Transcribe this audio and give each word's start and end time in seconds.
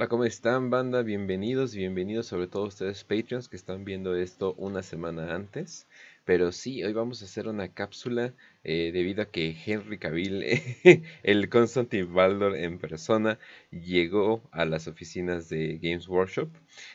Hola, 0.00 0.08
¿cómo 0.08 0.24
están, 0.24 0.70
banda? 0.70 1.02
Bienvenidos, 1.02 1.74
bienvenidos 1.74 2.24
sobre 2.24 2.46
todo 2.46 2.64
ustedes 2.64 3.04
Patreons 3.04 3.50
que 3.50 3.56
están 3.56 3.84
viendo 3.84 4.16
esto 4.16 4.54
una 4.56 4.82
semana 4.82 5.34
antes. 5.34 5.86
Pero 6.24 6.52
sí, 6.52 6.82
hoy 6.82 6.94
vamos 6.94 7.20
a 7.20 7.26
hacer 7.26 7.46
una 7.48 7.74
cápsula 7.74 8.32
eh, 8.62 8.90
debido 8.92 9.22
a 9.22 9.26
que 9.26 9.56
Henry 9.64 9.98
Cavill, 9.98 10.44
el 11.22 11.48
Constantine 11.48 12.04
Baldor 12.04 12.56
en 12.56 12.78
persona, 12.78 13.38
llegó 13.70 14.42
a 14.52 14.64
las 14.64 14.86
oficinas 14.86 15.48
de 15.48 15.78
Games 15.78 16.08
Workshop. 16.08 16.50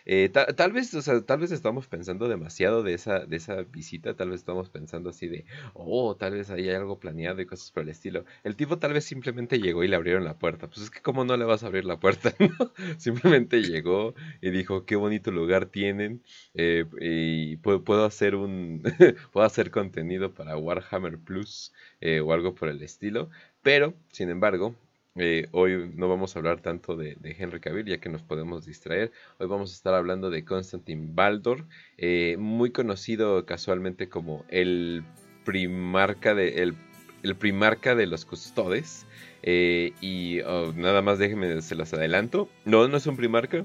Eh, 0.05 0.29
tal, 0.29 0.71
vez, 0.71 0.93
o 0.93 1.01
sea, 1.01 1.21
tal 1.21 1.39
vez 1.39 1.51
estamos 1.51 1.87
pensando 1.87 2.27
demasiado 2.27 2.83
de 2.83 2.93
esa, 2.93 3.25
de 3.25 3.37
esa 3.37 3.63
visita, 3.63 4.15
tal 4.15 4.29
vez 4.29 4.41
estamos 4.41 4.69
pensando 4.69 5.09
así 5.09 5.27
de, 5.27 5.45
oh, 5.73 6.15
tal 6.15 6.33
vez 6.33 6.49
hay 6.49 6.69
algo 6.69 6.99
planeado 6.99 7.41
y 7.41 7.45
cosas 7.45 7.71
por 7.71 7.83
el 7.83 7.89
estilo. 7.89 8.25
El 8.43 8.55
tipo 8.55 8.77
tal 8.77 8.93
vez 8.93 9.05
simplemente 9.05 9.59
llegó 9.59 9.83
y 9.83 9.87
le 9.87 9.95
abrieron 9.95 10.23
la 10.23 10.37
puerta. 10.37 10.67
Pues 10.67 10.81
es 10.81 10.89
que 10.91 11.01
cómo 11.01 11.25
no 11.25 11.35
le 11.37 11.45
vas 11.45 11.63
a 11.63 11.67
abrir 11.67 11.85
la 11.85 11.99
puerta, 11.99 12.33
Simplemente 12.97 13.61
llegó 13.61 14.13
y 14.41 14.51
dijo, 14.51 14.85
qué 14.85 14.95
bonito 14.95 15.31
lugar 15.31 15.65
tienen 15.67 16.21
eh, 16.53 16.85
y 16.99 17.57
puedo, 17.57 17.83
puedo 17.83 18.05
hacer 18.05 18.35
un, 18.35 18.83
puedo 19.33 19.45
hacer 19.45 19.71
contenido 19.71 20.33
para 20.33 20.57
Warhammer 20.57 21.17
Plus 21.17 21.54
eh, 22.01 22.19
o 22.19 22.33
algo 22.33 22.55
por 22.55 22.69
el 22.69 22.81
estilo. 22.81 23.29
Pero, 23.61 23.93
sin 24.11 24.29
embargo, 24.29 24.75
eh, 25.15 25.47
hoy 25.51 25.91
no 25.95 26.09
vamos 26.09 26.35
a 26.35 26.39
hablar 26.39 26.61
tanto 26.61 26.95
de, 26.95 27.17
Henry 27.23 27.59
Cavill, 27.59 27.85
ya 27.85 27.99
que 27.99 28.09
nos 28.09 28.21
podemos 28.21 28.65
distraer. 28.65 29.11
Hoy 29.39 29.47
vamos 29.47 29.71
a 29.71 29.75
estar 29.75 29.93
hablando 29.93 30.29
de 30.29 30.43
Constantin 30.43 31.15
Baldor, 31.15 31.65
eh, 31.97 32.35
muy 32.37 32.71
conocido 32.71 33.45
casualmente 33.45 34.09
como 34.09 34.45
el 34.49 35.03
primarca 35.45 36.35
de, 36.35 36.63
el, 36.63 37.35
primarca 37.37 37.95
de 37.95 38.07
los 38.07 38.25
custodes. 38.25 39.05
y 39.43 40.41
oh, 40.41 40.73
nada 40.75 41.01
más 41.01 41.19
déjenme, 41.19 41.61
se 41.61 41.75
los 41.75 41.93
adelanto. 41.93 42.49
No, 42.65 42.87
no 42.87 42.97
es 42.97 43.07
un 43.07 43.15
primarca. 43.15 43.63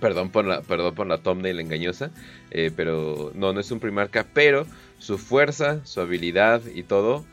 Perdón 0.00 0.30
por 0.30 0.44
la, 0.44 0.62
perdón 0.62 0.94
por 0.94 1.06
la 1.06 1.18
thumbnail 1.18 1.60
engañosa. 1.60 2.10
pero 2.76 3.32
no, 3.34 3.52
no 3.52 3.60
es 3.60 3.70
un 3.70 3.80
primarca. 3.80 4.26
Pero 4.32 4.66
su 4.98 5.18
fuerza, 5.18 5.84
su 5.84 6.00
habilidad 6.00 6.62
y 6.74 6.82
todo, 6.82 7.24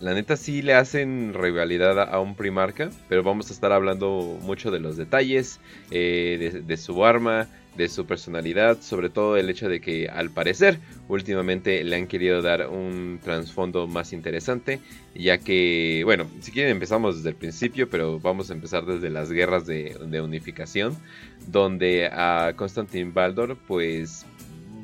la 0.00 0.14
neta 0.14 0.36
sí 0.36 0.62
le 0.62 0.74
hacen 0.74 1.34
rivalidad 1.34 1.98
a 1.98 2.20
un 2.20 2.36
Primarca, 2.36 2.90
pero 3.08 3.24
vamos 3.24 3.50
a 3.50 3.52
estar 3.52 3.72
hablando 3.72 4.38
mucho 4.42 4.70
de 4.70 4.78
los 4.78 4.96
detalles, 4.96 5.58
eh, 5.90 6.62
de, 6.64 6.76
su 6.76 7.04
arma, 7.04 7.48
de 7.78 7.88
su 7.88 8.04
personalidad, 8.06 8.82
sobre 8.82 9.08
todo 9.08 9.36
el 9.36 9.48
hecho 9.48 9.68
de 9.68 9.80
que 9.80 10.08
al 10.08 10.30
parecer 10.30 10.80
últimamente 11.08 11.82
le 11.84 11.96
han 11.96 12.08
querido 12.08 12.42
dar 12.42 12.68
un 12.68 13.20
trasfondo 13.22 13.86
más 13.86 14.12
interesante, 14.12 14.80
ya 15.14 15.38
que, 15.38 16.02
bueno, 16.04 16.26
si 16.40 16.50
quieren 16.50 16.72
empezamos 16.72 17.16
desde 17.16 17.30
el 17.30 17.36
principio, 17.36 17.88
pero 17.88 18.18
vamos 18.18 18.50
a 18.50 18.54
empezar 18.54 18.84
desde 18.84 19.10
las 19.10 19.30
guerras 19.30 19.64
de, 19.64 19.96
unificación, 20.20 20.98
donde 21.46 22.06
a 22.06 22.52
Constantin 22.56 23.14
Baldor 23.14 23.56
pues 23.56 24.26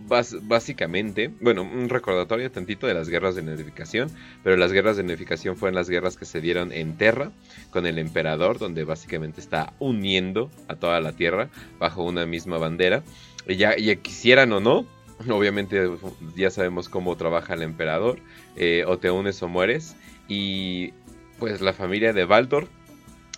básicamente, 0.06 1.30
bueno, 1.40 1.62
un 1.62 1.88
recordatorio 1.88 2.50
tantito 2.50 2.86
de 2.86 2.94
las 2.94 3.08
guerras 3.08 3.34
de 3.34 3.42
unificación, 3.42 4.10
pero 4.42 4.56
las 4.56 4.72
guerras 4.72 4.96
de 4.96 5.02
unificación 5.02 5.56
fueron 5.56 5.74
las 5.74 5.88
guerras 5.88 6.16
que 6.16 6.24
se 6.24 6.40
dieron 6.40 6.72
en 6.72 6.96
Terra 6.96 7.30
con 7.70 7.86
el 7.86 7.98
emperador, 7.98 8.58
donde 8.58 8.84
básicamente 8.84 9.40
está 9.40 9.72
uniendo 9.78 10.50
a 10.68 10.76
toda 10.76 11.00
la 11.00 11.12
Tierra 11.12 11.48
bajo 11.78 12.02
una 12.02 12.26
misma 12.26 12.58
bandera. 12.58 13.02
Y 13.46 13.56
ya, 13.56 13.74
quisieran 13.96 14.52
o 14.52 14.60
no, 14.60 14.86
obviamente 15.30 15.90
ya 16.36 16.50
sabemos 16.50 16.88
cómo 16.88 17.16
trabaja 17.16 17.54
el 17.54 17.62
emperador, 17.62 18.18
eh, 18.56 18.84
o 18.86 18.98
te 18.98 19.10
unes 19.10 19.42
o 19.42 19.48
mueres, 19.48 19.96
y 20.28 20.92
pues 21.38 21.60
la 21.60 21.72
familia 21.72 22.12
de 22.12 22.24
Baldor 22.24 22.68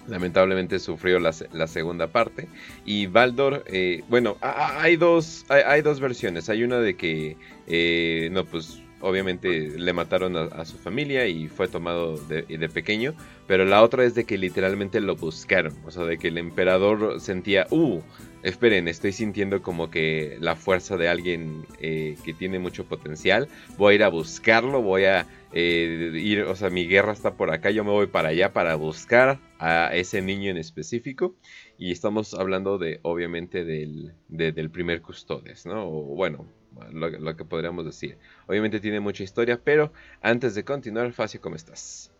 lamentablemente 0.08 0.78
sufrió 0.78 1.18
la, 1.18 1.32
segunda 1.66 2.08
parte. 2.08 2.48
Y 2.84 3.06
Baldor, 3.06 3.64
eh, 3.66 4.02
bueno, 4.08 4.36
hay 4.40 4.96
dos, 4.96 5.44
hay, 5.48 5.82
dos 5.82 6.00
versiones. 6.00 6.48
Hay 6.48 6.62
una 6.62 6.78
de 6.78 6.96
que, 6.96 7.36
eh, 7.66 8.28
no, 8.32 8.44
pues 8.44 8.82
obviamente 9.00 9.78
le 9.78 9.92
mataron 9.92 10.36
a, 10.36 10.64
su 10.64 10.78
familia 10.78 11.26
y 11.26 11.48
fue 11.48 11.68
tomado 11.68 12.16
de, 12.16 12.42
de, 12.42 12.68
pequeño. 12.68 13.14
Pero 13.46 13.64
la 13.64 13.82
otra 13.82 14.04
es 14.04 14.14
de 14.14 14.24
que 14.24 14.38
literalmente 14.38 15.00
lo 15.00 15.16
buscaron. 15.16 15.74
O 15.84 15.90
sea, 15.90 16.04
de 16.04 16.18
que 16.18 16.28
el 16.28 16.38
emperador 16.38 17.20
sentía, 17.20 17.66
uh, 17.70 18.00
esperen, 18.42 18.88
estoy 18.88 19.12
sintiendo 19.12 19.62
como 19.62 19.90
que 19.90 20.36
la 20.40 20.56
fuerza 20.56 20.96
de 20.96 21.08
alguien 21.08 21.66
eh, 21.80 22.16
que 22.24 22.32
tiene 22.32 22.58
mucho 22.58 22.84
potencial. 22.84 23.48
Voy 23.76 23.92
a 23.92 23.94
ir 23.96 24.04
a 24.04 24.08
buscarlo, 24.08 24.82
voy 24.82 25.04
a 25.04 25.26
eh, 25.52 26.10
ir, 26.14 26.42
o 26.42 26.54
sea, 26.56 26.70
mi 26.70 26.86
guerra 26.86 27.12
está 27.12 27.36
por 27.36 27.52
acá, 27.52 27.70
yo 27.70 27.84
me 27.84 27.90
voy 27.90 28.06
para 28.06 28.30
allá 28.30 28.52
para 28.52 28.74
buscar 28.74 29.40
a 29.58 29.94
ese 29.94 30.22
niño 30.22 30.50
en 30.50 30.56
específico. 30.56 31.36
Y 31.78 31.92
estamos 31.92 32.34
hablando 32.34 32.78
de, 32.78 33.00
obviamente, 33.02 33.64
del, 33.64 34.14
del 34.28 34.70
primer 34.70 35.02
custodes, 35.02 35.66
¿no? 35.66 35.86
O 35.86 36.14
bueno, 36.14 36.46
lo, 36.92 37.36
que 37.36 37.44
podríamos 37.44 37.84
decir. 37.84 38.18
Obviamente 38.46 38.80
tiene 38.80 39.00
mucha 39.00 39.22
historia, 39.22 39.60
pero 39.62 39.92
antes 40.20 40.54
de 40.54 40.64
continuar, 40.64 41.12
Facio, 41.12 41.40
¿cómo 41.40 41.56
estás? 41.56 42.10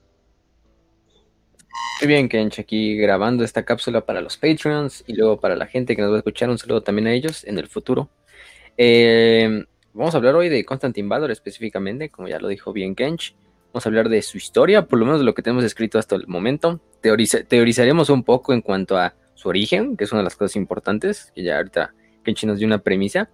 Muy 2.00 2.08
bien, 2.08 2.28
Kench, 2.28 2.58
aquí 2.58 2.96
grabando 2.96 3.44
esta 3.44 3.64
cápsula 3.64 4.04
para 4.04 4.20
los 4.20 4.36
Patreons 4.36 5.04
y 5.06 5.14
luego 5.14 5.40
para 5.40 5.56
la 5.56 5.66
gente 5.66 5.96
que 5.96 6.02
nos 6.02 6.10
va 6.10 6.16
a 6.16 6.18
escuchar, 6.18 6.50
un 6.50 6.58
saludo 6.58 6.82
también 6.82 7.06
a 7.06 7.12
ellos 7.12 7.44
en 7.44 7.58
el 7.58 7.68
futuro. 7.68 8.10
Eh, 8.76 9.64
vamos 9.96 10.14
a 10.14 10.18
hablar 10.18 10.34
hoy 10.34 10.48
de 10.48 10.64
Constantin 10.64 11.08
Baldor 11.08 11.30
específicamente, 11.30 12.10
como 12.10 12.28
ya 12.28 12.38
lo 12.38 12.48
dijo 12.48 12.72
bien 12.72 12.94
Kench. 12.94 13.34
Vamos 13.72 13.86
a 13.86 13.88
hablar 13.88 14.08
de 14.08 14.22
su 14.22 14.36
historia, 14.36 14.86
por 14.86 14.98
lo 14.98 15.06
menos 15.06 15.20
de 15.20 15.24
lo 15.24 15.34
que 15.34 15.42
tenemos 15.42 15.64
escrito 15.64 15.98
hasta 15.98 16.14
el 16.14 16.26
momento. 16.26 16.80
teorizaremos 17.00 18.10
un 18.10 18.22
poco 18.22 18.52
en 18.52 18.60
cuanto 18.60 18.96
a 18.98 19.14
su 19.34 19.48
origen, 19.48 19.96
que 19.96 20.04
es 20.04 20.12
una 20.12 20.20
de 20.20 20.24
las 20.24 20.36
cosas 20.36 20.56
importantes, 20.56 21.32
que 21.34 21.42
ya 21.42 21.56
ahorita 21.56 21.94
Kench 22.24 22.44
nos 22.44 22.58
dio 22.58 22.66
una 22.66 22.78
premisa. 22.78 23.30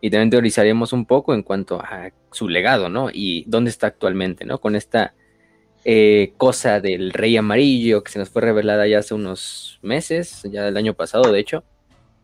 Y 0.00 0.10
también 0.10 0.30
teorizaremos 0.30 0.92
un 0.92 1.06
poco 1.06 1.34
en 1.34 1.42
cuanto 1.42 1.80
a 1.80 2.10
su 2.32 2.48
legado, 2.48 2.88
¿no? 2.88 3.08
Y 3.12 3.44
dónde 3.46 3.70
está 3.70 3.86
actualmente, 3.86 4.44
¿no? 4.44 4.58
Con 4.58 4.74
esta 4.74 5.14
eh, 5.84 6.32
cosa 6.36 6.80
del 6.80 7.12
Rey 7.12 7.36
Amarillo 7.36 8.02
que 8.02 8.10
se 8.10 8.18
nos 8.18 8.28
fue 8.28 8.42
revelada 8.42 8.88
ya 8.88 8.98
hace 8.98 9.14
unos 9.14 9.78
meses, 9.82 10.42
ya 10.50 10.64
del 10.64 10.76
año 10.76 10.94
pasado, 10.94 11.30
de 11.30 11.38
hecho, 11.38 11.62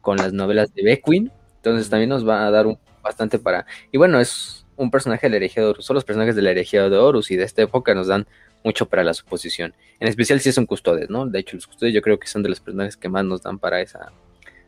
con 0.01 0.17
las 0.17 0.33
novelas 0.33 0.75
de 0.75 0.83
Beckwin. 0.83 1.31
Entonces 1.57 1.89
también 1.89 2.09
nos 2.09 2.27
va 2.27 2.47
a 2.47 2.51
dar 2.51 2.67
un, 2.67 2.79
bastante 3.03 3.39
para. 3.39 3.67
Y 3.93 3.99
bueno, 3.99 4.21
es 4.21 4.67
un 4.77 4.91
personaje 4.91 5.27
de 5.27 5.31
la 5.31 5.37
herejía 5.37 5.65
de. 5.65 5.75
Son 5.81 5.95
los 5.95 6.05
personajes 6.05 6.37
de 6.37 6.43
la 6.43 6.51
herejía 6.51 6.89
de 6.89 6.97
Horus 6.97 7.31
y 7.31 7.37
de 7.37 7.45
esta 7.45 7.63
época 7.63 7.95
nos 7.95 8.07
dan 8.07 8.27
mucho 8.65 8.87
para 8.87 9.05
la 9.05 9.15
suposición. 9.15 9.75
En 10.01 10.09
especial 10.09 10.41
si 10.41 10.53
son 10.53 10.67
custodes, 10.67 11.11
¿no? 11.11 11.27
De 11.27 11.39
hecho, 11.39 11.57
los 11.57 11.67
custodes 11.67 11.95
yo 11.95 12.03
creo 12.03 12.19
que 12.19 12.27
son 12.27 12.43
de 12.43 12.49
los 12.49 12.61
personajes 12.61 12.97
que 12.97 13.09
más 13.09 13.25
nos 13.25 13.43
dan 13.43 13.59
para, 13.59 13.81
esa, 13.81 14.13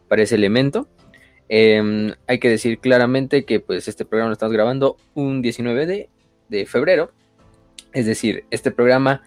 para 0.08 0.22
ese 0.22 0.34
elemento. 0.36 0.88
Em, 1.48 2.14
hay 2.28 2.38
que 2.38 2.48
decir 2.48 2.78
claramente 2.78 3.44
que 3.44 3.58
pues 3.58 3.88
este 3.88 4.04
programa 4.04 4.28
lo 4.28 4.34
estamos 4.34 4.52
grabando 4.52 4.96
un 5.14 5.42
19 5.42 5.86
de, 5.86 6.08
de 6.48 6.66
febrero 6.66 7.12
es 7.92 8.06
decir, 8.06 8.44
este 8.50 8.70
programa 8.70 9.22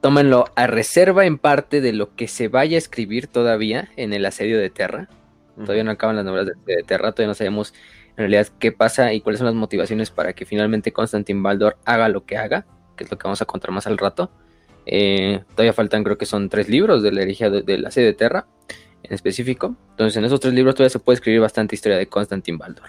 tómenlo 0.00 0.46
a 0.56 0.66
reserva 0.66 1.26
en 1.26 1.36
parte 1.36 1.80
de 1.80 1.92
lo 1.92 2.14
que 2.14 2.26
se 2.26 2.48
vaya 2.48 2.76
a 2.76 2.78
escribir 2.78 3.26
todavía 3.26 3.90
en 3.96 4.12
el 4.12 4.24
asedio 4.24 4.58
de 4.58 4.70
Terra. 4.70 5.08
Todavía 5.60 5.84
no 5.84 5.90
acaban 5.90 6.16
las 6.16 6.24
novelas 6.24 6.56
de, 6.64 6.82
Terra, 6.84 7.12
todavía 7.12 7.28
no 7.28 7.34
sabemos 7.34 7.74
en 8.10 8.16
realidad 8.16 8.48
qué 8.58 8.72
pasa 8.72 9.12
y 9.12 9.20
cuáles 9.20 9.38
son 9.38 9.46
las 9.46 9.54
motivaciones 9.54 10.10
para 10.10 10.32
que 10.32 10.44
finalmente 10.44 10.92
Constantin 10.92 11.42
Baldor 11.42 11.76
haga 11.84 12.08
lo 12.08 12.24
que 12.24 12.36
haga, 12.36 12.66
que 12.96 13.04
es 13.04 13.10
lo 13.10 13.18
que 13.18 13.24
vamos 13.24 13.40
a 13.42 13.44
contar 13.44 13.70
más 13.70 13.86
al 13.86 13.98
rato. 13.98 14.30
Eh, 14.86 15.42
todavía 15.50 15.72
faltan, 15.72 16.02
creo 16.02 16.18
que 16.18 16.26
son 16.26 16.48
tres 16.48 16.68
libros 16.68 17.02
de 17.02 17.12
la 17.12 17.22
herejía 17.22 17.50
del 17.50 17.86
asedio 17.86 18.08
de 18.08 18.14
Terra 18.14 18.46
en 19.02 19.14
específico. 19.14 19.76
Entonces, 19.90 20.16
en 20.16 20.24
esos 20.24 20.40
tres 20.40 20.54
libros 20.54 20.74
todavía 20.74 20.90
se 20.90 20.98
puede 20.98 21.14
escribir 21.14 21.40
bastante 21.40 21.74
historia 21.74 21.98
de 21.98 22.06
Constantin 22.06 22.58
Baldor. 22.58 22.88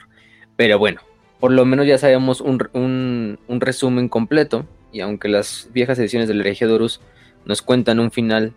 Pero 0.56 0.80
bueno, 0.80 1.02
por 1.40 1.52
lo 1.52 1.66
menos 1.66 1.88
ya 1.88 1.98
sabemos 1.98 2.42
un, 2.42 3.38
resumen 3.48 4.10
completo. 4.10 4.66
Y 4.94 5.00
aunque 5.02 5.30
las 5.30 5.70
viejas 5.74 5.98
ediciones 6.00 6.28
de 6.28 6.34
la 6.34 6.42
herejía 6.42 6.68
de 6.68 6.74
Horus 6.74 7.02
nos 7.46 7.62
cuentan 7.62 8.00
un 8.00 8.12
final 8.12 8.54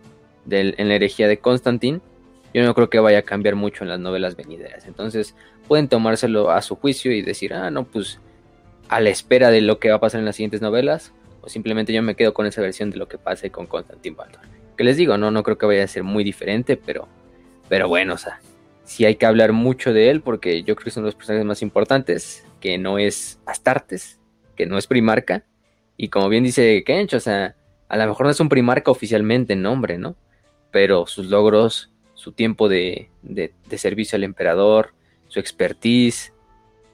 en 0.49 0.87
la 0.87 0.95
herejía 0.95 1.27
de 1.27 1.39
Constantin, 1.39 2.01
yo 2.55 2.63
no 2.63 2.73
creo 2.73 2.89
que 2.89 2.99
vaya 2.99 3.19
a 3.19 3.23
cambiar 3.23 3.55
mucho 3.55 3.83
en 3.83 3.89
las 3.89 3.99
novelas 3.99 4.37
venideras. 4.37 4.85
Entonces 4.85 5.35
pueden 5.67 5.89
tomárselo 5.89 6.51
a 6.51 6.61
su 6.61 6.77
juicio 6.77 7.11
y 7.11 7.21
decir, 7.21 7.53
ah, 7.53 7.69
no, 7.69 7.83
pues 7.83 8.21
a 8.87 9.01
la 9.01 9.09
espera 9.09 9.51
de 9.51 9.59
lo 9.59 9.77
que 9.77 9.89
va 9.89 9.97
a 9.97 9.99
pasar 9.99 10.19
en 10.19 10.25
las 10.25 10.37
siguientes 10.37 10.61
novelas, 10.61 11.11
o 11.41 11.49
simplemente 11.49 11.91
yo 11.91 12.01
me 12.01 12.15
quedo 12.15 12.33
con 12.33 12.45
esa 12.45 12.61
versión 12.61 12.91
de 12.91 12.97
lo 12.97 13.09
que 13.09 13.17
pase 13.17 13.49
con 13.49 13.67
Constantin 13.67 14.15
Baldor. 14.15 14.39
Que 14.77 14.85
les 14.85 14.95
digo, 14.95 15.17
no, 15.17 15.31
no 15.31 15.43
creo 15.43 15.57
que 15.57 15.65
vaya 15.65 15.83
a 15.83 15.87
ser 15.87 16.03
muy 16.03 16.23
diferente, 16.23 16.77
pero, 16.77 17.09
pero 17.67 17.89
bueno, 17.89 18.13
o 18.13 18.17
sea, 18.17 18.39
sí 18.85 19.03
hay 19.03 19.15
que 19.15 19.25
hablar 19.25 19.51
mucho 19.51 19.91
de 19.91 20.09
él 20.09 20.21
porque 20.21 20.63
yo 20.63 20.77
creo 20.77 20.85
que 20.85 20.91
son 20.91 21.03
los 21.03 21.15
personajes 21.15 21.45
más 21.45 21.61
importantes 21.61 22.45
que 22.61 22.77
no 22.77 22.99
es 22.99 23.41
Astartes, 23.45 24.21
que 24.55 24.65
no 24.65 24.77
es 24.77 24.87
Primarca. 24.87 25.43
Y 25.97 26.07
como 26.07 26.29
bien 26.29 26.45
dice 26.45 26.85
Kench, 26.85 27.15
o 27.15 27.19
sea, 27.19 27.57
a 27.89 27.97
lo 27.97 28.07
mejor 28.07 28.27
no 28.27 28.31
es 28.31 28.39
un 28.39 28.47
Primarca 28.47 28.91
oficialmente 28.91 29.51
en 29.51 29.61
nombre, 29.61 29.97
¿no? 29.97 30.15
Pero 30.71 31.05
sus 31.05 31.25
logros, 31.25 31.91
su 32.25 32.31
tiempo 32.31 32.67
de, 32.69 33.11
servicio 33.77 34.15
al 34.15 34.23
emperador, 34.23 34.95
su 35.27 35.39
expertise, 35.39 36.33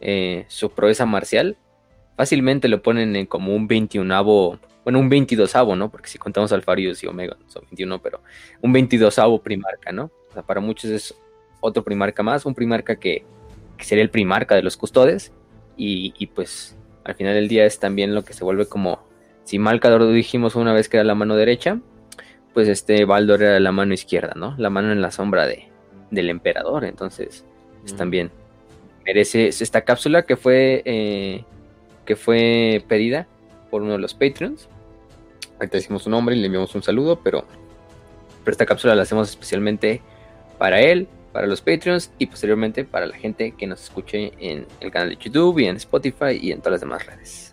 eh, 0.02 0.44
su 0.50 0.72
proeza 0.72 1.06
marcial, 1.06 1.56
fácilmente 2.18 2.68
lo 2.68 2.82
ponen 2.82 3.16
en 3.16 3.28
como 3.28 3.56
un 3.56 3.66
21 3.66 4.60
bueno, 4.84 5.00
un 5.00 5.08
22 5.08 5.56
¿no? 5.78 5.90
Porque 5.90 6.10
si 6.10 6.18
contamos 6.18 6.52
Alfarius 6.52 7.02
y 7.02 7.08
Omega 7.08 7.38
son 7.48 7.64
21, 7.64 8.02
pero 8.02 8.22
un 8.62 8.74
22 8.74 9.16
primarca, 9.42 9.94
¿no? 9.94 10.12
O 10.32 10.34
sea, 10.34 10.44
para 10.44 10.60
muchos 10.60 10.92
es 10.92 11.16
otro 11.62 11.82
primarca 11.82 12.24
más, 12.24 12.46
un 12.46 12.54
primarca 12.54 12.98
que, 12.98 13.24
sería 13.80 14.04
el 14.04 14.10
primarca 14.10 14.56
de 14.56 14.64
los 14.64 14.76
custodes. 14.76 15.32
Y, 15.78 16.28
pues 16.36 16.76
al 17.06 17.16
final 17.16 17.36
del 17.36 17.48
día 17.48 17.66
es 17.66 17.80
también 17.80 18.14
lo 18.14 18.26
que 18.26 18.34
se 18.34 18.44
vuelve 18.44 18.66
como, 18.66 19.00
si 19.46 19.60
Malcador 19.60 20.12
dijimos 20.12 20.58
una 20.58 20.74
vez 20.74 20.90
que 20.90 20.98
era 20.98 21.06
la 21.06 21.16
mano 21.16 21.38
derecha, 21.38 21.80
pues 22.54 22.68
este 22.68 23.06
Baldor 23.06 23.44
era 23.44 23.60
la 23.60 23.72
mano 23.72 23.94
izquierda, 23.94 24.34
¿no? 24.36 24.56
La 24.58 24.70
mano 24.70 24.92
en 24.92 25.02
la 25.02 25.12
sombra 25.12 25.48
de, 25.48 25.70
del 26.10 26.30
emperador. 26.30 26.86
Entonces, 26.86 27.46
pues, 27.82 27.96
también 27.96 28.32
merece 29.06 29.48
esta 29.48 29.82
cápsula 29.82 30.24
que 30.24 30.36
fue, 30.36 30.82
eh, 30.86 31.44
que 32.06 32.16
fue 32.16 32.84
pedida 32.88 33.28
por 33.70 33.82
uno 33.82 33.94
de 33.94 34.00
los 34.00 34.14
Patreons. 34.14 34.68
Ahorita 35.56 35.78
decimos 35.78 36.04
su 36.04 36.10
nombre 36.10 36.36
y 36.36 36.40
le 36.40 36.48
enviamos 36.48 36.74
un 36.76 36.84
saludo, 36.84 37.20
pero, 37.24 37.46
pero 38.44 38.52
esta 38.52 38.66
cápsula 38.66 38.96
la 38.96 39.04
hacemos 39.04 39.30
especialmente 39.30 40.02
para 40.58 40.82
él, 40.82 41.08
para 41.32 41.48
los 41.48 41.62
Patreons 41.62 42.12
y 42.18 42.28
posteriormente 42.28 42.84
para 42.84 43.06
la 43.06 43.16
gente 43.16 43.54
que 43.58 43.68
nos 43.68 43.84
escuche 43.84 44.34
en 44.40 44.66
el 44.80 44.92
canal 44.92 45.10
de 45.10 45.18
YouTube 45.18 45.60
y 45.60 45.66
en 45.66 45.78
Spotify 45.78 46.38
y 46.40 46.52
en 46.52 46.60
todas 46.60 46.74
las 46.74 46.82
demás 46.82 47.06
redes. 47.06 47.51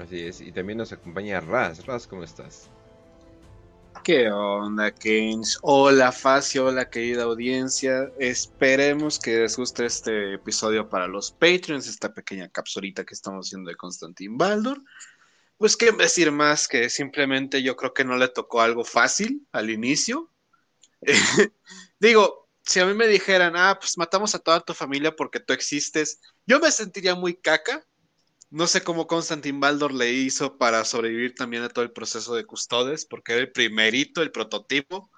Así 0.00 0.20
es, 0.20 0.40
y 0.40 0.52
también 0.52 0.78
nos 0.78 0.92
acompaña 0.92 1.40
Raz. 1.40 1.84
Raz, 1.86 2.06
¿cómo 2.06 2.24
estás? 2.24 2.70
¿Qué 4.02 4.30
onda, 4.30 4.90
Keynes? 4.90 5.58
Hola, 5.62 6.12
Facio, 6.12 6.66
hola, 6.66 6.90
querida 6.90 7.22
audiencia. 7.22 8.10
Esperemos 8.18 9.18
que 9.18 9.38
les 9.38 9.56
guste 9.56 9.86
este 9.86 10.34
episodio 10.34 10.88
para 10.88 11.06
los 11.06 11.30
Patreons, 11.32 11.86
esta 11.86 12.12
pequeña 12.12 12.48
capsulita 12.48 13.04
que 13.04 13.14
estamos 13.14 13.46
haciendo 13.46 13.70
de 13.70 13.76
Constantin 13.76 14.36
Baldur. 14.36 14.82
Pues 15.56 15.76
qué 15.76 15.92
decir 15.92 16.32
más 16.32 16.68
que 16.68 16.90
simplemente 16.90 17.62
yo 17.62 17.76
creo 17.76 17.94
que 17.94 18.04
no 18.04 18.16
le 18.16 18.28
tocó 18.28 18.60
algo 18.60 18.84
fácil 18.84 19.46
al 19.52 19.70
inicio. 19.70 20.30
Digo, 21.98 22.48
si 22.62 22.80
a 22.80 22.86
mí 22.86 22.94
me 22.94 23.06
dijeran, 23.06 23.54
ah, 23.56 23.78
pues 23.78 23.96
matamos 23.96 24.34
a 24.34 24.38
toda 24.38 24.60
tu 24.60 24.74
familia 24.74 25.14
porque 25.14 25.40
tú 25.40 25.52
existes, 25.52 26.20
yo 26.46 26.60
me 26.60 26.70
sentiría 26.70 27.14
muy 27.14 27.34
caca. 27.34 27.86
No 28.54 28.68
sé 28.68 28.84
cómo 28.84 29.08
Constantin 29.08 29.58
Baldor 29.58 29.92
le 29.92 30.12
hizo 30.12 30.58
para 30.58 30.84
sobrevivir 30.84 31.34
también 31.34 31.64
a 31.64 31.68
todo 31.68 31.84
el 31.84 31.90
proceso 31.90 32.36
de 32.36 32.44
custodes, 32.44 33.04
porque 33.04 33.32
era 33.32 33.40
el 33.40 33.50
primerito, 33.50 34.22
el 34.22 34.30
prototipo, 34.30 35.10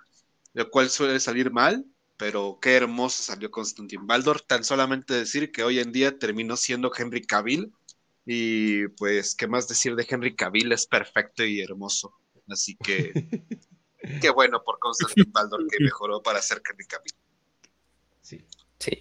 lo 0.54 0.70
cual 0.70 0.88
suele 0.88 1.20
salir 1.20 1.50
mal, 1.50 1.84
pero 2.16 2.58
qué 2.62 2.76
hermoso 2.76 3.22
salió 3.22 3.50
Constantin 3.50 4.06
Baldor. 4.06 4.40
Tan 4.40 4.64
solamente 4.64 5.12
decir 5.12 5.52
que 5.52 5.62
hoy 5.64 5.80
en 5.80 5.92
día 5.92 6.18
terminó 6.18 6.56
siendo 6.56 6.90
Henry 6.96 7.26
Cavill, 7.26 7.70
y 8.24 8.88
pues, 8.88 9.34
¿qué 9.34 9.46
más 9.46 9.68
decir 9.68 9.96
de 9.96 10.06
Henry 10.08 10.34
Cavill? 10.34 10.72
Es 10.72 10.86
perfecto 10.86 11.44
y 11.44 11.60
hermoso. 11.60 12.14
Así 12.48 12.74
que 12.76 13.12
Qué 14.20 14.30
bueno 14.30 14.62
por 14.64 14.78
Constantin 14.78 15.30
Baldor 15.30 15.66
que 15.68 15.82
mejoró 15.84 16.22
para 16.22 16.40
ser 16.40 16.62
Henry 16.68 16.86
Cavill. 16.86 17.12
Sí. 18.22 18.44
Sí. 18.78 18.98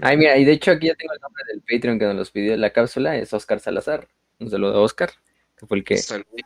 Ay, 0.00 0.16
mira, 0.16 0.36
y 0.38 0.44
de 0.44 0.52
hecho 0.52 0.70
aquí 0.70 0.86
ya 0.86 0.94
tengo 0.94 1.12
el 1.12 1.20
nombre 1.20 1.44
del 1.48 1.62
Patreon 1.62 1.98
que 1.98 2.06
nos 2.06 2.16
los 2.16 2.30
pidió 2.30 2.56
la 2.56 2.70
cápsula, 2.70 3.16
es 3.16 3.32
Oscar 3.32 3.60
Salazar. 3.60 4.08
Un 4.38 4.50
saludo 4.50 4.74
a 4.76 4.80
Oscar, 4.80 5.10
que 5.58 5.66
fue 5.66 5.78
el 5.78 5.84
que. 5.84 5.94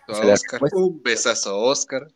Un 0.08 0.30
Oscar. 0.30 0.60
Un 0.72 1.02
besazo 1.02 1.50
a 1.50 1.56
Oscar. 1.56 2.08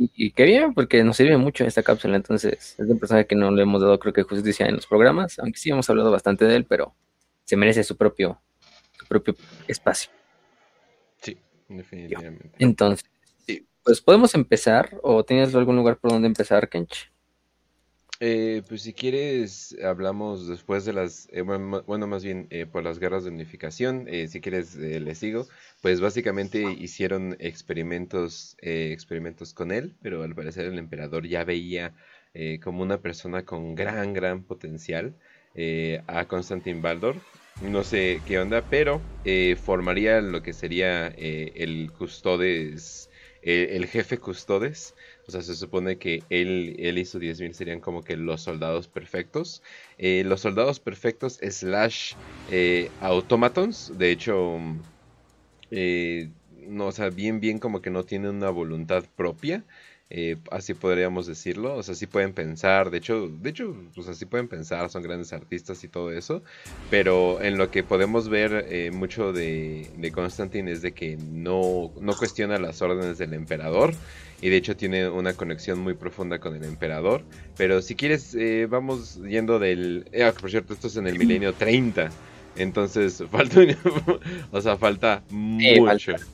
Y, 0.00 0.30
qué 0.30 0.44
bien, 0.44 0.74
porque 0.74 1.02
nos 1.02 1.16
sirve 1.16 1.36
mucho 1.36 1.64
esta 1.64 1.82
cápsula. 1.82 2.14
Entonces, 2.14 2.76
es 2.78 2.78
un 2.78 3.00
personaje 3.00 3.26
que 3.26 3.34
no 3.34 3.50
le 3.50 3.62
hemos 3.62 3.82
dado, 3.82 3.98
creo 3.98 4.12
que 4.12 4.22
justicia 4.22 4.66
en 4.66 4.76
los 4.76 4.86
programas, 4.86 5.40
aunque 5.40 5.58
sí 5.58 5.70
hemos 5.70 5.90
hablado 5.90 6.12
bastante 6.12 6.44
de 6.44 6.54
él, 6.54 6.64
pero 6.66 6.94
se 7.44 7.56
merece 7.56 7.82
su 7.82 7.96
propio, 7.96 8.40
su 8.96 9.06
propio 9.06 9.34
espacio. 9.66 10.10
Sí, 11.20 11.36
definitivamente. 11.68 12.52
Entonces, 12.60 13.10
pues 13.82 14.00
podemos 14.00 14.34
empezar, 14.36 15.00
o 15.02 15.24
tienes 15.24 15.52
algún 15.56 15.74
lugar 15.74 15.96
por 15.96 16.12
donde 16.12 16.28
empezar, 16.28 16.68
Kench? 16.68 17.10
Eh, 18.20 18.62
pues 18.68 18.82
si 18.82 18.94
quieres, 18.94 19.76
hablamos 19.80 20.48
después 20.48 20.84
de 20.84 20.92
las, 20.92 21.28
eh, 21.30 21.42
bueno, 21.42 22.06
más 22.08 22.24
bien 22.24 22.48
eh, 22.50 22.66
por 22.66 22.82
las 22.82 22.98
guerras 22.98 23.22
de 23.22 23.30
unificación, 23.30 24.08
si 24.28 24.40
quieres 24.40 24.74
le 24.74 25.14
sigo, 25.14 25.46
pues 25.82 26.00
básicamente 26.00 26.60
hicieron 26.72 27.36
experimentos, 27.38 28.56
experimentos 28.60 29.54
con 29.54 29.70
él, 29.70 29.96
pero 30.02 30.24
al 30.24 30.34
parecer 30.34 30.64
el 30.66 30.78
emperador 30.78 31.28
ya 31.28 31.44
veía 31.44 31.94
como 32.62 32.82
una 32.82 33.00
persona 33.02 33.44
con 33.44 33.74
gran, 33.76 34.12
gran 34.14 34.42
potencial 34.44 35.16
a 36.08 36.26
Constantin 36.26 36.82
Baldor, 36.82 37.20
no 37.60 37.84
sé 37.84 38.22
qué 38.26 38.40
onda, 38.40 38.68
pero 38.68 39.04
formaría 39.62 40.20
lo 40.20 40.42
que 40.42 40.52
sería 40.52 41.06
el 41.06 41.92
custodes 41.96 43.10
el 43.42 43.86
jefe 43.86 44.18
custodes. 44.18 44.94
O 45.28 45.30
sea, 45.30 45.42
se 45.42 45.54
supone 45.54 45.98
que 45.98 46.24
él, 46.30 46.74
él 46.78 46.96
y 46.96 47.04
sus 47.04 47.20
10.000 47.20 47.52
serían 47.54 47.80
como 47.80 48.02
que 48.02 48.16
los 48.16 48.40
soldados 48.40 48.88
perfectos. 48.88 49.62
Eh, 49.98 50.24
los 50.24 50.40
soldados 50.40 50.80
perfectos 50.80 51.38
slash 51.42 52.14
eh, 52.46 52.88
automatons. 53.00 53.92
De 53.98 54.10
hecho, 54.10 54.58
eh, 55.70 56.32
no, 56.48 56.86
o 56.86 56.92
sea, 56.92 57.10
bien, 57.10 57.40
bien 57.40 57.58
como 57.58 57.82
que 57.82 57.90
no 57.90 58.04
tienen 58.04 58.36
una 58.36 58.50
voluntad 58.50 59.04
propia. 59.16 59.66
Eh, 60.10 60.36
así 60.50 60.72
podríamos 60.72 61.26
decirlo, 61.26 61.76
o 61.76 61.82
sea, 61.82 61.94
sí 61.94 62.06
pueden 62.06 62.32
pensar, 62.32 62.90
de 62.90 62.96
hecho, 62.96 63.28
de 63.28 63.50
hecho, 63.50 63.76
pues 63.94 64.08
así 64.08 64.24
pueden 64.24 64.48
pensar, 64.48 64.88
son 64.88 65.02
grandes 65.02 65.34
artistas 65.34 65.84
y 65.84 65.88
todo 65.88 66.12
eso, 66.12 66.42
pero 66.88 67.42
en 67.42 67.58
lo 67.58 67.70
que 67.70 67.82
podemos 67.82 68.30
ver 68.30 68.64
eh, 68.70 68.90
mucho 68.90 69.34
de, 69.34 69.90
de 69.98 70.10
Constantine 70.10 70.72
es 70.72 70.80
de 70.80 70.92
que 70.92 71.18
no, 71.18 71.92
no 72.00 72.16
cuestiona 72.16 72.56
las 72.56 72.80
órdenes 72.80 73.18
del 73.18 73.34
emperador, 73.34 73.92
y 74.40 74.48
de 74.48 74.56
hecho 74.56 74.76
tiene 74.76 75.10
una 75.10 75.34
conexión 75.34 75.78
muy 75.78 75.92
profunda 75.92 76.38
con 76.38 76.56
el 76.56 76.64
emperador, 76.64 77.22
pero 77.58 77.82
si 77.82 77.94
quieres, 77.94 78.34
eh, 78.34 78.66
vamos 78.66 79.20
yendo 79.22 79.58
del, 79.58 80.08
ah, 80.24 80.32
por 80.40 80.50
cierto, 80.50 80.72
esto 80.72 80.86
es 80.86 80.96
en 80.96 81.06
el 81.06 81.18
milenio 81.18 81.52
30, 81.52 82.08
entonces 82.56 83.22
falta, 83.30 83.60
o 84.52 84.60
sea, 84.62 84.78
falta 84.78 85.22
mucho. 85.28 85.84
Falta, 85.84 86.24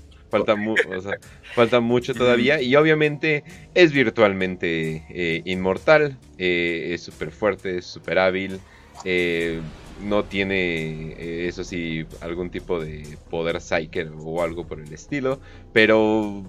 falta 1.55 1.81
mucho 1.81 2.15
todavía. 2.15 2.61
Y 2.61 2.77
obviamente 2.77 3.45
es 3.75 3.93
virtualmente 3.93 5.05
eh, 5.11 5.43
inmortal. 5.45 6.17
Eh, 6.39 6.91
es 6.95 7.03
súper 7.03 7.31
fuerte, 7.31 7.79
es 7.79 7.87
súper 7.87 8.19
hábil. 8.19 8.61
Eh, 9.05 9.61
no 10.03 10.25
tiene, 10.25 11.47
eso 11.47 11.63
sí, 11.63 12.05
algún 12.21 12.51
tipo 12.51 12.81
de 12.81 13.17
poder 13.31 13.61
psyker 13.61 14.11
o 14.19 14.43
algo 14.43 14.67
por 14.67 14.81
el 14.81 14.93
estilo. 14.93 15.41
Pero 15.73 16.45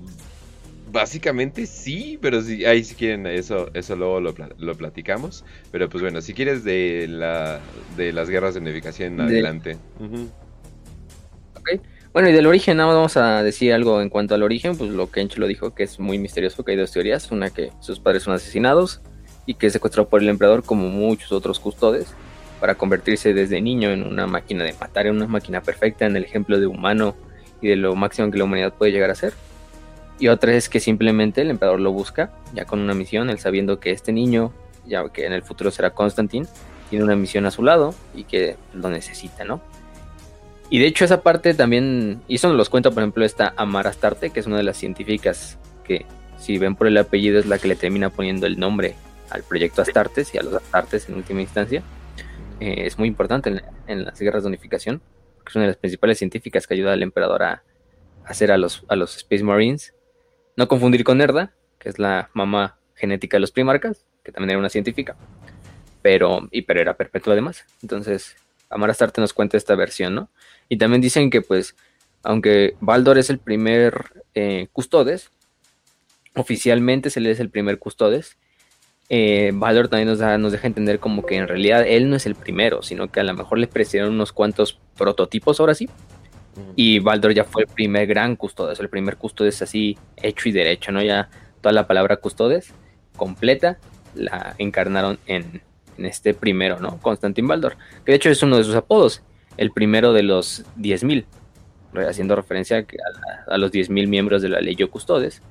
básicamente 0.91 1.65
sí, 1.65 2.17
pero 2.21 2.41
si 2.41 2.65
ahí 2.65 2.83
si 2.83 2.95
quieren 2.95 3.27
eso, 3.27 3.69
eso 3.73 3.95
luego 3.95 4.19
lo, 4.19 4.75
platicamos. 4.75 5.43
Pero 5.71 5.89
pues 5.89 6.01
bueno, 6.01 6.21
si 6.21 6.33
quieres 6.33 6.63
de 6.63 7.07
la 7.09 7.59
de 7.97 8.13
las 8.13 8.29
guerras 8.29 8.53
de 8.55 8.61
navegación 8.61 9.19
adelante. 9.19 9.77
Bueno, 12.15 12.29
y 12.29 12.31
del 12.31 12.47
origen, 12.47 12.77
nada 12.77 12.87
más 12.87 12.95
vamos 12.95 13.17
a 13.17 13.43
decir 13.43 13.73
algo 13.73 14.01
en 14.01 14.07
cuanto 14.07 14.35
al 14.35 14.43
origen, 14.43 14.77
pues 14.77 14.89
lo 14.89 15.11
que 15.11 15.19
Encho 15.19 15.41
lo 15.41 15.47
dijo, 15.47 15.75
que 15.75 15.83
es 15.83 15.99
muy 15.99 16.17
misterioso, 16.17 16.63
que 16.63 16.71
hay 16.71 16.77
dos 16.77 16.93
teorías, 16.93 17.29
una 17.29 17.49
que 17.49 17.73
sus 17.81 17.99
padres 17.99 18.23
son 18.23 18.33
asesinados 18.33 19.01
y 19.45 19.55
que 19.55 19.67
es 19.67 19.73
secuestrado 19.73 20.07
por 20.07 20.21
el 20.21 20.29
emperador 20.29 20.63
como 20.63 20.87
muchos 20.87 21.33
otros 21.33 21.59
custodes 21.59 22.13
para 22.61 22.75
convertirse 22.75 23.33
desde 23.33 23.59
niño 23.59 23.89
en 23.89 24.07
una 24.07 24.27
máquina 24.27 24.63
de 24.63 24.71
matar, 24.79 25.07
en 25.07 25.17
una 25.17 25.27
máquina 25.27 25.61
perfecta, 25.61 26.05
en 26.05 26.15
el 26.15 26.23
ejemplo 26.23 26.57
de 26.57 26.67
humano 26.67 27.17
y 27.61 27.67
de 27.67 27.75
lo 27.75 27.93
máximo 27.97 28.31
que 28.31 28.37
la 28.37 28.45
humanidad 28.45 28.71
puede 28.71 28.93
llegar 28.93 29.11
a 29.11 29.15
ser. 29.15 29.33
Y 30.17 30.29
otra 30.29 30.53
es 30.53 30.69
que 30.69 30.79
simplemente 30.79 31.41
el 31.41 31.49
emperador 31.49 31.81
lo 31.81 31.91
busca, 31.91 32.31
ya 32.53 32.63
con 32.63 32.79
una 32.79 32.93
misión, 32.93 33.29
él 33.29 33.39
sabiendo 33.39 33.81
que 33.81 33.91
este 33.91 34.13
niño, 34.13 34.53
ya 34.85 35.03
que 35.09 35.25
en 35.25 35.33
el 35.33 35.43
futuro 35.43 35.69
será 35.69 35.89
Constantin, 35.89 36.47
tiene 36.89 37.03
una 37.03 37.17
misión 37.17 37.45
a 37.45 37.51
su 37.51 37.61
lado 37.61 37.93
y 38.15 38.23
que 38.23 38.55
lo 38.73 38.89
necesita, 38.89 39.43
¿no? 39.43 39.59
Y 40.69 40.79
de 40.79 40.87
hecho 40.87 41.05
esa 41.05 41.21
parte 41.21 41.53
también, 41.53 42.21
y 42.27 42.35
eso 42.35 42.47
nos 42.47 42.57
los 42.57 42.69
cuenta 42.69 42.91
por 42.91 43.03
ejemplo 43.03 43.23
esta 43.23 43.53
Amara 43.55 43.91
Astarte, 43.91 44.31
que 44.31 44.39
es 44.39 44.47
una 44.47 44.57
de 44.57 44.63
las 44.63 44.77
científicas 44.77 45.59
que 45.83 46.05
si 46.37 46.57
ven 46.57 46.75
por 46.75 46.87
el 46.87 46.97
apellido 46.97 47.39
es 47.39 47.45
la 47.45 47.59
que 47.59 47.67
le 47.67 47.75
termina 47.75 48.09
poniendo 48.09 48.47
el 48.47 48.59
nombre 48.59 48.95
al 49.29 49.43
proyecto 49.43 49.81
Astartes 49.81 50.33
y 50.33 50.37
a 50.37 50.43
los 50.43 50.53
Astartes 50.55 51.09
en 51.09 51.15
última 51.15 51.41
instancia. 51.41 51.83
Eh, 52.59 52.85
es 52.85 52.97
muy 52.97 53.07
importante 53.07 53.61
en, 53.87 54.05
las 54.05 54.19
guerras 54.19 54.43
de 54.43 54.47
unificación, 54.47 55.01
porque 55.35 55.49
es 55.49 55.55
una 55.55 55.63
de 55.65 55.69
las 55.69 55.77
principales 55.77 56.17
científicas 56.17 56.67
que 56.67 56.73
ayuda 56.73 56.93
al 56.93 57.03
emperador 57.03 57.43
a, 57.43 57.63
hacer 58.25 58.51
a 58.51 58.57
los, 58.57 58.85
a 58.87 58.95
los 58.95 59.17
Space 59.17 59.43
Marines. 59.43 59.93
No 60.55 60.67
confundir 60.67 61.03
con 61.03 61.21
Erda, 61.21 61.53
que 61.79 61.89
es 61.89 61.99
la 61.99 62.29
mamá 62.33 62.77
genética 62.95 63.37
de 63.37 63.41
los 63.41 63.51
primarcas, 63.51 64.05
que 64.23 64.31
también 64.31 64.51
era 64.51 64.59
una 64.59 64.69
científica, 64.69 65.15
pero, 66.01 66.47
y, 66.51 66.63
pero 66.63 66.79
era 66.81 66.95
perpetua 66.95 67.33
además. 67.33 67.65
Entonces, 67.81 68.35
Amara 68.69 68.91
Astarte 68.91 69.21
nos 69.21 69.33
cuenta 69.33 69.57
esta 69.57 69.75
versión, 69.75 70.15
¿no? 70.15 70.29
Y 70.69 70.77
también 70.77 71.01
dicen 71.01 71.29
que, 71.29 71.41
pues, 71.41 71.75
aunque 72.23 72.75
Baldor 72.79 73.17
es 73.17 73.29
el 73.29 73.39
primer 73.39 74.23
eh, 74.33 74.67
custodes, 74.73 75.31
oficialmente 76.35 77.09
se 77.09 77.19
le 77.19 77.31
es 77.31 77.39
el 77.39 77.49
primer 77.49 77.79
custodes, 77.79 78.37
eh, 79.09 79.51
Baldor 79.53 79.87
también 79.87 80.07
nos, 80.07 80.19
nos 80.39 80.51
deja 80.51 80.67
entender 80.67 80.99
como 80.99 81.25
que 81.25 81.35
en 81.35 81.47
realidad 81.47 81.85
él 81.87 82.09
no 82.09 82.15
es 82.15 82.25
el 82.25 82.35
primero, 82.35 82.81
sino 82.81 83.11
que 83.11 83.19
a 83.19 83.23
lo 83.23 83.33
mejor 83.33 83.59
le 83.59 83.67
precedieron 83.67 84.13
unos 84.13 84.31
cuantos 84.31 84.79
prototipos 84.97 85.59
ahora 85.59 85.75
sí. 85.75 85.89
Y 86.77 86.99
Baldor 86.99 87.33
ya 87.33 87.43
fue 87.43 87.63
el 87.63 87.67
primer 87.67 88.07
gran 88.07 88.37
custodes, 88.37 88.79
el 88.79 88.89
primer 88.89 89.17
custodes 89.17 89.61
así 89.61 89.97
hecho 90.15 90.47
y 90.47 90.53
derecho, 90.53 90.93
¿no? 90.93 91.01
Ya 91.01 91.29
toda 91.61 91.73
la 91.73 91.85
palabra 91.85 92.17
custodes. 92.17 92.73
completa 93.17 93.77
la 94.13 94.55
encarnaron 94.57 95.19
en, 95.27 95.61
en 95.97 96.05
este 96.05 96.33
primero, 96.33 96.79
¿no? 96.79 96.97
Constantin 97.01 97.45
Baldor, 97.45 97.75
que 98.05 98.13
de 98.13 98.15
hecho 98.15 98.29
es 98.29 98.41
uno 98.41 98.57
de 98.57 98.63
sus 98.63 98.75
apodos, 98.75 99.21
el 99.57 99.71
primero 99.71 100.13
de 100.13 100.23
los 100.23 100.65
10.000, 100.77 101.25
haciendo 102.07 102.35
referencia 102.35 102.85
a, 103.47 103.53
a 103.53 103.57
los 103.57 103.71
10.000 103.71 104.07
miembros 104.07 104.41
de 104.41 104.49
la 104.49 104.61
Ley 104.61 104.75
Custodes, 104.75 105.41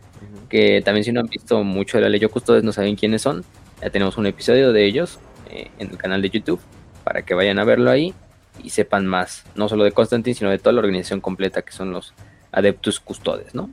que 0.49 0.83
también 0.83 1.05
si 1.05 1.13
no 1.13 1.21
han 1.21 1.27
visto 1.27 1.63
mucho 1.65 1.99
de 1.99 2.03
la 2.03 2.09
Ley 2.09 2.21
Custodes 2.21 2.65
no 2.65 2.73
saben 2.73 2.97
quiénes 2.97 3.23
son, 3.23 3.45
ya 3.81 3.91
tenemos 3.91 4.17
un 4.17 4.27
episodio 4.27 4.73
de 4.73 4.85
ellos 4.85 5.19
eh, 5.51 5.71
en 5.79 5.91
el 5.91 5.97
canal 5.97 6.23
de 6.23 6.31
YouTube, 6.31 6.61
para 7.03 7.23
que 7.23 7.35
vayan 7.35 7.59
a 7.59 7.65
verlo 7.65 7.91
ahí 7.91 8.15
y 8.63 8.71
sepan 8.71 9.07
más, 9.07 9.45
no 9.55 9.69
solo 9.69 9.85
de 9.85 9.93
Constantin, 9.93 10.35
sino 10.35 10.51
de 10.51 10.59
toda 10.59 10.73
la 10.73 10.81
organización 10.81 11.21
completa 11.21 11.63
que 11.63 11.73
son 11.73 11.93
los 11.93 12.15
Adeptus 12.53 13.01
Custodes, 13.01 13.55
¿no? 13.55 13.71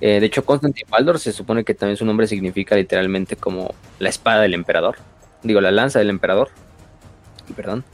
Eh, 0.00 0.20
de 0.20 0.26
hecho, 0.26 0.42
Constantin 0.42 0.86
Baldor 0.88 1.18
se 1.18 1.32
supone 1.32 1.62
que 1.62 1.74
también 1.74 1.98
su 1.98 2.06
nombre 2.06 2.26
significa 2.26 2.76
literalmente 2.76 3.36
como 3.36 3.74
la 3.98 4.08
espada 4.08 4.40
del 4.40 4.54
emperador 4.54 4.96
digo, 5.46 5.60
la 5.60 5.70
lanza 5.70 5.98
del 5.98 6.10
emperador, 6.10 6.50
perdón, 7.54 7.84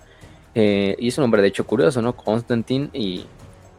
eh, 0.54 0.96
y 0.98 1.08
es 1.08 1.18
un 1.18 1.22
nombre 1.22 1.42
de 1.42 1.48
hecho 1.48 1.66
curioso, 1.66 2.02
¿no? 2.02 2.14
Constantin, 2.14 2.90
y 2.92 3.26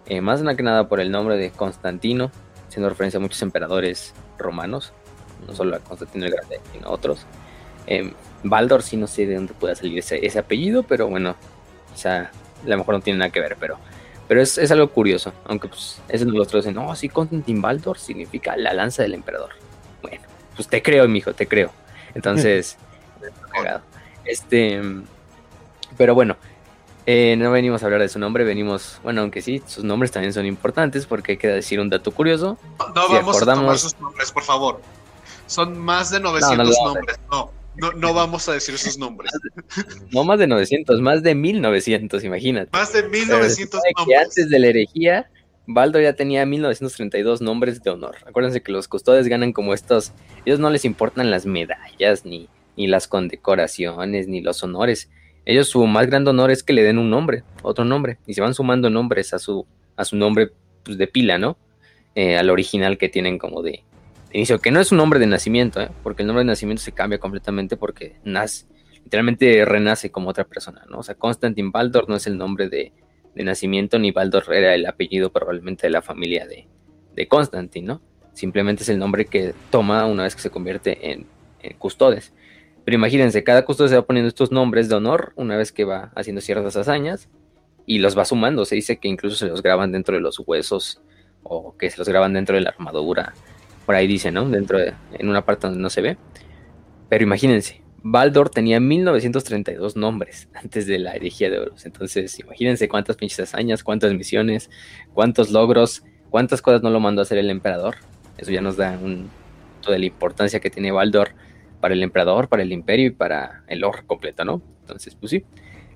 eh, 0.07 0.21
más 0.21 0.41
que 0.41 0.63
nada 0.63 0.87
por 0.87 0.99
el 0.99 1.11
nombre 1.11 1.37
de 1.37 1.51
Constantino, 1.51 2.31
haciendo 2.67 2.89
referencia 2.89 3.19
a 3.19 3.21
muchos 3.21 3.41
emperadores 3.41 4.13
romanos, 4.37 4.93
no 5.47 5.53
solo 5.53 5.75
a 5.75 5.79
Constantino 5.79 6.25
el 6.25 6.31
Grande, 6.31 6.59
sino 6.71 6.87
a 6.87 6.91
otros. 6.91 7.25
Eh, 7.85 8.13
Baldor 8.43 8.81
sí 8.81 8.97
no 8.97 9.07
sé 9.07 9.25
de 9.25 9.35
dónde 9.35 9.53
pueda 9.53 9.75
salir 9.75 9.99
ese, 9.99 10.39
apellido, 10.39 10.83
pero 10.83 11.07
bueno, 11.07 11.35
quizá 11.93 12.21
a 12.21 12.31
lo 12.65 12.77
mejor 12.77 12.95
no 12.95 13.01
tiene 13.01 13.19
nada 13.19 13.31
que 13.31 13.39
ver, 13.39 13.55
pero, 13.59 13.77
pero 14.27 14.41
es, 14.41 14.71
algo 14.71 14.89
curioso, 14.89 15.31
aunque 15.45 15.67
pues 15.67 16.01
ese 16.09 16.25
no 16.25 16.33
lo 16.33 16.45
traducen, 16.45 16.73
no, 16.73 16.93
sí, 16.95 17.07
Constantin 17.07 17.61
Baldor 17.61 17.99
significa 17.99 18.57
la 18.57 18.73
lanza 18.73 19.03
del 19.03 19.13
emperador. 19.13 19.51
Bueno, 20.01 20.21
pues 20.55 20.67
te 20.67 20.81
creo, 20.81 21.07
mijo, 21.07 21.33
te 21.33 21.47
creo. 21.47 21.71
Entonces... 22.15 22.77
Este, 24.25 24.81
pero 25.97 26.15
bueno, 26.15 26.37
eh, 27.05 27.35
no 27.37 27.51
venimos 27.51 27.83
a 27.83 27.85
hablar 27.85 28.01
de 28.01 28.09
su 28.09 28.19
nombre, 28.19 28.43
venimos, 28.43 28.99
bueno, 29.03 29.21
aunque 29.21 29.41
sí, 29.41 29.61
sus 29.65 29.83
nombres 29.83 30.11
también 30.11 30.33
son 30.33 30.45
importantes 30.45 31.05
porque 31.05 31.33
hay 31.33 31.37
que 31.37 31.47
decir 31.47 31.79
un 31.79 31.89
dato 31.89 32.11
curioso. 32.11 32.57
No, 32.95 33.09
vamos 33.09 33.41
a 33.41 33.45
tomar 33.45 33.77
sus 33.77 33.99
nombres, 33.99 34.31
por 34.31 34.43
favor. 34.43 34.81
Son 35.47 35.77
más 35.77 36.11
de 36.11 36.19
900 36.19 36.77
nombres, 36.83 37.19
no. 37.29 37.51
No, 37.75 38.13
vamos 38.13 38.47
a 38.47 38.53
decir 38.53 38.77
sus 38.77 38.97
nombres. 38.97 39.31
No 40.11 40.23
más 40.23 40.37
de 40.37 40.47
900, 40.47 41.01
más 41.01 41.23
de 41.23 41.33
1900, 41.33 42.23
imagínate. 42.23 42.69
Más 42.71 42.93
de 42.93 43.03
1900 43.09 43.81
nombres. 43.97 44.19
antes 44.21 44.49
de 44.49 44.59
la 44.59 44.67
herejía, 44.67 45.29
Baldo 45.65 45.99
ya 45.99 46.13
tenía 46.13 46.45
1932 46.45 47.41
nombres 47.41 47.81
de 47.81 47.89
honor. 47.89 48.17
Acuérdense 48.27 48.61
que 48.61 48.71
los 48.71 48.87
custodes 48.87 49.27
ganan 49.27 49.53
como 49.53 49.73
estos. 49.73 50.11
Ellos 50.45 50.59
no 50.59 50.69
les 50.69 50.85
importan 50.85 51.31
las 51.31 51.45
medallas 51.45 52.25
ni, 52.25 52.47
ni 52.77 52.87
las 52.87 53.07
condecoraciones, 53.07 54.27
ni 54.27 54.41
los 54.41 54.61
honores. 54.63 55.09
Ellos 55.45 55.67
su 55.67 55.85
más 55.85 56.07
grande 56.07 56.29
honor 56.29 56.51
es 56.51 56.63
que 56.63 56.73
le 56.73 56.83
den 56.83 56.97
un 56.97 57.09
nombre, 57.09 57.43
otro 57.61 57.85
nombre, 57.85 58.17
y 58.25 58.33
se 58.33 58.41
van 58.41 58.53
sumando 58.53 58.89
nombres 58.89 59.33
a 59.33 59.39
su, 59.39 59.65
a 59.95 60.05
su 60.05 60.15
nombre 60.15 60.51
pues, 60.83 60.97
de 60.97 61.07
pila, 61.07 61.37
¿no? 61.37 61.57
Eh, 62.15 62.37
al 62.37 62.49
original 62.49 62.97
que 62.97 63.09
tienen 63.09 63.37
como 63.37 63.61
de, 63.61 63.83
inicio, 64.31 64.59
que 64.59 64.71
no 64.71 64.79
es 64.79 64.91
un 64.91 64.97
nombre 64.97 65.19
de 65.19 65.27
nacimiento, 65.27 65.81
¿eh? 65.81 65.89
porque 66.03 66.23
el 66.23 66.27
nombre 66.27 66.41
de 66.41 66.47
nacimiento 66.47 66.81
se 66.83 66.91
cambia 66.91 67.19
completamente 67.19 67.77
porque 67.77 68.15
nace, 68.23 68.65
literalmente 69.03 69.65
renace 69.65 70.11
como 70.11 70.29
otra 70.29 70.43
persona, 70.43 70.83
¿no? 70.89 70.99
O 70.99 71.03
sea, 71.03 71.15
Constantin 71.15 71.71
Baldor 71.71 72.07
no 72.09 72.15
es 72.15 72.27
el 72.27 72.37
nombre 72.37 72.69
de, 72.69 72.93
de 73.35 73.43
nacimiento, 73.43 73.99
ni 73.99 74.11
Baldor 74.11 74.43
era 74.53 74.75
el 74.75 74.85
apellido 74.85 75.31
probablemente 75.31 75.87
de 75.87 75.91
la 75.91 76.01
familia 76.01 76.47
de, 76.47 76.67
de 77.15 77.27
Constantin, 77.27 77.85
¿no? 77.85 78.01
Simplemente 78.33 78.83
es 78.83 78.89
el 78.89 78.97
nombre 78.97 79.25
que 79.25 79.53
toma 79.69 80.05
una 80.05 80.23
vez 80.23 80.35
que 80.35 80.41
se 80.41 80.49
convierte 80.49 81.11
en, 81.11 81.27
en 81.61 81.77
custodes. 81.77 82.33
Pero 82.85 82.95
imagínense, 82.95 83.43
cada 83.43 83.65
custodio 83.65 83.89
se 83.89 83.95
va 83.95 84.05
poniendo 84.05 84.27
estos 84.27 84.51
nombres 84.51 84.89
de 84.89 84.95
honor 84.95 85.33
una 85.35 85.55
vez 85.55 85.71
que 85.71 85.85
va 85.85 86.11
haciendo 86.15 86.41
ciertas 86.41 86.75
hazañas 86.75 87.29
y 87.85 87.99
los 87.99 88.17
va 88.17 88.25
sumando. 88.25 88.65
Se 88.65 88.75
dice 88.75 88.97
que 88.97 89.07
incluso 89.07 89.35
se 89.35 89.47
los 89.47 89.61
graban 89.61 89.91
dentro 89.91 90.15
de 90.15 90.21
los 90.21 90.41
huesos 90.45 91.01
o 91.43 91.75
que 91.77 91.89
se 91.89 91.97
los 91.97 92.07
graban 92.07 92.33
dentro 92.33 92.55
de 92.55 92.61
la 92.61 92.71
armadura. 92.71 93.33
Por 93.85 93.95
ahí 93.95 94.07
dice, 94.07 94.31
¿no? 94.31 94.49
Dentro 94.49 94.79
de, 94.79 94.93
en 95.13 95.29
una 95.29 95.45
parte 95.45 95.67
donde 95.67 95.81
no 95.81 95.89
se 95.89 96.01
ve. 96.01 96.17
Pero 97.09 97.23
imagínense, 97.23 97.81
Baldor 98.01 98.49
tenía 98.49 98.79
1932 98.79 99.95
nombres 99.95 100.49
antes 100.53 100.85
de 100.85 100.99
la 100.99 101.15
herejía 101.15 101.49
de 101.49 101.59
Horus. 101.59 101.85
Entonces, 101.85 102.37
imagínense 102.39 102.89
cuántas 102.89 103.15
pinches 103.15 103.39
hazañas, 103.39 103.83
cuántas 103.83 104.13
misiones, 104.13 104.69
cuántos 105.13 105.51
logros, 105.51 106.03
cuántas 106.29 106.61
cosas 106.61 106.83
no 106.83 106.89
lo 106.89 106.99
mandó 106.99 107.21
a 107.21 107.23
hacer 107.23 107.37
el 107.37 107.49
emperador. 107.49 107.95
Eso 108.37 108.51
ya 108.51 108.61
nos 108.61 108.77
da 108.77 108.97
un 109.01 109.29
la 109.85 109.97
importancia 109.97 110.61
que 110.61 110.69
tiene 110.69 110.91
Baldor 110.91 111.31
para 111.83 111.95
el 111.95 112.01
emperador, 112.01 112.47
para 112.47 112.63
el 112.63 112.71
imperio 112.71 113.07
y 113.07 113.09
para 113.09 113.65
el 113.67 113.83
oro 113.83 114.07
completo, 114.07 114.45
¿no? 114.45 114.61
Entonces, 114.79 115.15
pues 115.15 115.31
sí. 115.31 115.43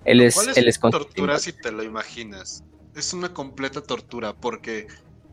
Él 0.04 0.20
es, 0.20 0.36
¿Cuál 0.36 0.50
es, 0.50 0.80
tortura 0.82 1.40
si 1.40 1.54
te 1.54 1.72
lo 1.72 1.82
imaginas? 1.82 2.66
Es 2.94 3.14
una 3.14 3.34
completa 3.34 3.80
tortura 3.80 4.34
porque 4.36 4.88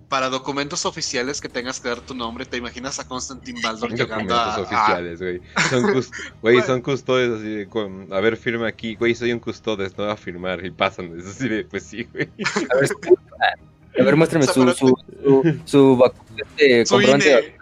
para 0.08 0.28
documentos 0.28 0.86
oficiales 0.86 1.40
que 1.40 1.48
tengas 1.48 1.80
que 1.80 1.88
dar 1.88 2.02
tu 2.02 2.14
nombre, 2.14 2.46
te 2.46 2.56
imaginas 2.56 3.00
a 3.00 3.08
Constantin 3.08 3.60
Baldor 3.60 3.96
llegando 3.96 4.32
a... 4.32 4.60
oficiales, 4.60 5.20
güey. 5.20 5.40
Son, 5.70 5.82
güey, 6.40 6.62
son 6.62 6.82
custodios 6.82 7.40
así 7.40 7.48
de, 7.48 7.68
a 8.12 8.20
ver, 8.20 8.36
firma 8.36 8.68
aquí, 8.68 8.94
güey, 8.94 9.16
soy 9.16 9.32
un 9.32 9.40
custodes, 9.40 9.98
no 9.98 10.06
va 10.06 10.12
a 10.12 10.16
firmar 10.16 10.64
y 10.64 10.70
pasan, 10.70 11.18
es 11.18 11.26
así 11.26 11.48
de, 11.48 11.64
pues 11.64 11.82
sí, 11.82 12.04
güey. 12.12 12.30
A 12.70 12.76
ver, 12.76 12.90
a 13.98 14.02
ver 14.02 14.16
muéstrame 14.16 14.46
su, 14.46 14.72
su, 14.72 14.74
su, 14.74 15.54
su, 15.64 16.12
este, 16.36 16.84
comprobante. 16.84 17.56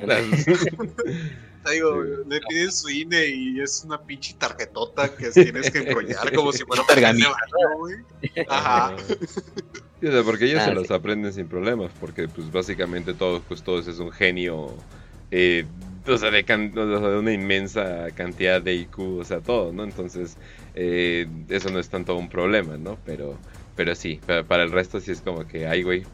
digo, 1.70 2.02
le 2.02 2.40
piden 2.48 2.72
su 2.72 2.88
INE 2.88 3.26
y 3.26 3.60
es 3.60 3.82
una 3.84 4.00
pinche 4.00 4.34
tarjetota 4.34 5.14
que 5.14 5.30
tienes 5.30 5.70
que 5.70 5.78
enrollar 5.78 6.32
como 6.32 6.52
si 6.52 6.64
fuera 6.64 6.82
pergamino, 6.86 7.28
güey. 7.78 7.96
Ajá. 8.48 8.94
porque 10.24 10.46
ellos 10.46 10.62
se 10.62 10.70
ah, 10.70 10.74
los 10.74 10.90
aprenden 10.90 11.32
sin 11.32 11.48
problemas, 11.48 11.90
porque 12.00 12.28
pues 12.28 12.50
básicamente 12.50 13.14
todos 13.14 13.42
pues 13.46 13.62
todos 13.62 13.86
es 13.88 13.98
un 13.98 14.12
genio, 14.12 14.74
eh, 15.30 15.64
o, 16.06 16.16
sea, 16.16 16.30
de 16.30 17.18
una 17.18 17.32
inmensa 17.32 18.08
cantidad 18.14 18.62
de 18.62 18.74
IQ, 18.74 18.98
o 19.18 19.24
sea, 19.24 19.40
todo, 19.40 19.72
¿no? 19.72 19.84
Entonces, 19.84 20.36
eh, 20.74 21.26
eso 21.48 21.70
no 21.70 21.78
es 21.78 21.88
tanto 21.88 22.16
un 22.16 22.28
problema, 22.28 22.76
¿no? 22.76 22.96
Pero, 23.04 23.36
pero 23.76 23.94
sí, 23.94 24.20
para, 24.26 24.42
para 24.42 24.64
el 24.64 24.72
resto 24.72 24.98
sí 24.98 25.12
es 25.12 25.20
como 25.20 25.46
que, 25.46 25.66
ay, 25.66 25.82
güey, 25.82 26.04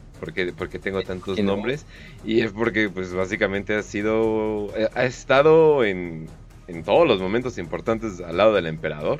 porque, 0.55 0.79
tengo 0.79 1.01
tantos 1.01 1.39
nombres. 1.39 1.85
Y 2.23 2.41
es 2.41 2.51
porque, 2.51 2.89
pues, 2.89 3.13
básicamente 3.13 3.75
ha 3.75 3.83
sido. 3.83 4.69
Eh, 4.77 4.87
ha 4.93 5.03
estado 5.05 5.83
en, 5.83 6.27
en 6.67 6.83
todos 6.83 7.07
los 7.07 7.21
momentos 7.21 7.57
importantes 7.57 8.21
al 8.21 8.37
lado 8.37 8.53
del 8.53 8.67
emperador. 8.67 9.19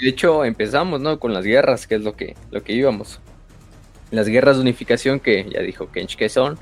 De 0.00 0.08
hecho, 0.08 0.44
empezamos, 0.44 1.00
¿no? 1.00 1.18
Con 1.20 1.32
las 1.32 1.44
guerras, 1.44 1.86
que 1.86 1.96
es 1.96 2.02
lo 2.02 2.16
que, 2.16 2.34
lo 2.50 2.62
que 2.62 2.72
íbamos. 2.72 3.20
Las 4.10 4.28
guerras 4.28 4.56
de 4.56 4.62
unificación, 4.62 5.20
que 5.20 5.48
ya 5.50 5.60
dijo 5.60 5.90
Kench 5.90 6.16
que 6.16 6.28
son. 6.28 6.58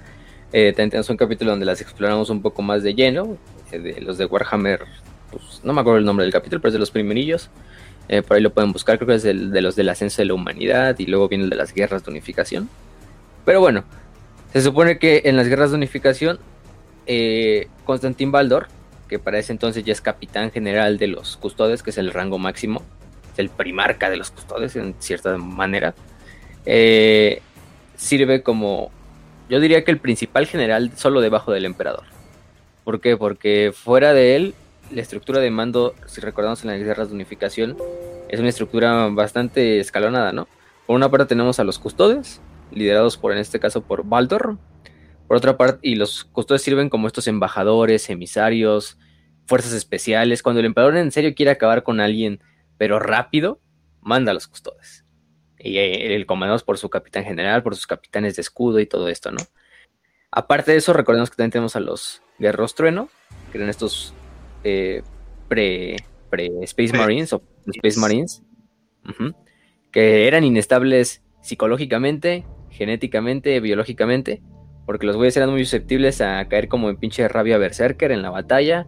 Eh, 0.53 0.73
también 0.73 0.91
tenemos 0.91 1.11
un 1.11 1.17
capítulo 1.17 1.53
donde 1.53 1.67
las 1.67 1.81
exploramos 1.81 2.29
un 2.29 2.43
poco 2.43 2.63
más 2.63 2.83
de 2.83 2.95
lleno. 2.95 3.37
Eh, 3.71 3.79
de 3.79 4.01
los 4.01 4.19
de 4.19 4.27
Warhammer, 4.27 4.81
pues 5.31 5.61
no 5.65 5.73
me 5.73 5.81
acuerdo 5.81 5.99
el 5.99 6.05
nombre 6.05 6.25
del 6.25 6.33
capítulo, 6.33 6.61
pero 6.61 6.71
es 6.71 6.75
de 6.75 6.79
los 6.81 6.91
primerillos. 6.91 7.51
Eh, 8.13 8.21
por 8.21 8.37
ahí 8.37 8.43
lo 8.43 8.53
pueden 8.53 8.73
buscar, 8.73 8.99
creo 8.99 9.09
que 9.09 9.15
es 9.15 9.25
el 9.25 9.53
de 9.53 9.63
los 9.63 9.75
del 9.75 9.89
ascenso 9.89 10.21
de 10.21 10.27
la 10.27 10.35
humanidad 10.35 10.99
y 10.99 11.07
luego 11.07 11.29
viene 11.29 11.45
el 11.45 11.51
de 11.51 11.57
las 11.57 11.73
guerras 11.73 12.05
de 12.05 12.11
unificación. 12.11 12.69
Pero 13.47 13.61
bueno, 13.61 13.85
se 14.53 14.61
supone 14.61 14.99
que 14.99 15.23
en 15.25 15.35
las 15.35 15.49
guerras 15.49 15.71
de 15.71 15.79
unificación, 15.79 16.39
eh, 17.07 17.69
Constantin 17.87 18.31
Baldor, 18.31 18.69
que 19.09 19.19
para 19.19 19.39
ese 19.39 19.53
entonces 19.53 19.83
ya 19.83 19.95
es 19.95 20.03
capitán 20.03 20.51
general 20.51 20.99
de 20.99 21.07
los 21.07 21.39
custodes, 21.39 21.83
que 21.83 21.89
es 21.89 21.97
el 21.97 22.13
rango 22.13 22.37
máximo, 22.37 22.83
es 23.33 23.39
el 23.39 23.49
primarca 23.49 24.11
de 24.11 24.19
los 24.19 24.31
custodes 24.31 24.77
en 24.77 24.95
cierta 24.99 25.35
manera, 25.39 25.95
eh, 26.67 27.41
sirve 27.97 28.43
como, 28.43 28.91
yo 29.49 29.59
diría 29.59 29.85
que 29.85 29.91
el 29.91 29.99
principal 29.99 30.47
general 30.47 30.93
solo 30.97 31.23
debajo 31.23 31.51
del 31.51 31.65
emperador. 31.65 32.05
¿Por 32.85 33.01
qué? 33.01 33.17
Porque 33.17 33.73
fuera 33.75 34.13
de 34.13 34.37
él 34.37 34.55
la 34.93 35.03
estructura 35.03 35.41
de 35.41 35.51
mando, 35.51 35.95
si 36.07 36.21
recordamos 36.21 36.63
en 36.63 36.71
las 36.71 36.81
guerras 36.81 37.09
de 37.09 37.15
unificación, 37.15 37.77
es 38.29 38.41
una 38.41 38.49
estructura 38.49 39.09
bastante 39.09 39.81
escalonada, 39.81 40.33
¿no? 40.33 40.49
Por 40.87 40.97
una 40.97 41.11
parte 41.11 41.27
tenemos 41.27 41.59
a 41.61 41.65
los 41.65 41.79
custodes, 41.79 42.41
liderados 42.71 43.17
por, 43.17 43.33
en 43.33 43.39
este 43.39 43.61
caso, 43.61 43.83
por 43.83 44.05
Baldor. 44.05 44.59
Por 45.27 45.37
otra 45.37 45.57
parte, 45.57 45.81
y 45.83 45.95
los 45.95 46.25
custodes 46.25 46.63
sirven 46.63 46.91
como 46.91 47.07
estos 47.07 47.27
embajadores, 47.27 48.11
emisarios, 48.11 48.99
fuerzas 49.47 49.73
especiales. 49.73 50.43
Cuando 50.43 50.61
el 50.61 50.67
emperador 50.67 50.97
en 50.97 51.11
serio 51.11 51.35
quiere 51.35 51.53
acabar 51.53 51.83
con 51.83 52.01
alguien, 52.01 52.41
pero 52.77 52.99
rápido, 52.99 53.61
manda 54.01 54.33
a 54.33 54.35
los 54.35 54.49
custodes. 54.49 55.07
Y 55.59 55.79
eh, 55.79 56.15
el 56.17 56.27
comandado 56.27 56.59
por 56.65 56.77
su 56.77 56.91
capitán 56.91 57.25
general, 57.25 57.63
por 57.63 57.75
sus 57.75 57.87
capitanes 57.87 58.37
de 58.37 58.43
escudo 58.43 58.81
y 58.81 58.87
todo 58.87 59.09
esto, 59.09 59.31
¿no? 59.31 59.39
Aparte 60.31 60.73
de 60.73 60.79
eso, 60.79 60.93
recordemos 60.93 61.31
que 61.31 61.37
también 61.37 61.53
tenemos 61.53 61.77
a 61.77 61.81
los 61.81 62.23
guerreros 62.39 62.75
trueno, 62.75 63.09
que 63.51 63.59
eran 63.59 63.71
estos 63.71 64.15
eh, 64.65 65.03
pre, 65.49 65.97
Space 66.63 66.97
Marines 66.97 67.33
o 67.33 67.43
Space 67.67 68.01
Marines, 68.01 68.43
que 69.91 70.27
eran 70.27 70.45
inestables 70.45 71.23
psicológicamente, 71.43 72.47
genéticamente, 72.71 73.61
biológicamente, 73.61 74.41
Porque 74.87 75.07
los 75.07 75.17
güeyes 75.17 75.37
eran 75.37 75.51
muy 75.51 75.65
susceptibles 75.65 76.21
a 76.21 76.45
caer 76.49 76.69
como 76.69 76.91
en 76.91 76.97
pinche 76.97 77.29
rabia 77.29 77.59
berserker 77.59 78.11
en 78.11 78.23
la 78.23 78.31
batalla, 78.31 78.87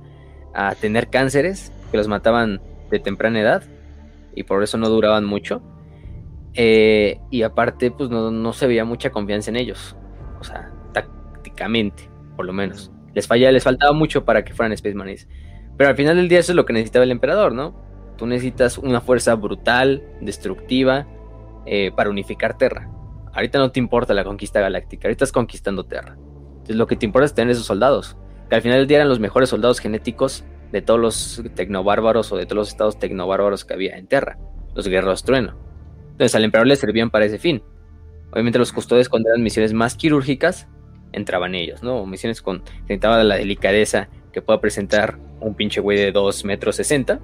a 0.52 0.74
tener 0.74 1.08
cánceres 1.08 1.70
que 1.90 1.96
los 1.96 2.08
mataban 2.08 2.60
de 2.90 2.98
temprana 2.98 3.40
edad 3.40 3.62
y 4.34 4.42
por 4.44 4.62
eso 4.62 4.78
no 4.78 4.88
duraban 4.88 5.24
mucho. 5.24 5.62
Eh, 6.54 7.18
y 7.30 7.42
aparte, 7.42 7.90
pues 7.90 8.10
no, 8.10 8.30
no, 8.30 8.52
se 8.52 8.66
veía 8.66 8.84
mucha 8.84 9.10
confianza 9.10 9.50
en 9.50 9.56
ellos. 9.56 9.96
O 10.40 10.44
sea, 10.44 10.72
tácticamente, 10.92 12.08
por 12.36 12.46
lo 12.46 12.52
menos. 12.52 12.90
Les, 13.14 13.26
falla, 13.26 13.50
les 13.52 13.64
faltaba 13.64 13.92
mucho 13.92 14.24
para 14.24 14.44
que 14.44 14.52
fueran 14.52 14.72
Space 14.72 14.94
Marines. 14.94 15.28
Pero 15.76 15.90
al 15.90 15.96
final 15.96 16.16
del 16.16 16.28
día 16.28 16.38
eso 16.38 16.52
es 16.52 16.56
lo 16.56 16.64
que 16.64 16.72
necesitaba 16.72 17.04
el 17.04 17.10
emperador, 17.10 17.52
¿no? 17.52 17.74
Tú 18.16 18.26
necesitas 18.26 18.78
una 18.78 19.00
fuerza 19.00 19.34
brutal, 19.34 20.02
destructiva, 20.20 21.06
eh, 21.66 21.90
para 21.96 22.10
unificar 22.10 22.56
Terra. 22.56 22.90
Ahorita 23.32 23.58
no 23.58 23.72
te 23.72 23.80
importa 23.80 24.14
la 24.14 24.24
conquista 24.24 24.60
galáctica, 24.60 25.08
ahorita 25.08 25.24
estás 25.24 25.32
conquistando 25.32 25.84
Terra. 25.84 26.16
Entonces 26.64 26.76
lo 26.76 26.86
que 26.86 26.96
te 26.96 27.06
importa 27.06 27.26
es 27.26 27.34
tener 27.34 27.50
esos 27.50 27.66
soldados, 27.66 28.16
que 28.48 28.54
al 28.54 28.62
final 28.62 28.78
del 28.78 28.86
día 28.86 28.98
eran 28.98 29.08
los 29.08 29.18
mejores 29.18 29.48
soldados 29.48 29.80
genéticos 29.80 30.44
de 30.70 30.82
todos 30.82 31.00
los 31.00 31.42
tecnobárbaros 31.54 32.30
o 32.32 32.36
de 32.36 32.46
todos 32.46 32.56
los 32.56 32.68
estados 32.68 32.98
tecnobárbaros 32.98 33.64
que 33.64 33.74
había 33.74 33.96
en 33.96 34.06
Terra, 34.06 34.38
los 34.74 34.86
guerreros 34.86 35.24
trueno. 35.24 35.56
Entonces 36.12 36.34
al 36.34 36.44
emperador 36.44 36.68
le 36.68 36.76
servían 36.76 37.10
para 37.10 37.24
ese 37.24 37.38
fin. 37.38 37.62
Obviamente 38.30 38.58
los 38.58 38.72
custodes 38.72 39.08
cuando 39.08 39.30
eran 39.30 39.42
misiones 39.42 39.72
más 39.72 39.96
quirúrgicas, 39.96 40.68
entraban 41.12 41.54
ellos, 41.54 41.82
¿no? 41.82 42.04
Misiones 42.06 42.42
con, 42.42 42.62
necesitaban 42.82 43.28
la 43.28 43.36
delicadeza 43.36 44.08
que 44.34 44.42
pueda 44.42 44.60
presentar 44.60 45.16
un 45.40 45.54
pinche 45.54 45.80
güey 45.80 45.96
de 45.96 46.12
2 46.12 46.44
metros 46.44 46.76
60, 46.76 47.20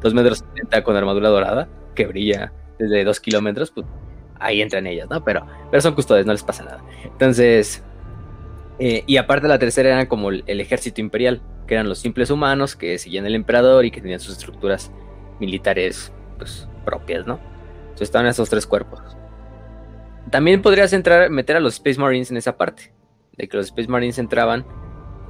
2 0.00 0.14
metros 0.14 0.44
60 0.54 0.84
con 0.84 0.96
armadura 0.96 1.28
dorada, 1.28 1.68
que 1.94 2.06
brilla 2.06 2.52
desde 2.78 3.04
2 3.04 3.20
kilómetros, 3.20 3.72
pues 3.72 3.86
ahí 4.38 4.62
entran 4.62 4.86
ellas, 4.86 5.10
¿no? 5.10 5.22
Pero, 5.24 5.44
pero 5.70 5.80
son 5.80 5.94
custodes, 5.94 6.24
no 6.24 6.32
les 6.32 6.44
pasa 6.44 6.64
nada. 6.64 6.82
Entonces, 7.04 7.82
eh, 8.78 9.02
y 9.06 9.16
aparte 9.16 9.48
la 9.48 9.58
tercera 9.58 9.90
era 9.90 10.08
como 10.08 10.30
el, 10.30 10.60
ejército 10.60 11.00
imperial, 11.00 11.42
que 11.66 11.74
eran 11.74 11.88
los 11.88 11.98
simples 11.98 12.30
humanos 12.30 12.76
que 12.76 12.98
seguían 12.98 13.26
al 13.26 13.34
emperador 13.34 13.84
y 13.84 13.90
que 13.90 14.00
tenían 14.00 14.20
sus 14.20 14.34
estructuras 14.34 14.92
militares 15.40 16.12
pues, 16.38 16.68
propias, 16.84 17.26
¿no? 17.26 17.40
Entonces 17.82 18.02
estaban 18.02 18.28
esos 18.28 18.48
tres 18.48 18.66
cuerpos. 18.66 19.00
También 20.30 20.62
podrías 20.62 20.92
entrar, 20.92 21.30
meter 21.30 21.56
a 21.56 21.60
los 21.60 21.74
Space 21.74 22.00
Marines 22.00 22.30
en 22.30 22.36
esa 22.36 22.56
parte, 22.56 22.92
de 23.36 23.48
que 23.48 23.56
los 23.56 23.66
Space 23.66 23.88
Marines 23.88 24.18
entraban 24.18 24.64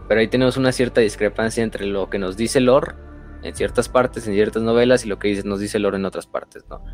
pero 0.09 0.21
ahí 0.21 0.29
tenemos 0.29 0.57
una 0.57 0.73
cierta 0.73 1.01
discrepancia 1.01 1.63
entre 1.63 1.87
lo 1.87 2.11
que 2.11 2.19
nos 2.19 2.37
dice 2.37 2.61
Lore 2.61 2.95
en 3.43 3.55
ciertas 3.55 3.89
partes, 3.89 4.27
en 4.27 4.35
ciertas 4.35 4.63
novelas, 4.63 5.05
y 5.05 5.09
lo 5.09 5.19
que 5.19 5.43
nos 5.45 5.59
dice 5.59 5.79
Lore 5.79 5.97
en 5.97 6.05
otras 6.05 6.27
partes, 6.27 6.65
¿no? 6.71 6.85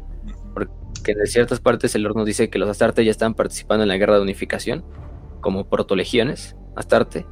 Porque 0.54 0.70
en 1.06 1.26
ciertas 1.26 1.60
partes 1.60 1.94
el 1.94 2.02
Lore 2.02 2.14
nos 2.16 2.26
dice 2.26 2.48
que 2.48 2.58
los 2.58 2.68
Astarte 2.68 3.04
ya 3.04 3.10
estaban 3.10 3.34
participando 3.34 3.82
en 3.82 3.88
la 3.88 3.96
guerra 3.96 4.16
de 4.16 4.22
unificación, 4.22 4.84
como 5.40 5.68
protolegiones, 5.68 6.56
Astarte, 6.74 7.26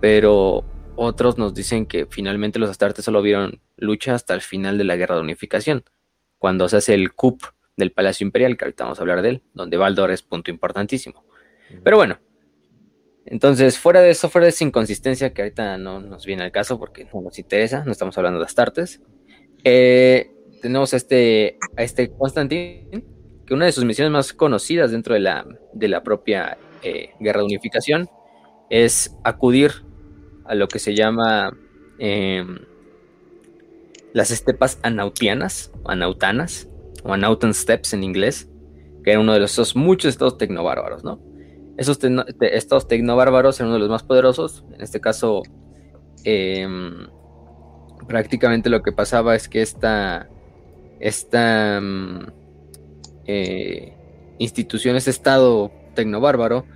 pero 0.00 0.64
otros 0.96 1.38
nos 1.38 1.54
dicen 1.54 1.86
que 1.86 2.06
finalmente 2.06 2.58
los 2.58 2.70
Astarte 2.70 3.02
solo 3.02 3.22
vieron 3.22 3.60
lucha 3.76 4.14
hasta 4.14 4.34
el 4.34 4.40
final 4.40 4.78
de 4.78 4.84
la 4.84 4.96
guerra 4.96 5.16
de 5.16 5.22
unificación, 5.22 5.84
cuando 6.38 6.68
se 6.68 6.78
hace 6.78 6.94
el 6.94 7.12
coup 7.12 7.42
del 7.76 7.92
Palacio 7.92 8.26
Imperial, 8.26 8.56
que 8.56 8.64
ahorita 8.64 8.84
vamos 8.84 8.98
a 8.98 9.02
hablar 9.02 9.22
de 9.22 9.28
él, 9.28 9.42
donde 9.54 9.76
Baldor 9.76 10.10
es 10.10 10.22
punto 10.22 10.50
importantísimo. 10.50 11.24
Pero 11.84 11.96
bueno, 11.96 12.18
entonces, 13.26 13.78
fuera 13.78 14.00
de 14.00 14.10
eso, 14.10 14.28
fuera 14.28 14.46
de 14.46 14.50
esa 14.50 14.64
inconsistencia 14.64 15.32
que 15.32 15.42
ahorita 15.42 15.78
no 15.78 16.00
nos 16.00 16.26
viene 16.26 16.42
al 16.42 16.52
caso 16.52 16.78
porque 16.78 17.06
no 17.12 17.20
nos 17.20 17.38
interesa, 17.38 17.84
no 17.84 17.92
estamos 17.92 18.16
hablando 18.18 18.38
de 18.38 18.46
Astartes, 18.46 19.00
eh, 19.64 20.30
tenemos 20.62 20.92
a 20.94 20.96
este, 20.96 21.58
a 21.76 21.82
este 21.82 22.10
Constantine, 22.10 23.04
que 23.46 23.54
una 23.54 23.66
de 23.66 23.72
sus 23.72 23.84
misiones 23.84 24.12
más 24.12 24.32
conocidas 24.32 24.90
dentro 24.90 25.14
de 25.14 25.20
la, 25.20 25.46
de 25.72 25.88
la 25.88 26.02
propia 26.02 26.58
eh, 26.82 27.10
Guerra 27.20 27.40
de 27.40 27.46
Unificación 27.46 28.08
es 28.70 29.16
acudir 29.24 29.72
a 30.44 30.54
lo 30.54 30.68
que 30.68 30.78
se 30.78 30.94
llama 30.94 31.56
em, 31.98 32.58
las 34.12 34.30
estepas 34.30 34.78
anautianas, 34.82 35.72
anautanas, 35.84 36.68
o 37.02 37.12
anautan 37.12 37.54
steps 37.54 37.94
en 37.94 38.04
inglés, 38.04 38.48
que 39.04 39.12
era 39.12 39.20
uno 39.20 39.32
de 39.32 39.40
los 39.40 39.76
muchos 39.76 40.10
estados 40.10 40.38
tecnobárbaros, 40.38 41.04
¿no? 41.04 41.29
Esos 41.80 41.98
estos 42.42 42.88
tecnobárbaros 42.88 43.58
eran 43.58 43.68
uno 43.68 43.76
de 43.76 43.80
los 43.80 43.88
más 43.88 44.02
poderosos. 44.02 44.64
En 44.74 44.82
este 44.82 45.00
caso, 45.00 45.42
em, 46.24 47.06
prácticamente 48.06 48.68
lo 48.68 48.82
que 48.82 48.92
pasaba 48.92 49.34
es 49.34 49.48
que 49.48 49.62
esta, 49.62 50.28
esta 50.98 51.80
mm, 51.80 52.26
eh, 53.24 53.94
institución, 54.38 54.94
este 54.94 55.08
estado 55.08 55.72
tecnobárbaro, 55.94 56.66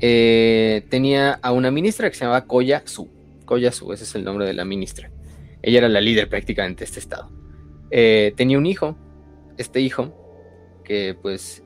eh, 0.00 0.86
tenía 0.88 1.34
a 1.42 1.52
una 1.52 1.70
ministra 1.70 2.08
que 2.08 2.16
se 2.16 2.24
llamaba 2.24 2.46
Koya 2.46 2.80
Su. 2.86 3.10
Koya 3.44 3.72
Su, 3.72 3.92
ese 3.92 4.04
es 4.04 4.14
el 4.14 4.24
nombre 4.24 4.46
de 4.46 4.54
la 4.54 4.64
ministra. 4.64 5.10
Ella 5.60 5.80
era 5.80 5.88
la 5.90 6.00
líder 6.00 6.30
prácticamente 6.30 6.80
de 6.80 6.84
este 6.86 6.98
estado. 6.98 7.30
Eh, 7.90 8.32
tenía 8.38 8.56
un 8.56 8.64
hijo, 8.64 8.96
este 9.58 9.82
hijo, 9.82 10.14
que 10.82 11.14
pues 11.20 11.63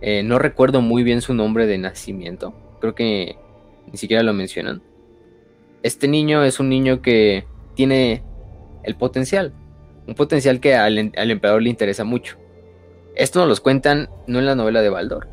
eh, 0.00 0.22
no 0.22 0.38
recuerdo 0.38 0.80
muy 0.80 1.02
bien 1.02 1.20
su 1.20 1.34
nombre 1.34 1.66
de 1.66 1.78
nacimiento. 1.78 2.54
Creo 2.80 2.94
que 2.94 3.36
ni 3.90 3.98
siquiera 3.98 4.22
lo 4.22 4.32
mencionan. 4.32 4.82
Este 5.82 6.08
niño 6.08 6.44
es 6.44 6.60
un 6.60 6.68
niño 6.68 7.02
que 7.02 7.46
tiene 7.74 8.22
el 8.82 8.96
potencial. 8.96 9.52
Un 10.06 10.14
potencial 10.14 10.60
que 10.60 10.74
al, 10.74 10.98
emperador 10.98 11.62
le 11.62 11.70
interesa 11.70 12.04
mucho. 12.04 12.38
Esto 13.16 13.40
nos 13.40 13.58
lo 13.58 13.62
cuentan 13.62 14.08
no 14.26 14.38
en 14.38 14.46
la 14.46 14.54
novela 14.54 14.82
de 14.82 14.88
Baldor. 14.90 15.28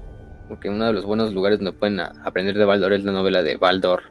Porque 0.48 0.70
uno 0.70 0.86
de 0.86 0.94
los 0.94 1.06
buenos 1.06 1.34
lugares 1.34 1.60
donde 1.60 1.74
pueden 1.74 2.00
aprender 2.00 2.58
de 2.58 2.66
Baldor 2.66 2.94
es 2.94 3.04
la 3.04 3.12
novela 3.12 3.44
de 3.44 3.58
Baldor, 3.58 4.04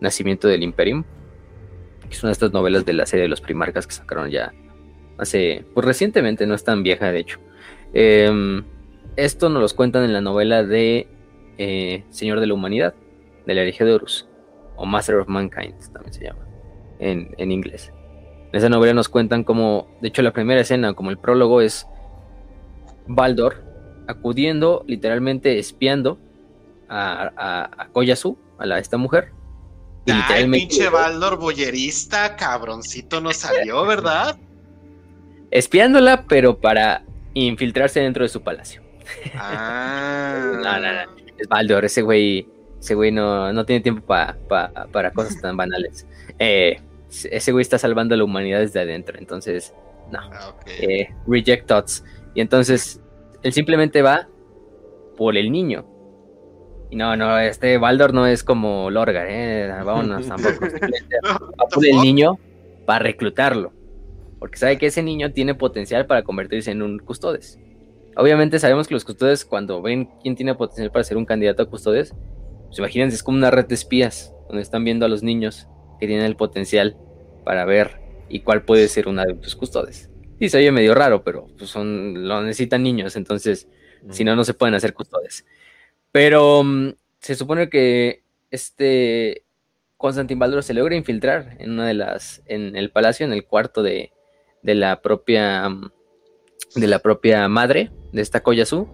Nacimiento 0.00 0.48
del 0.48 0.62
Imperium. 0.62 1.04
Que 2.08 2.14
es 2.14 2.22
una 2.22 2.30
de 2.30 2.34
estas 2.34 2.52
novelas 2.52 2.84
de 2.84 2.92
la 2.92 3.06
serie 3.06 3.22
de 3.22 3.28
los 3.28 3.40
primarcas 3.40 3.86
que 3.86 3.94
sacaron 3.94 4.30
ya 4.30 4.52
hace, 5.18 5.64
pues 5.74 5.86
recientemente, 5.86 6.46
no 6.46 6.54
es 6.54 6.64
tan 6.64 6.82
vieja 6.82 7.10
de 7.12 7.20
hecho. 7.20 7.38
Eh, 7.92 8.62
esto 9.16 9.48
nos 9.48 9.62
lo 9.62 9.76
cuentan 9.76 10.04
en 10.04 10.12
la 10.12 10.20
novela 10.20 10.62
de 10.62 11.08
eh, 11.58 12.04
Señor 12.10 12.40
de 12.40 12.46
la 12.46 12.54
Humanidad, 12.54 12.94
de 13.46 13.54
la 13.54 13.62
herejía 13.62 13.86
de 13.86 13.94
Horus, 13.94 14.28
o 14.76 14.86
Master 14.86 15.16
of 15.16 15.28
Mankind, 15.28 15.74
también 15.92 16.12
se 16.12 16.24
llama, 16.24 16.46
en, 16.98 17.52
inglés. 17.52 17.92
En 18.52 18.56
esa 18.58 18.68
novela 18.68 18.94
nos 18.94 19.08
cuentan 19.08 19.44
como, 19.44 19.88
de 20.00 20.08
hecho 20.08 20.22
la 20.22 20.32
primera 20.32 20.60
escena, 20.60 20.94
como 20.94 21.10
el 21.10 21.18
prólogo, 21.18 21.60
es 21.60 21.86
Baldor 23.06 23.62
acudiendo, 24.06 24.84
literalmente 24.86 25.58
espiando 25.58 26.18
a, 26.88 27.68
a, 27.78 27.88
Koyasu, 27.88 28.38
a 28.58 28.66
la, 28.66 28.78
esta 28.78 28.96
mujer. 28.96 29.32
Y 30.06 30.12
Ay, 30.12 30.50
pinche 30.50 30.88
Baldor 30.90 31.38
boyerista, 31.38 32.36
cabroncito 32.36 33.20
no 33.20 33.32
salió, 33.32 33.86
¿verdad? 33.86 34.36
Espiándola, 35.50 36.26
pero 36.26 36.58
para 36.58 37.04
infiltrarse 37.32 38.00
dentro 38.00 38.22
de 38.22 38.28
su 38.28 38.42
palacio. 38.42 38.83
Ah. 39.34 40.52
no, 40.54 40.80
no, 40.80 40.92
no. 40.92 41.24
Es 41.36 41.48
Baldor, 41.48 41.84
ese 41.84 42.02
güey, 42.02 42.48
ese 42.78 42.94
güey 42.94 43.10
no, 43.10 43.52
no 43.52 43.64
tiene 43.64 43.80
tiempo 43.82 44.04
para 44.06 45.10
cosas 45.12 45.40
tan 45.40 45.56
banales. 45.56 46.06
Eh, 46.38 46.80
ese 47.30 47.52
güey 47.52 47.62
está 47.62 47.78
salvando 47.78 48.14
a 48.14 48.18
la 48.18 48.24
humanidad 48.24 48.60
desde 48.60 48.80
adentro, 48.80 49.18
entonces, 49.18 49.74
no. 50.10 50.20
Ah, 50.20 50.54
eh, 50.80 51.08
reject 51.26 51.66
thoughts. 51.66 52.04
Y 52.34 52.40
entonces, 52.40 53.00
él 53.42 53.52
simplemente 53.52 54.02
va 54.02 54.28
por 55.16 55.36
el 55.36 55.50
niño. 55.52 55.86
Y 56.90 56.96
no, 56.96 57.16
no, 57.16 57.38
este 57.38 57.78
Baldor 57.78 58.12
no 58.12 58.26
es 58.26 58.44
como 58.44 58.90
Lorgar, 58.90 59.26
¿eh? 59.28 59.68
Vámonos 59.84 60.26
tampoco. 60.26 60.64
va 61.60 61.66
por 61.68 61.86
el 61.86 62.00
niño 62.00 62.38
para 62.86 63.00
reclutarlo. 63.00 63.72
Porque 64.38 64.58
sabe 64.58 64.78
que 64.78 64.86
ese 64.86 65.02
niño 65.02 65.32
tiene 65.32 65.54
potencial 65.54 66.06
para 66.06 66.22
convertirse 66.22 66.70
en 66.70 66.82
un 66.82 66.98
custodes. 66.98 67.58
Obviamente 68.16 68.58
sabemos 68.58 68.88
que 68.88 68.94
los 68.94 69.04
custodes 69.04 69.44
cuando 69.44 69.82
ven 69.82 70.10
quién 70.22 70.36
tiene 70.36 70.54
potencial 70.54 70.90
para 70.90 71.04
ser 71.04 71.16
un 71.16 71.26
candidato 71.26 71.62
a 71.62 71.70
custodes, 71.70 72.14
pues 72.66 72.78
imagínense, 72.78 73.16
es 73.16 73.22
como 73.22 73.38
una 73.38 73.50
red 73.50 73.66
de 73.66 73.74
espías, 73.74 74.34
donde 74.48 74.62
están 74.62 74.84
viendo 74.84 75.06
a 75.06 75.08
los 75.08 75.22
niños 75.22 75.68
que 75.98 76.06
tienen 76.06 76.24
el 76.24 76.36
potencial 76.36 76.96
para 77.44 77.64
ver 77.64 78.00
y 78.28 78.40
cuál 78.40 78.64
puede 78.64 78.88
ser 78.88 79.08
una 79.08 79.24
de 79.24 79.36
sus 79.42 79.56
custodes. 79.56 80.10
Sí, 80.38 80.48
se 80.48 80.58
oye 80.58 80.72
medio 80.72 80.94
raro, 80.94 81.22
pero 81.22 81.46
pues 81.56 81.70
son, 81.70 82.26
lo 82.28 82.42
necesitan 82.42 82.82
niños, 82.82 83.16
entonces 83.16 83.68
si 84.10 84.24
no, 84.24 84.36
no 84.36 84.44
se 84.44 84.54
pueden 84.54 84.74
hacer 84.74 84.92
custodes. 84.92 85.46
Pero 86.12 86.62
mm, 86.62 86.94
se 87.20 87.34
supone 87.34 87.68
que 87.68 88.22
este 88.50 89.44
Constantin 89.96 90.38
Baldor 90.38 90.62
se 90.62 90.74
logra 90.74 90.96
infiltrar 90.96 91.56
en 91.58 91.72
una 91.72 91.86
de 91.86 91.94
las, 91.94 92.42
en 92.46 92.76
el 92.76 92.90
palacio, 92.90 93.24
en 93.24 93.32
el 93.32 93.46
cuarto 93.46 93.82
de, 93.82 94.12
de 94.62 94.74
la 94.74 95.00
propia, 95.00 95.68
mm, 95.68 95.90
de 96.74 96.86
la 96.86 96.98
propia 96.98 97.48
madre 97.48 97.90
de 98.12 98.22
esta 98.22 98.42
Koyasu. 98.42 98.88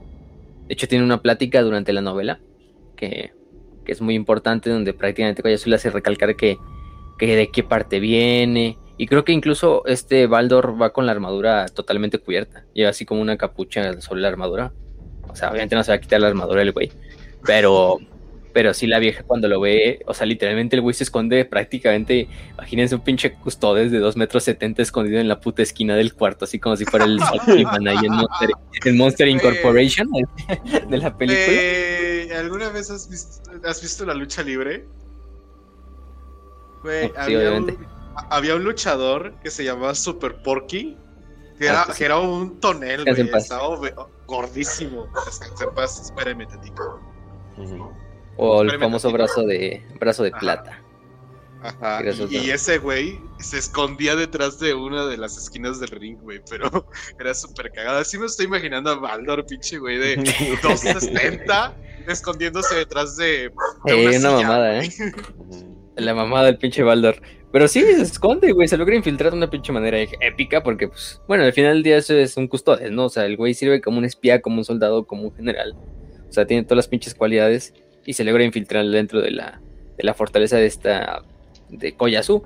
De 0.67 0.75
hecho, 0.75 0.89
tiene 0.89 1.05
una 1.05 1.23
plática 1.23 1.63
durante 1.63 1.93
la 1.93 2.01
novela 2.01 2.41
que, 2.97 3.33
es 3.87 4.01
muy 4.01 4.15
importante, 4.15 4.71
donde 4.71 4.95
prácticamente 4.95 5.43
Koyasu 5.43 5.69
le 5.69 5.77
hace 5.77 5.91
recalcar 5.91 6.37
que, 6.37 6.57
que, 7.19 7.35
de 7.35 7.51
qué 7.51 7.65
parte 7.65 7.99
viene. 7.99 8.79
Y 8.99 9.07
creo 9.07 9.25
que 9.25 9.33
incluso 9.33 9.83
este 9.87 10.29
Baldor 10.29 10.81
va 10.81 10.93
con 10.93 11.07
la 11.07 11.13
armadura 11.13 11.67
totalmente 11.67 12.19
cubierta. 12.19 12.65
Lleva 12.73 12.91
así 12.91 13.05
como 13.05 13.21
una 13.21 13.37
capucha 13.37 14.01
sobre 14.01 14.21
la 14.21 14.29
armadura. 14.29 14.73
O 15.29 15.35
sea, 15.35 15.51
obviamente 15.51 15.75
no 15.75 15.83
se 15.83 15.91
va 15.91 15.97
a 15.97 16.01
quitar 16.01 16.21
la 16.21 16.29
armadura 16.29 16.63
el 16.63 16.71
güey. 16.71 16.93
Pero, 17.45 17.99
Pero 18.53 18.75
sí 18.75 18.87
la 18.87 18.99
vieja 18.99 19.23
cuando 19.23 19.47
lo 19.49 19.61
ve, 19.61 20.01
o 20.07 20.15
sea, 20.15 20.27
literalmente 20.27 20.75
el 20.77 20.83
güey 20.83 20.93
se 20.95 21.05
esconde 21.05 21.45
prácticamente, 21.45 22.29
imagínense 22.55 22.95
un 22.97 23.03
pinche 23.03 23.33
custodes 23.35 23.93
de 23.93 23.99
2 23.99 24.17
metros 24.17 24.43
70 24.45 24.83
escondido 24.83 25.21
en 25.21 25.29
la 25.29 25.41
puta 25.41 25.63
esquina 25.63 25.95
del 25.95 26.15
cuarto, 26.15 26.45
así 26.47 26.59
como 26.59 26.77
si 26.77 26.85
fuera 26.85 27.05
el 27.05 27.21
ahí 27.89 28.05
en 28.05 28.13
Monster, 28.13 28.51
en 28.85 28.97
Monster 28.97 29.29
Incorporation 29.29 30.09
de 30.89 30.99
la 30.99 31.17
película. 31.17 31.47
Eh, 31.49 32.29
¿Alguna 32.37 32.71
vez 32.71 32.91
has 32.91 33.09
visto, 33.09 33.51
has 33.65 33.81
visto 33.81 34.05
la 34.05 34.15
lucha 34.15 34.43
libre? 34.43 34.87
Güey, 36.83 37.09
Sí, 37.09 37.13
había, 37.17 37.39
obviamente. 37.39 37.73
un, 37.75 37.87
había 38.31 38.55
un 38.57 38.65
luchador 38.65 39.35
que 39.43 39.51
se 39.51 39.65
llamaba 39.65 39.95
Super 39.95 40.43
Porky, 40.43 40.97
que 41.59 41.67
era, 41.67 41.83
Ah, 41.83 41.87
sí. 41.93 41.99
que 41.99 42.05
era 42.07 42.19
un 42.19 42.59
tonel, 42.59 43.05
güey, 43.05 43.31
estaba 43.37 43.69
gordísimo. 44.27 45.07
Descansa 45.27 45.65
en 45.65 45.75
paz, 45.75 46.01
espérame 46.01 46.47
tantito. 46.49 47.01
Ujú. 47.59 47.93
O 48.43 48.63
el 48.63 48.79
famoso 48.79 49.11
brazo 49.13 49.45
de 49.45 49.83
brazo 49.99 50.23
de 50.23 50.31
Ajá. 50.31 50.39
plata. 50.39 50.83
Ajá, 51.63 52.01
y, 52.03 52.09
es 52.09 52.33
y 52.33 52.51
ese 52.51 52.79
güey 52.79 53.21
se 53.39 53.59
escondía 53.59 54.17
detrás 54.17 54.59
de 54.59 54.73
una 54.73 55.05
de 55.07 55.19
las 55.19 55.37
esquinas 55.37 55.79
del 55.79 55.91
ring, 55.91 56.17
güey, 56.23 56.41
pero 56.49 56.87
era 57.21 57.35
súper 57.35 57.71
cagado. 57.71 57.99
Así 57.99 58.17
me 58.17 58.25
estoy 58.25 58.47
imaginando 58.47 58.91
a 58.91 58.95
Baldor, 58.95 59.45
pinche 59.45 59.77
güey 59.79 59.99
de 59.99 60.17
260, 60.63 61.77
escondiéndose 62.09 62.77
detrás 62.77 63.17
de, 63.19 63.51
de 63.85 63.93
Eh, 63.93 64.05
una 64.09 64.13
silla, 64.13 64.31
mamada, 64.31 64.77
güey. 64.77 64.89
¿eh? 64.89 65.13
La 65.97 66.15
mamada 66.15 66.47
del 66.47 66.57
pinche 66.57 66.83
Baldor. 66.83 67.21
Pero 67.53 67.69
sí, 67.69 67.83
se 67.83 68.01
esconde, 68.03 68.53
güey. 68.53 68.67
Se 68.69 68.79
logra 68.79 68.95
infiltrar 68.95 69.33
de 69.33 69.37
una 69.37 69.51
pinche 69.51 69.71
manera 69.73 69.99
épica 70.01 70.63
porque, 70.63 70.89
pues, 70.89 71.21
bueno, 71.29 71.45
al 71.45 71.53
final 71.53 71.75
del 71.75 71.83
día 71.83 71.99
eso 71.99 72.15
es 72.15 72.37
un 72.39 72.47
custodes, 72.49 72.91
¿no? 72.91 73.07
O 73.07 73.09
sea, 73.11 73.27
el 73.27 73.37
güey 73.37 73.53
sirve 73.53 73.83
como 73.83 73.99
un 73.99 74.05
espía, 74.07 74.41
como 74.41 74.59
un 74.59 74.65
soldado, 74.65 75.05
como 75.07 75.25
un 75.25 75.35
general. 75.35 75.75
O 76.29 76.33
sea, 76.33 76.47
tiene 76.47 76.63
todas 76.63 76.77
las 76.77 76.89
pinches 76.89 77.15
cualidades 77.15 77.75
y 78.05 78.15
se 78.15 78.25
logra 78.25 78.45
infiltrar 78.45 78.87
dentro 78.87 79.21
de 79.21 79.31
la, 79.31 79.61
de 79.97 80.05
la 80.05 80.15
fortaleza 80.15 80.57
de 80.57 80.67
esta, 80.67 81.23
de 81.69 81.93
Koyasu. 81.93 82.43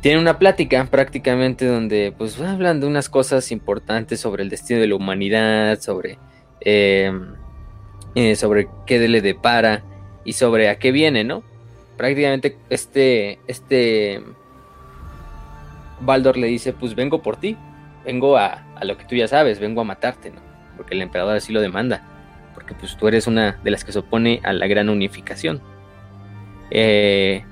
Tiene 0.00 0.20
una 0.20 0.38
plática 0.38 0.86
prácticamente 0.90 1.66
donde, 1.66 2.12
pues, 2.16 2.40
hablan 2.40 2.80
de 2.80 2.86
unas 2.86 3.08
cosas 3.08 3.50
importantes 3.50 4.20
sobre 4.20 4.42
el 4.42 4.50
destino 4.50 4.80
de 4.80 4.86
la 4.86 4.94
humanidad, 4.94 5.80
sobre, 5.80 6.18
eh, 6.60 7.12
eh, 8.14 8.36
sobre 8.36 8.68
qué 8.86 9.08
le 9.08 9.20
depara 9.20 9.82
y 10.24 10.34
sobre 10.34 10.68
a 10.68 10.78
qué 10.78 10.92
viene, 10.92 11.24
¿no? 11.24 11.42
prácticamente 11.96 12.56
este, 12.70 13.38
este 13.46 14.22
Baldor 16.00 16.36
le 16.36 16.46
dice, 16.46 16.72
pues 16.72 16.94
vengo 16.94 17.22
por 17.22 17.38
ti, 17.38 17.56
vengo 18.04 18.36
a, 18.36 18.64
a, 18.76 18.84
lo 18.84 18.96
que 18.96 19.04
tú 19.04 19.14
ya 19.14 19.28
sabes, 19.28 19.58
vengo 19.58 19.80
a 19.80 19.84
matarte, 19.84 20.30
¿no? 20.30 20.40
Porque 20.76 20.94
el 20.94 21.02
emperador 21.02 21.36
así 21.36 21.52
lo 21.52 21.60
demanda, 21.60 22.02
porque 22.66 22.80
pues 22.80 22.96
tú 22.96 23.06
eres 23.06 23.28
una 23.28 23.60
de 23.62 23.70
las 23.70 23.84
que 23.84 23.92
se 23.92 24.00
opone 24.00 24.40
a 24.42 24.52
la 24.52 24.66
gran 24.66 24.88
unificación. 24.88 25.60
Eh, 26.72 27.44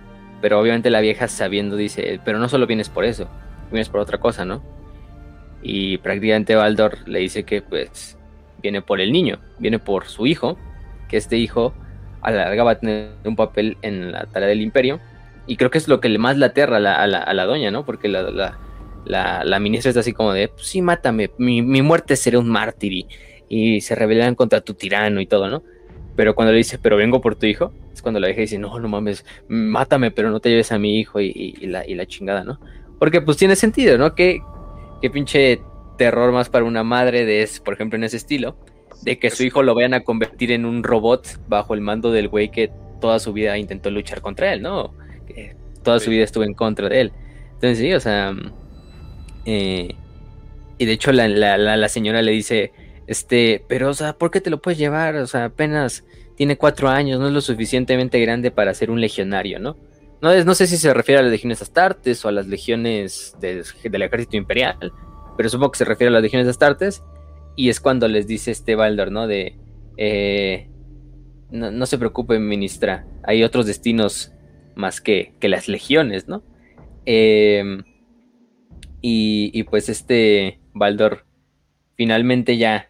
pero 0.42 0.58
obviamente 0.58 0.90
la 0.90 1.00
vieja 1.00 1.28
sabiendo 1.28 1.76
dice, 1.76 2.20
pero 2.24 2.40
no 2.40 2.48
solo 2.48 2.66
vienes 2.66 2.88
por 2.88 3.04
eso, 3.04 3.28
vienes 3.70 3.88
por 3.88 4.00
otra 4.00 4.18
cosa, 4.18 4.44
¿no? 4.44 4.60
Y 5.62 5.98
prácticamente 5.98 6.56
Baldor 6.56 7.08
le 7.08 7.20
dice 7.20 7.44
que 7.44 7.62
pues 7.62 8.18
viene 8.60 8.82
por 8.82 9.00
el 9.00 9.12
niño, 9.12 9.38
viene 9.60 9.78
por 9.78 10.06
su 10.06 10.26
hijo, 10.26 10.58
que 11.08 11.16
este 11.16 11.36
hijo 11.36 11.72
a 12.20 12.32
la 12.32 12.46
larga 12.46 12.64
va 12.64 12.72
a 12.72 12.78
tener 12.80 13.12
un 13.24 13.36
papel 13.36 13.78
en 13.82 14.10
la 14.10 14.26
tarea 14.26 14.48
del 14.48 14.62
imperio. 14.62 14.98
Y 15.46 15.56
creo 15.56 15.70
que 15.70 15.78
es 15.78 15.86
lo 15.86 16.00
que 16.00 16.08
más 16.18 16.38
le 16.38 16.46
aterra 16.46 16.78
a 16.78 16.80
la, 16.80 16.96
a 16.96 17.06
la, 17.06 17.18
a 17.18 17.34
la 17.34 17.44
doña, 17.44 17.70
¿no? 17.70 17.86
Porque 17.86 18.08
la, 18.08 18.22
la, 18.22 18.58
la, 19.04 19.44
la, 19.44 19.60
ministra 19.60 19.90
está 19.90 20.00
así 20.00 20.12
como 20.12 20.32
de, 20.32 20.48
pues 20.48 20.66
sí, 20.66 20.82
mátame, 20.82 21.30
mi, 21.38 21.62
mi 21.62 21.82
muerte 21.82 22.16
será 22.16 22.40
un 22.40 22.48
mártir 22.48 23.06
y, 23.48 23.80
se 23.80 23.94
rebelan 23.94 24.34
contra 24.34 24.60
tu 24.60 24.74
tirano 24.74 25.20
y 25.20 25.26
todo, 25.26 25.48
¿no? 25.48 25.62
Pero 26.16 26.34
cuando 26.34 26.52
le 26.52 26.58
dice, 26.58 26.78
pero 26.78 26.96
vengo 26.96 27.20
por 27.20 27.34
tu 27.34 27.46
hijo, 27.46 27.72
es 27.92 28.00
cuando 28.00 28.20
la 28.20 28.28
vieja 28.28 28.42
dice, 28.42 28.58
no, 28.58 28.78
no 28.78 28.88
mames, 28.88 29.24
mátame, 29.48 30.10
pero 30.10 30.30
no 30.30 30.40
te 30.40 30.48
lleves 30.48 30.70
a 30.72 30.78
mi 30.78 30.98
hijo 30.98 31.20
y, 31.20 31.26
y, 31.26 31.64
y 31.64 31.66
la, 31.66 31.86
y 31.86 31.94
la 31.94 32.06
chingada, 32.06 32.44
¿no? 32.44 32.60
Porque 32.98 33.20
pues 33.20 33.36
tiene 33.36 33.56
sentido, 33.56 33.98
¿no? 33.98 34.14
Que, 34.14 34.40
que 35.02 35.10
pinche 35.10 35.60
terror 35.98 36.32
más 36.32 36.48
para 36.48 36.64
una 36.64 36.84
madre 36.84 37.24
de, 37.24 37.48
por 37.64 37.74
ejemplo, 37.74 37.96
en 37.96 38.04
ese 38.04 38.16
estilo, 38.16 38.56
de 39.02 39.18
que 39.18 39.30
su 39.30 39.42
hijo 39.42 39.62
lo 39.62 39.74
vayan 39.74 39.94
a 39.94 40.00
convertir 40.00 40.52
en 40.52 40.64
un 40.64 40.82
robot 40.82 41.40
bajo 41.48 41.74
el 41.74 41.80
mando 41.80 42.10
del 42.10 42.28
güey 42.28 42.50
que 42.50 42.70
toda 43.00 43.18
su 43.18 43.32
vida 43.32 43.58
intentó 43.58 43.90
luchar 43.90 44.20
contra 44.20 44.52
él, 44.52 44.62
¿no? 44.62 44.94
Que 45.26 45.56
toda 45.82 45.98
sí. 45.98 46.06
su 46.06 46.10
vida 46.10 46.24
estuvo 46.24 46.44
en 46.44 46.54
contra 46.54 46.88
de 46.88 47.00
él. 47.02 47.12
Entonces 47.54 47.78
sí, 47.78 47.92
o 47.92 48.00
sea... 48.00 48.34
Eh, 49.46 49.94
y 50.78 50.86
de 50.86 50.92
hecho 50.92 51.12
la, 51.12 51.28
la, 51.28 51.58
la, 51.58 51.76
la, 51.76 51.88
señora 51.88 52.22
le 52.22 52.32
dice, 52.32 52.72
este, 53.06 53.64
pero 53.68 53.90
o 53.90 53.94
sea, 53.94 54.16
¿por 54.16 54.30
qué 54.30 54.40
te 54.40 54.50
lo 54.50 54.60
puedes 54.60 54.78
llevar? 54.78 55.16
O 55.16 55.26
sea, 55.26 55.46
apenas 55.46 56.04
tiene 56.36 56.56
cuatro 56.56 56.88
años, 56.88 57.20
no 57.20 57.28
es 57.28 57.32
lo 57.32 57.40
suficientemente 57.40 58.20
grande 58.20 58.50
para 58.50 58.74
ser 58.74 58.90
un 58.90 59.00
legionario, 59.00 59.58
¿no? 59.60 59.76
No, 60.20 60.44
no 60.44 60.54
sé 60.54 60.66
si 60.66 60.76
se 60.76 60.92
refiere 60.94 61.20
a 61.20 61.22
las 61.22 61.30
legiones 61.30 61.60
astartes 61.60 62.24
o 62.24 62.28
a 62.28 62.32
las 62.32 62.46
legiones 62.46 63.36
de, 63.40 63.62
del 63.84 64.02
ejército 64.02 64.36
imperial, 64.36 64.92
pero 65.36 65.48
supongo 65.48 65.72
que 65.72 65.78
se 65.78 65.84
refiere 65.84 66.08
a 66.08 66.12
las 66.12 66.22
legiones 66.22 66.48
astartes 66.48 67.02
y 67.56 67.68
es 67.68 67.80
cuando 67.80 68.08
les 68.08 68.26
dice 68.26 68.50
este 68.50 68.74
Baldor, 68.74 69.12
¿no? 69.12 69.26
De, 69.26 69.58
eh, 69.96 70.68
no, 71.50 71.70
no, 71.70 71.86
se 71.86 71.98
preocupe, 71.98 72.38
ministra, 72.38 73.06
hay 73.22 73.44
otros 73.44 73.66
destinos 73.66 74.32
más 74.74 75.00
que, 75.00 75.34
que 75.40 75.48
las 75.48 75.68
legiones, 75.68 76.26
¿no? 76.26 76.42
Eh, 77.06 77.82
y, 79.02 79.50
y, 79.52 79.62
pues 79.64 79.90
este 79.90 80.58
Baldor 80.72 81.26
finalmente 81.96 82.56
ya 82.56 82.88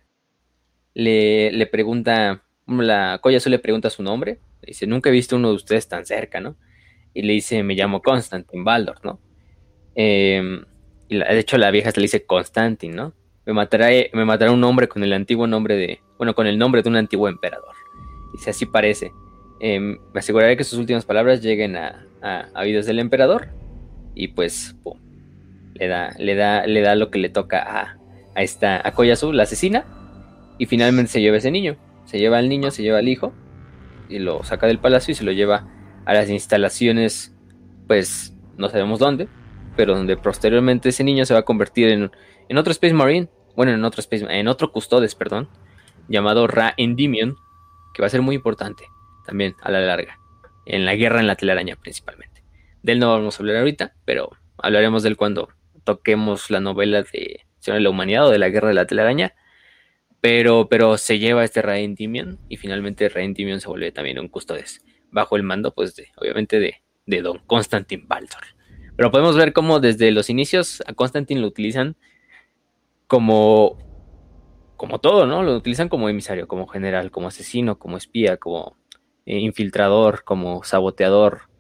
le, 0.94 1.52
le 1.52 1.66
pregunta, 1.66 2.42
la 2.66 3.18
Koyasu 3.20 3.50
le 3.50 3.59
pregunta 3.59 3.90
su 3.90 4.02
nombre, 4.02 4.38
dice, 4.62 4.87
nunca 4.87 5.11
he 5.11 5.12
visto 5.12 5.37
uno 5.37 5.50
de 5.50 5.57
ustedes 5.57 5.88
tan 5.88 6.07
cerca, 6.07 6.40
¿no? 6.40 6.57
Y 7.12 7.22
le 7.22 7.33
dice, 7.33 7.62
me 7.62 7.74
llamo 7.74 8.02
Constantin 8.02 8.64
Baldor, 8.64 9.04
¿no? 9.04 9.20
Eh, 9.94 10.62
y 11.09 11.16
la, 11.16 11.33
de 11.33 11.38
hecho 11.38 11.59
la 11.59 11.70
vieja 11.70 11.90
se 11.90 12.00
le 12.00 12.04
dice 12.04 12.24
Constantin, 12.24 12.94
¿no? 12.94 13.14
me 13.46 13.52
matará, 13.52 13.88
me 14.12 14.24
matará 14.24 14.52
un 14.52 14.64
hombre 14.64 14.88
con 14.88 15.02
el 15.02 15.12
antiguo 15.12 15.46
nombre 15.46 15.76
de, 15.76 16.00
bueno, 16.18 16.35
con 16.35 16.46
el 16.46 16.59
nombre 16.59 16.83
de 16.83 16.88
un 16.88 16.96
antiguo 16.96 17.28
emperador. 17.28 17.74
Si 18.38 18.50
así 18.50 18.66
parece, 18.66 19.12
eh, 19.61 19.78
me 19.78 19.98
aseguraré 20.14 20.57
que 20.57 20.64
sus 20.64 20.78
últimas 20.78 21.04
palabras 21.04 21.42
lleguen 21.42 21.76
a, 21.76 22.07
a, 22.22 22.48
oídos 22.61 22.87
del 22.87 22.98
emperador 22.98 23.48
y 24.14 24.28
pues, 24.28 24.74
le 25.74 25.88
da, 25.88 26.14
le 26.18 26.35
da, 26.35 26.66
le 26.66 26.80
da 26.80 26.94
lo 26.94 27.11
que 27.11 27.18
le 27.18 27.28
toca 27.28 27.62
a, 27.62 27.98
a 28.35 28.42
esta, 28.42 28.87
a 28.87 28.92
Koyasu, 28.92 29.33
la 29.33 29.42
asesina, 29.44 29.85
y 30.59 30.67
finalmente 30.67 31.12
se 31.12 31.21
lleva 31.21 31.37
ese 31.37 31.51
niño, 31.51 31.77
se 32.05 32.19
lleva 32.19 32.38
al 32.38 32.49
niño, 32.49 32.71
se 32.71 32.83
lleva 32.83 32.99
al 32.99 33.09
hijo, 33.09 33.33
y 34.09 34.19
lo 34.19 34.45
saca 34.45 34.67
del 34.67 34.79
palacio 34.79 35.12
y 35.12 35.14
se 35.14 35.25
lo 35.25 35.33
lleva 35.33 35.67
a 36.05 36.14
las 36.14 36.29
instalaciones, 36.29 37.35
pues, 37.87 38.37
no 38.57 38.69
sabemos 38.69 38.99
dónde, 38.99 39.29
pero 39.77 39.97
donde 39.97 40.17
posteriormente 40.17 40.90
ese 40.90 41.05
niño 41.05 41.25
se 41.25 41.35
va 41.35 41.40
a 41.40 41.45
convertir 41.45 41.88
en, 41.88 42.11
en 42.49 42.59
otro 42.59 42.71
Space 42.73 42.95
Marine, 42.95 43.29
bueno, 43.57 43.73
en 43.73 43.85
otro 43.85 44.01
Space, 44.01 44.27
en 44.29 44.49
otro 44.49 44.71
Custodes, 44.73 45.14
perdón, 45.14 45.49
llamado 46.09 46.47
Ra 46.47 46.75
Endymion, 46.77 47.37
que 47.95 48.03
va 48.03 48.07
a 48.07 48.11
ser 48.11 48.23
muy 48.23 48.35
importante 48.37 48.85
también 49.27 49.55
a 49.62 49.71
la 49.71 49.81
larga, 49.81 50.19
en 50.67 50.85
la 50.85 50.95
guerra 50.95 51.21
en 51.21 51.27
la 51.27 51.37
telaraña 51.37 51.77
principalmente. 51.77 52.43
De 52.83 52.93
él 52.93 52.99
no 52.99 53.11
vamos 53.11 53.37
a 53.37 53.43
hablar 53.43 53.57
ahorita, 53.57 53.95
pero 54.05 54.31
hablaremos 54.59 55.03
de 55.03 55.09
él 55.09 55.17
cuando 55.17 55.49
toquemos 55.85 56.51
la 56.51 56.61
novela 56.61 57.03
de 57.03 57.45
de 57.73 57.81
la 57.81 57.90
Humanidad 57.90 58.27
o 58.27 58.31
de 58.31 58.38
la 58.38 58.49
guerra 58.49 58.69
de 58.69 58.75
la 58.75 58.87
telaraña. 58.87 59.35
Pero, 60.25 60.71
pero 60.71 60.97
se 60.97 61.19
lleva 61.19 61.45
este 61.45 61.61
Ra 61.61 61.79
Endymion 61.81 62.39
y 62.49 62.57
finalmente 62.57 63.11
Ra 63.11 63.21
Endymion 63.21 63.61
se 63.61 63.69
vuelve 63.69 63.93
también 63.93 64.19
un 64.19 64.29
Custodes, 64.29 64.83
bajo 65.11 65.37
el 65.37 65.43
mando, 65.43 65.75
pues, 65.75 65.97
de, 65.97 66.09
obviamente, 66.17 66.59
de, 66.61 66.77
de 67.05 67.21
Don 67.21 67.41
Constantin 67.41 68.09
Baldor. 68.09 68.41
Pero 68.97 69.11
podemos 69.11 69.37
ver 69.37 69.53
cómo 69.53 69.81
desde 69.81 70.11
los 70.13 70.31
inicios 70.31 70.83
a 70.87 70.95
Constantine 70.95 71.43
lo 71.43 71.47
utilizan 71.47 71.97
como, 73.07 73.77
como 74.79 74.99
todo, 74.99 75.27
¿no? 75.27 75.43
Lo 75.43 75.57
utilizan 75.57 75.91
como 75.91 76.09
emisario, 76.09 76.49
como 76.49 76.69
general, 76.69 77.11
como 77.11 77.29
asesino, 77.29 77.79
como 77.79 77.99
espía, 77.99 78.39
como 78.39 78.79
eh, 79.27 79.41
infiltrador, 79.41 80.25
como 80.25 80.65
saboteador. 80.65 81.51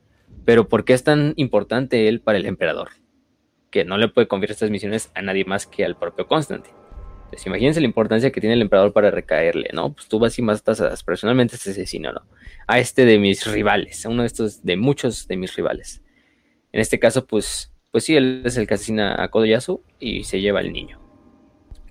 Pero 0.46 0.68
¿por 0.68 0.86
qué 0.86 0.94
es 0.94 1.04
tan 1.04 1.34
importante 1.36 2.08
él 2.08 2.22
para 2.22 2.38
el 2.38 2.46
emperador? 2.46 2.92
Que 3.70 3.84
no 3.84 3.98
le 3.98 4.08
puede 4.08 4.26
confiar 4.26 4.52
estas 4.52 4.70
misiones 4.70 5.12
a 5.14 5.20
nadie 5.20 5.44
más 5.44 5.66
que 5.66 5.84
al 5.84 5.98
propio 5.98 6.26
Constantine. 6.26 6.83
Entonces, 7.34 7.46
imagínense 7.48 7.80
la 7.80 7.86
importancia 7.86 8.30
que 8.30 8.40
tiene 8.40 8.54
el 8.54 8.62
emperador 8.62 8.92
para 8.92 9.10
recaerle, 9.10 9.70
¿no? 9.72 9.92
Pues 9.92 10.06
tú 10.06 10.20
vas 10.20 10.38
y 10.38 10.42
matas 10.42 10.80
a, 10.80 10.94
personalmente 11.04 11.54
a 11.54 11.56
este 11.56 11.72
asesino, 11.72 12.12
¿no? 12.12 12.22
A 12.68 12.78
este 12.78 13.04
de 13.04 13.18
mis 13.18 13.44
rivales, 13.44 14.06
a 14.06 14.08
uno 14.08 14.22
de 14.22 14.28
estos, 14.28 14.64
de 14.64 14.76
muchos 14.76 15.26
de 15.26 15.36
mis 15.36 15.56
rivales. 15.56 16.00
En 16.70 16.80
este 16.80 17.00
caso, 17.00 17.26
pues, 17.26 17.72
pues 17.90 18.04
sí, 18.04 18.14
él 18.14 18.42
es 18.44 18.56
el 18.56 18.68
que 18.68 18.74
asesina 18.74 19.20
a 19.20 19.28
Kodoyasu 19.28 19.82
y 19.98 20.22
se 20.22 20.40
lleva 20.40 20.60
al 20.60 20.72
niño. 20.72 21.00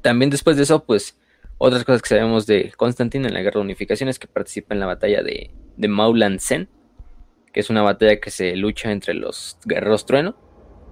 También 0.01 0.29
después 0.29 0.55
de 0.55 0.63
eso, 0.63 0.85
pues, 0.85 1.19
otras 1.57 1.83
cosas 1.83 2.01
que 2.01 2.09
sabemos 2.09 2.45
de 2.45 2.71
Constantine 2.77 3.27
en 3.27 3.33
la 3.33 3.41
Guerra 3.41 3.59
de 3.59 3.65
Unificación 3.65 4.07
es 4.07 4.19
que 4.19 4.27
participa 4.27 4.73
en 4.73 4.79
la 4.79 4.85
batalla 4.85 5.23
de, 5.23 5.51
de 5.75 5.87
Maulan 5.89 6.39
que 6.39 7.59
es 7.59 7.69
una 7.69 7.81
batalla 7.81 8.21
que 8.21 8.31
se 8.31 8.55
lucha 8.55 8.91
entre 8.91 9.13
los 9.13 9.57
guerreros 9.65 10.05
trueno 10.05 10.37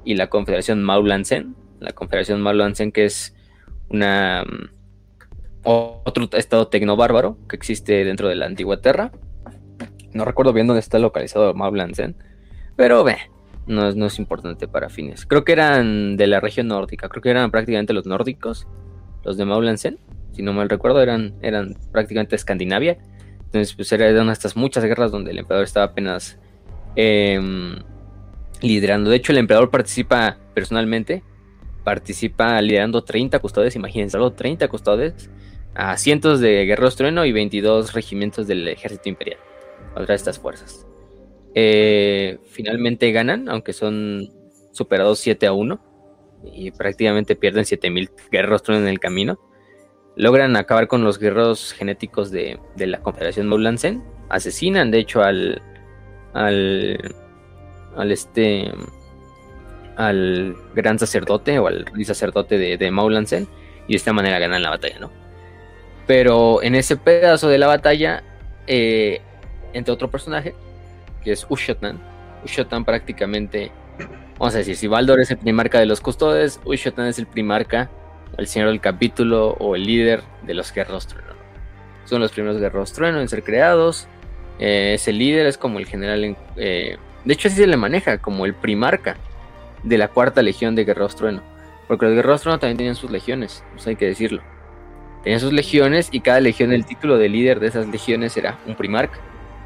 y 0.04 0.16
la 0.16 0.30
Confederación 0.30 0.84
Maulan 0.84 1.24
Sen. 1.24 1.56
La 1.80 1.94
Confederación 1.94 2.42
Maulan 2.42 2.76
Sen, 2.76 2.92
que 2.92 3.06
es 3.06 3.34
una 3.92 4.44
otro 5.64 6.28
estado 6.38 6.68
tecnobárbaro 6.68 7.38
que 7.48 7.56
existe 7.56 8.04
dentro 8.04 8.28
de 8.28 8.36
la 8.36 8.46
antigua 8.46 8.82
Terra. 8.82 9.12
No 10.14 10.26
recuerdo 10.26 10.54
bien 10.54 10.68
dónde 10.68 10.80
está 10.80 11.00
localizado 11.00 11.54
Maublansen, 11.54 12.16
pero 12.76 13.04
ve, 13.04 13.18
no, 13.68 13.92
no 13.92 14.06
es 14.08 14.20
importante 14.20 14.68
para 14.68 14.90
fines. 14.90 15.26
Creo 15.26 15.44
que 15.44 15.52
eran 15.52 16.18
de 16.18 16.28
la 16.28 16.40
región 16.40 16.68
nórdica, 16.68 17.10
creo 17.10 17.22
que 17.22 17.30
eran 17.30 17.52
prácticamente 17.52 17.94
los 17.94 18.06
nórdicos, 18.06 18.68
los 19.24 19.38
de 19.38 19.46
Maublansen, 19.46 20.00
si 20.34 20.42
no 20.42 20.54
mal 20.54 20.70
recuerdo, 20.70 21.02
eran, 21.02 21.34
eran 21.42 21.76
prácticamente 21.92 22.36
Escandinavia. 22.36 22.98
Entonces, 23.46 23.74
pues 23.76 23.92
eran 23.92 24.30
estas 24.30 24.56
muchas 24.56 24.84
guerras 24.86 25.12
donde 25.12 25.32
el 25.32 25.40
emperador 25.40 25.66
estaba 25.66 25.88
apenas 25.88 26.40
em, 26.96 27.76
liderando. 28.62 29.10
De 29.10 29.18
hecho, 29.18 29.34
el 29.34 29.40
emperador 29.40 29.70
participa 29.70 30.38
personalmente, 30.54 31.24
participa 31.84 32.62
liderando 32.62 33.04
30 33.04 33.40
custodes, 33.40 33.76
imagínense, 33.76 34.18
algo 34.18 34.34
30 34.34 34.68
custodes, 34.68 35.30
a 35.74 35.98
cientos 35.98 36.40
de 36.40 36.66
guerreros 36.66 36.96
trueno 36.96 37.26
y 37.26 37.32
22 37.32 37.94
regimientos 37.94 38.48
del 38.48 38.68
ejército 38.68 39.10
imperial 39.10 39.40
contra 39.94 40.16
estas 40.16 40.40
fuerzas. 40.40 40.86
Eh, 41.54 42.40
finalmente 42.50 43.12
ganan, 43.12 43.50
aunque 43.50 43.74
son 43.74 44.30
superados 44.72 45.20
7 45.20 45.48
a 45.48 45.54
1 45.54 45.80
y 46.54 46.72
prácticamente 46.72 47.36
pierden 47.36 47.66
7000 47.66 48.12
guerreros 48.32 48.64
trueno 48.64 48.84
en 48.84 48.90
el 48.90 49.00
camino. 49.00 49.40
Logran 50.16 50.56
acabar 50.56 50.88
con 50.88 51.04
los 51.04 51.20
guerreros 51.20 51.74
genéticos 51.74 52.32
de, 52.32 52.60
la 52.78 53.02
Confederación 53.02 53.48
Maulansen. 53.48 54.04
Asesinan, 54.30 54.92
de 54.92 55.00
hecho, 55.00 55.22
al. 55.22 55.62
al. 56.34 57.16
al 57.96 58.12
este. 58.12 58.72
Al 60.08 60.56
gran 60.74 61.00
sacerdote 61.00 61.60
o 61.60 61.68
al 61.68 61.86
sacerdote 62.04 62.58
de, 62.58 62.78
de. 62.78 62.88
Y 63.88 63.94
de 63.94 63.98
esta 63.98 64.14
manera 64.14 64.40
ganan 64.40 64.62
la 64.62 64.70
batalla, 64.70 65.00
¿no? 65.00 65.12
Pero 66.08 66.62
en 66.62 66.76
ese 66.76 66.98
pedazo 66.98 67.50
de 67.50 67.58
la 67.58 67.68
batalla, 67.68 68.24
eh, 68.68 69.22
entre 69.74 69.94
otro 69.94 70.10
personaje, 70.10 70.54
que 71.24 71.32
es 71.32 71.46
Ushotan. 71.50 72.00
Ushotan 72.44 72.86
prácticamente, 72.86 73.72
vamos 74.38 74.56
a 74.56 74.60
decir, 74.60 74.76
si 74.76 74.88
Baldor 74.88 75.20
es 75.20 75.32
el 75.32 75.38
primarca 75.38 75.80
de 75.80 75.86
los 75.86 76.02
custodes, 76.02 76.60
Ushotan 76.66 77.08
es 77.08 77.20
el 77.20 77.28
primarca, 77.28 77.90
el 78.38 78.48
señor 78.48 78.70
del 78.70 78.82
capítulo 78.82 79.52
o 79.60 79.76
el 79.76 79.84
líder 79.84 80.24
de 80.44 80.54
los 80.54 80.74
guerreros 80.74 81.08
trueno. 81.08 81.34
Son 82.06 82.20
los 82.20 82.32
primeros 82.32 82.60
guerreros 82.60 82.94
trueno 82.94 83.22
en 83.22 83.28
ser 83.28 83.44
creados. 83.44 84.08
Eh, 84.60 84.94
ese 84.96 85.12
líder 85.12 85.46
es 85.46 85.58
como 85.58 85.80
el 85.80 85.86
general, 85.86 86.36
eh, 86.56 86.98
de 87.26 87.34
hecho 87.34 87.48
así 87.48 87.58
se 87.58 87.68
le 87.68 87.78
maneja, 87.78 88.18
como 88.18 88.46
el 88.46 88.54
primarca 88.54 89.18
de 89.84 89.98
la 89.98 90.08
cuarta 90.08 90.42
legión 90.42 90.76
de 90.76 90.86
guerreros 90.86 91.16
trueno. 91.16 91.42
Porque 91.88 92.06
los 92.06 92.16
guerreros 92.16 92.42
trueno 92.42 92.60
también 92.60 92.78
tenían 92.78 92.96
sus 92.96 93.12
legiones, 93.12 93.64
eso 93.76 93.90
hay 93.90 93.96
que 93.96 94.06
decirlo. 94.06 94.42
Tenían 95.24 95.40
sus 95.40 95.54
legiones 95.54 96.10
y 96.12 96.22
cada 96.22 96.40
legión, 96.40 96.72
el 96.72 96.86
título 96.86 97.18
de 97.18 97.30
líder 97.30 97.60
de 97.60 97.68
esas 97.68 97.88
legiones 97.88 98.36
era 98.38 98.58
un 98.66 98.76
primarca. 98.76 99.20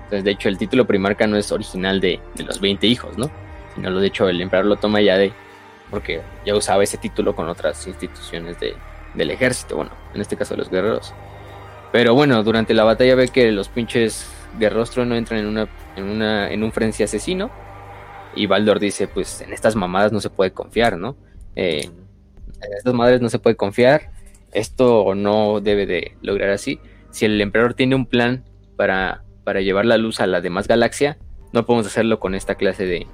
Entonces, 0.03 0.23
de 0.23 0.31
hecho, 0.31 0.49
el 0.49 0.57
título 0.57 0.85
primarca 0.85 1.27
no 1.27 1.37
es 1.37 1.51
original 1.51 1.99
de, 1.99 2.19
los 2.45 2.59
20 2.59 2.85
hijos, 2.87 3.17
¿no? 3.17 3.31
Sino, 3.73 3.89
lo 3.89 3.99
de 3.99 4.07
hecho, 4.07 4.27
el 4.27 4.41
emperador 4.41 4.69
lo 4.69 4.75
toma 4.75 5.01
ya 5.01 5.17
de. 5.17 5.31
Porque 5.89 6.21
ya 6.45 6.55
usaba 6.55 6.83
ese 6.83 6.97
título 6.97 7.35
con 7.35 7.47
otras 7.47 7.87
instituciones 7.87 8.57
del 8.59 9.31
ejército, 9.31 9.77
bueno, 9.77 9.91
en 10.13 10.21
este 10.21 10.35
caso 10.35 10.55
los 10.55 10.69
guerreros. 10.69 11.13
Pero 11.91 12.13
bueno, 12.13 12.43
durante 12.43 12.73
la 12.73 12.83
batalla 12.83 13.15
ve 13.15 13.29
que 13.29 13.51
los 13.51 13.69
pinches 13.69 14.29
guerreros 14.59 14.91
trueno 14.91 15.15
entran 15.15 15.39
en, 15.39 15.45
una, 15.45 15.67
en, 15.95 16.03
una, 16.03 16.51
en 16.51 16.63
un 16.63 16.71
frenzy 16.71 17.03
asesino. 17.03 17.49
Y 18.35 18.47
Baldor 18.47 18.79
dice: 18.79 19.07
Pues 19.07 19.41
en 19.41 19.53
estas 19.53 19.75
mamadas 19.75 20.11
no 20.11 20.21
se 20.21 20.29
puede 20.29 20.51
confiar, 20.51 20.97
¿no? 20.97 21.15
Eh, 21.55 21.85
en 21.85 22.73
estas 22.77 22.93
madres 22.93 23.21
no 23.21 23.29
se 23.29 23.39
puede 23.39 23.55
confiar. 23.55 24.11
Esto 24.51 25.15
no 25.15 25.59
debe 25.61 25.85
de 25.85 26.17
lograr 26.21 26.49
así. 26.49 26.79
Si 27.11 27.25
el 27.25 27.39
emperador 27.41 27.73
tiene 27.73 27.95
un 27.95 28.05
plan 28.05 28.43
para 28.75 29.25
para 29.45 29.61
llevar 29.61 29.85
la 29.85 29.97
luz 29.97 30.19
a 30.19 30.27
la 30.27 30.41
demás 30.41 30.67
galaxia, 30.67 31.17
no 31.53 31.65
podemos 31.65 31.87
hacerlo 31.87 32.19
con 32.19 32.35
esta 32.35 32.55
clase 32.55 32.85
de, 32.85 33.07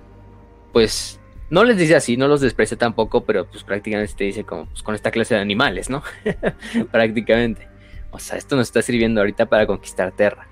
pues, 0.73 1.19
no 1.51 1.63
les 1.63 1.77
dice 1.77 1.95
así, 1.95 2.17
no 2.17 2.27
los 2.27 2.41
desprecia 2.41 2.77
tampoco, 2.77 3.25
pero 3.25 3.45
pues 3.45 3.63
prácticamente 3.63 4.13
te 4.15 4.23
dice 4.23 4.45
como, 4.45 4.65
pues 4.67 4.81
con 4.81 4.95
esta 4.95 5.12
clase 5.12 5.36
de 5.36 5.41
animales, 5.41 5.89
¿no? 5.89 6.01
prácticamente. 6.91 7.67
O 8.10 8.19
sea, 8.19 8.38
esto 8.38 8.55
nos 8.55 8.67
está 8.69 8.81
sirviendo 8.81 9.21
ahorita 9.21 9.45
para 9.45 9.67
conquistar 9.67 10.13
Terra, 10.13 10.47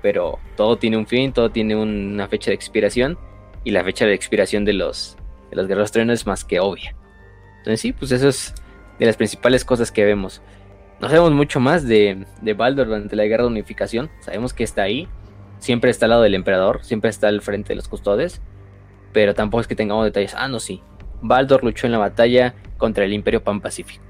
pero 0.00 0.38
todo 0.56 0.78
tiene 0.78 0.96
un 0.96 1.06
fin, 1.06 1.32
todo 1.32 1.50
tiene 1.50 1.76
una 1.76 2.28
fecha 2.28 2.50
de 2.50 2.54
expiración, 2.54 3.18
y 3.64 3.70
la 3.70 3.82
fecha 3.82 4.06
de 4.06 4.14
expiración 4.14 4.64
de 4.64 4.74
los, 4.74 5.16
de 5.50 5.56
los 5.56 5.66
guerreros 5.66 5.92
truenos 5.92 6.20
es 6.20 6.26
más 6.26 6.44
que 6.44 6.60
obvia. 6.60 6.94
Entonces 7.58 7.80
sí, 7.80 7.92
pues 7.92 8.12
eso 8.12 8.28
es 8.28 8.54
de 8.98 9.06
las 9.06 9.16
principales 9.16 9.64
cosas 9.64 9.90
que 9.90 10.04
vemos. 10.04 10.42
No 11.00 11.08
sabemos 11.08 11.32
mucho 11.32 11.60
más 11.60 11.86
de, 11.86 12.26
de 12.40 12.54
Baldur 12.54 12.86
durante 12.86 13.16
la 13.16 13.24
guerra 13.24 13.44
de 13.44 13.50
unificación. 13.50 14.10
Sabemos 14.20 14.54
que 14.54 14.64
está 14.64 14.82
ahí 14.82 15.08
siempre 15.64 15.90
está 15.90 16.04
al 16.04 16.10
lado 16.10 16.22
del 16.22 16.34
emperador, 16.34 16.84
siempre 16.84 17.08
está 17.08 17.28
al 17.28 17.40
frente 17.40 17.70
de 17.70 17.76
los 17.76 17.88
custodes, 17.88 18.42
pero 19.14 19.34
tampoco 19.34 19.62
es 19.62 19.66
que 19.66 19.74
tengamos 19.74 20.04
detalles. 20.04 20.34
Ah, 20.36 20.46
no, 20.46 20.60
sí. 20.60 20.82
Baldor 21.22 21.64
luchó 21.64 21.86
en 21.86 21.92
la 21.92 21.98
batalla 21.98 22.54
contra 22.76 23.04
el 23.06 23.14
Imperio 23.14 23.42
Pan 23.42 23.62
Pacífico, 23.62 24.04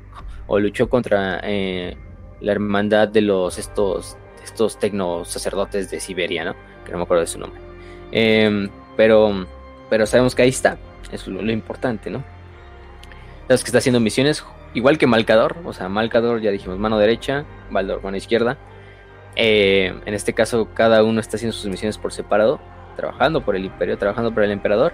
o 0.49 0.59
luchó 0.59 0.89
contra 0.89 1.41
eh, 1.45 1.97
la 2.41 2.53
hermandad 2.53 3.07
de 3.07 3.21
los 3.21 3.59
estos 3.59 4.17
estos 4.43 4.79
tecno 4.79 5.25
sacerdotes 5.25 5.91
de 5.91 6.01
Siberia, 6.01 6.45
¿no? 6.45 6.55
Que 6.85 6.91
no 6.91 6.99
me 6.99 7.05
acuerdo 7.05 7.23
de 7.23 7.29
su 7.29 7.39
nombre. 7.39 7.61
Em, 8.11 8.69
pero, 8.97 9.47
pero 9.91 10.07
sabemos 10.07 10.35
que 10.35 10.43
ahí 10.43 10.49
está. 10.49 10.79
Es 11.13 11.27
lo, 11.29 11.41
importante, 11.53 12.11
¿no? 12.11 12.25
Sabemos 13.43 13.63
que 13.63 13.69
está 13.69 13.79
haciendo 13.79 14.01
misiones 14.01 14.45
igual 14.75 14.99
que 14.99 15.07
Malcador. 15.07 15.57
O 15.65 15.73
sea, 15.73 15.89
Malcador 15.89 16.41
ya 16.41 16.51
dijimos 16.51 16.79
mano 16.79 16.99
derecha, 16.99 17.45
Baldor 17.71 18.03
mano 18.03 18.17
izquierda. 18.17 18.57
Eh, 19.37 19.95
en 20.05 20.15
este 20.15 20.33
caso, 20.33 20.69
cada 20.75 21.03
uno 21.03 21.21
está 21.21 21.37
haciendo 21.37 21.57
sus 21.57 21.71
misiones 21.71 21.99
por 21.99 22.13
separado, 22.13 22.61
trabajando 22.97 23.45
por 23.45 23.57
el 23.57 23.65
imperio, 23.65 23.99
trabajando 23.99 24.33
por 24.33 24.45
el 24.45 24.51
emperador. 24.51 24.93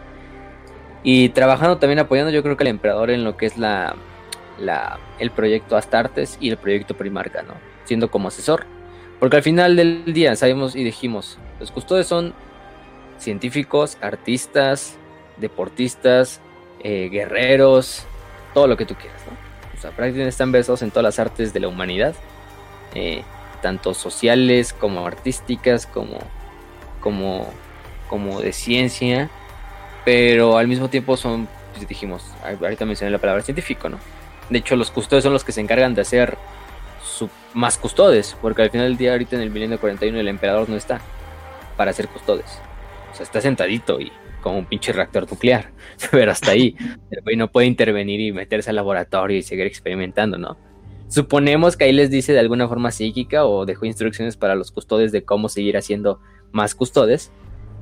Y 1.02 1.30
trabajando 1.30 1.78
también 1.78 1.98
apoyando, 1.98 2.30
yo 2.30 2.42
creo 2.42 2.56
que 2.56 2.64
el 2.64 2.68
emperador 2.68 3.10
en 3.10 3.24
lo 3.24 3.36
que 3.36 3.46
es 3.46 3.56
la, 3.56 3.96
el 5.18 5.30
proyecto 5.30 5.76
Astartes 5.76 6.36
y 6.40 6.50
el 6.50 6.58
proyecto 6.58 6.94
Primarca, 6.94 7.42
¿no? 7.42 7.54
Siendo 7.84 8.10
como 8.10 8.28
asesor. 8.28 8.66
Porque 9.18 9.36
al 9.36 9.42
final 9.42 9.76
del 9.76 10.12
día 10.12 10.36
sabemos 10.36 10.76
y 10.76 10.84
dijimos, 10.84 11.38
los 11.58 11.70
custodes 11.70 12.06
son 12.06 12.34
científicos, 13.20 13.96
artistas, 14.00 14.96
deportistas, 15.36 16.40
eh, 16.80 17.08
guerreros, 17.10 18.04
todo 18.54 18.66
lo 18.66 18.76
que 18.76 18.86
tú 18.86 18.94
quieras, 18.94 19.20
¿no? 19.26 19.36
O 19.76 19.80
sea, 19.80 19.90
prácticamente 19.92 20.30
están 20.30 20.52
versados 20.52 20.82
en 20.82 20.90
todas 20.90 21.04
las 21.04 21.18
artes 21.18 21.52
de 21.52 21.60
la 21.60 21.68
humanidad. 21.68 22.14
Eh, 22.94 23.22
tanto 23.60 23.94
sociales 23.94 24.72
como 24.72 25.06
artísticas, 25.06 25.86
como, 25.86 26.18
como, 27.00 27.48
como 28.08 28.40
de 28.40 28.52
ciencia, 28.52 29.30
pero 30.04 30.58
al 30.58 30.66
mismo 30.66 30.88
tiempo 30.88 31.16
son, 31.16 31.48
pues 31.74 31.86
dijimos, 31.86 32.24
ahorita 32.42 32.84
mencioné 32.84 33.10
la 33.10 33.18
palabra 33.18 33.42
científico, 33.42 33.88
¿no? 33.88 33.98
De 34.48 34.58
hecho, 34.58 34.76
los 34.76 34.90
custodes 34.90 35.22
son 35.22 35.32
los 35.32 35.44
que 35.44 35.52
se 35.52 35.60
encargan 35.60 35.94
de 35.94 36.02
hacer 36.02 36.36
su, 37.04 37.30
más 37.54 37.78
custodes, 37.78 38.36
porque 38.40 38.62
al 38.62 38.70
final 38.70 38.88
del 38.88 38.96
día, 38.96 39.12
ahorita 39.12 39.36
en 39.36 39.42
el 39.42 39.50
milenio 39.50 39.78
41, 39.78 40.18
el 40.18 40.28
emperador 40.28 40.68
no 40.68 40.76
está 40.76 41.00
para 41.76 41.92
hacer 41.92 42.08
custodes. 42.08 42.60
Está 43.20 43.40
sentadito 43.40 44.00
y 44.00 44.10
como 44.40 44.58
un 44.58 44.66
pinche 44.66 44.92
reactor 44.92 45.30
nuclear, 45.30 45.70
pero 46.10 46.32
hasta 46.32 46.52
ahí. 46.52 46.74
El 47.10 47.22
güey 47.22 47.36
no 47.36 47.50
puede 47.50 47.66
intervenir 47.66 48.20
y 48.20 48.32
meterse 48.32 48.70
al 48.70 48.76
laboratorio 48.76 49.36
y 49.36 49.42
seguir 49.42 49.66
experimentando, 49.66 50.38
¿no? 50.38 50.56
Suponemos 51.08 51.76
que 51.76 51.84
ahí 51.84 51.92
les 51.92 52.10
dice 52.10 52.32
de 52.32 52.38
alguna 52.38 52.68
forma 52.68 52.92
psíquica 52.92 53.44
o 53.44 53.66
dejó 53.66 53.84
instrucciones 53.84 54.36
para 54.36 54.54
los 54.54 54.70
custodes 54.70 55.10
de 55.10 55.24
cómo 55.24 55.48
seguir 55.48 55.76
haciendo 55.76 56.20
más 56.52 56.74
custodes. 56.74 57.32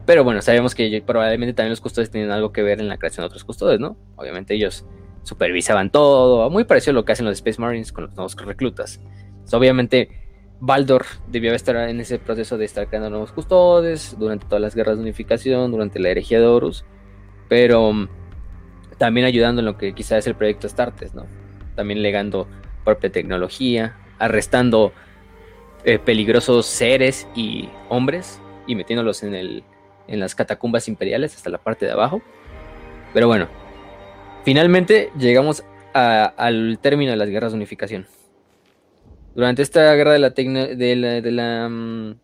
Pero 0.07 0.25
bueno, 0.25 0.41
sabemos 0.41 0.75
que 0.75 1.03
probablemente 1.05 1.53
también 1.53 1.71
los 1.71 1.83
custodes 1.83 2.11
tienen 2.11 2.31
algo 2.31 2.53
que 2.53 2.63
ver 2.63 2.81
en 2.81 2.89
la 2.89 2.97
creación 2.97 3.25
de 3.25 3.27
otros 3.27 3.45
custodes, 3.45 3.79
¿no? 3.79 3.99
Obviamente 4.17 4.55
ellos 4.55 4.87
supervisaban 5.25 5.91
todo, 5.91 6.49
muy 6.49 6.65
parecido 6.65 6.93
a 6.93 6.95
lo 6.95 7.05
que 7.05 7.13
hacen 7.13 7.27
los 7.27 7.35
Space 7.35 7.61
Marines 7.61 7.93
con 7.93 8.05
los 8.05 8.15
nuevos 8.15 8.35
reclutas. 8.37 8.99
obviamente 9.53 10.28
Baldor 10.61 11.07
debió 11.29 11.55
estar 11.55 11.77
en 11.89 12.01
ese 12.01 12.19
proceso 12.19 12.59
de 12.59 12.65
estar 12.65 12.89
creando 12.89 13.11
nuevos 13.11 13.33
custodes 13.33 14.17
durante 14.19 14.47
todas 14.47 14.61
las 14.61 14.75
guerras 14.75 14.97
de 14.97 15.03
unificación, 15.03 15.71
durante 15.71 16.01
la 16.01 16.09
herejía 16.09 16.41
de 16.41 16.47
Horus, 16.47 16.85
pero 17.49 17.93
mm, 17.93 18.09
también 18.99 19.27
ayudando 19.27 19.61
en 19.61 19.67
lo 19.67 19.79
que 19.79 19.95
quizás 19.95 20.19
es 20.19 20.27
el 20.27 20.35
proyecto 20.35 20.67
Astartes, 20.67 21.15
¿no? 21.15 21.27
También 21.77 22.03
legando 22.03 22.49
propia 22.85 23.11
tecnología, 23.11 23.97
arrestando 24.19 24.93
eh, 25.85 26.01
peligrosos 26.01 26.67
seres 26.67 27.29
y 27.37 27.69
hombres 27.89 28.41
y 28.67 28.75
metiéndolos 28.75 29.23
en, 29.23 29.35
el, 29.35 29.63
en 30.09 30.19
las 30.19 30.35
catacumbas 30.35 30.89
imperiales 30.89 31.37
hasta 31.37 31.51
la 31.51 31.59
parte 31.59 31.87
de 31.87 31.93
abajo. 31.93 32.21
Pero 33.15 33.29
bueno, 33.29 33.47
finalmente 34.45 35.11
llegamos 35.17 35.63
al 35.95 36.79
término 36.83 37.13
de 37.13 37.17
las 37.17 37.29
guerras 37.29 37.53
de 37.53 37.57
unificación. 37.57 38.07
Durante 39.35 39.63
esta 39.63 39.95
guerra 39.95 40.13
de 40.13 40.19
la, 40.19 40.31
de 40.31 40.97
la, 40.97 41.21
de 41.21 41.31
la, 41.31 41.69
mm, 41.69 42.19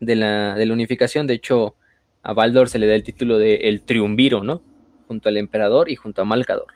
de 0.00 0.16
la, 0.16 0.54
de 0.54 0.66
la 0.66 0.72
unificación, 0.72 1.26
de 1.26 1.34
hecho, 1.34 1.76
a 2.22 2.32
Baldor 2.32 2.68
se 2.68 2.78
le 2.78 2.86
da 2.86 2.94
el 2.94 3.02
título 3.02 3.38
de 3.38 3.56
el 3.68 3.82
triunviro, 3.82 4.42
¿no? 4.42 4.62
Junto 5.08 5.28
al 5.28 5.36
emperador 5.36 5.90
y 5.90 5.96
junto 5.96 6.22
a 6.22 6.24
Malcador. 6.24 6.74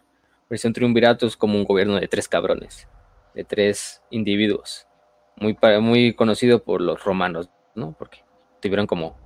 Porque 0.48 0.66
un 0.66 0.72
triunvirato 0.72 1.26
es 1.26 1.36
como 1.36 1.56
un 1.56 1.64
gobierno 1.64 1.98
de 1.98 2.08
tres 2.08 2.28
cabrones 2.28 2.88
de 3.36 3.44
tres 3.44 4.02
individuos, 4.10 4.88
muy, 5.36 5.56
muy 5.82 6.14
conocido 6.14 6.64
por 6.64 6.80
los 6.80 7.04
romanos, 7.04 7.50
¿no? 7.74 7.94
Porque 7.96 8.24
tuvieron 8.60 8.86
como 8.86 9.16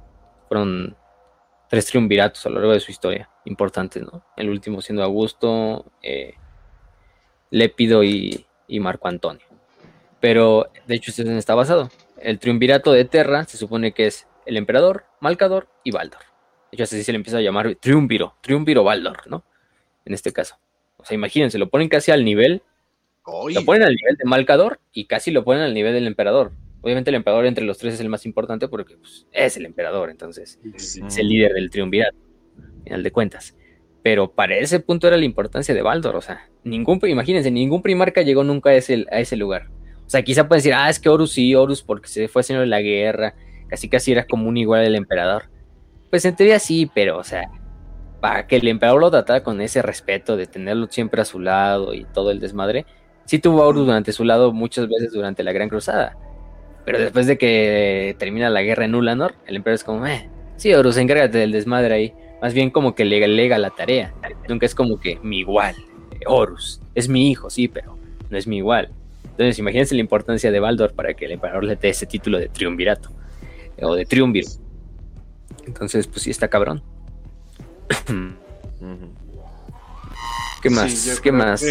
Fueron 0.49 0.97
tres 1.69 1.87
triunviratos 1.87 2.45
a 2.45 2.49
lo 2.49 2.57
largo 2.57 2.73
de 2.73 2.81
su 2.81 2.91
historia, 2.91 3.31
importantes, 3.45 4.03
¿no? 4.03 4.25
El 4.37 4.51
último 4.51 4.83
siendo 4.83 5.05
Augusto, 5.05 5.87
eh, 6.03 6.35
Lépido 7.51 8.03
y, 8.03 8.45
Marco 8.81 9.07
Antonio. 9.07 9.47
Pero, 10.21 10.71
de 10.87 10.95
hecho, 10.95 11.11
este 11.11 11.37
está 11.37 11.55
basado. 11.55 11.91
El 12.21 12.39
triunvirato 12.39 12.93
de 12.93 13.05
Terra 13.05 13.45
se 13.45 13.57
supone 13.57 13.93
que 13.93 14.07
es 14.07 14.27
el 14.47 14.57
emperador, 14.57 15.05
Malcador 15.21 15.69
y 15.85 15.91
Baldor. 15.91 16.21
De 16.71 16.77
hecho, 16.77 16.85
así 16.85 17.03
se 17.03 17.13
le 17.13 17.17
empieza 17.17 17.39
a 17.39 17.41
llamar 17.41 17.75
triunviro, 17.77 18.37
triunviro 18.43 18.85
Baldor, 18.85 19.29
¿no? 19.29 19.45
En 20.05 20.15
este 20.15 20.33
caso. 20.33 20.57
O 20.99 21.05
sea, 21.05 21.15
imagínense, 21.15 21.59
lo 21.59 21.71
ponen 21.71 21.89
casi 21.89 22.11
al 22.11 22.25
nivel. 22.25 22.63
Lo 23.27 23.65
ponen 23.65 23.83
al 23.83 23.95
nivel 23.95 24.17
de 24.17 24.25
Malcador 24.25 24.81
y 24.93 25.07
casi 25.07 25.31
lo 25.31 25.45
ponen 25.45 25.63
al 25.63 25.75
nivel 25.75 25.95
del 25.95 26.07
emperador. 26.07 26.53
Obviamente 26.83 27.11
el 27.11 27.17
emperador 27.17 27.47
entre 27.47 27.65
los 27.65 27.79
tres 27.79 27.95
es 27.95 28.01
el 28.01 28.09
más 28.09 28.25
importante 28.25 28.69
porque 28.69 28.97
pues, 28.97 29.27
es 29.33 29.57
el 29.57 29.67
emperador, 29.67 30.11
entonces 30.11 30.59
es 30.75 31.19
el 31.19 31.29
líder 31.29 31.53
del 31.53 31.71
triunvirato, 31.71 32.17
final 32.85 33.03
de 33.03 33.11
cuentas. 33.11 33.55
Pero 34.03 34.33
para 34.33 34.57
ese 34.57 34.81
punto 34.81 35.07
era 35.07 35.19
la 35.19 35.27
importancia 35.27 35.75
de 35.75 35.83
Baldor, 35.83 36.17
o 36.17 36.23
sea, 36.23 36.49
ningún, 36.65 36.99
imagínense, 37.03 37.51
ningún 37.51 37.83
primarca 37.83 38.23
llegó 38.23 38.45
nunca 38.45 38.71
a 38.71 38.75
ese, 38.75 39.05
a 39.13 39.21
ese 39.21 39.37
lugar. 39.37 39.69
O 40.11 40.13
sea, 40.13 40.23
quizá 40.23 40.49
pueden 40.49 40.59
decir, 40.59 40.75
ah, 40.75 40.91
es 40.91 40.99
que 40.99 41.09
Horus 41.09 41.31
sí, 41.31 41.55
Horus 41.55 41.85
porque 41.85 42.09
se 42.09 42.27
fue 42.27 42.43
señor 42.43 42.63
de 42.63 42.67
la 42.67 42.81
guerra, 42.81 43.37
casi 43.69 43.89
casi 43.89 44.11
era 44.11 44.27
como 44.27 44.49
un 44.49 44.57
igual 44.57 44.83
del 44.83 44.97
emperador. 44.97 45.45
Pues 46.11 46.25
en 46.25 46.35
teoría 46.35 46.59
sí, 46.59 46.91
pero, 46.93 47.17
o 47.17 47.23
sea, 47.23 47.49
para 48.21 48.49
que 48.49 48.57
el 48.57 48.67
emperador 48.67 49.03
lo 49.03 49.11
tratara 49.13 49.45
con 49.45 49.61
ese 49.61 49.83
respeto 49.83 50.37
de 50.37 50.49
tenerlo 50.49 50.89
siempre 50.91 51.23
a 51.23 51.25
su 51.25 51.39
lado 51.39 51.95
y 51.95 52.07
todo 52.07 52.33
el 52.33 52.41
desmadre, 52.41 52.87
sí 53.25 53.39
tuvo 53.39 53.63
a 53.63 53.69
Horus 53.69 53.87
durante 53.87 54.11
su 54.11 54.25
lado 54.25 54.53
muchas 54.53 54.89
veces 54.89 55.13
durante 55.13 55.45
la 55.45 55.53
Gran 55.53 55.69
Cruzada. 55.69 56.17
Pero 56.85 56.99
después 56.99 57.29
de 57.29 57.39
que 57.39 58.17
termina 58.19 58.51
la 58.51 58.63
guerra 58.63 58.87
en 58.87 58.97
Ulanor, 58.97 59.37
el 59.47 59.55
emperador 59.55 59.77
es 59.77 59.85
como, 59.85 60.05
eh, 60.09 60.29
sí, 60.57 60.75
Horus, 60.75 60.97
encárgate 60.97 61.39
del 61.39 61.53
desmadre 61.53 61.95
ahí. 61.95 62.15
Más 62.43 62.53
bien 62.53 62.71
como 62.71 62.97
que 62.97 63.05
le 63.05 63.29
lega 63.29 63.59
la 63.59 63.71
tarea. 63.71 64.13
Nunca 64.49 64.67
es 64.67 64.75
como 64.75 64.99
que 64.99 65.21
mi 65.23 65.39
igual, 65.39 65.77
Horus. 66.27 66.81
Es 66.97 67.09
mi 67.09 67.31
hijo, 67.31 67.49
sí, 67.49 67.69
pero 67.69 67.97
no 68.29 68.37
es 68.37 68.49
mi 68.49 68.57
igual. 68.57 68.91
Entonces, 69.41 69.59
imagínense 69.59 69.95
la 69.95 70.03
importancia 70.03 70.51
de 70.51 70.61
Baldor 70.61 70.93
para 70.93 71.15
que 71.15 71.25
el 71.25 71.33
emperador 71.33 71.65
le 71.65 71.75
dé 71.75 71.89
ese 71.89 72.05
título 72.05 72.39
de 72.39 72.51
triunvirato. 72.51 73.09
O 73.81 73.95
de 73.95 74.05
triunviro. 74.05 74.51
Entonces, 75.67 76.07
pues 76.07 76.25
sí 76.25 76.31
está 76.31 76.49
cabrón. 76.49 76.83
¿Qué 80.63 80.69
más? 80.69 81.21
¿Qué 81.23 81.33
más? 81.33 81.65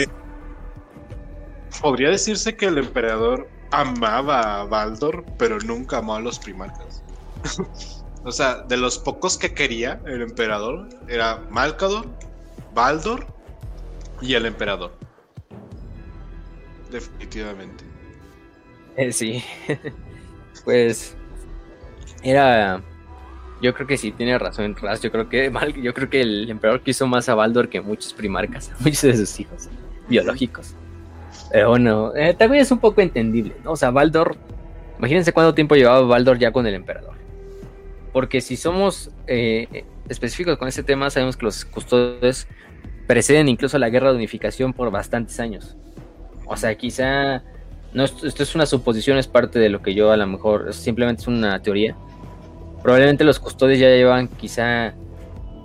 Podría 1.80 2.10
decirse 2.10 2.56
que 2.56 2.66
el 2.66 2.80
emperador 2.80 3.48
amaba 3.70 4.62
a 4.62 4.64
Baldor, 4.64 5.24
pero 5.38 5.60
nunca 5.60 6.00
amó 6.00 6.16
a 6.16 6.22
los 6.22 6.40
primarcas. 6.40 7.04
o 8.24 8.32
sea, 8.32 8.64
de 8.64 8.78
los 8.78 8.98
pocos 8.98 9.38
que 9.38 9.54
quería 9.54 10.02
el 10.08 10.24
emperador 10.24 10.90
era 11.08 11.46
Malcador, 11.52 12.08
Baldor 12.74 13.28
y 14.24 14.34
el 14.34 14.48
emperador. 14.48 14.99
Definitivamente. 16.92 17.84
Eh, 18.98 19.12
sí. 19.12 19.44
pues 20.64 21.16
era 22.24 22.82
yo 23.62 23.74
creo 23.74 23.88
que 23.88 23.98
sí 23.98 24.12
tiene 24.12 24.38
razón 24.38 24.76
Raz. 24.76 25.02
Yo 25.02 25.12
creo 25.12 25.30
que 25.30 25.52
yo 25.82 25.94
creo 25.94 26.10
que 26.10 26.22
el 26.22 26.50
emperador 26.50 26.82
quiso 26.82 27.08
más 27.08 27.30
a 27.30 27.36
Baldor 27.36 27.70
que 27.70 27.82
muchos 27.82 28.14
primarcas, 28.14 28.72
muchos 28.80 29.02
de 29.02 29.18
sus 29.18 29.40
hijos 29.40 29.70
biológicos. 30.08 30.76
Pero 31.52 31.70
bueno, 31.70 32.16
eh, 32.16 32.34
también 32.34 32.62
es 32.62 32.72
un 32.72 32.80
poco 32.80 33.02
entendible, 33.02 33.56
¿no? 33.64 33.72
O 33.72 33.76
sea, 33.76 33.90
Baldor, 33.92 34.38
imagínense 34.98 35.34
cuánto 35.34 35.54
tiempo 35.54 35.76
llevaba 35.76 36.02
Baldor 36.02 36.38
ya 36.38 36.52
con 36.52 36.68
el 36.68 36.76
emperador. 36.76 37.16
Porque 38.14 38.42
si 38.42 38.56
somos 38.56 39.12
eh, 39.28 39.86
específicos 40.08 40.58
con 40.58 40.68
este 40.68 40.84
tema, 40.84 41.10
sabemos 41.10 41.38
que 41.38 41.46
los 41.46 41.66
custodios 41.66 42.48
preceden 43.08 43.50
incluso 43.50 43.78
la 43.80 43.90
guerra 43.90 44.12
de 44.12 44.18
unificación 44.18 44.74
por 44.74 44.92
bastantes 44.92 45.40
años. 45.40 45.76
O 46.50 46.58
sea, 46.58 46.76
quizá, 46.76 47.44
no, 47.94 48.04
esto 48.04 48.44
es 48.44 48.56
una 48.56 48.66
suposición, 48.66 49.18
es 49.18 49.28
parte 49.28 49.60
de 49.60 49.70
lo 49.70 49.82
que 49.82 49.94
yo 49.94 50.12
a 50.12 50.18
lo 50.18 50.26
mejor, 50.28 50.74
simplemente 50.74 51.22
es 51.22 51.28
una 51.28 51.62
teoría. 51.62 51.96
Probablemente 52.82 53.24
los 53.24 53.40
custodios 53.40 53.80
ya 53.80 53.88
llevan 53.88 54.28
quizá 54.28 54.94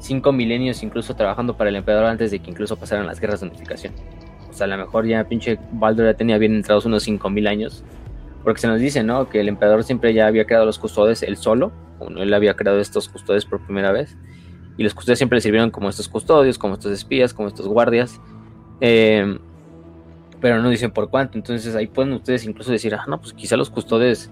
cinco 0.00 0.32
milenios 0.32 0.82
incluso 0.82 1.16
trabajando 1.16 1.56
para 1.56 1.70
el 1.70 1.76
emperador 1.76 2.06
antes 2.06 2.30
de 2.30 2.38
que 2.38 2.50
incluso 2.50 2.76
pasaran 2.76 3.06
las 3.06 3.18
guerras 3.18 3.40
de 3.40 3.46
unificación. 3.46 3.94
O 4.50 4.52
sea, 4.52 4.66
a 4.66 4.68
lo 4.68 4.76
mejor 4.76 5.06
ya 5.06 5.24
pinche 5.24 5.58
Baldur 5.72 6.04
ya 6.04 6.14
tenía 6.14 6.36
bien 6.38 6.54
entrados 6.54 6.84
unos 6.84 7.02
5000 7.04 7.46
años. 7.46 7.82
Porque 8.44 8.60
se 8.60 8.68
nos 8.68 8.78
dice, 8.78 9.02
¿no? 9.02 9.30
Que 9.30 9.40
el 9.40 9.48
emperador 9.48 9.84
siempre 9.84 10.12
ya 10.12 10.26
había 10.26 10.44
creado 10.44 10.66
los 10.66 10.78
custodios 10.78 11.22
él 11.22 11.38
solo, 11.38 11.72
o 11.98 12.10
no 12.10 12.22
él 12.22 12.32
había 12.34 12.54
creado 12.54 12.78
estos 12.78 13.08
custodios 13.08 13.46
por 13.46 13.64
primera 13.64 13.90
vez. 13.90 14.16
Y 14.76 14.82
los 14.82 14.92
custodios 14.92 15.18
siempre 15.18 15.38
le 15.38 15.40
sirvieron 15.40 15.70
como 15.70 15.88
estos 15.88 16.08
custodios, 16.08 16.58
como 16.58 16.74
estos 16.74 16.92
espías, 16.92 17.32
como 17.32 17.48
estos 17.48 17.66
guardias. 17.66 18.20
Em, 18.80 19.38
pero 20.44 20.60
no 20.60 20.68
dicen 20.68 20.90
por 20.90 21.08
cuánto. 21.08 21.38
Entonces 21.38 21.74
ahí 21.74 21.86
pueden 21.86 22.12
ustedes 22.12 22.44
incluso 22.44 22.70
decir, 22.70 22.94
ah, 22.94 23.06
no, 23.08 23.18
pues 23.18 23.32
quizá 23.32 23.56
los 23.56 23.70
custodios 23.70 24.28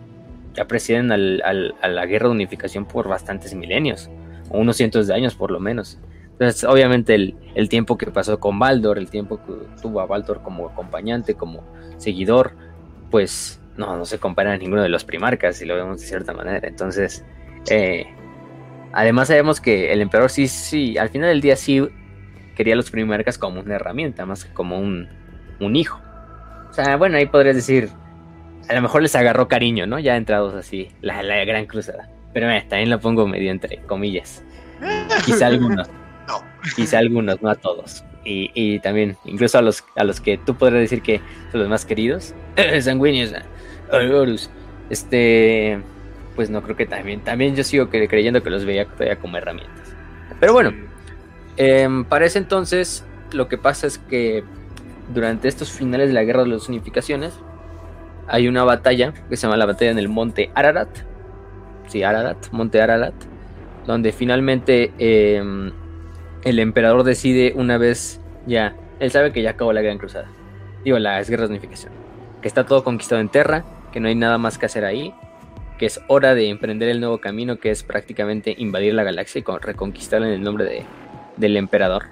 ya 0.53 0.67
presiden 0.67 1.11
al, 1.11 1.43
a 1.43 1.89
la 1.89 2.05
guerra 2.05 2.27
de 2.27 2.33
unificación 2.33 2.85
por 2.85 3.09
bastantes 3.09 3.55
milenios, 3.55 4.11
o 4.51 4.59
unos 4.59 4.77
cientos 4.77 5.07
de 5.07 5.15
años 5.15 5.35
por 5.35 5.51
lo 5.51 5.59
menos. 5.59 5.99
Entonces, 6.33 6.65
obviamente, 6.65 7.15
el, 7.15 7.69
tiempo 7.71 7.97
que 7.97 8.11
pasó 8.11 8.39
con 8.39 8.59
Baldor, 8.59 8.99
el 8.99 9.09
tiempo 9.09 9.41
que 9.43 9.55
tuvo 9.81 10.03
a 10.03 10.07
Baldor 10.07 10.43
como 10.43 10.69
acompañante, 10.69 11.33
como 11.33 11.65
seguidor, 11.97 12.53
pues 13.11 13.59
no, 13.79 13.97
no 13.97 14.05
se 14.05 14.19
compara 14.19 14.53
a 14.53 14.59
ninguno 14.59 14.83
de 14.83 14.91
los 14.91 15.05
primarcas, 15.05 15.57
si 15.57 15.65
lo 15.65 15.77
vemos 15.77 15.99
de 15.99 16.07
cierta 16.07 16.35
manera. 16.35 16.69
Entonces, 16.69 17.25
eh, 17.71 18.05
además 18.93 19.29
sabemos 19.29 19.63
que 19.63 19.95
el 19.95 20.03
emperador 20.03 20.31
sí, 20.31 20.47
sí, 20.47 20.99
al 20.99 21.09
final 21.09 21.31
del 21.31 21.41
día 21.41 21.57
sí 21.57 21.89
quería 22.55 22.77
los 22.77 22.91
primarcas 22.91 23.39
como 23.39 23.61
una 23.61 23.77
herramienta, 23.77 24.27
más 24.27 24.45
que 24.45 24.53
como 24.53 24.79
un, 24.79 25.09
un 25.67 25.77
hijo. 25.77 26.01
O 26.71 26.75
sea, 26.75 26.97
bueno, 26.97 27.17
ahí 27.17 27.27
podrías 27.27 27.57
decir, 27.57 27.91
a 28.69 28.75
lo 28.75 28.83
mejor 28.83 29.03
les 29.03 29.15
agarró 29.15 29.49
cariño, 29.49 29.87
¿no? 29.87 29.99
Ya 29.99 30.17
entrados 30.17 30.55
así, 30.55 30.89
la, 31.01 31.23
la 31.23 31.45
gran 31.45 31.67
cruzada. 31.67 32.09
Pero 32.33 32.51
eh, 32.51 32.65
también 32.69 32.91
lo 32.91 32.99
pongo 33.01 33.27
medio 33.27 33.51
entre 33.51 33.79
comillas. 33.83 34.43
Quizá 35.25 35.47
algunos. 35.47 35.89
No. 36.29 36.41
Quizá 36.77 36.99
algunos, 36.99 37.43
no 37.43 37.51
a 37.51 37.57
todos. 37.57 38.05
Y, 38.25 38.53
y, 38.55 38.79
también, 38.79 39.17
incluso 39.25 39.59
a 39.59 39.61
los, 39.61 39.83
a 39.97 40.05
los 40.05 40.21
que 40.21 40.39
tú 40.39 40.55
podrías 40.55 40.83
decir 40.83 41.03
que 41.03 41.21
son 41.51 41.63
los 41.63 41.69
más 41.69 41.85
queridos, 41.85 42.33
sanguíneos, 42.81 43.35
Horus, 43.91 44.49
este, 44.89 45.81
pues 46.37 46.49
no 46.49 46.63
creo 46.63 46.77
que 46.77 46.87
también, 46.87 47.23
también 47.23 47.57
yo 47.57 47.65
sigo 47.65 47.91
creyendo 47.91 48.41
que 48.41 48.51
los 48.51 48.65
veía 48.65 48.87
todavía 48.87 49.17
como 49.17 49.37
herramientas. 49.37 49.93
Pero 50.39 50.53
bueno, 50.53 50.73
eh, 51.57 51.89
para 52.09 52.27
ese 52.27 52.39
entonces, 52.39 53.05
lo 53.33 53.49
que 53.49 53.59
pasa 53.59 53.89
es 53.89 53.99
que 53.99 54.45
durante 55.13 55.49
estos 55.49 55.71
finales 55.71 56.09
de 56.09 56.15
la 56.15 56.25
guerra 56.25 56.43
de 56.43 56.51
las 56.51 56.69
unificaciones, 56.69 57.39
hay 58.29 58.49
una 58.49 58.65
batalla 58.65 59.13
que 59.29 59.37
se 59.37 59.43
llama 59.43 59.57
la 59.57 59.67
batalla 59.67 59.91
en 59.91 59.99
el 59.99 60.09
monte 60.09 60.51
Ararat. 60.55 60.89
Sí, 61.89 62.03
Ararat, 62.03 62.51
monte 62.53 62.81
Ararat. 62.81 63.15
Donde 63.87 64.13
finalmente 64.13 64.93
em, 64.99 65.73
el 66.45 66.59
emperador 66.59 67.05
decide 67.05 67.53
una 67.57 67.79
vez 67.79 68.21
ya. 68.47 68.77
Él 69.01 69.11
sabe 69.11 69.33
que 69.33 69.43
ya 69.43 69.51
acabó 69.51 69.73
la 69.73 69.83
gran 69.83 69.99
cruzada. 69.99 70.29
Digo, 70.85 70.99
las 70.99 71.29
guerras 71.29 71.49
de 71.49 71.57
unificación. 71.57 71.93
Que 72.41 72.49
está 72.49 72.65
todo 72.65 72.85
conquistado 72.85 73.21
en 73.21 73.29
Terra. 73.29 73.65
Que 73.93 74.01
no 74.01 74.09
hay 74.09 74.15
nada 74.15 74.39
más 74.39 74.59
que 74.59 74.67
hacer 74.67 74.85
ahí. 74.85 75.13
Que 75.79 75.87
es 75.87 76.01
hora 76.07 76.35
de 76.35 76.49
emprender 76.49 76.89
el 76.89 77.01
nuevo 77.01 77.19
camino. 77.19 77.59
Que 77.59 77.71
es 77.71 77.83
prácticamente 77.83 78.55
invadir 78.57 78.95
la 78.95 79.03
galaxia 79.03 79.41
y 79.41 79.45
reconquistarla 79.61 80.29
en 80.29 80.35
el 80.35 80.43
nombre 80.43 80.65
de, 80.65 80.85
del 81.37 81.57
emperador. 81.57 82.07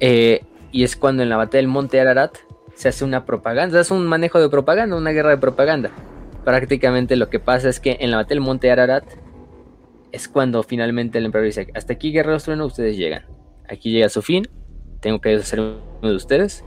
Eh, 0.00 0.42
y 0.76 0.84
es 0.84 0.94
cuando 0.94 1.22
en 1.22 1.30
la 1.30 1.38
batalla 1.38 1.62
del 1.62 1.68
monte 1.68 1.98
Ararat 1.98 2.36
se 2.74 2.90
hace 2.90 3.02
una 3.02 3.24
propaganda, 3.24 3.80
es 3.80 3.90
un 3.90 4.06
manejo 4.06 4.38
de 4.38 4.50
propaganda, 4.50 4.94
una 4.94 5.12
guerra 5.12 5.30
de 5.30 5.38
propaganda. 5.38 5.90
Prácticamente 6.44 7.16
lo 7.16 7.30
que 7.30 7.40
pasa 7.40 7.70
es 7.70 7.80
que 7.80 7.96
en 8.00 8.10
la 8.10 8.18
batalla 8.18 8.34
del 8.34 8.40
Monte 8.42 8.70
Ararat 8.70 9.04
es 10.12 10.28
cuando 10.28 10.62
finalmente 10.62 11.16
el 11.16 11.24
emperador 11.24 11.46
dice, 11.46 11.68
hasta 11.74 11.94
aquí 11.94 12.12
guerreros 12.12 12.44
trueno, 12.44 12.66
ustedes 12.66 12.98
llegan. 12.98 13.24
Aquí 13.66 13.90
llega 13.90 14.10
su 14.10 14.20
fin, 14.20 14.46
tengo 15.00 15.18
que 15.18 15.30
deshacerme 15.30 15.78
de 16.02 16.14
ustedes. 16.14 16.62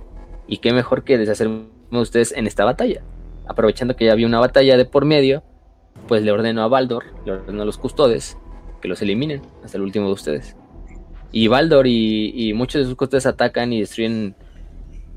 Y 0.48 0.58
qué 0.58 0.74
mejor 0.74 1.04
que 1.04 1.20
deshacerme 1.20 1.68
de 1.92 2.00
ustedes 2.00 2.32
en 2.32 2.48
esta 2.48 2.66
batalla. 2.66 3.04
Aprovechando 3.48 3.96
que 3.96 4.06
ya 4.06 4.14
había 4.14 4.26
una 4.26 4.40
batalla 4.40 4.76
de 4.76 4.86
por 4.86 5.06
medio, 5.06 5.44
pues 6.08 6.24
le 6.24 6.32
ordeno 6.32 6.64
a 6.64 6.68
Baldor, 6.68 7.04
le 7.28 7.34
ordeno 7.34 7.62
a 7.62 7.66
los 7.66 7.78
custodes 7.78 8.38
que 8.82 8.88
los 8.88 9.04
eliminen 9.04 9.44
hasta 9.64 9.78
el 9.78 9.84
último 9.84 10.08
de 10.08 10.14
ustedes. 10.14 10.56
Y 11.32 11.48
Baldor 11.48 11.86
y, 11.88 12.54
muchos 12.54 12.82
de 12.82 12.86
sus 12.86 12.96
custodes 12.96 13.26
atacan 13.26 13.72
y 13.72 13.82
destruyen 13.82 14.36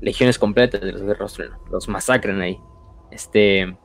legiones 0.01 0.37
completas 0.37 0.81
de 0.81 0.91
los 0.91 1.01
guerreros 1.01 1.33
trueno, 1.33 1.57
los 1.71 1.87
masacran 1.87 2.41
ahí. 2.41 2.57
Este 3.11 3.75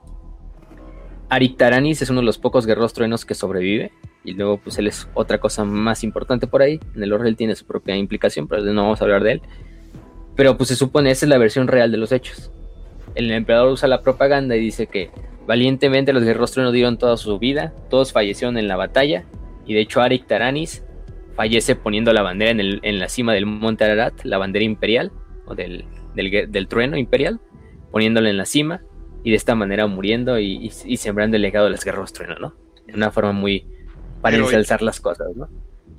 Taranis 1.57 2.03
es 2.03 2.11
uno 2.11 2.21
de 2.21 2.27
los 2.27 2.39
pocos 2.39 2.67
guerreros 2.67 2.93
truenos 2.93 3.25
que 3.25 3.35
sobrevive 3.35 3.93
y 4.25 4.33
luego 4.33 4.59
pues 4.59 4.79
él 4.79 4.87
es 4.87 5.09
otra 5.15 5.39
cosa 5.39 5.65
más 5.65 6.05
importante 6.05 6.47
por 6.47 6.63
ahí. 6.63 6.81
En 6.95 7.03
el 7.03 7.13
Orgel 7.13 7.37
tiene 7.37 7.55
su 7.55 7.67
propia 7.67 7.97
implicación, 7.97 8.49
pero 8.49 8.63
no 8.63 8.83
vamos 8.83 9.01
a 9.01 9.05
hablar 9.05 9.23
de 9.23 9.33
él. 9.33 9.43
Pero 10.37 10.57
pues 10.57 10.69
se 10.69 10.77
supone 10.77 11.11
esa 11.11 11.27
es 11.27 11.31
la 11.31 11.39
versión 11.39 11.69
real 11.69 11.91
de 11.91 11.99
los 11.99 12.13
hechos. 12.13 12.51
El 13.15 13.31
emperador 13.31 13.73
usa 13.73 13.89
la 13.89 14.03
propaganda 14.03 14.57
y 14.57 14.61
dice 14.61 14.87
que 14.87 15.11
valientemente 15.47 16.13
los 16.13 16.25
guerreros 16.25 16.53
truenos 16.53 16.73
dieron 16.73 16.99
toda 16.99 17.17
su 17.17 17.39
vida, 17.39 17.73
todos 17.89 18.13
fallecieron 18.13 18.59
en 18.59 18.69
la 18.69 18.77
batalla 18.77 19.25
Y 19.67 19.75
de 19.75 19.81
hecho, 19.81 20.03
Arik 20.03 20.27
Taranis 20.27 20.85
fallece 21.39 21.77
poniendo 21.77 22.13
la 22.13 22.23
bandera 22.23 22.51
en, 22.51 22.99
la 22.99 23.09
cima 23.09 23.33
del 23.33 23.47
monte 23.47 23.85
Ararat, 23.85 24.25
la 24.25 24.39
bandera 24.39 24.65
imperial, 24.65 25.13
o 25.47 25.55
del, 25.55 25.87
trueno 26.69 26.97
imperial, 26.97 27.39
poniéndola 27.93 28.29
en 28.29 28.37
la 28.37 28.45
cima, 28.45 28.83
y 29.23 29.31
de 29.31 29.37
esta 29.37 29.55
manera 29.55 29.87
muriendo 29.87 30.41
y, 30.41 30.69
sembrando 30.71 31.37
el 31.37 31.43
legado 31.43 31.67
de 31.67 31.71
las 31.71 31.85
guerras 31.85 32.13
trueno, 32.13 32.35
¿no? 32.41 32.55
De 32.89 32.95
una 32.95 33.13
forma 33.13 33.31
muy. 33.31 33.65
para 34.21 34.37
ensalzar 34.37 34.83
las 34.83 35.01
cosas, 35.01 35.29
¿no? 35.37 35.49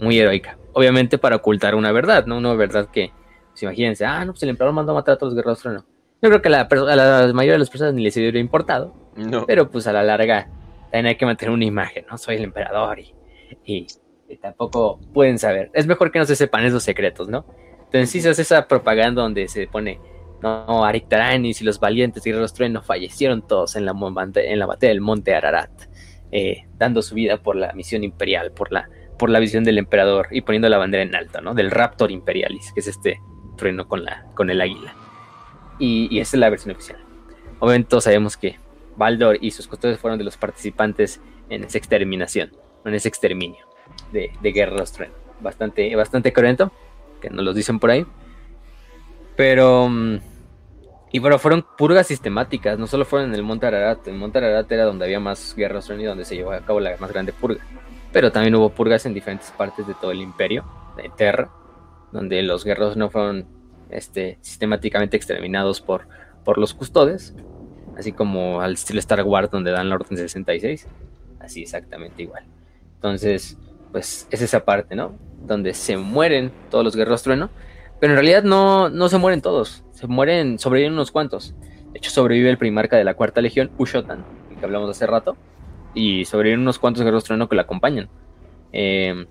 Muy 0.01 0.19
heroica. 0.19 0.57
Obviamente 0.73 1.17
para 1.17 1.37
ocultar 1.37 1.73
una 1.73 1.93
verdad, 1.93 2.25
¿no? 2.25 2.37
Una 2.37 2.53
verdad 2.55 2.89
que, 2.91 3.13
pues 3.51 3.63
imagínense, 3.63 4.03
ah, 4.03 4.25
no, 4.25 4.33
pues 4.33 4.43
el 4.43 4.49
emperador 4.49 4.75
mandó 4.75 4.91
a 4.91 4.95
matar 4.95 5.15
a 5.15 5.17
todos 5.17 5.31
los 5.31 5.35
guerreros 5.37 5.61
trueno. 5.61 5.85
Yo 6.21 6.29
creo 6.29 6.41
que 6.41 6.49
a 6.49 6.67
la, 6.97 7.33
mayoría 7.33 7.53
de 7.53 7.59
las 7.59 7.69
personas 7.69 7.93
ni 7.93 8.03
les 8.03 8.17
hubiera 8.17 8.39
importado, 8.39 8.93
no. 9.15 9.45
pero 9.45 9.71
pues 9.71 9.87
a 9.87 9.93
la 9.93 10.03
larga 10.03 10.49
también 10.91 11.05
hay 11.05 11.15
que 11.15 11.25
mantener 11.25 11.53
una 11.53 11.63
imagen, 11.63 12.03
¿no? 12.11 12.17
Soy 12.17 12.35
el 12.35 12.43
emperador 12.43 12.99
y 12.99 13.87
tampoco 14.37 14.99
pueden 15.13 15.39
saber. 15.39 15.71
Es 15.73 15.87
mejor 15.87 16.11
que 16.11 16.19
no 16.19 16.25
se 16.25 16.35
sepan 16.35 16.65
esos 16.65 16.83
secretos, 16.83 17.27
¿no? 17.27 17.45
Entonces, 17.85 18.11
si 18.11 18.21
se 18.21 18.29
hace 18.29 18.43
esa 18.43 18.67
propaganda 18.67 19.23
donde 19.23 19.47
se 19.47 19.65
pone, 19.65 19.99
no, 20.41 20.85
Arik 20.85 21.07
y 21.41 21.63
los 21.63 21.79
valientes 21.79 22.23
guerreros 22.23 22.53
trueno 22.53 22.83
fallecieron 22.83 23.45
todos 23.45 23.75
en 23.75 23.85
la, 23.85 23.93
en 24.35 24.59
la 24.59 24.65
batalla 24.67 24.89
del 24.89 25.01
monte 25.01 25.33
Ararat, 25.33 25.71
eh, 26.31 26.65
dando 26.77 27.01
su 27.01 27.15
vida 27.15 27.41
por 27.41 27.55
la 27.55 27.73
misión 27.73 28.03
imperial, 28.03 28.51
por 28.51 28.71
la, 28.71 28.89
por 29.17 29.31
la 29.31 29.39
visión 29.39 29.63
del 29.63 29.79
emperador 29.79 30.27
y 30.31 30.41
poniendo 30.41 30.69
la 30.69 30.77
bandera 30.77 31.03
en 31.03 31.15
alto, 31.15 31.41
¿no? 31.41 31.55
Del 31.55 31.71
Raptor 31.71 32.11
Imperialis, 32.11 32.71
que 32.73 32.81
es 32.81 32.87
este 32.87 33.19
trueno 33.57 33.87
con, 33.87 34.05
la, 34.05 34.27
con 34.35 34.49
el 34.51 34.61
águila. 34.61 34.93
Y, 35.79 36.07
y 36.11 36.19
esa 36.19 36.37
es 36.37 36.39
la 36.39 36.49
versión 36.49 36.75
oficial. 36.75 36.99
Obviamente 37.59 37.89
todos 37.89 38.03
sabemos 38.03 38.37
que 38.37 38.59
Baldor 38.95 39.39
y 39.41 39.51
sus 39.51 39.67
custodios 39.67 39.99
fueron 39.99 40.19
de 40.19 40.25
los 40.25 40.37
participantes 40.37 41.21
en 41.49 41.63
esa 41.63 41.77
exterminación, 41.77 42.51
en 42.85 42.93
ese 42.93 43.07
exterminio 43.07 43.68
de, 44.11 44.31
de 44.41 44.51
Guerreros 44.51 44.91
Trueno. 44.91 45.13
Bastante, 45.39 45.95
bastante 45.95 46.33
cruento, 46.33 46.71
que 47.21 47.29
nos 47.29 47.43
lo 47.43 47.53
dicen 47.53 47.79
por 47.79 47.91
ahí. 47.91 48.05
Pero. 49.35 49.87
Mm, 49.89 50.19
y 51.11 51.19
bueno, 51.19 51.39
fueron 51.39 51.65
purgas 51.77 52.07
sistemáticas, 52.07 52.77
no 52.77 52.85
solo 52.85 53.03
fueron 53.03 53.29
en 53.29 53.35
el 53.35 53.41
Monte 53.41 53.65
Ararat. 53.65 54.07
En 54.07 54.17
Monte 54.17 54.37
Ararat 54.37 54.71
era 54.71 54.85
donde 54.85 55.05
había 55.05 55.19
más 55.19 55.55
guerras 55.55 55.85
trueno 55.85 56.03
y 56.03 56.05
donde 56.05 56.23
se 56.25 56.35
llevó 56.35 56.51
a 56.51 56.59
cabo 56.59 56.79
la 56.79 56.95
más 56.97 57.11
grande 57.11 57.33
purga. 57.33 57.63
Pero 58.11 58.31
también 58.31 58.53
hubo 58.55 58.69
purgas 58.69 59.05
en 59.05 59.13
diferentes 59.13 59.49
partes 59.51 59.87
de 59.87 59.95
todo 59.95 60.11
el 60.11 60.21
imperio, 60.21 60.65
de 60.97 61.09
Terra, 61.15 61.49
donde 62.11 62.43
los 62.43 62.63
guerreros 62.63 62.95
no 62.95 63.09
fueron 63.09 63.47
este, 63.89 64.37
sistemáticamente 64.41 65.17
exterminados 65.17 65.81
por, 65.81 66.07
por 66.43 66.57
los 66.57 66.73
custodes, 66.73 67.33
así 67.97 68.11
como 68.11 68.61
al 68.61 68.73
estilo 68.73 68.99
Star 68.99 69.23
Wars 69.23 69.49
donde 69.49 69.71
dan 69.71 69.89
la 69.89 69.95
Orden 69.95 70.17
66, 70.17 70.87
así 71.39 71.63
exactamente 71.63 72.23
igual. 72.23 72.43
Entonces, 72.95 73.57
pues 73.91 74.27
es 74.31 74.41
esa 74.41 74.65
parte, 74.65 74.95
¿no? 74.95 75.17
Donde 75.45 75.73
se 75.73 75.97
mueren 75.97 76.51
todos 76.69 76.83
los 76.83 76.95
guerreros 76.95 77.23
trueno, 77.23 77.49
pero 77.99 78.13
en 78.13 78.17
realidad 78.17 78.43
no, 78.43 78.89
no 78.89 79.09
se 79.09 79.17
mueren 79.17 79.41
todos, 79.41 79.83
se 79.91 80.07
mueren, 80.07 80.59
sobreviven 80.59 80.93
unos 80.93 81.11
cuantos. 81.11 81.55
De 81.91 81.97
hecho, 81.97 82.11
sobrevive 82.11 82.49
el 82.49 82.57
primarca 82.57 82.97
de 82.97 83.03
la 83.03 83.15
cuarta 83.15 83.41
legión, 83.41 83.71
Ushotan, 83.77 84.23
que 84.57 84.65
hablamos 84.65 84.89
hace 84.89 85.07
rato, 85.07 85.35
y 85.93 86.25
sobreviven 86.25 86.61
unos 86.61 86.79
cuantos 86.79 87.03
guerreros 87.03 87.23
trueno 87.23 87.49
que 87.49 87.55
lo 87.55 87.61
acompañan. 87.61 88.09
Eh, 88.71 89.25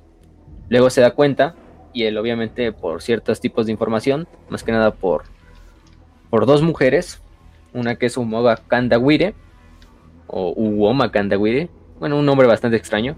luego 0.69 0.91
se 0.91 1.01
da 1.01 1.13
cuenta, 1.13 1.55
y 1.93 2.05
él 2.05 2.19
obviamente 2.19 2.73
por 2.73 3.03
ciertos 3.03 3.41
tipos 3.41 3.67
de 3.67 3.73
información, 3.73 4.29
más 4.49 4.65
que 4.65 4.73
nada 4.73 4.93
por, 4.93 5.25
por 6.31 6.47
dos 6.47 6.63
mujeres, 6.63 7.23
una 7.73 7.97
que 7.97 8.07
es 8.07 8.17
Umoga 8.17 8.57
Kandawire, 8.57 9.35
o 10.27 10.51
Uoma 10.51 11.11
Kandawire, 11.11 11.71
bueno, 11.99 12.19
un 12.19 12.27
nombre 12.27 12.47
bastante 12.47 12.77
extraño, 12.77 13.17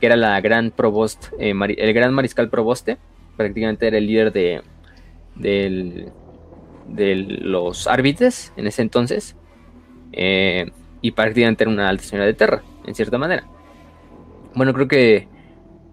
que 0.00 0.06
era 0.06 0.16
la 0.16 0.40
gran 0.40 0.70
provost, 0.70 1.32
eh, 1.38 1.54
el 1.78 1.92
gran 1.92 2.12
mariscal 2.14 2.48
proboste, 2.50 2.98
prácticamente 3.36 3.86
era 3.86 3.98
el 3.98 4.06
líder 4.06 4.32
de, 4.32 4.62
de 6.86 7.16
los 7.40 7.86
árbitres 7.86 8.52
en 8.56 8.66
ese 8.66 8.82
entonces, 8.82 9.36
eh, 10.12 10.70
y 11.02 11.10
prácticamente 11.10 11.64
era 11.64 11.70
una 11.70 11.88
alta 11.88 12.04
señora 12.04 12.26
de 12.26 12.34
Terra, 12.34 12.62
en 12.86 12.94
cierta 12.94 13.18
manera. 13.18 13.46
Bueno, 14.54 14.72
creo 14.72 14.88
que, 14.88 15.28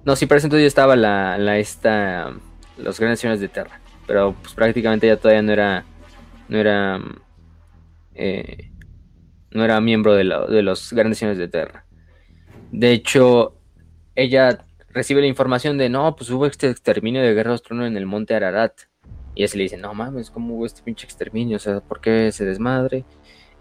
no, 0.06 0.16
sí, 0.16 0.26
para 0.26 0.38
ese 0.38 0.48
entonces 0.48 0.68
estaba 0.68 0.96
la, 0.96 1.38
la 1.38 1.58
esta, 1.58 2.34
los 2.78 3.00
grandes 3.00 3.20
señores 3.20 3.42
de 3.42 3.50
Terra, 3.50 3.82
pero 4.08 4.36
pues 4.42 4.54
prácticamente 4.54 5.08
ya 5.08 5.18
todavía 5.18 5.42
no 5.42 5.52
era, 5.52 5.86
no 6.48 6.58
era, 6.58 7.02
eh, 8.16 8.72
no 9.52 9.64
era 9.64 9.82
miembro 9.82 10.14
de, 10.14 10.24
de 10.24 10.62
los 10.62 10.94
grandes 10.94 11.18
señores 11.18 11.38
de 11.38 11.48
Terra. 11.48 11.86
De 12.72 12.92
hecho, 12.92 13.56
ella 14.16 14.66
recibe 14.90 15.22
la 15.22 15.28
información 15.28 15.78
de, 15.78 15.90
no, 15.90 16.16
pues 16.16 16.30
hubo 16.30 16.46
este 16.46 16.70
exterminio 16.70 17.22
de 17.22 17.34
guerreros 17.34 17.64
trono 17.64 17.86
en 17.86 17.98
el 17.98 18.06
monte 18.06 18.36
Ararat. 18.36 18.74
Y 19.36 19.44
ella 19.44 19.54
le 19.56 19.64
dice, 19.64 19.78
no 19.78 19.94
mames, 19.94 20.30
¿cómo 20.30 20.56
hubo 20.56 20.66
este 20.66 20.84
pinche 20.84 21.06
exterminio? 21.06 21.58
O 21.58 21.60
sea, 21.60 21.80
¿por 21.80 22.00
qué 22.02 22.32
se 22.32 22.46
desmadre? 22.46 23.04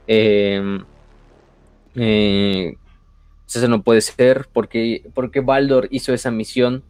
Eh, 0.06 0.80
eh, 1.94 2.76
eso 3.46 3.68
no 3.68 3.82
puede 3.82 4.00
ser, 4.00 4.48
porque, 4.52 5.04
porque 5.14 5.40
Baldor 5.40 5.88
hizo 5.90 6.12
esa 6.12 6.30
misión. 6.30 6.82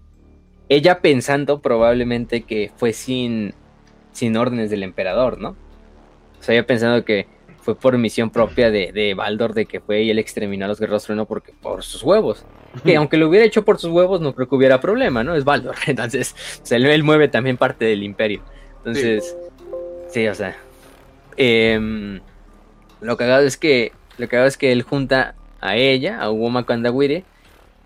Ella 0.68 1.00
pensando 1.00 1.60
probablemente 1.60 2.42
que 2.42 2.70
fue 2.76 2.92
sin, 2.92 3.54
sin 4.12 4.36
órdenes 4.36 4.70
del 4.70 4.82
emperador, 4.82 5.38
¿no? 5.38 5.50
O 6.38 6.42
sea, 6.42 6.54
ella 6.54 6.66
pensando 6.66 7.04
que 7.04 7.26
fue 7.62 7.76
por 7.76 7.96
misión 7.96 8.30
propia 8.30 8.70
de, 8.70 8.92
de 8.92 9.14
Baldor, 9.14 9.54
de 9.54 9.66
que 9.66 9.80
fue 9.80 10.02
y 10.02 10.10
él 10.10 10.18
exterminó 10.18 10.64
a 10.64 10.68
los 10.68 10.80
guerreros 10.80 11.04
trueno 11.04 11.26
porque, 11.26 11.52
por 11.52 11.84
sus 11.84 12.02
huevos. 12.02 12.44
Que 12.84 12.96
aunque 12.96 13.16
lo 13.16 13.28
hubiera 13.28 13.46
hecho 13.46 13.64
por 13.64 13.78
sus 13.78 13.90
huevos, 13.90 14.20
no 14.20 14.34
creo 14.34 14.48
que 14.48 14.54
hubiera 14.56 14.80
problema, 14.80 15.22
¿no? 15.22 15.36
Es 15.36 15.44
Baldor. 15.44 15.76
Entonces, 15.86 16.34
él, 16.70 17.04
mueve 17.04 17.28
también 17.28 17.56
parte 17.56 17.84
del 17.84 18.02
imperio. 18.02 18.42
Entonces, 18.78 19.36
sí, 20.08 20.26
o 20.26 20.34
sea. 20.34 20.56
Em, 21.36 22.20
lo 23.00 23.16
cagado 23.16 23.46
es 23.46 23.56
que. 23.56 23.92
Lo 24.18 24.28
cagado 24.28 24.48
es 24.48 24.56
que 24.56 24.72
él 24.72 24.82
junta 24.82 25.34
a 25.60 25.76
ella, 25.76 26.20
a 26.20 26.30
Uoma 26.30 26.66
Kandawire. 26.66 27.24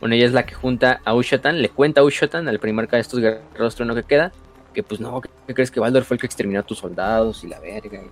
Bueno, 0.00 0.14
ella 0.14 0.26
es 0.26 0.32
la 0.32 0.46
que 0.46 0.54
junta 0.54 1.00
a 1.04 1.14
Ushotan, 1.14 1.60
le 1.60 1.68
cuenta 1.68 2.00
a 2.00 2.04
Ushotan, 2.04 2.48
al 2.48 2.58
primarca 2.58 2.96
de 2.96 3.02
estos 3.02 3.20
guerreros 3.20 3.74
trueno 3.74 3.94
que 3.94 4.02
queda, 4.02 4.32
que 4.74 4.82
pues 4.82 5.00
no, 5.00 5.20
¿qué 5.20 5.54
crees 5.54 5.70
que 5.70 5.80
Baldor 5.80 6.04
fue 6.04 6.16
el 6.16 6.20
que 6.20 6.26
exterminó 6.26 6.60
a 6.60 6.62
tus 6.62 6.78
soldados 6.78 7.44
y 7.44 7.48
la 7.48 7.60
verga? 7.60 8.02
Y, 8.02 8.10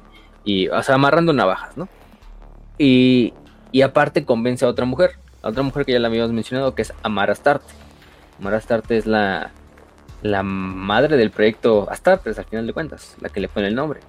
o 0.71 0.83
sea, 0.83 0.97
amarrando 0.97 1.33
navajas, 1.33 1.77
¿no? 1.77 1.89
Y, 2.79 3.33
y 3.73 3.83
aparte 3.83 4.25
convence 4.25 4.65
a 4.65 4.69
otra 4.69 4.85
mujer, 4.85 5.13
a 5.43 5.49
otra 5.49 5.63
mujer 5.63 5.85
que 5.85 5.93
ya 5.93 5.99
la 5.99 6.09
habíamos 6.09 6.33
mencionado, 6.33 6.75
que 6.75 6.83
es 6.83 6.93
Amara 7.03 7.33
Astarte. 7.33 7.73
Amara 8.39 8.57
Astarte 8.57 8.97
es 8.97 9.07
la, 9.07 9.51
la 10.23 10.43
madre 10.43 11.17
del 11.17 11.31
proyecto 11.31 11.89
Astartes, 11.91 12.39
al 12.39 12.47
final 12.47 12.67
de 12.67 12.73
cuentas, 12.73 13.17
la 13.21 13.29
que 13.29 13.41
le 13.41 13.49
pone 13.49 13.69
el 13.69 13.75
nombre. 13.75 14.01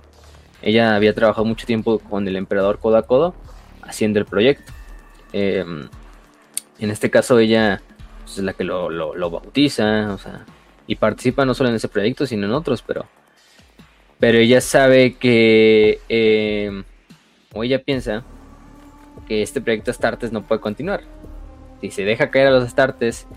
Ella 0.61 0.95
había 0.95 1.13
trabajado 1.13 1.45
mucho 1.45 1.65
tiempo 1.65 1.99
con 1.99 2.27
el 2.27 2.36
emperador 2.38 2.79
Koda 2.79 3.03
Kodo 3.03 3.36
haciendo 3.83 4.19
el 4.19 4.25
proyecto. 4.25 4.71
Em, 5.33 5.89
en 6.79 6.91
este 6.91 7.09
caso, 7.09 7.38
ella 7.39 7.81
pues, 8.23 8.38
es 8.38 8.43
la 8.43 8.53
que 8.53 8.63
lo, 8.63 8.89
lo, 8.89 9.29
bautiza, 9.29 10.13
o 10.13 10.17
sea, 10.17 10.45
y 10.88 10.95
participa 10.95 11.45
no 11.45 11.53
solo 11.53 11.69
en 11.69 11.75
ese 11.75 11.89
proyecto, 11.89 12.25
sino 12.25 12.45
en 12.47 12.53
otros, 12.53 12.81
pero 12.81 13.05
pero 14.20 14.38
ella 14.38 14.61
sabe 14.61 15.16
que, 15.16 15.99
eh, 16.09 16.84
o 17.53 17.63
ella 17.63 17.84
piensa, 17.84 18.24
que 19.28 19.41
este 19.41 19.61
proyecto 19.61 19.91
Astartes 19.91 20.32
no 20.32 20.43
puede 20.43 20.61
continuar. 20.61 21.01
Si 21.82 21.91
se 21.91 22.05
deja 22.05 22.30
caer 22.30 22.47
a 22.47 22.51
los 22.51 22.63
Astartes, 22.63 23.28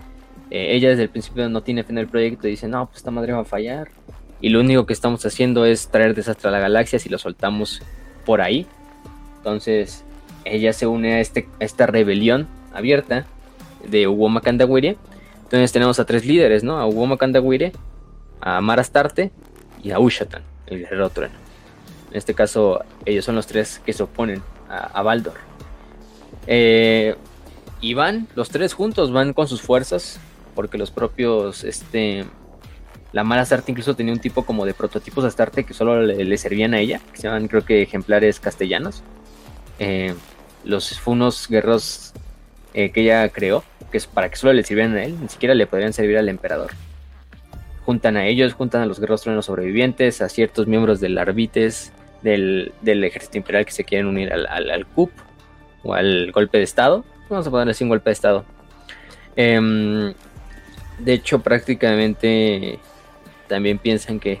eh, 0.51 0.75
ella 0.75 0.89
desde 0.89 1.03
el 1.03 1.09
principio 1.09 1.49
no 1.49 1.61
tiene 1.61 1.83
fe 1.83 1.91
en 1.91 1.97
el 1.97 2.07
proyecto 2.07 2.47
y 2.47 2.51
dice, 2.51 2.67
no, 2.67 2.85
pues 2.85 2.97
esta 2.97 3.11
madre 3.11 3.33
va 3.33 3.39
a 3.39 3.45
fallar. 3.45 3.89
Y 4.41 4.49
lo 4.49 4.61
único 4.61 4.85
que 4.85 4.93
estamos 4.93 5.25
haciendo 5.25 5.65
es 5.65 5.89
traer 5.89 6.15
desastre 6.15 6.47
a 6.47 6.51
la 6.51 6.59
galaxia 6.59 6.97
si 6.97 7.09
lo 7.09 7.17
soltamos 7.17 7.81
por 8.25 8.41
ahí. 8.41 8.65
Entonces, 9.37 10.05
ella 10.45 10.71
se 10.71 10.87
une 10.87 11.15
a, 11.15 11.19
este, 11.19 11.49
esta 11.59 11.87
rebelión 11.87 12.47
abierta 12.73 13.25
de 13.85 14.07
Uwoma 14.07 14.41
Kandawire. 14.41 14.97
Entonces 15.43 15.71
tenemos 15.73 15.99
a 15.99 16.05
tres 16.05 16.25
líderes, 16.25 16.63
¿no? 16.63 16.79
A 16.79 16.85
Uwoma 16.85 17.17
Kandawire, 17.17 17.73
a 18.39 18.61
Marastarte 18.61 19.31
y 19.83 19.91
a 19.91 19.99
Ushatan 19.99 20.43
el 20.69 20.79
guerrero 20.79 21.09
trueno. 21.09 21.35
En 22.11 22.17
este 22.17 22.33
caso, 22.33 22.83
ellos 23.05 23.25
son 23.25 23.35
los 23.35 23.47
tres 23.47 23.81
que 23.85 23.93
se 23.93 24.03
oponen 24.03 24.41
a, 24.67 25.01
Baldor. 25.01 25.35
Eh, 26.47 27.15
y 27.81 27.93
van, 27.93 28.27
los 28.35 28.49
tres 28.49 28.73
juntos, 28.73 29.11
van 29.11 29.33
con 29.33 29.47
sus 29.47 29.61
fuerzas, 29.61 30.19
porque 30.55 30.77
los 30.77 30.91
propios, 30.91 31.63
este, 31.63 32.25
la 33.11 33.23
mala 33.23 33.43
Astarte 33.43 33.71
incluso 33.71 33.95
tenía 33.95 34.13
un 34.13 34.19
tipo 34.19 34.43
como 34.43 34.65
de 34.65 34.73
prototipos 34.73 35.23
de 35.23 35.27
Astarte 35.27 35.63
que 35.63 35.73
solo 35.73 36.01
le, 36.01 36.37
servían 36.37 36.73
a 36.73 36.79
ella, 36.79 36.99
que 37.11 37.17
se 37.17 37.23
llaman 37.23 37.47
creo 37.47 37.63
que 37.63 37.81
ejemplares 37.81 38.39
castellanos. 38.39 39.03
Eh, 39.77 40.13
los 40.63 40.99
funos 40.99 41.47
guerreros 41.47 42.13
eh, 42.73 42.91
que 42.91 43.01
ella 43.01 43.29
creó, 43.29 43.63
que 43.91 43.97
es 43.97 44.07
para 44.07 44.29
que 44.29 44.35
solo 44.35 44.53
le 44.53 44.63
sirvieran 44.63 44.95
a 44.95 45.03
él, 45.03 45.19
ni 45.21 45.29
siquiera 45.29 45.55
le 45.55 45.67
podrían 45.67 45.93
servir 45.93 46.17
al 46.17 46.27
emperador 46.27 46.71
juntan 47.89 48.17
a 48.17 48.27
ellos, 48.27 48.53
juntan 48.53 48.83
a 48.83 48.85
los 48.85 48.99
guerreros 48.99 49.23
truenos 49.23 49.47
sobrevivientes, 49.47 50.21
a 50.21 50.29
ciertos 50.29 50.67
miembros 50.67 50.99
del 50.99 51.17
Arbites, 51.17 51.91
del, 52.21 52.71
ejército 52.83 53.39
imperial 53.39 53.65
que 53.65 53.71
se 53.71 53.83
quieren 53.83 54.05
unir 54.05 54.31
al, 54.31 54.45
al, 54.45 54.85
CUP 54.85 55.09
o 55.81 55.95
al 55.95 56.31
golpe 56.31 56.59
de 56.59 56.65
estado. 56.65 57.03
Vamos 57.31 57.47
a 57.47 57.49
ponerle 57.49 57.71
así 57.71 57.83
un 57.83 57.89
golpe 57.89 58.11
de 58.11 58.13
estado. 58.13 58.45
Em, 59.35 60.13
de 60.99 61.13
hecho, 61.13 61.39
prácticamente 61.39 62.77
también 63.47 63.79
piensan 63.79 64.19
que 64.19 64.39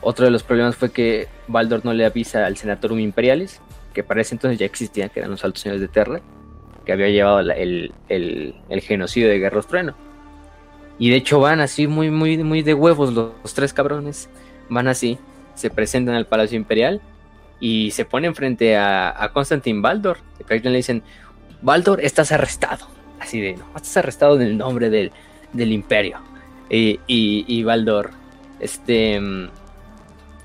otro 0.00 0.24
de 0.24 0.30
los 0.30 0.42
problemas 0.42 0.74
fue 0.74 0.90
que 0.90 1.28
Baldor 1.48 1.84
no 1.84 1.92
le 1.92 2.06
avisa 2.06 2.46
al 2.46 2.56
Senatorum 2.56 2.98
Imperialis, 2.98 3.60
que 3.92 4.04
para 4.04 4.22
ese 4.22 4.36
entonces 4.36 4.58
ya 4.58 4.64
existían, 4.64 5.10
que 5.10 5.20
eran 5.20 5.32
los 5.32 5.44
altos 5.44 5.60
señores 5.60 5.82
de 5.82 5.88
Terra, 5.88 6.22
que 6.86 6.92
había 6.92 7.10
llevado 7.10 7.40
el, 7.40 7.92
genocidio 8.80 9.28
de 9.28 9.38
Guerros 9.38 9.66
Trueno. 9.66 10.05
Y 10.98 11.10
de 11.10 11.16
hecho 11.16 11.40
van 11.40 11.60
así 11.60 11.86
muy, 11.86 12.10
muy, 12.10 12.42
muy 12.42 12.62
de 12.62 12.74
huevos 12.74 13.12
los, 13.12 13.54
tres 13.54 13.72
cabrones. 13.72 14.28
Van 14.68 14.88
así, 14.88 15.18
se 15.54 15.70
presentan 15.70 16.14
al 16.14 16.26
Palacio 16.26 16.56
Imperial 16.56 17.00
y 17.60 17.90
se 17.90 18.04
ponen 18.04 18.34
frente 18.34 18.76
a, 18.76 19.30
Constantin 19.32 19.82
Baldor. 19.82 20.18
Le 20.48 20.70
dicen, 20.70 21.02
Baldor, 21.62 22.00
estás 22.00 22.32
arrestado. 22.32 22.86
Así 23.20 23.40
de, 23.40 23.56
no, 23.56 23.64
estás 23.76 23.96
arrestado 23.98 24.36
en 24.36 24.42
el 24.42 24.58
nombre 24.58 24.90
del, 24.90 25.12
del 25.52 25.72
imperio. 25.72 26.18
Y, 26.70 27.00
y, 27.06 27.62
Baldor, 27.62 28.10
este... 28.60 29.20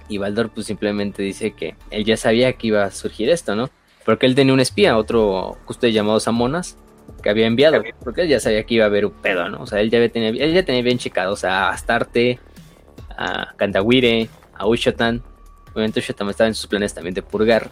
Y 0.07 0.17
Baldor 0.17 0.49
pues 0.49 0.67
simplemente 0.67 1.23
dice 1.23 1.53
que 1.53 1.75
él 1.89 2.03
ya 2.03 2.17
sabía 2.17 2.51
que 2.53 2.67
iba 2.67 2.83
a 2.83 2.91
surgir 2.91 3.29
esto, 3.29 3.55
¿no? 3.55 3.69
Porque 4.03 4.25
él 4.25 4.35
tenía 4.35 4.53
un 4.53 4.59
espía, 4.59 4.97
otro 4.97 5.57
ustedes 5.67 5.93
llamado 5.93 6.19
Samonas, 6.19 6.77
que 7.21 7.29
había 7.29 7.47
enviado, 7.47 7.83
porque 8.03 8.21
él 8.21 8.29
ya 8.29 8.39
sabía 8.39 8.63
que 8.63 8.75
iba 8.75 8.85
a 8.85 8.87
haber 8.87 9.05
un 9.05 9.11
pedo, 9.13 9.47
¿no? 9.49 9.61
O 9.61 9.67
sea, 9.67 9.79
él 9.81 9.89
ya 9.89 10.07
tenía, 10.09 10.29
él 10.29 10.53
ya 10.53 10.63
tenía 10.63 10.81
bien 10.81 10.97
checado, 10.97 11.33
o 11.33 11.35
sea, 11.35 11.67
a 11.67 11.69
Astarte, 11.71 12.39
a 13.17 13.53
Kandawire, 13.57 14.29
a 14.53 14.67
Ushotan. 14.67 15.21
Obviamente 15.73 15.99
Ushotan 15.99 16.29
estaba 16.29 16.47
en 16.47 16.55
sus 16.55 16.67
planes 16.67 16.93
también 16.93 17.13
de 17.13 17.21
purgar. 17.21 17.69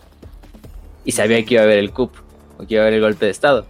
Y 1.05 1.11
sabía 1.11 1.43
que 1.43 1.55
iba 1.55 1.63
a 1.63 1.65
haber 1.65 1.79
el 1.79 1.91
coup, 1.91 2.11
o 2.57 2.65
que 2.65 2.75
iba 2.75 2.83
a 2.83 2.85
haber 2.85 2.95
el 2.95 3.01
golpe 3.01 3.25
de 3.25 3.31
estado. 3.31 3.65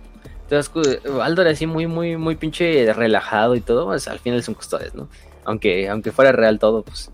Entonces, 0.49 0.99
Aldo 1.21 1.43
era 1.43 1.51
así 1.51 1.67
muy, 1.67 1.85
muy, 1.85 2.17
muy 2.17 2.35
pinche 2.35 2.91
relajado 2.91 3.55
y 3.55 3.61
todo, 3.61 3.85
pues 3.85 4.07
al 4.07 4.19
final 4.19 4.41
son 4.41 4.55
custodes, 4.55 4.95
¿no? 4.95 5.07
Aunque, 5.45 5.87
aunque 5.89 6.11
fuera 6.11 6.31
real 6.31 6.57
todo, 6.57 6.83
pues 6.83 7.11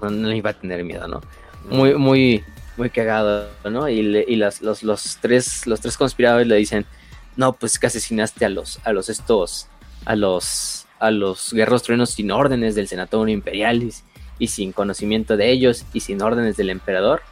no, 0.00 0.32
iba 0.32 0.50
a 0.50 0.54
tener 0.54 0.84
miedo, 0.84 1.06
¿no? 1.06 1.20
Muy, 1.68 1.94
muy, 1.94 2.42
muy 2.78 2.88
cagado, 2.88 3.46
¿no? 3.70 3.88
Y, 3.90 3.98
y 3.98 4.36
los, 4.36 4.62
los, 4.62 5.18
tres, 5.20 5.66
los 5.66 5.80
tres 5.80 5.98
conspiradores 5.98 6.46
le 6.46 6.56
dicen, 6.56 6.86
no, 7.38 7.52
pues 7.52 7.78
que 7.78 7.86
asesinaste 7.86 8.44
a 8.44 8.48
los, 8.48 8.80
a 8.84 8.92
los 8.92 9.08
estos, 9.08 9.68
a 10.04 10.16
los, 10.16 10.86
a 10.98 11.12
los 11.12 11.52
guerreros 11.52 11.84
truenos 11.84 12.10
sin 12.10 12.32
órdenes 12.32 12.74
del 12.74 12.88
Senatorio 12.88 13.32
Imperialis 13.32 14.02
y 14.40 14.48
sin 14.48 14.72
conocimiento 14.72 15.36
de 15.36 15.48
ellos 15.52 15.86
y 15.92 16.00
sin 16.00 16.20
órdenes 16.20 16.56
del 16.56 16.68
emperador. 16.68 17.22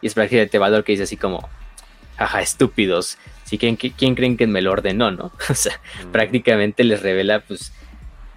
Y 0.00 0.06
es 0.06 0.14
prácticamente 0.14 0.58
Valor 0.58 0.84
que 0.84 0.92
dice 0.92 1.02
así 1.02 1.16
como, 1.16 1.48
ajá, 2.16 2.42
estúpidos, 2.42 3.18
¿sí, 3.42 3.58
¿quién, 3.58 3.74
¿quién 3.74 4.14
creen 4.14 4.36
que 4.36 4.46
me 4.46 4.62
lo 4.62 4.70
ordenó, 4.70 5.10
no? 5.10 5.32
o 5.50 5.54
sea, 5.54 5.80
mm. 6.06 6.12
prácticamente 6.12 6.84
les 6.84 7.02
revela, 7.02 7.40
pues, 7.40 7.72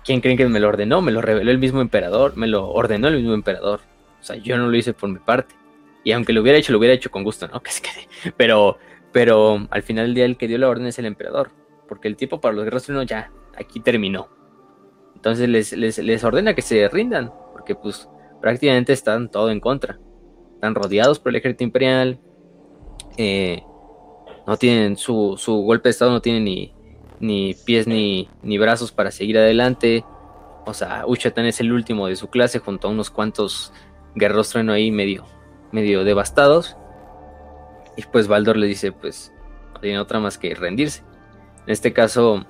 ¿quién 0.03 0.21
creen 0.21 0.35
que 0.35 0.47
me 0.47 0.59
lo 0.59 0.67
ordenó? 0.67 1.03
Me 1.03 1.11
lo 1.11 1.21
reveló 1.21 1.51
el 1.51 1.59
mismo 1.59 1.79
emperador, 1.79 2.35
me 2.37 2.47
lo 2.47 2.69
ordenó 2.69 3.07
el 3.07 3.17
mismo 3.17 3.35
emperador. 3.35 3.81
O 4.19 4.23
sea, 4.23 4.35
yo 4.35 4.57
no 4.57 4.67
lo 4.67 4.75
hice 4.75 4.93
por 4.93 5.09
mi 5.09 5.19
parte. 5.19 5.53
Y 6.03 6.11
aunque 6.11 6.33
lo 6.33 6.41
hubiera 6.41 6.57
hecho, 6.57 6.71
lo 6.71 6.79
hubiera 6.79 6.95
hecho 6.95 7.11
con 7.11 7.23
gusto, 7.23 7.47
¿no? 7.47 7.61
Pero, 8.35 8.79
pero 9.11 9.67
al 9.69 9.83
final 9.83 10.07
del 10.07 10.15
día 10.15 10.25
el 10.25 10.37
que 10.37 10.47
dio 10.47 10.57
la 10.57 10.69
orden 10.69 10.87
es 10.87 10.99
el 10.99 11.05
emperador. 11.05 11.51
Porque 11.87 12.07
el 12.07 12.15
tiempo 12.15 12.39
para 12.39 12.53
los 12.53 12.63
guerreros 12.63 12.89
no 12.89 13.03
ya, 13.03 13.31
aquí 13.57 13.79
terminó. 13.79 14.29
Entonces 15.15 15.49
les, 15.49 15.73
les, 15.73 16.23
ordena 16.23 16.53
que 16.53 16.61
se 16.61 16.87
rindan. 16.89 17.31
Porque 17.51 17.75
pues 17.75 18.07
prácticamente 18.41 18.93
están 18.93 19.29
todo 19.29 19.49
en 19.49 19.59
contra. 19.59 19.99
Están 20.55 20.75
rodeados 20.75 21.19
por 21.19 21.31
el 21.31 21.37
ejército 21.37 21.63
imperial. 21.63 22.19
Eh, 23.17 23.63
no 24.45 24.57
tienen 24.57 24.97
su, 24.97 25.35
su, 25.37 25.53
golpe 25.61 25.89
de 25.89 25.91
estado, 25.91 26.11
no 26.11 26.21
tiene 26.21 26.39
ni, 26.39 26.73
ni 27.19 27.53
pies 27.65 27.87
ni, 27.87 28.29
ni 28.43 28.57
brazos 28.57 28.91
para 28.91 29.11
seguir 29.11 29.37
adelante. 29.37 30.05
O 30.65 30.73
sea, 30.73 31.05
Uchatan 31.07 31.45
es 31.45 31.59
el 31.59 31.71
último 31.71 32.07
de 32.07 32.15
su 32.15 32.29
clase 32.29 32.59
junto 32.59 32.87
a 32.87 32.91
unos 32.91 33.09
cuantos 33.09 33.73
guerreros 34.15 34.49
trueno 34.49 34.73
ahí 34.73 34.91
medio 34.91 35.25
medio 35.71 36.03
devastados. 36.03 36.77
Y 37.99 38.03
pues 38.03 38.29
Baldor 38.29 38.55
le 38.55 38.65
dice, 38.65 38.93
pues 38.93 39.33
no 39.73 39.81
tiene 39.81 39.99
otra 39.99 40.21
más 40.21 40.37
que 40.37 40.55
rendirse. 40.55 41.01
En 41.65 41.73
este 41.73 41.91
caso, 41.91 42.45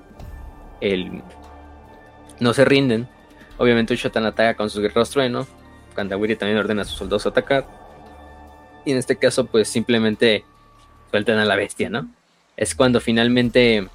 el... 0.80 1.24
no 2.38 2.54
se 2.54 2.64
rinden. 2.64 3.08
Obviamente 3.58 3.94
Ushotan 3.94 4.26
ataca 4.26 4.56
con 4.56 4.70
sus 4.70 4.80
guerreros 4.80 5.10
trueno. 5.10 5.48
Kandawiri 5.96 6.36
también 6.36 6.56
ordena 6.56 6.82
a 6.82 6.84
sus 6.84 6.98
soldados 6.98 7.26
atacar. 7.26 7.66
Y 8.84 8.92
en 8.92 8.98
este 8.98 9.16
caso, 9.16 9.46
pues 9.46 9.66
simplemente 9.66 10.44
sueltan 11.10 11.38
a 11.38 11.44
la 11.44 11.56
bestia, 11.56 11.90
¿no? 11.90 12.08
Es 12.56 12.76
cuando 12.76 13.00
finalmente 13.00 13.88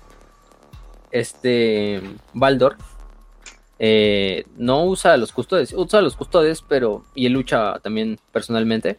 este 1.10 2.02
Baldor 2.34 2.76
eh, 3.80 4.44
no 4.58 4.84
usa 4.84 5.14
a 5.14 5.18
los 5.18 5.32
custodes, 5.32 5.72
usa 5.72 6.00
a 6.00 6.02
los 6.02 6.18
custodes, 6.18 6.62
pero 6.68 7.06
y 7.16 7.28
él 7.28 7.32
lucha 7.32 7.80
también 7.80 8.20
personalmente, 8.34 8.98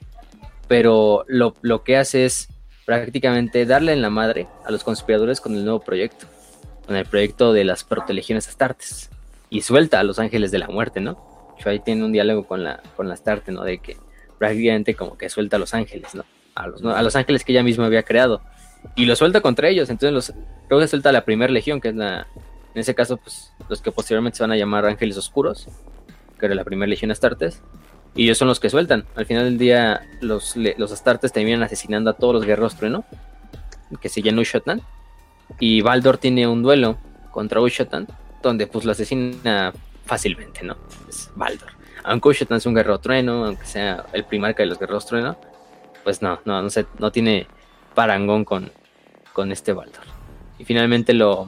pero 0.68 1.24
lo, 1.28 1.84
que 1.84 1.96
hace 1.96 2.24
es 2.24 2.48
prácticamente 2.84 3.66
darle 3.66 3.92
en 3.92 4.02
la 4.02 4.10
madre 4.10 4.46
a 4.64 4.70
los 4.70 4.84
conspiradores 4.84 5.40
con 5.40 5.54
el 5.54 5.64
nuevo 5.64 5.80
proyecto, 5.80 6.26
con 6.86 6.96
el 6.96 7.06
proyecto 7.06 7.52
de 7.52 7.64
las 7.64 7.84
protolegiones 7.84 8.48
astartes, 8.48 9.10
y 9.50 9.62
suelta 9.62 10.00
a 10.00 10.04
los 10.04 10.18
ángeles 10.18 10.50
de 10.50 10.58
la 10.58 10.68
muerte, 10.68 11.00
¿no? 11.00 11.36
ahí 11.64 11.80
tiene 11.80 12.04
un 12.04 12.12
diálogo 12.12 12.46
con 12.46 12.62
la, 12.62 12.82
con 12.96 13.10
Astarte, 13.10 13.50
¿no? 13.50 13.64
De 13.64 13.78
que 13.78 13.96
prácticamente 14.38 14.94
como 14.94 15.16
que 15.16 15.28
suelta 15.28 15.56
a 15.56 15.58
los 15.58 15.74
ángeles, 15.74 16.14
¿no? 16.14 16.24
A 16.54 16.66
los, 16.68 16.84
a 16.84 17.02
los 17.02 17.16
ángeles 17.16 17.44
que 17.44 17.52
ella 17.52 17.62
misma 17.62 17.86
había 17.86 18.02
creado. 18.02 18.40
Y 18.94 19.06
lo 19.06 19.16
suelta 19.16 19.40
contra 19.40 19.68
ellos, 19.68 19.90
entonces 19.90 20.12
los, 20.12 20.32
luego 20.68 20.82
se 20.82 20.88
suelta 20.88 21.08
a 21.08 21.12
la 21.12 21.24
primera 21.24 21.52
legión, 21.52 21.80
que 21.80 21.88
es 21.88 21.94
la, 21.96 22.26
en 22.74 22.80
ese 22.80 22.94
caso, 22.94 23.16
pues 23.16 23.52
los 23.68 23.80
que 23.80 23.90
posteriormente 23.90 24.36
se 24.36 24.42
van 24.42 24.52
a 24.52 24.56
llamar 24.56 24.84
ángeles 24.84 25.16
oscuros, 25.16 25.66
que 26.38 26.46
era 26.46 26.54
la 26.54 26.64
primera 26.64 26.88
legión 26.88 27.10
Astartes, 27.10 27.62
y 28.16 28.24
ellos 28.24 28.38
son 28.38 28.48
los 28.48 28.58
que 28.58 28.70
sueltan. 28.70 29.04
Al 29.14 29.26
final 29.26 29.44
del 29.44 29.58
día, 29.58 30.06
los, 30.20 30.56
los 30.56 30.90
Astartes 30.90 31.32
terminan 31.32 31.62
asesinando 31.62 32.10
a 32.10 32.14
todos 32.14 32.34
los 32.34 32.46
guerreros 32.46 32.74
trueno, 32.74 33.04
que 34.00 34.08
se 34.08 34.22
llaman 34.22 34.40
Ushotan. 34.40 34.82
Y 35.60 35.82
Baldor 35.82 36.18
tiene 36.18 36.48
un 36.48 36.62
duelo 36.62 36.96
contra 37.30 37.60
Ushotan, 37.60 38.08
donde 38.42 38.66
pues 38.66 38.84
lo 38.86 38.92
asesina 38.92 39.72
fácilmente, 40.06 40.64
¿no? 40.64 40.76
Es 41.08 41.30
Baldor. 41.36 41.68
Aunque 42.04 42.30
Ushotan 42.30 42.56
es 42.56 42.66
un 42.66 42.74
guerrero 42.74 42.98
trueno, 42.98 43.44
aunque 43.44 43.66
sea 43.66 44.06
el 44.14 44.24
primarca 44.24 44.62
de 44.62 44.70
los 44.70 44.78
guerreros 44.78 45.06
trueno, 45.06 45.36
pues 46.02 46.22
no, 46.22 46.40
no, 46.46 46.62
no, 46.62 46.70
sé, 46.70 46.86
no 46.98 47.12
tiene 47.12 47.46
parangón 47.94 48.44
con, 48.44 48.72
con 49.34 49.52
este 49.52 49.74
Baldor. 49.74 50.04
Y 50.58 50.64
finalmente 50.64 51.12
lo, 51.12 51.46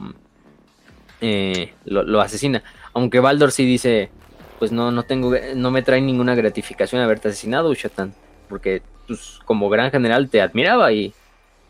eh, 1.22 1.72
lo, 1.86 2.02
lo, 2.02 2.20
asesina. 2.20 2.62
Aunque 2.92 3.20
Baldor 3.20 3.52
sí 3.52 3.64
dice, 3.64 4.10
pues 4.58 4.72
no, 4.72 4.90
no 4.90 5.04
tengo, 5.04 5.32
no 5.54 5.70
me 5.70 5.82
trae 5.82 6.00
ninguna 6.00 6.34
gratificación 6.34 7.00
haberte 7.00 7.28
asesinado, 7.28 7.70
Ushatan, 7.70 8.14
porque 8.48 8.82
pues, 9.06 9.40
como 9.44 9.68
gran 9.68 9.90
general 9.90 10.28
te 10.28 10.40
admiraba 10.40 10.92
y 10.92 11.12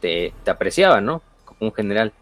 te, 0.00 0.32
apreciaba, 0.46 1.00
¿no? 1.00 1.22
Como 1.44 1.70
un 1.70 1.74
general. 1.74 2.12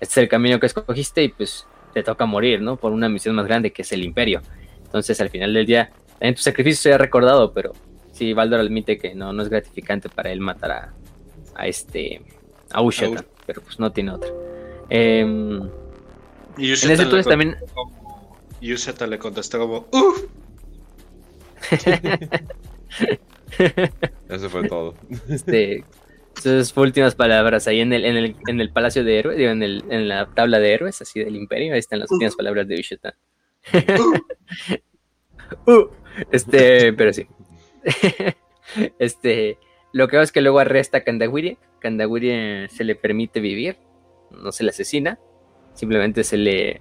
Este 0.00 0.12
es 0.12 0.16
el 0.18 0.28
camino 0.28 0.60
que 0.60 0.66
escogiste 0.66 1.22
y 1.22 1.28
pues 1.28 1.66
te 1.92 2.02
toca 2.02 2.26
morir, 2.26 2.60
¿no? 2.60 2.76
Por 2.76 2.92
una 2.92 3.08
misión 3.08 3.34
más 3.34 3.46
grande 3.46 3.72
que 3.72 3.82
es 3.82 3.92
el 3.92 4.02
imperio. 4.02 4.42
Entonces 4.84 5.20
al 5.20 5.30
final 5.30 5.52
del 5.52 5.66
día, 5.66 5.90
en 6.20 6.34
tu 6.34 6.42
sacrificio 6.42 6.82
se 6.82 6.92
ha 6.92 6.98
recordado, 6.98 7.52
pero 7.52 7.72
sí, 8.12 8.32
Baldor 8.32 8.60
admite 8.60 8.98
que 8.98 9.14
no, 9.14 9.32
no 9.32 9.42
es 9.42 9.48
gratificante 9.48 10.08
para 10.08 10.30
él 10.30 10.40
matar 10.40 10.70
a, 10.70 10.94
a 11.54 11.66
este, 11.66 12.22
a 12.72 12.82
Ushatan, 12.82 13.24
pero 13.46 13.62
pues 13.62 13.78
no 13.78 13.92
tiene 13.92 14.12
otra. 14.12 14.30
Eh, 14.90 15.20
en 15.20 15.70
ese 16.58 17.02
entonces 17.02 17.26
también... 17.26 17.56
Yuseta 18.64 19.06
le 19.06 19.18
contestó 19.18 19.58
como, 19.58 19.86
¡Uf! 19.92 20.24
Eso 24.28 24.50
fue 24.50 24.68
todo. 24.68 24.94
Este, 25.28 25.84
sus 26.42 26.76
últimas 26.76 27.14
palabras 27.14 27.68
ahí 27.68 27.80
en 27.80 27.92
el, 27.92 28.04
en 28.04 28.16
el, 28.16 28.36
en 28.48 28.60
el 28.60 28.70
Palacio 28.70 29.04
de 29.04 29.18
Héroes, 29.18 29.38
en, 29.38 29.62
el, 29.62 29.84
en 29.88 30.08
la 30.08 30.26
tabla 30.26 30.58
de 30.58 30.74
héroes, 30.74 31.00
así 31.00 31.20
del 31.20 31.36
Imperio, 31.36 31.74
ahí 31.74 31.78
están 31.78 32.00
las 32.00 32.10
últimas 32.10 32.36
palabras 32.36 32.68
de 32.68 32.76
Yuseta. 32.76 33.16
Uh, 35.66 35.88
este, 36.30 36.92
pero 36.92 37.12
sí. 37.12 37.26
este, 38.98 39.58
lo 39.92 40.08
que 40.08 40.16
hago 40.16 40.24
es 40.24 40.32
que 40.32 40.40
luego 40.40 40.58
arresta 40.58 40.98
a 40.98 41.04
Kandawiri. 41.04 41.58
Kandawiri 41.80 42.68
se 42.68 42.84
le 42.84 42.94
permite 42.94 43.40
vivir, 43.40 43.76
no 44.30 44.52
se 44.52 44.64
le 44.64 44.70
asesina, 44.70 45.18
simplemente 45.74 46.24
se 46.24 46.38
le 46.38 46.80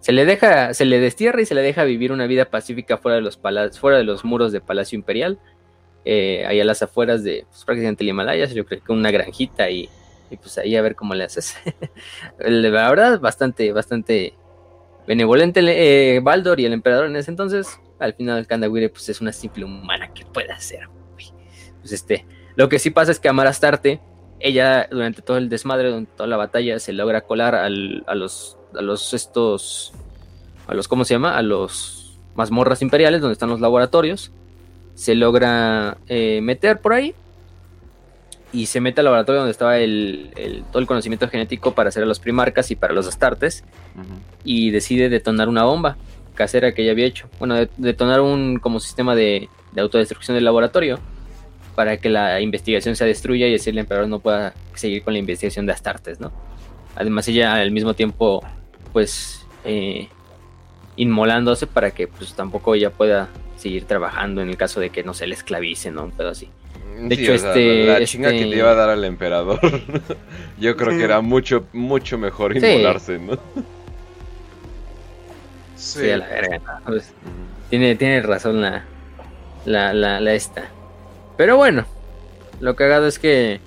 se 0.00 0.12
le 0.12 0.24
deja, 0.24 0.74
se 0.74 0.84
le 0.84 0.98
destierra 0.98 1.42
y 1.42 1.46
se 1.46 1.54
le 1.54 1.62
deja 1.62 1.84
vivir 1.84 2.12
una 2.12 2.26
vida 2.26 2.46
pacífica 2.46 2.96
fuera 2.96 3.16
de 3.16 3.22
los 3.22 3.38
fuera 3.78 3.98
de 3.98 4.04
los 4.04 4.24
muros 4.24 4.50
de 4.50 4.60
Palacio 4.60 4.96
Imperial, 4.96 5.38
eh, 6.04 6.44
ahí 6.46 6.60
a 6.60 6.64
las 6.64 6.82
afueras 6.82 7.22
de 7.22 7.44
pues, 7.48 7.64
prácticamente 7.64 8.02
el 8.02 8.10
Himalaya, 8.10 8.46
yo 8.46 8.64
creo 8.64 8.82
que 8.82 8.92
una 8.92 9.10
granjita 9.10 9.68
y, 9.70 9.88
pues 10.40 10.56
ahí 10.58 10.76
a 10.76 10.82
ver 10.82 10.94
cómo 10.94 11.14
le 11.14 11.24
haces. 11.24 11.56
la 12.38 12.88
verdad, 12.88 13.20
bastante, 13.20 13.72
bastante 13.72 14.34
benevolente 15.06 15.60
eh, 15.62 16.20
Baldor 16.20 16.60
y 16.60 16.64
el 16.64 16.72
emperador 16.72 17.06
en 17.06 17.16
ese 17.16 17.30
entonces. 17.30 17.78
Al 17.98 18.14
final 18.14 18.46
Kandawire 18.46 18.88
pues 18.88 19.08
es 19.10 19.20
una 19.20 19.32
simple 19.32 19.64
humana 19.64 20.12
que 20.14 20.24
puede 20.24 20.50
hacer. 20.52 20.88
Pues 21.80 21.92
este, 21.92 22.26
lo 22.56 22.68
que 22.68 22.78
sí 22.78 22.90
pasa 22.90 23.10
es 23.10 23.20
que 23.20 23.28
Amar 23.28 23.46
Astarte, 23.46 24.00
ella 24.38 24.88
durante 24.90 25.20
todo 25.20 25.36
el 25.36 25.50
desmadre, 25.50 25.88
durante 25.88 26.12
toda 26.16 26.28
la 26.28 26.38
batalla, 26.38 26.78
se 26.78 26.94
logra 26.94 27.22
colar 27.22 27.54
al, 27.54 28.04
a 28.06 28.14
los 28.14 28.59
a 28.76 28.82
los 28.82 29.14
estos 29.14 29.92
a 30.66 30.74
los, 30.74 30.86
¿cómo 30.88 31.04
se 31.04 31.14
llama? 31.14 31.36
A 31.36 31.42
los 31.42 32.18
mazmorras 32.34 32.80
imperiales, 32.82 33.20
donde 33.20 33.32
están 33.32 33.48
los 33.50 33.60
laboratorios. 33.60 34.30
Se 34.94 35.14
logra 35.14 35.96
eh, 36.08 36.40
meter 36.42 36.80
por 36.80 36.92
ahí. 36.92 37.14
Y 38.52 38.66
se 38.66 38.80
mete 38.80 39.00
al 39.00 39.04
laboratorio 39.04 39.40
donde 39.40 39.52
estaba 39.52 39.78
el, 39.78 40.30
el- 40.36 40.64
todo 40.64 40.80
el 40.80 40.86
conocimiento 40.86 41.28
genético 41.28 41.72
para 41.74 41.88
hacer 41.90 42.02
a 42.02 42.06
los 42.06 42.18
primarcas 42.18 42.70
y 42.70 42.76
para 42.76 42.92
los 42.92 43.06
astartes. 43.06 43.64
Y 44.44 44.70
decide 44.70 45.08
detonar 45.08 45.48
una 45.48 45.64
bomba 45.64 45.96
casera 46.34 46.72
que 46.72 46.84
ya 46.84 46.90
había 46.92 47.06
hecho. 47.06 47.28
Bueno, 47.38 47.54
de- 47.54 47.70
detonar 47.76 48.20
un 48.20 48.58
como 48.58 48.80
sistema 48.80 49.14
de, 49.14 49.48
de 49.72 49.80
autodestrucción 49.80 50.34
del 50.36 50.44
laboratorio 50.44 50.98
para 51.76 51.96
que 51.98 52.08
la 52.08 52.40
investigación 52.40 52.96
se 52.96 53.04
destruya 53.04 53.46
y 53.46 53.54
así 53.54 53.70
el 53.70 53.78
emperador 53.78 54.08
no 54.08 54.18
pueda 54.18 54.52
seguir 54.74 55.02
con 55.04 55.12
la 55.14 55.18
investigación 55.20 55.66
de 55.66 55.72
Astartes, 55.72 56.18
¿no? 56.20 56.32
Además 56.96 57.28
ella 57.28 57.54
al 57.54 57.70
mismo 57.70 57.94
tiempo, 57.94 58.42
pues, 58.92 59.44
eh, 59.64 60.08
inmolándose 60.96 61.66
para 61.66 61.90
que 61.92 62.08
pues 62.08 62.34
tampoco 62.34 62.74
ella 62.74 62.90
pueda 62.90 63.28
seguir 63.56 63.84
trabajando 63.84 64.40
en 64.42 64.48
el 64.48 64.56
caso 64.56 64.80
de 64.80 64.90
que 64.90 65.02
no 65.02 65.14
se 65.14 65.26
le 65.26 65.34
esclavice, 65.34 65.90
¿no? 65.90 66.04
Un 66.04 66.10
pedo 66.12 66.30
así. 66.30 66.48
De 66.98 67.16
Sí, 67.16 67.22
hecho, 67.22 67.34
o 67.34 67.38
sea, 67.38 67.50
este- 67.50 67.84
la 67.86 68.04
chinga 68.04 68.30
que 68.30 68.36
este- 68.36 68.48
le 68.50 68.56
iba 68.58 68.70
a 68.70 68.74
dar 68.74 68.90
al 68.90 69.04
emperador, 69.04 69.58
yo 70.58 70.76
creo 70.76 70.96
que 70.98 71.04
era 71.04 71.20
mucho, 71.20 71.64
mucho 71.72 72.18
mejor 72.18 72.52
Sí. 72.58 72.66
inmolarse, 72.66 73.18
¿no? 73.18 73.34
Sí. 75.76 76.00
Sí, 76.00 76.10
a 76.10 76.18
la 76.18 76.26
verga, 76.26 76.58
¿no? 76.58 76.84
Pues, 76.86 77.12
tiene, 77.70 77.94
tiene 77.96 78.20
razón 78.22 78.60
la, 78.60 78.84
la, 79.64 79.92
la, 79.94 80.20
la 80.20 80.34
esta. 80.34 80.64
Pero 81.38 81.56
bueno, 81.56 81.86
lo 82.60 82.76
cagado 82.76 83.06
es 83.06 83.18
que 83.18 83.60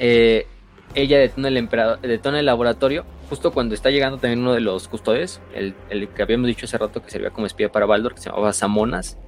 eh, 0.00 0.46
ella 0.94 1.18
detona 1.18 1.48
el 1.48 1.56
emperador, 1.56 2.00
detona 2.00 2.40
el 2.40 2.46
laboratorio 2.46 3.04
justo 3.34 3.50
cuando 3.50 3.74
está 3.74 3.90
llegando 3.90 4.18
también 4.18 4.38
uno 4.38 4.52
de 4.52 4.60
los 4.60 4.86
custodes, 4.86 5.40
el, 5.56 5.74
el 5.90 6.06
que 6.08 6.22
habíamos 6.22 6.46
dicho 6.46 6.66
hace 6.66 6.78
rato 6.78 7.02
que 7.02 7.10
servía 7.10 7.30
como 7.30 7.48
espía 7.48 7.72
para 7.72 7.84
Baldur, 7.84 8.14
que 8.14 8.20
se 8.20 8.30
llamaba 8.30 8.52
Samonas. 8.52 9.18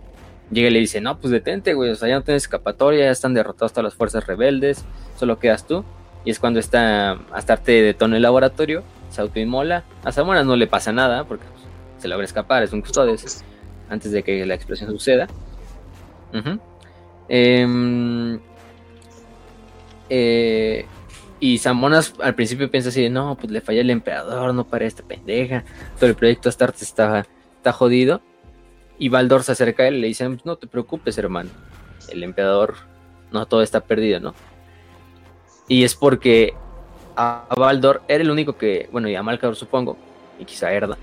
Llega 0.52 0.68
y 0.68 0.70
le 0.70 0.78
dice, 0.78 1.00
no, 1.00 1.18
pues 1.18 1.32
detente, 1.32 1.74
güey, 1.74 1.90
o 1.90 1.96
sea, 1.96 2.08
ya 2.08 2.14
no 2.14 2.22
tienes 2.22 2.44
escapatoria, 2.44 3.06
ya 3.06 3.10
están 3.10 3.34
derrotadas 3.34 3.72
todas 3.72 3.82
las 3.82 3.94
fuerzas 3.94 4.24
rebeldes, 4.24 4.84
solo 5.18 5.40
quedas 5.40 5.66
tú. 5.66 5.84
Y 6.24 6.30
es 6.30 6.38
cuando 6.38 6.60
está 6.60 7.18
Astarte 7.32 7.82
detona 7.82 8.14
el 8.14 8.22
laboratorio, 8.22 8.84
se 9.10 9.22
autoinmola. 9.22 9.82
A 10.04 10.12
Samonas 10.12 10.46
no 10.46 10.54
le 10.54 10.68
pasa 10.68 10.92
nada, 10.92 11.24
porque 11.24 11.46
pues, 11.46 11.64
se 11.98 12.06
logra 12.06 12.24
escapar, 12.24 12.62
es 12.62 12.72
un 12.72 12.82
custodes 12.82 13.44
antes 13.90 14.12
de 14.12 14.22
que 14.22 14.46
la 14.46 14.54
explosión 14.54 14.88
suceda. 14.92 15.26
Ujú. 16.32 16.60
Em, 17.28 18.38
eh, 20.08 20.86
y 21.38 21.58
Samonas 21.58 22.14
al 22.22 22.34
principio 22.34 22.70
piensa 22.70 22.88
así, 22.88 23.08
no, 23.10 23.36
pues 23.36 23.50
le 23.50 23.60
fallé 23.60 23.80
el 23.80 23.90
emperador, 23.90 24.54
no 24.54 24.66
para 24.66 24.86
esta 24.86 25.02
pendeja, 25.02 25.64
todo 25.98 26.08
el 26.08 26.16
proyecto 26.16 26.48
Astarte 26.48 26.84
está, 26.84 27.26
está 27.56 27.72
jodido. 27.72 28.22
Y 28.98 29.10
Baldor 29.10 29.42
se 29.42 29.52
acerca 29.52 29.82
a 29.82 29.88
él 29.88 29.96
y 29.96 30.00
le 30.00 30.06
dice, 30.06 30.26
no 30.44 30.56
te 30.56 30.66
preocupes 30.66 31.18
hermano, 31.18 31.50
el 32.10 32.22
emperador, 32.22 32.76
no 33.30 33.44
todo 33.44 33.60
está 33.62 33.80
perdido, 33.80 34.20
¿no? 34.20 34.34
Y 35.68 35.84
es 35.84 35.94
porque 35.94 36.54
a 37.14 37.46
Baldor 37.54 38.00
era 38.08 38.22
el 38.22 38.30
único 38.30 38.56
que, 38.56 38.88
bueno, 38.90 39.08
y 39.08 39.14
a 39.14 39.22
Malcador 39.22 39.56
supongo, 39.56 39.98
y 40.38 40.46
quizá 40.46 40.68
a 40.68 40.72
Erda, 40.72 40.96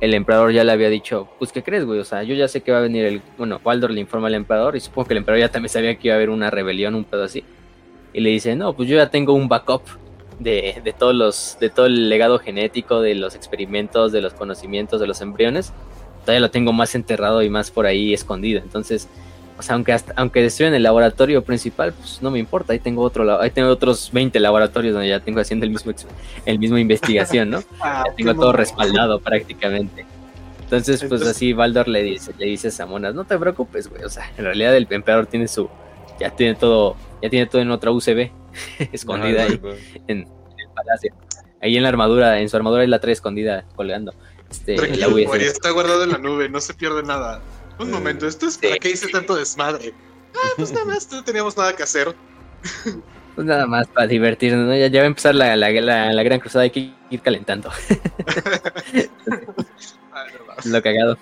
el 0.00 0.14
emperador 0.14 0.52
ya 0.52 0.64
le 0.64 0.72
había 0.72 0.88
dicho, 0.88 1.28
pues 1.38 1.52
¿qué 1.52 1.62
crees, 1.62 1.84
güey? 1.84 2.00
O 2.00 2.04
sea, 2.04 2.24
yo 2.24 2.34
ya 2.34 2.48
sé 2.48 2.62
que 2.62 2.72
va 2.72 2.78
a 2.78 2.82
venir 2.82 3.04
el, 3.04 3.22
bueno, 3.38 3.60
Baldor 3.62 3.92
le 3.92 4.00
informa 4.00 4.26
al 4.26 4.34
emperador 4.34 4.74
y 4.74 4.80
supongo 4.80 5.06
que 5.06 5.14
el 5.14 5.18
emperador 5.18 5.46
ya 5.46 5.52
también 5.52 5.68
sabía 5.68 5.94
que 5.96 6.08
iba 6.08 6.14
a 6.14 6.16
haber 6.16 6.30
una 6.30 6.50
rebelión, 6.50 6.96
un 6.96 7.04
pedo 7.04 7.22
así. 7.22 7.44
Y 8.14 8.20
le 8.20 8.30
dice, 8.30 8.56
no, 8.56 8.72
pues 8.72 8.88
yo 8.88 8.96
ya 8.96 9.10
tengo 9.10 9.34
un 9.34 9.48
backup 9.48 9.82
de, 10.38 10.80
de 10.82 10.92
todos 10.92 11.14
los, 11.14 11.56
de 11.60 11.68
todo 11.68 11.86
el 11.86 12.08
legado 12.08 12.38
genético, 12.38 13.00
de 13.02 13.14
los 13.14 13.34
experimentos, 13.34 14.12
de 14.12 14.22
los 14.22 14.32
conocimientos, 14.32 15.00
de 15.00 15.06
los 15.06 15.20
embriones. 15.20 15.72
Todavía 16.22 16.40
lo 16.40 16.50
tengo 16.50 16.72
más 16.72 16.94
enterrado 16.94 17.42
y 17.42 17.50
más 17.50 17.70
por 17.70 17.84
ahí 17.86 18.14
escondido. 18.14 18.60
Entonces, 18.62 19.08
o 19.58 19.62
sea, 19.62 19.74
aunque, 19.74 19.92
hasta- 19.92 20.14
aunque 20.16 20.40
destruyan 20.42 20.74
el 20.74 20.82
laboratorio 20.84 21.42
principal, 21.44 21.92
pues 21.92 22.22
no 22.22 22.30
me 22.30 22.38
importa. 22.38 22.72
Ahí 22.72 22.78
tengo 22.78 23.02
otro, 23.02 23.40
ahí 23.40 23.50
tengo 23.50 23.68
otros 23.68 24.10
20 24.12 24.40
laboratorios 24.40 24.94
donde 24.94 25.08
ya 25.08 25.20
tengo 25.20 25.40
haciendo 25.40 25.64
el 25.66 25.70
mismo, 25.70 25.92
el 26.46 26.58
mismo 26.58 26.78
investigación, 26.78 27.50
¿no? 27.50 27.62
Ah, 27.80 28.04
Ya 28.08 28.14
tengo 28.14 28.34
todo 28.34 28.52
respaldado 28.52 29.18
prácticamente. 29.20 30.06
Entonces, 30.62 31.00
pues 31.00 31.20
Entonces- 31.20 31.28
así 31.36 31.52
Baldor 31.52 31.88
le 31.88 32.02
dice, 32.02 32.32
le 32.38 32.46
dice 32.46 32.68
a 32.68 32.70
Samonas, 32.70 33.14
no 33.14 33.24
te 33.24 33.36
preocupes, 33.38 33.88
güey. 33.88 34.02
O 34.04 34.08
sea, 34.08 34.30
en 34.38 34.44
realidad 34.44 34.74
el 34.76 34.86
emperador 34.90 35.26
tiene 35.26 35.46
su, 35.46 35.68
ya 36.18 36.30
tiene 36.30 36.54
todo, 36.54 36.96
ya 37.22 37.30
tiene 37.30 37.46
todo 37.46 37.62
en 37.62 37.70
otra 37.70 37.90
UCB, 37.90 38.30
escondida 38.92 39.44
ahí 39.44 39.60
en, 40.08 40.20
en 40.20 40.28
el 40.58 40.68
palacio. 40.74 41.14
Ahí 41.60 41.76
en 41.76 41.82
la 41.82 41.88
armadura, 41.88 42.40
en 42.40 42.48
su 42.48 42.56
armadura 42.56 42.82
ahí 42.82 42.88
la 42.88 43.00
trae 43.00 43.12
escondida, 43.12 43.64
colgando. 43.74 44.12
Este, 44.50 44.76
la 44.98 45.08
USB. 45.08 45.34
Está 45.40 45.70
guardado 45.70 46.04
en 46.04 46.10
la 46.12 46.18
nube, 46.18 46.48
no 46.48 46.60
se 46.60 46.74
pierde 46.74 47.02
nada. 47.02 47.40
Un 47.78 47.88
Eh, 47.88 47.92
momento, 47.92 48.26
¿esto 48.26 48.46
es 48.46 48.54
sí. 48.54 48.60
para 48.66 48.76
qué 48.78 48.90
hice 48.90 49.08
tanto 49.08 49.34
desmadre? 49.34 49.92
Ah, 50.34 50.48
pues 50.56 50.72
nada 50.72 50.84
más, 50.84 51.10
no 51.10 51.24
teníamos 51.24 51.56
nada 51.56 51.74
que 51.74 51.82
hacer. 51.82 52.14
Pues 53.34 53.46
nada 53.46 53.66
más 53.66 53.88
para 53.88 54.06
divertirnos, 54.06 54.66
¿no? 54.66 54.76
Ya, 54.76 54.86
ya 54.88 55.00
va 55.00 55.04
a 55.04 55.06
empezar 55.08 55.34
la, 55.34 55.56
la, 55.56 55.70
la- 55.70 56.12
la 56.12 56.22
gran 56.22 56.38
cruzada, 56.38 56.64
hay 56.64 56.70
que 56.70 56.92
ir 57.10 57.20
calentando. 57.22 57.70
No. 60.64 60.72
Lo 60.72 60.82
cagado. 60.82 61.18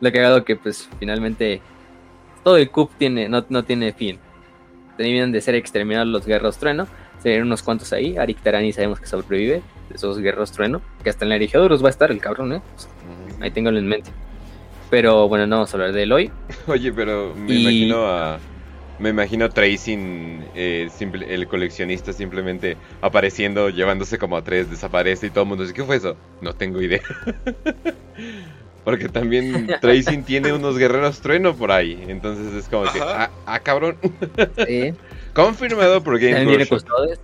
Lo 0.00 0.12
cagado 0.12 0.44
que 0.44 0.56
pues 0.56 0.88
finalmente 0.98 1.60
todo 2.44 2.56
el 2.58 2.70
CUP 2.70 2.92
tiene, 2.98 3.28
no, 3.28 3.44
no 3.48 3.64
tiene 3.64 3.92
fin. 3.92 4.18
Terminan 4.96 5.32
de 5.32 5.40
ser 5.40 5.54
exterminados 5.56 6.06
los 6.06 6.24
guerreros 6.26 6.58
trueno. 6.58 6.86
Se 7.20 7.30
ven 7.30 7.42
unos 7.42 7.62
cuantos 7.62 7.92
ahí. 7.92 8.16
Arik 8.16 8.40
Tarani 8.42 8.72
sabemos 8.72 9.00
que 9.00 9.06
sobrevive 9.06 9.62
de 9.88 9.94
esos 9.96 10.18
guerreros 10.18 10.52
trueno. 10.52 10.80
Que 11.02 11.10
hasta 11.10 11.24
en 11.24 11.30
la 11.30 11.36
Erigeodorus 11.36 11.82
va 11.82 11.88
a 11.88 11.90
estar 11.90 12.10
el 12.12 12.20
cabrón, 12.20 12.52
¿eh? 12.52 12.62
Ahí 13.40 13.50
tengo 13.50 13.70
en 13.70 13.86
mente. 13.86 14.10
Pero 14.90 15.26
bueno, 15.28 15.46
no 15.46 15.56
vamos 15.56 15.72
a 15.72 15.76
hablar 15.76 15.92
de 15.92 16.02
él 16.04 16.12
hoy. 16.12 16.30
Oye, 16.68 16.92
pero 16.92 17.34
me 17.34 17.54
Y- 17.54 17.62
imagino 17.62 18.06
a. 18.06 18.38
Me 18.96 19.08
imagino 19.08 19.48
tracing, 19.48 20.44
eh, 20.54 20.88
simple- 20.94 21.34
el 21.34 21.48
coleccionista 21.48 22.12
simplemente 22.12 22.76
apareciendo, 23.00 23.68
llevándose 23.68 24.18
como 24.18 24.36
a 24.36 24.42
tres, 24.44 24.70
desaparece 24.70 25.26
y 25.26 25.30
todo 25.30 25.42
el 25.42 25.48
mundo 25.48 25.64
dice, 25.64 25.74
¿qué 25.74 25.82
fue 25.82 25.96
eso? 25.96 26.16
No 26.40 26.52
tengo 26.52 26.80
idea. 26.80 27.00
Porque 28.84 29.08
también 29.08 29.66
Tracing 29.80 30.24
tiene 30.24 30.52
unos 30.52 30.76
guerreros 30.78 31.20
trueno 31.20 31.54
por 31.56 31.72
ahí. 31.72 32.04
Entonces 32.08 32.52
es 32.54 32.68
como 32.68 32.84
que, 32.92 33.00
ah, 33.00 33.30
ah, 33.46 33.58
cabrón. 33.60 33.96
Sí. 34.66 34.92
Confirmado 35.34 36.02
por 36.02 36.18
Game 36.18 36.32
También 36.34 36.58
tiene 36.58 36.70
Workshop. 36.70 36.88
custodes. 36.90 37.20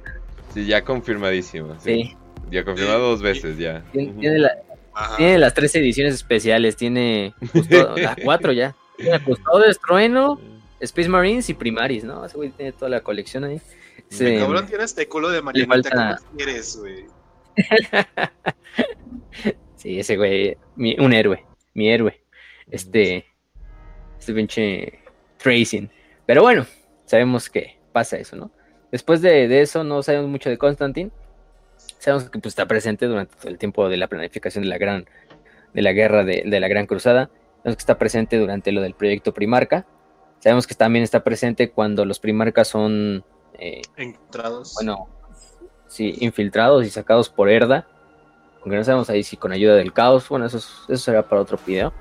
Sí, 0.54 0.66
ya 0.66 0.82
confirmadísimo. 0.82 1.74
Sí. 1.80 2.04
Sí. 2.04 2.16
Ya 2.50 2.64
confirmado 2.64 3.10
dos 3.10 3.22
veces 3.22 3.56
ya. 3.58 3.84
Tiene, 3.92 4.12
tiene 4.18 4.38
la- 4.38 4.56
Ajá. 4.94 5.16
tiene 5.16 5.38
las 5.38 5.54
tres 5.54 5.74
ediciones 5.76 6.14
especiales. 6.14 6.74
Tiene 6.76 7.32
custo- 7.52 7.94
las 7.96 8.16
cuatro 8.24 8.52
ya. 8.52 8.74
Tiene 8.96 9.22
custodes, 9.22 9.78
trueno, 9.78 10.40
Space 10.80 11.08
Marines 11.08 11.48
y 11.50 11.54
Primaris, 11.54 12.02
¿no? 12.04 12.24
Ese 12.24 12.36
güey 12.36 12.50
tiene 12.50 12.72
toda 12.72 12.88
la 12.88 13.00
colección 13.02 13.44
ahí. 13.44 13.60
Sí. 14.08 14.24
El 14.26 14.40
cabrón 14.40 14.66
tiene 14.66 14.82
este 14.84 15.06
culo 15.06 15.28
de 15.28 15.40
marianita. 15.42 15.72
falta- 15.90 16.16
¿Cómo 16.24 16.36
quieres, 16.36 16.76
güey? 16.80 17.04
Sí, 19.76 19.98
ese 19.98 20.16
güey, 20.18 20.56
mi- 20.76 20.96
un 20.98 21.12
héroe, 21.14 21.42
mi 21.80 21.90
héroe. 21.90 22.20
Este, 22.70 23.24
este 24.18 24.34
pinche 24.34 24.98
Tracing. 25.38 25.90
Pero 26.26 26.42
bueno, 26.42 26.66
sabemos 27.06 27.48
que 27.48 27.78
pasa 27.92 28.18
eso, 28.18 28.36
¿no? 28.36 28.50
Después 28.92 29.22
de, 29.22 29.48
de 29.48 29.62
eso, 29.62 29.82
no 29.82 30.02
sabemos 30.02 30.28
mucho 30.28 30.50
de 30.50 30.58
Constantine. 30.58 31.10
Sabemos 31.98 32.28
que 32.28 32.38
pues, 32.38 32.52
está 32.52 32.66
presente 32.66 33.06
durante 33.06 33.34
todo 33.36 33.48
el 33.48 33.56
tiempo 33.56 33.88
de 33.88 33.96
la 33.96 34.08
planificación 34.08 34.62
de 34.64 34.68
la 34.68 34.76
gran, 34.76 35.06
de 35.72 35.82
la 35.82 35.92
guerra 35.92 36.22
de, 36.22 36.42
de 36.44 36.60
la 36.60 36.68
Gran 36.68 36.86
Cruzada. 36.86 37.30
Sabemos 37.62 37.76
que 37.76 37.82
está 37.82 37.96
presente 37.96 38.36
durante 38.36 38.72
lo 38.72 38.82
del 38.82 38.94
proyecto 38.94 39.32
Primarca. 39.32 39.86
Sabemos 40.40 40.66
que 40.66 40.74
también 40.74 41.02
está 41.02 41.24
presente 41.24 41.70
cuando 41.70 42.04
los 42.04 42.20
Primarcas 42.20 42.68
son 42.68 43.24
eh, 43.58 43.80
Encontrados. 43.96 44.74
bueno, 44.74 45.08
sí, 45.86 46.14
infiltrados 46.20 46.84
y 46.84 46.90
sacados 46.90 47.30
por 47.30 47.48
Herda. 47.48 47.86
Aunque 48.62 48.76
no 48.76 48.84
sabemos 48.84 49.08
ahí 49.10 49.22
si 49.22 49.36
con 49.36 49.52
ayuda 49.52 49.74
del 49.76 49.92
caos. 49.92 50.28
Bueno, 50.28 50.46
eso, 50.46 50.58
es- 50.58 50.82
eso 50.88 50.96
será 51.04 51.22
para 51.28 51.40
otro 51.42 51.58
video. 51.66 51.92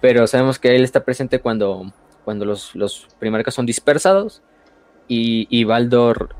Pero 0.00 0.26
sabemos 0.26 0.58
que 0.58 0.74
él 0.74 0.84
está 0.84 1.04
presente 1.04 1.40
cuando, 1.40 1.92
cuando 2.24 2.44
los, 2.44 2.74
los 2.74 3.06
primarcas 3.18 3.54
son 3.54 3.66
dispersados. 3.66 4.42
Y, 5.08 5.46
y 5.50 5.64
Baldor. 5.64 6.34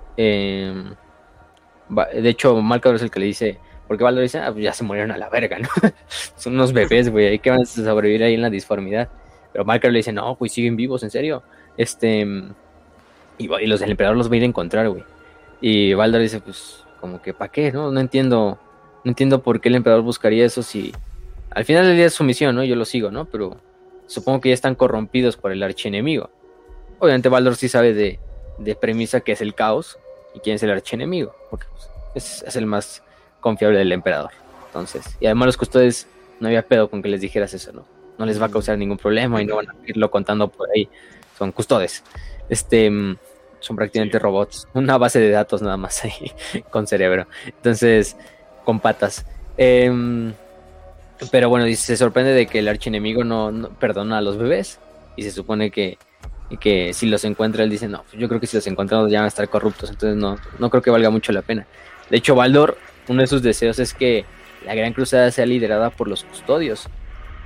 va- 1.96 2.06
de 2.06 2.28
hecho, 2.28 2.56
Malcador 2.60 2.96
es 2.96 3.02
el 3.02 3.10
que 3.10 3.20
le 3.20 3.26
dice. 3.26 3.58
Porque 3.88 4.04
Baldor 4.04 4.22
dice, 4.22 4.38
ah, 4.38 4.52
pues 4.52 4.62
ya 4.64 4.72
se 4.72 4.84
murieron 4.84 5.10
a 5.10 5.18
la 5.18 5.28
verga, 5.28 5.58
¿no? 5.58 5.68
son 6.36 6.54
unos 6.54 6.72
bebés, 6.72 7.10
güey. 7.10 7.38
¿Qué 7.40 7.50
van 7.50 7.62
a 7.62 7.66
sobrevivir 7.66 8.22
ahí 8.22 8.34
en 8.34 8.42
la 8.42 8.50
disformidad? 8.50 9.08
Pero 9.52 9.64
Malcador 9.64 9.92
le 9.94 9.98
dice, 9.98 10.12
no, 10.12 10.36
pues 10.36 10.52
siguen 10.52 10.76
vivos, 10.76 11.02
en 11.02 11.10
serio. 11.10 11.42
Este. 11.76 12.20
Y, 13.38 13.52
y 13.52 13.66
los 13.66 13.80
del 13.80 13.90
emperador 13.90 14.16
los 14.16 14.30
va 14.30 14.34
a 14.34 14.36
ir 14.36 14.42
a 14.44 14.46
encontrar, 14.46 14.88
güey. 14.88 15.02
Y 15.60 15.92
Baldor 15.94 16.20
dice, 16.20 16.40
pues, 16.40 16.84
como 17.00 17.20
que, 17.20 17.34
¿para 17.34 17.50
qué? 17.50 17.72
No, 17.72 17.90
no 17.90 17.98
entiendo. 18.00 18.58
No 19.04 19.10
entiendo 19.10 19.42
por 19.42 19.60
qué 19.60 19.68
el 19.68 19.76
emperador 19.76 20.04
buscaría 20.04 20.44
eso 20.44 20.62
si. 20.62 20.92
Al 21.50 21.64
final 21.64 21.84
del 21.84 21.96
día 21.96 22.06
es 22.06 22.14
su 22.14 22.24
misión, 22.24 22.54
¿no? 22.54 22.62
Yo 22.62 22.76
lo 22.76 22.84
sigo, 22.84 23.10
¿no? 23.10 23.24
Pero 23.24 23.56
supongo 24.06 24.40
que 24.40 24.50
ya 24.50 24.54
están 24.54 24.74
corrompidos 24.74 25.36
por 25.36 25.52
el 25.52 25.62
archienemigo. 25.62 26.30
Obviamente 26.98 27.28
Baldor 27.28 27.56
sí 27.56 27.68
sabe 27.68 27.92
de, 27.94 28.20
de 28.58 28.74
premisa 28.74 29.20
que 29.20 29.32
es 29.32 29.40
el 29.40 29.54
caos 29.54 29.98
y 30.34 30.40
quién 30.40 30.56
es 30.56 30.62
el 30.62 30.70
archienemigo. 30.70 31.34
Porque 31.50 31.66
pues, 31.72 31.90
es, 32.14 32.44
es 32.46 32.56
el 32.56 32.66
más 32.66 33.02
confiable 33.40 33.78
del 33.78 33.92
emperador. 33.92 34.30
Entonces, 34.66 35.16
y 35.18 35.26
además 35.26 35.46
los 35.46 35.56
custodes 35.56 36.06
no 36.38 36.48
había 36.48 36.62
pedo 36.62 36.88
con 36.88 37.02
que 37.02 37.08
les 37.08 37.20
dijeras 37.20 37.52
eso, 37.54 37.72
¿no? 37.72 37.84
No 38.18 38.26
les 38.26 38.40
va 38.40 38.46
a 38.46 38.50
causar 38.50 38.78
ningún 38.78 38.98
problema 38.98 39.42
y 39.42 39.46
no 39.46 39.56
van 39.56 39.70
a 39.70 39.74
irlo 39.86 40.10
contando 40.10 40.48
por 40.48 40.68
ahí. 40.70 40.88
Son 41.38 41.52
custodes. 41.52 42.04
Este, 42.48 42.90
son 43.60 43.76
prácticamente 43.76 44.18
robots. 44.18 44.68
Una 44.74 44.98
base 44.98 45.20
de 45.20 45.30
datos 45.30 45.62
nada 45.62 45.76
más 45.76 46.04
ahí, 46.04 46.32
con 46.70 46.86
cerebro. 46.86 47.26
Entonces, 47.46 48.16
con 48.64 48.80
patas. 48.80 49.26
Em, 49.56 50.32
pero 51.30 51.48
bueno, 51.48 51.66
se 51.74 51.96
sorprende 51.96 52.32
de 52.32 52.46
que 52.46 52.60
el 52.60 52.68
archienemigo 52.68 53.24
no, 53.24 53.70
perdona 53.78 54.18
a 54.18 54.20
los 54.20 54.38
bebés. 54.38 54.78
Y 55.16 55.22
se 55.22 55.30
supone 55.30 55.70
que, 55.70 55.98
que 56.60 56.94
si 56.94 57.06
los 57.06 57.24
encuentra, 57.24 57.64
él 57.64 57.70
dice, 57.70 57.88
no, 57.88 58.04
yo 58.16 58.28
creo 58.28 58.40
que 58.40 58.46
si 58.46 58.56
los 58.56 58.66
encontramos 58.66 59.10
ya 59.10 59.18
van 59.18 59.26
a 59.26 59.28
estar 59.28 59.48
corruptos. 59.48 59.90
Entonces 59.90 60.16
no, 60.16 60.38
no 60.58 60.70
creo 60.70 60.82
que 60.82 60.90
valga 60.90 61.10
mucho 61.10 61.32
la 61.32 61.42
pena. 61.42 61.66
De 62.08 62.16
hecho, 62.16 62.34
Baldor, 62.34 62.78
uno 63.08 63.20
de 63.20 63.26
sus 63.26 63.42
deseos 63.42 63.78
es 63.78 63.92
que 63.92 64.24
la 64.64 64.74
Gran 64.74 64.92
Cruzada 64.92 65.30
sea 65.30 65.46
liderada 65.46 65.90
por 65.90 66.08
los 66.08 66.24
custodios, 66.24 66.86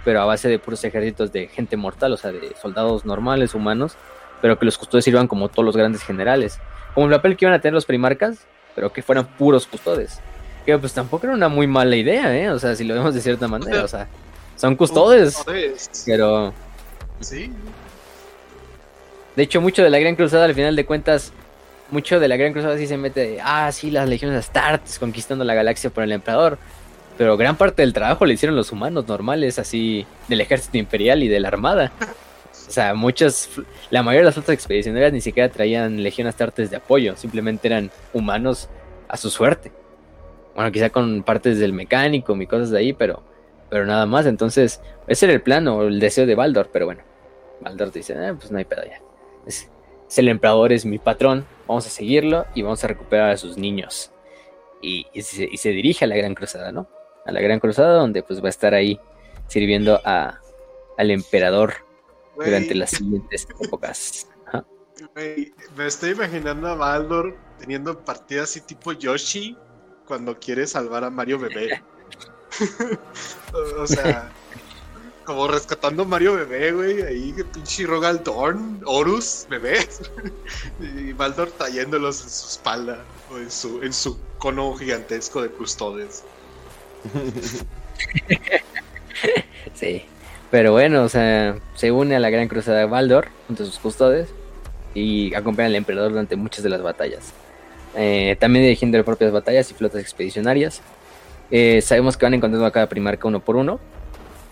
pero 0.04 0.20
a 0.20 0.24
base 0.24 0.48
de 0.48 0.58
puros 0.58 0.84
ejércitos 0.84 1.32
de 1.32 1.48
gente 1.48 1.76
mortal, 1.76 2.12
o 2.12 2.16
sea, 2.16 2.32
de 2.32 2.54
soldados 2.60 3.04
normales, 3.04 3.54
humanos, 3.54 3.96
pero 4.40 4.58
que 4.58 4.66
los 4.66 4.78
custodios 4.78 5.04
sirvan 5.04 5.28
como 5.28 5.48
todos 5.48 5.64
los 5.64 5.76
grandes 5.76 6.02
generales. 6.02 6.60
Como 6.94 7.06
el 7.06 7.12
papel 7.12 7.36
que 7.36 7.44
iban 7.44 7.54
a 7.54 7.60
tener 7.60 7.74
los 7.74 7.86
primarcas, 7.86 8.46
pero 8.74 8.92
que 8.92 9.02
fueran 9.02 9.26
puros 9.26 9.66
custodes. 9.66 10.20
Que 10.64 10.78
pues 10.78 10.92
tampoco 10.92 11.26
era 11.26 11.34
una 11.34 11.48
muy 11.48 11.66
mala 11.66 11.96
idea, 11.96 12.34
¿eh? 12.36 12.50
O 12.50 12.58
sea, 12.58 12.74
si 12.74 12.84
lo 12.84 12.94
vemos 12.94 13.14
de 13.14 13.20
cierta 13.20 13.48
manera, 13.48 13.84
o 13.84 13.88
sea, 13.88 14.08
son 14.56 14.76
custodes, 14.76 15.44
pero... 16.06 16.52
Sí. 17.20 17.50
De 19.36 19.42
hecho, 19.42 19.60
mucho 19.60 19.82
de 19.82 19.90
la 19.90 19.98
Gran 19.98 20.16
Cruzada, 20.16 20.44
al 20.44 20.54
final 20.54 20.76
de 20.76 20.86
cuentas, 20.86 21.32
mucho 21.90 22.20
de 22.20 22.28
la 22.28 22.36
Gran 22.36 22.52
Cruzada 22.52 22.78
sí 22.78 22.86
se 22.86 22.96
mete, 22.96 23.38
ah, 23.42 23.70
sí, 23.72 23.90
las 23.90 24.08
legiones 24.08 24.38
Astartes 24.38 24.98
conquistando 24.98 25.44
la 25.44 25.54
galaxia 25.54 25.90
por 25.90 26.04
el 26.04 26.12
emperador. 26.12 26.58
Pero 27.18 27.36
gran 27.36 27.56
parte 27.56 27.82
del 27.82 27.92
trabajo 27.92 28.26
le 28.26 28.34
hicieron 28.34 28.56
los 28.56 28.72
humanos 28.72 29.06
normales, 29.06 29.58
así, 29.58 30.06
del 30.28 30.40
ejército 30.40 30.78
imperial 30.78 31.22
y 31.22 31.28
de 31.28 31.40
la 31.40 31.48
armada. 31.48 31.92
O 32.66 32.70
sea, 32.70 32.94
muchas, 32.94 33.48
la 33.90 34.02
mayoría 34.02 34.22
de 34.22 34.26
las 34.26 34.38
otras 34.38 34.54
expedicionarias 34.54 35.12
ni 35.12 35.20
siquiera 35.20 35.48
traían 35.48 36.02
legiones 36.02 36.34
Astartes 36.34 36.70
de 36.70 36.76
apoyo, 36.76 37.16
simplemente 37.16 37.68
eran 37.68 37.90
humanos 38.12 38.68
a 39.08 39.16
su 39.16 39.30
suerte. 39.30 39.70
Bueno, 40.54 40.70
quizá 40.70 40.90
con 40.90 41.22
partes 41.22 41.58
del 41.58 41.72
mecánico 41.72 42.36
y 42.36 42.46
cosas 42.46 42.70
de 42.70 42.78
ahí, 42.78 42.92
pero, 42.92 43.22
pero 43.70 43.86
nada 43.86 44.06
más. 44.06 44.26
Entonces, 44.26 44.80
ese 45.06 45.26
era 45.26 45.34
el 45.34 45.42
plan 45.42 45.66
o 45.68 45.82
el 45.82 45.98
deseo 46.00 46.26
de 46.26 46.34
Baldor, 46.34 46.70
pero 46.72 46.86
bueno. 46.86 47.02
Baldor 47.60 47.92
dice, 47.92 48.14
eh, 48.14 48.34
pues 48.34 48.50
no 48.50 48.58
hay 48.58 48.64
pedo 48.64 48.82
ya. 48.84 49.00
Es, 49.46 49.70
el 50.16 50.28
emperador, 50.28 50.72
es 50.72 50.84
mi 50.84 50.98
patrón, 50.98 51.44
vamos 51.66 51.86
a 51.86 51.90
seguirlo 51.90 52.46
y 52.54 52.62
vamos 52.62 52.84
a 52.84 52.86
recuperar 52.86 53.30
a 53.30 53.36
sus 53.36 53.56
niños. 53.56 54.12
Y, 54.80 55.06
se, 55.22 55.68
dirige 55.70 56.04
a 56.04 56.08
la 56.08 56.16
Gran 56.16 56.34
Cruzada, 56.34 56.70
¿no? 56.70 56.86
A 57.26 57.32
la 57.32 57.40
Gran 57.40 57.58
Cruzada 57.58 57.94
donde 57.94 58.22
pues 58.22 58.40
va 58.40 58.46
a 58.46 58.50
estar 58.50 58.74
ahí 58.74 59.00
sirviendo 59.48 60.00
a, 60.04 60.38
al 60.98 61.10
emperador 61.10 61.74
durante 62.36 62.74
las 62.74 62.90
siguientes 62.90 63.48
épocas. 63.58 64.28
me 65.76 65.86
estoy 65.86 66.10
imaginando 66.10 66.68
a 66.68 66.74
Baldor 66.74 67.36
teniendo 67.58 68.04
partidas 68.04 68.50
así 68.50 68.60
tipo 68.60 68.92
Yoshi 68.92 69.56
cuando 70.06 70.38
quiere 70.38 70.66
salvar 70.66 71.04
a 71.04 71.10
Mario 71.10 71.38
Bebé. 71.38 71.82
o 73.78 73.86
sea, 73.86 74.30
como 75.24 75.48
rescatando 75.48 76.02
a 76.02 76.06
Mario 76.06 76.34
Bebé, 76.34 76.72
güey. 76.72 77.02
Ahí 77.02 77.34
pinche 77.52 77.86
Rogal 77.86 78.22
Dorn, 78.22 78.80
Horus, 78.84 79.46
bebé. 79.48 79.78
y 80.80 81.12
Baldor 81.12 81.50
trayéndolos 81.50 82.22
en 82.22 82.30
su 82.30 82.48
espalda 82.48 83.04
o 83.30 83.38
en 83.38 83.50
su, 83.50 83.82
en 83.82 83.92
su 83.92 84.18
cono 84.38 84.74
gigantesco 84.74 85.42
de 85.42 85.48
custodes. 85.48 86.22
sí. 89.74 90.04
Pero 90.50 90.72
bueno, 90.72 91.02
o 91.02 91.08
sea, 91.08 91.58
se 91.74 91.90
une 91.90 92.14
a 92.14 92.20
la 92.20 92.30
gran 92.30 92.46
cruzada 92.46 92.78
de 92.78 92.84
Baldor 92.84 93.28
junto 93.48 93.64
a 93.64 93.66
sus 93.66 93.78
custodes 93.78 94.28
y 94.94 95.34
acompaña 95.34 95.66
al 95.66 95.74
emperador 95.74 96.10
durante 96.10 96.36
muchas 96.36 96.62
de 96.62 96.70
las 96.70 96.82
batallas. 96.82 97.32
Eh, 97.96 98.36
también 98.40 98.64
dirigiendo 98.64 99.02
propias 99.04 99.32
batallas 99.32 99.70
y 99.70 99.74
flotas 99.74 100.00
expedicionarias. 100.00 100.82
Eh, 101.50 101.80
sabemos 101.82 102.16
que 102.16 102.26
van 102.26 102.34
encontrando 102.34 102.66
a 102.66 102.70
cada 102.70 102.88
primarca 102.88 103.28
uno 103.28 103.40
por 103.40 103.56
uno. 103.56 103.80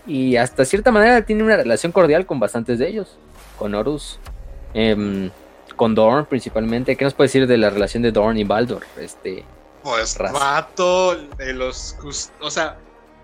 Y 0.05 0.35
hasta 0.35 0.65
cierta 0.65 0.91
manera 0.91 1.25
tiene 1.25 1.43
una 1.43 1.57
relación 1.57 1.91
cordial 1.91 2.25
con 2.25 2.39
bastantes 2.39 2.79
de 2.79 2.87
ellos. 2.87 3.17
Con 3.57 3.73
Horus, 3.73 4.19
em, 4.73 5.29
con 5.75 5.95
Dorn 5.95 6.25
principalmente. 6.25 6.95
¿Qué 6.95 7.05
nos 7.05 7.13
puede 7.13 7.27
decir 7.27 7.47
de 7.47 7.57
la 7.57 7.69
relación 7.69 8.03
de 8.03 8.11
Dorn 8.11 8.37
y 8.37 8.43
Baldur? 8.43 8.83
Este, 8.97 9.45
pues 9.83 10.17
rato 10.17 11.15
de 11.37 11.53
los... 11.53 11.97
O 12.41 12.49
sea, 12.49 12.77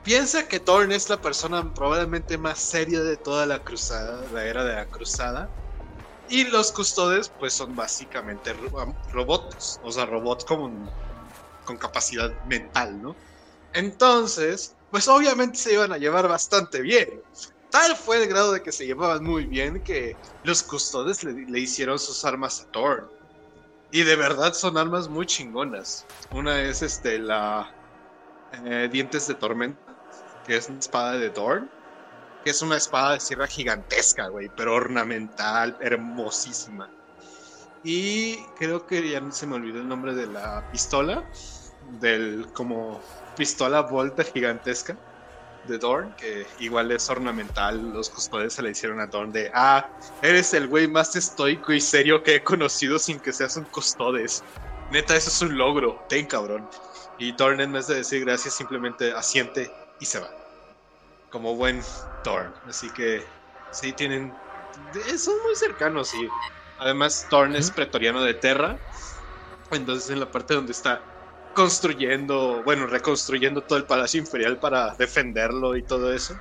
piensa 0.03 0.47
que 0.47 0.59
Dorn 0.59 0.91
es 0.91 1.09
la 1.09 1.17
persona 1.17 1.73
probablemente 1.73 2.37
más 2.37 2.59
seria 2.59 3.01
de 3.01 3.15
toda 3.17 3.45
la 3.45 3.59
cruzada, 3.59 4.21
la 4.33 4.43
era 4.45 4.63
de 4.63 4.75
la 4.75 4.85
cruzada. 4.85 5.49
Y 6.29 6.45
los 6.45 6.71
custodes, 6.71 7.31
pues 7.39 7.53
son 7.53 7.75
básicamente 7.75 8.53
robots, 9.11 9.79
o 9.83 9.91
sea, 9.91 10.05
robots 10.05 10.45
con, 10.45 10.89
con 11.65 11.77
capacidad 11.77 12.31
mental, 12.45 13.01
¿no? 13.01 13.15
Entonces, 13.73 14.75
pues 14.91 15.07
obviamente 15.07 15.57
se 15.57 15.73
iban 15.73 15.91
a 15.91 15.97
llevar 15.97 16.27
bastante 16.27 16.81
bien. 16.81 17.21
Tal 17.71 17.95
fue 17.95 18.21
el 18.21 18.27
grado 18.27 18.53
de 18.53 18.61
que 18.61 18.71
se 18.71 18.85
llevaban 18.85 19.23
muy 19.23 19.45
bien 19.45 19.81
que 19.83 20.15
los 20.43 20.63
custodes 20.63 21.23
le, 21.23 21.59
hicieron 21.59 21.99
sus 21.99 22.25
armas 22.25 22.61
a 22.61 22.71
Thor. 22.71 23.11
Y 23.91 24.03
de 24.03 24.15
verdad 24.15 24.53
son 24.53 24.77
armas 24.77 25.07
muy 25.07 25.25
chingonas. 25.25 26.05
Una 26.31 26.61
es 26.61 26.81
este 26.81 27.17
la 27.19 27.71
eh, 28.65 28.89
Dientes 28.91 29.27
de 29.27 29.35
Tormenta, 29.35 29.79
que 30.45 30.57
es 30.57 30.69
una 30.69 30.79
espada 30.79 31.13
de 31.13 31.29
Thor 31.29 31.67
que 32.43 32.51
es 32.51 32.61
una 32.61 32.77
espada 32.77 33.13
de 33.13 33.19
sierra 33.19 33.47
gigantesca, 33.47 34.27
güey, 34.27 34.49
pero 34.55 34.75
ornamental, 34.75 35.77
hermosísima. 35.81 36.89
Y 37.83 38.37
creo 38.57 38.85
que 38.85 39.09
ya 39.09 39.31
se 39.31 39.47
me 39.47 39.55
olvidó 39.55 39.79
el 39.79 39.87
nombre 39.87 40.13
de 40.13 40.27
la 40.27 40.69
pistola, 40.71 41.23
del 41.99 42.47
como 42.53 43.01
pistola 43.37 43.81
Volta 43.81 44.23
gigantesca 44.23 44.97
de 45.67 45.77
Dorn, 45.77 46.13
que 46.15 46.45
igual 46.59 46.91
es 46.91 47.09
ornamental. 47.09 47.93
Los 47.93 48.09
custodios 48.09 48.53
se 48.53 48.61
le 48.61 48.71
hicieron 48.71 48.99
a 48.99 49.07
Dorn 49.07 49.31
de, 49.31 49.51
ah, 49.53 49.89
eres 50.21 50.53
el 50.53 50.67
güey 50.67 50.87
más 50.87 51.15
estoico 51.15 51.71
y 51.73 51.81
serio 51.81 52.23
que 52.23 52.35
he 52.35 52.43
conocido 52.43 52.99
sin 52.99 53.19
que 53.19 53.31
seas 53.31 53.55
un 53.57 53.65
custodes. 53.65 54.43
Neta, 54.91 55.15
eso 55.15 55.29
es 55.29 55.41
un 55.41 55.57
logro, 55.57 56.03
ten 56.09 56.25
cabrón. 56.25 56.67
Y 57.17 57.33
Dorn 57.33 57.61
en 57.61 57.73
vez 57.73 57.87
de 57.87 57.95
decir 57.95 58.25
gracias 58.25 58.55
simplemente 58.55 59.11
asiente 59.11 59.71
y 59.99 60.05
se 60.05 60.19
va 60.19 60.29
como 61.29 61.55
buen 61.55 61.81
Thorn. 62.23 62.53
Así 62.67 62.89
que 62.93 63.23
sí 63.71 63.93
tienen. 63.93 64.33
Son 65.17 65.35
muy 65.43 65.55
cercanos 65.55 66.13
y 66.13 66.27
además 66.77 67.27
Thorn 67.29 67.55
es 67.55 67.71
pretoriano 67.71 68.23
de 68.23 68.33
Terra. 68.35 68.77
Entonces 69.71 70.09
en 70.09 70.19
la 70.19 70.31
parte 70.31 70.53
donde 70.55 70.71
está 70.71 71.01
construyendo, 71.53 72.63
bueno, 72.63 72.87
reconstruyendo 72.87 73.61
todo 73.63 73.77
el 73.77 73.85
palacio 73.85 74.21
imperial 74.21 74.59
para 74.59 74.95
defenderlo 74.95 75.75
y 75.75 75.83
todo 75.83 76.13
eso. 76.13 76.33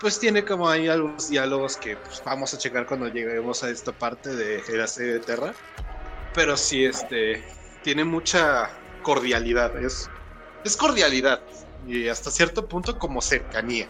Pues 0.00 0.18
tiene 0.20 0.44
como 0.44 0.68
ahí 0.68 0.88
algunos 0.88 1.28
diálogos 1.28 1.76
que 1.76 1.96
pues, 1.96 2.22
vamos 2.24 2.54
a 2.54 2.58
checar 2.58 2.86
cuando 2.86 3.08
lleguemos 3.08 3.62
a 3.64 3.70
esta 3.70 3.92
parte 3.92 4.30
de 4.30 4.62
la 4.76 4.86
serie 4.86 5.14
de 5.14 5.20
Terra. 5.20 5.52
Pero 6.34 6.56
sí, 6.56 6.84
este, 6.84 7.44
tiene 7.82 8.04
mucha 8.04 8.70
cordialidad. 9.02 9.76
Es, 9.82 10.08
es 10.64 10.76
cordialidad 10.76 11.42
y 11.86 12.08
hasta 12.08 12.30
cierto 12.30 12.68
punto 12.68 12.98
como 12.98 13.20
cercanía. 13.22 13.88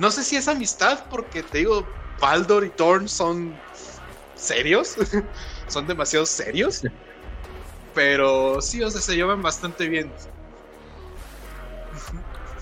No 0.00 0.10
sé 0.10 0.24
si 0.24 0.34
es 0.36 0.48
amistad, 0.48 1.04
porque 1.10 1.42
te 1.42 1.58
digo, 1.58 1.86
Baldor 2.18 2.64
y 2.64 2.70
Thorn 2.70 3.06
son 3.06 3.54
serios. 4.34 4.96
son 5.68 5.86
demasiado 5.86 6.24
serios. 6.24 6.82
Pero 7.94 8.62
sí, 8.62 8.82
o 8.82 8.90
sea, 8.90 9.02
se 9.02 9.14
llevan 9.14 9.42
bastante 9.42 9.88
bien. 9.88 10.10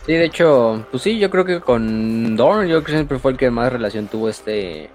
Sí, 0.05 0.15
de 0.15 0.25
hecho, 0.25 0.85
pues 0.91 1.05
sí, 1.05 1.17
yo 1.21 1.31
creo 1.31 1.45
que 1.45 1.61
con 1.61 2.35
Dorn, 2.35 2.67
yo 2.67 2.79
creo 2.79 2.85
que 2.85 2.93
siempre 2.93 3.21
fue 3.21 3.31
el 3.31 3.39
que 3.39 3.53
más 3.53 3.73
relación 3.73 4.09
tuvo 4.09 4.29
este. 4.29 4.91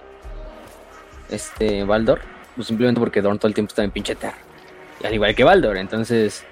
Este 1.30 1.86
Baldor. 1.86 2.20
Pues 2.58 2.68
simplemente 2.68 3.00
porque 3.00 3.22
Dorn 3.22 3.40
todo 3.40 3.48
el 3.48 3.54
tiempo 3.54 3.70
estaba 3.70 3.86
en 3.86 3.92
pinche 3.92 4.16
terra. 4.16 4.38
Y 5.02 5.08
al 5.08 5.14
igual 5.14 5.34
que 5.34 5.46
Baldor, 5.46 5.78
entonces, 5.78 6.44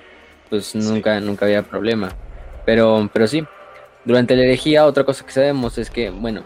pues 0.50 0.74
nunca, 0.74 1.20
nunca 1.20 1.44
había 1.44 1.64
problema. 1.64 2.16
Pero, 2.66 3.10
pero 3.12 3.28
sí, 3.28 3.46
durante 4.06 4.36
la 4.36 4.44
herejía, 4.44 4.86
otra 4.86 5.04
cosa 5.04 5.26
que 5.26 5.32
sabemos 5.32 5.78
es 5.78 5.90
que, 5.90 6.10
bueno, 6.10 6.44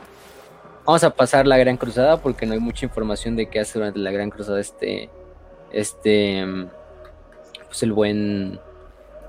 vamos 0.85 1.03
a 1.03 1.09
pasar 1.09 1.47
la 1.47 1.57
Gran 1.57 1.77
Cruzada 1.77 2.21
porque 2.21 2.45
no 2.45 2.53
hay 2.53 2.59
mucha 2.59 2.85
información 2.85 3.35
de 3.35 3.47
qué 3.47 3.59
hace 3.59 3.79
durante 3.79 3.99
la 3.99 4.11
Gran 4.11 4.29
Cruzada 4.29 4.59
este, 4.59 5.09
este, 5.71 6.45
pues 7.67 7.83
el 7.83 7.93
buen, 7.93 8.59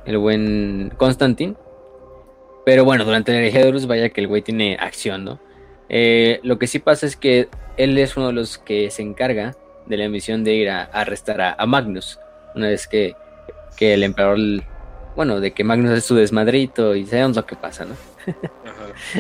el 0.05 0.19
buen 0.19 0.93
Constantin. 0.97 1.57
Pero 2.65 2.85
bueno, 2.85 3.05
durante 3.05 3.33
la 3.33 3.39
herejía 3.39 3.63
de 3.63 3.69
Horus, 3.69 3.87
vaya 3.87 4.09
que 4.09 4.21
el 4.21 4.27
güey 4.27 4.43
tiene 4.43 4.77
acción, 4.81 5.25
¿no? 5.25 5.41
Eh, 5.89 6.41
lo 6.43 6.59
que 6.59 6.67
sí 6.67 6.81
pasa 6.81 7.07
es 7.07 7.17
que 7.17 7.49
él 7.77 7.97
es 7.97 8.17
uno 8.17 8.29
de 8.29 8.33
los 8.33 8.59
que 8.59 8.91
se 8.91 9.03
encarga 9.03 9.55
de 9.87 9.97
la 9.97 10.09
misión 10.09 10.43
de 10.43 10.55
ir 10.55 10.71
a, 10.71 10.83
arrestar 10.83 11.41
a, 11.41 11.67
Magnus. 11.67 12.19
Una 12.57 12.69
vez 12.69 12.89
que, 12.89 13.15
que 13.77 13.95
el 13.95 14.03
emperador, 14.03 14.39
bueno, 15.15 15.39
de 15.39 15.53
que 15.53 15.63
Magnus 15.63 15.93
es 15.93 16.05
su 16.05 16.17
desmadrito 16.17 16.97
y 16.97 17.07
sabemos 17.07 17.37
lo 17.37 17.47
que 17.47 17.55
pasa, 17.55 17.85
¿no? 17.85 17.95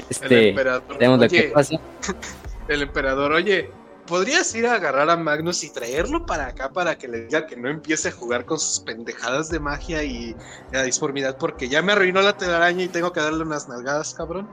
Este, 0.08 0.54
tenemos 0.98 1.20
lo 1.20 1.28
que 1.28 1.50
pasa. 1.54 1.76
El 2.68 2.82
emperador, 2.82 3.32
oye, 3.32 3.70
¿podrías 4.06 4.52
ir 4.54 4.66
a 4.66 4.74
agarrar 4.74 5.08
a 5.10 5.16
Magnus 5.16 5.62
y 5.62 5.70
traerlo 5.70 6.26
para 6.26 6.48
acá 6.48 6.70
para 6.70 6.98
que 6.98 7.08
le 7.08 7.26
diga 7.26 7.46
que 7.46 7.56
no 7.56 7.68
empiece 7.68 8.08
a 8.08 8.12
jugar 8.12 8.44
con 8.44 8.58
sus 8.58 8.80
pendejadas 8.80 9.48
de 9.50 9.60
magia 9.60 10.02
y 10.02 10.34
la 10.72 10.82
disformidad? 10.82 11.36
Porque 11.38 11.68
ya 11.68 11.82
me 11.82 11.92
arruinó 11.92 12.22
la 12.22 12.36
telaraña 12.36 12.84
y 12.84 12.88
tengo 12.88 13.12
que 13.12 13.20
darle 13.20 13.44
unas 13.44 13.68
nalgadas, 13.68 14.14
cabrón. 14.14 14.48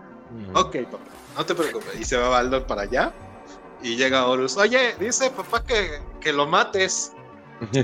Ok, 0.53 0.77
papá, 0.85 1.03
no 1.37 1.45
te 1.45 1.55
preocupes. 1.55 1.99
Y 1.99 2.05
se 2.05 2.17
va 2.17 2.29
Baldor 2.29 2.65
para 2.65 2.83
allá. 2.83 3.13
Y 3.81 3.95
llega 3.97 4.25
Horus. 4.25 4.57
Oye, 4.57 4.95
dice 4.99 5.29
papá 5.29 5.63
que, 5.63 5.99
que 6.21 6.33
lo 6.33 6.47
mates. 6.47 7.11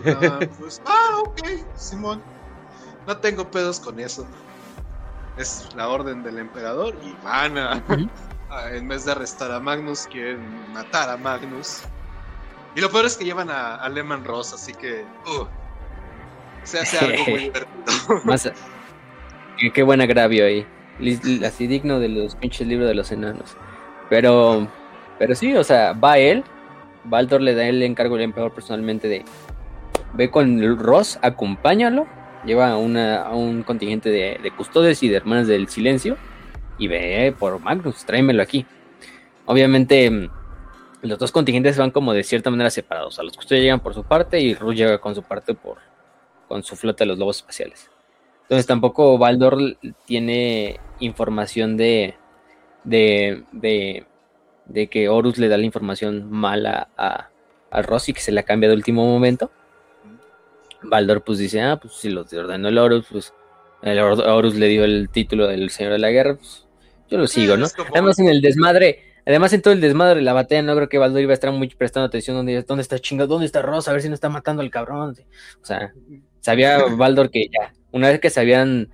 Ah, 0.05 0.39
pues, 0.59 0.81
ah, 0.85 1.21
ok, 1.23 1.41
Simón. 1.75 2.21
No 3.07 3.17
tengo 3.17 3.49
pedos 3.49 3.79
con 3.79 3.99
eso. 3.99 4.25
Es 5.39 5.69
la 5.73 5.87
orden 5.87 6.21
del 6.21 6.37
emperador 6.37 6.95
y 7.01 7.15
van 7.23 7.57
a, 7.57 7.81
en 8.73 8.87
vez 8.89 9.05
de 9.05 9.13
arrestar 9.13 9.51
a 9.51 9.59
Magnus, 9.59 10.05
quieren 10.11 10.39
matar 10.73 11.09
a 11.09 11.15
Magnus. 11.15 11.83
Y 12.75 12.81
lo 12.81 12.89
peor 12.91 13.05
es 13.05 13.15
que 13.15 13.23
llevan 13.23 13.49
a, 13.49 13.75
a 13.75 13.87
Lehman 13.87 14.25
Ross, 14.25 14.53
así 14.53 14.73
que 14.73 15.05
uh, 15.25 15.45
se 16.63 16.79
hace 16.79 16.97
algo 16.97 17.23
muy 17.29 17.39
divertido. 17.39 18.53
qué, 19.73 19.83
buen 19.83 20.01
agravio 20.01 20.45
ahí. 20.45 20.67
Así 21.45 21.67
digno 21.67 21.99
de 21.99 22.09
los 22.09 22.35
pinches 22.35 22.67
libros 22.67 22.89
de 22.89 22.95
los 22.95 23.09
enanos. 23.13 23.55
Pero, 24.09 24.67
pero 25.17 25.35
sí, 25.35 25.55
o 25.55 25.63
sea, 25.63 25.93
va 25.93 26.17
él. 26.17 26.43
Baldor 27.05 27.41
le 27.41 27.55
da 27.55 27.65
el 27.65 27.81
encargo 27.81 28.15
al 28.15 28.21
emperador 28.21 28.53
personalmente 28.53 29.07
de 29.07 29.23
ve 30.13 30.29
con 30.29 30.77
Ross, 30.77 31.17
acompáñalo. 31.21 32.18
Lleva 32.45 32.71
a, 32.71 32.77
un 32.77 33.63
contingente 33.63 34.09
de, 34.09 34.39
de 34.41 34.51
custodios 34.51 35.03
y 35.03 35.09
de 35.09 35.17
hermanas 35.17 35.47
del 35.47 35.67
silencio 35.67 36.17
y 36.77 36.87
ve 36.87 37.35
por 37.37 37.59
Magnus, 37.59 38.05
tráemelo 38.05 38.41
aquí. 38.41 38.65
Obviamente, 39.45 40.09
mm, 40.09 40.29
los 41.03 41.19
dos 41.19 41.31
contingentes 41.31 41.77
van 41.77 41.91
como 41.91 42.13
de 42.13 42.23
cierta 42.23 42.49
manera 42.49 42.69
separados. 42.69 43.15
Sea, 43.15 43.23
los 43.23 43.35
custodios 43.35 43.63
llegan 43.63 43.81
por 43.81 43.93
su 43.93 44.03
parte 44.03 44.39
y 44.39 44.55
Rush 44.55 44.77
llega 44.77 44.97
con 44.97 45.13
su 45.13 45.21
parte 45.21 45.53
por 45.53 45.77
con 46.47 46.63
su 46.63 46.75
flota 46.75 47.03
de 47.03 47.09
los 47.09 47.19
lobos 47.19 47.37
espaciales. 47.37 47.91
Entonces 48.41 48.65
tampoco 48.65 49.19
Baldor 49.19 49.77
tiene 50.05 50.79
información 50.99 51.77
de, 51.77 52.15
de, 52.83 53.43
de, 53.51 54.07
de 54.65 54.87
que 54.87 55.07
Horus 55.07 55.37
le 55.37 55.47
da 55.47 55.57
la 55.57 55.65
información 55.65 56.31
mala 56.31 56.89
a, 56.97 57.29
a 57.69 57.81
Ross 57.83 58.09
y 58.09 58.13
que 58.13 58.21
se 58.21 58.31
la 58.31 58.41
cambia 58.41 58.67
de 58.67 58.75
último 58.75 59.05
momento. 59.05 59.51
Baldor 60.83 61.23
pues 61.23 61.39
dice, 61.39 61.61
ah, 61.61 61.79
pues 61.79 61.93
si 61.93 62.09
los 62.09 62.31
ordenó 62.33 62.69
el 62.69 62.77
Horus, 62.77 63.05
pues 63.11 63.33
el 63.81 63.99
Horus 63.99 64.55
le 64.55 64.67
dio 64.67 64.83
el 64.83 65.09
título 65.09 65.47
del 65.47 65.69
Señor 65.69 65.93
de 65.93 65.99
la 65.99 66.09
Guerra, 66.09 66.35
pues 66.35 66.67
yo 67.09 67.17
lo 67.17 67.27
sigo, 67.27 67.57
¿no? 67.57 67.67
Además, 67.93 68.19
en 68.19 68.27
el 68.27 68.41
desmadre, 68.41 69.03
además 69.25 69.53
en 69.53 69.61
todo 69.61 69.73
el 69.73 69.81
desmadre 69.81 70.19
de 70.19 70.21
la 70.21 70.33
batalla, 70.33 70.61
no 70.61 70.75
creo 70.75 70.89
que 70.89 70.97
Baldor 70.97 71.21
iba 71.21 71.31
a 71.31 71.33
estar 71.33 71.51
muy 71.51 71.67
prestando 71.69 72.07
atención 72.07 72.35
dónde, 72.35 72.61
dónde 72.63 72.81
está 72.81 72.99
chingado, 72.99 73.27
dónde 73.27 73.45
está 73.45 73.61
Rosa, 73.61 73.91
a 73.91 73.93
ver 73.93 74.01
si 74.01 74.09
no 74.09 74.15
está 74.15 74.29
matando 74.29 74.61
al 74.61 74.69
cabrón. 74.69 75.15
O 75.61 75.65
sea, 75.65 75.93
sabía 76.41 76.77
Baldor 76.97 77.31
que 77.31 77.47
ya, 77.51 77.73
una 77.91 78.09
vez 78.09 78.19
que 78.19 78.29
se 78.29 78.39
habían 78.39 78.89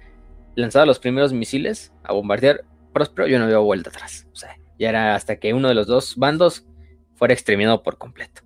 lanzado 0.55 0.85
los 0.85 0.99
primeros 0.99 1.33
misiles 1.33 1.91
a 2.03 2.13
bombardear 2.13 2.63
Próspero, 2.95 3.27
yo 3.27 3.39
no 3.39 3.43
había 3.43 3.57
vuelta 3.57 3.89
atrás. 3.89 4.25
O 4.31 4.37
sea, 4.37 4.57
ya 4.79 4.87
era 4.87 5.15
hasta 5.15 5.35
que 5.35 5.53
uno 5.53 5.67
de 5.67 5.73
los 5.73 5.85
dos 5.85 6.15
bandos 6.15 6.65
fuera 7.15 7.33
exterminado 7.33 7.83
por 7.83 7.97
completo. 7.97 8.41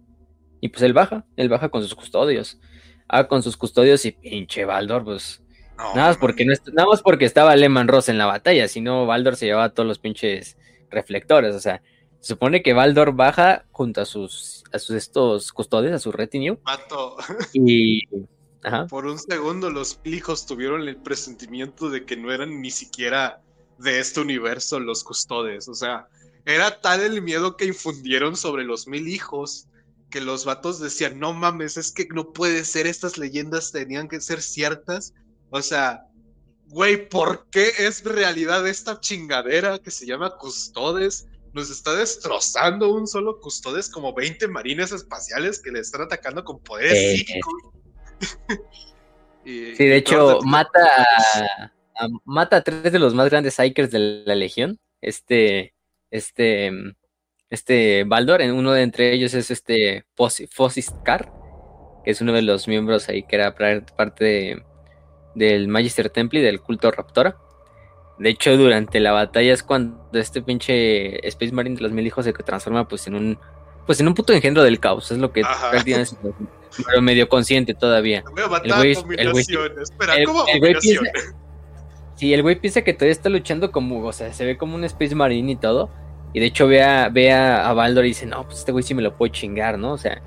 Y 0.60 0.70
pues 0.70 0.82
él 0.82 0.92
baja, 0.92 1.24
él 1.36 1.50
baja 1.50 1.70
con 1.70 1.84
sus 1.84 1.94
custodios. 1.94 2.60
Ah, 3.10 3.28
con 3.28 3.42
sus 3.42 3.58
custodios 3.58 4.06
y 4.06 4.12
pinche 4.12 4.66
Baldor, 4.66 5.04
pues 5.04 5.42
nada, 5.78 6.10
más 6.10 6.18
porque 6.18 6.46
no 6.46 6.54
nada 6.74 6.88
más 6.88 7.02
porque 7.02 7.26
estaba 7.26 7.56
Lehman 7.56 7.88
Ross 7.88 8.08
en 8.08 8.20
la 8.20 8.28
batalla, 8.28 8.68
si 8.68 8.82
no, 8.82 9.08
Baldor 9.08 9.36
se 9.36 9.48
llevaba 9.48 9.74
todos 9.74 9.88
los 9.88 9.98
pinches 9.98 10.58
reflectores. 10.92 11.56
O 11.56 11.60
sea, 11.60 11.82
se 12.20 12.34
supone 12.34 12.62
que 12.62 12.74
Baldor 12.74 13.14
baja 13.14 13.66
junto 13.72 14.02
a 14.02 14.06
sus, 14.06 14.64
a 14.72 14.78
sus 14.78 14.96
estos 14.96 15.52
custodios, 15.52 15.94
a 15.94 16.00
su 16.00 16.12
retinue. 16.12 16.60
Mato. 16.64 17.18
Y. 17.54 18.04
Por 18.90 19.06
un 19.06 19.18
segundo, 19.18 19.70
los 19.70 20.00
hijos 20.04 20.46
tuvieron 20.46 20.88
el 20.88 20.98
presentimiento 20.98 21.90
de 21.90 22.06
que 22.06 22.18
no 22.18 22.32
eran 22.32 22.62
ni 22.62 22.72
siquiera 22.72 23.42
de 23.78 24.00
este 24.00 24.20
universo 24.20 24.80
los 24.82 25.04
custodes. 25.04 25.68
O 25.70 25.74
sea, 25.74 26.10
era 26.46 26.82
tal 26.82 27.00
el 27.02 27.22
miedo 27.22 27.56
que 27.56 27.66
infundieron 27.66 28.36
sobre 28.36 28.66
los 28.66 28.86
mil 28.86 29.08
hijos 29.08 29.69
que 30.10 30.22
los 30.22 30.46
vatos 30.46 30.80
decían: 30.80 31.20
No 31.20 31.34
mames, 31.34 31.78
es 31.78 31.92
que 31.92 32.08
no 32.14 32.34
puede 32.34 32.66
ser, 32.66 32.88
estas 32.88 33.18
leyendas 33.18 33.72
tenían 33.72 34.08
que 34.08 34.22
ser 34.22 34.42
ciertas 34.42 35.14
o 35.50 35.62
sea, 35.62 36.06
güey, 36.68 37.10
¿por 37.10 37.50
qué 37.50 37.70
es 37.80 38.04
realidad 38.04 38.68
esta 38.68 39.00
chingadera 39.00 39.80
que 39.80 39.92
se 39.92 40.06
llama 40.06 40.38
Custodes? 40.38 41.28
Nos 41.54 41.72
está 41.72 41.96
destrozando 41.96 42.94
un 42.94 43.08
solo 43.08 43.40
Custodes 43.40 43.90
como 43.90 44.14
20 44.14 44.48
marines 44.48 44.92
espaciales 44.92 45.60
que 45.62 45.72
le 45.72 45.80
están 45.80 46.02
atacando 46.04 46.44
con 46.44 46.60
poderes 46.60 46.94
eh. 46.94 47.16
psíquicos. 47.18 47.54
sí, 49.44 49.76
de 49.78 49.96
hecho, 49.96 50.42
mata 50.44 50.80
a, 51.96 52.08
mata 52.26 52.58
a 52.58 52.62
tres 52.62 52.92
de 52.92 53.00
los 53.00 53.16
más 53.16 53.30
grandes 53.30 53.56
Psykers 53.56 53.90
de 53.90 54.24
la 54.26 54.36
Legión. 54.36 54.80
Este, 55.02 55.74
este, 56.12 56.72
este 57.50 58.04
Baldor, 58.04 58.42
uno 58.42 58.72
de 58.74 58.84
entre 58.84 59.14
ellos 59.14 59.34
es 59.34 59.52
este 59.52 60.06
Fossiskar, 60.16 61.32
que 62.04 62.12
es 62.12 62.22
uno 62.22 62.34
de 62.34 62.42
los 62.42 62.68
miembros 62.68 63.10
ahí 63.10 63.24
que 63.24 63.36
era 63.36 63.56
parte 63.56 64.24
de 64.24 64.64
del 65.36 65.68
Magister 65.68 66.10
Temple 66.10 66.40
y 66.40 66.44
del 66.44 66.62
culto 66.62 66.92
Raptora. 66.92 67.38
De 68.18 68.30
hecho, 68.30 68.58
durante 68.58 69.00
la 69.00 69.14
batalla 69.14 69.54
es 69.54 69.64
cuando 69.64 70.10
este 70.14 70.42
pinche 70.42 71.26
Space 71.28 71.54
Marine 71.54 71.78
de 71.78 71.84
los 71.84 71.92
mil 71.92 72.06
hijos 72.06 72.26
se 72.26 72.34
transforma 72.34 72.88
pues 72.88 73.08
en 73.08 73.16
un 73.16 73.40
pues 73.86 74.00
en 74.02 74.08
un 74.08 74.14
puto 74.14 74.34
engendro 74.34 74.62
del 74.62 74.80
caos, 74.80 75.12
es 75.12 75.18
lo 75.18 75.32
que 75.32 75.42
prácticamente 75.42 76.16
pero 76.86 77.02
medio 77.02 77.28
consciente 77.28 77.74
todavía. 77.74 78.24
el 78.64 78.74
güey, 78.76 78.96
el 79.18 79.32
güey, 79.32 79.46
Espera, 79.82 80.14
¿cómo 80.26 80.46
el, 80.48 80.60
güey 80.60 80.76
piensa, 80.80 81.04
sí, 82.16 82.34
el 82.34 82.44
güey 82.44 82.60
piensa 82.60 82.84
que 82.84 82.94
todavía 82.94 83.14
está 83.14 83.30
luchando 83.30 83.72
como, 83.72 84.06
o 84.06 84.14
sea, 84.14 84.32
se 84.32 84.46
ve 84.46 84.58
como 84.58 84.76
un 84.76 84.84
Space 84.84 85.16
Marine 85.16 85.54
y 85.54 85.56
todo. 85.56 85.90
Y 86.34 86.40
de 86.40 86.46
hecho 86.46 86.68
ve 86.68 86.84
a, 86.84 87.10
ve 87.10 87.32
a, 87.32 87.72
Baldor 87.74 88.06
y 88.06 88.10
dice, 88.10 88.26
no, 88.26 88.44
pues 88.44 88.60
este 88.60 88.72
güey 88.72 88.84
sí 88.84 88.94
me 88.94 89.02
lo 89.02 89.16
puede 89.16 89.32
chingar, 89.32 89.78
¿no? 89.80 89.94
O 89.94 89.98
sea, 89.98 90.22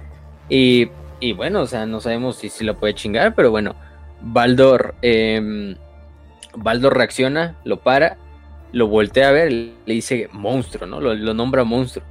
y, 0.48 0.88
y 1.20 1.32
bueno, 1.32 1.60
o 1.62 1.66
sea, 1.66 1.86
no 1.86 2.00
sabemos 2.00 2.36
si, 2.36 2.48
si 2.48 2.64
lo 2.64 2.76
puede 2.76 2.94
chingar, 2.94 3.34
pero 3.34 3.50
bueno, 3.50 3.76
Baldor, 4.22 4.94
eh, 5.02 5.76
Baldor 6.56 6.96
reacciona, 6.96 7.56
lo 7.64 7.80
para, 7.80 8.16
lo 8.72 8.86
voltea 8.88 9.28
a 9.28 9.32
ver, 9.32 9.52
le 9.52 9.74
dice 9.86 10.28
monstruo, 10.32 10.86
¿no? 10.86 11.00
Lo, 11.00 11.34
nombra 11.34 11.64
monstruo. 11.64 12.04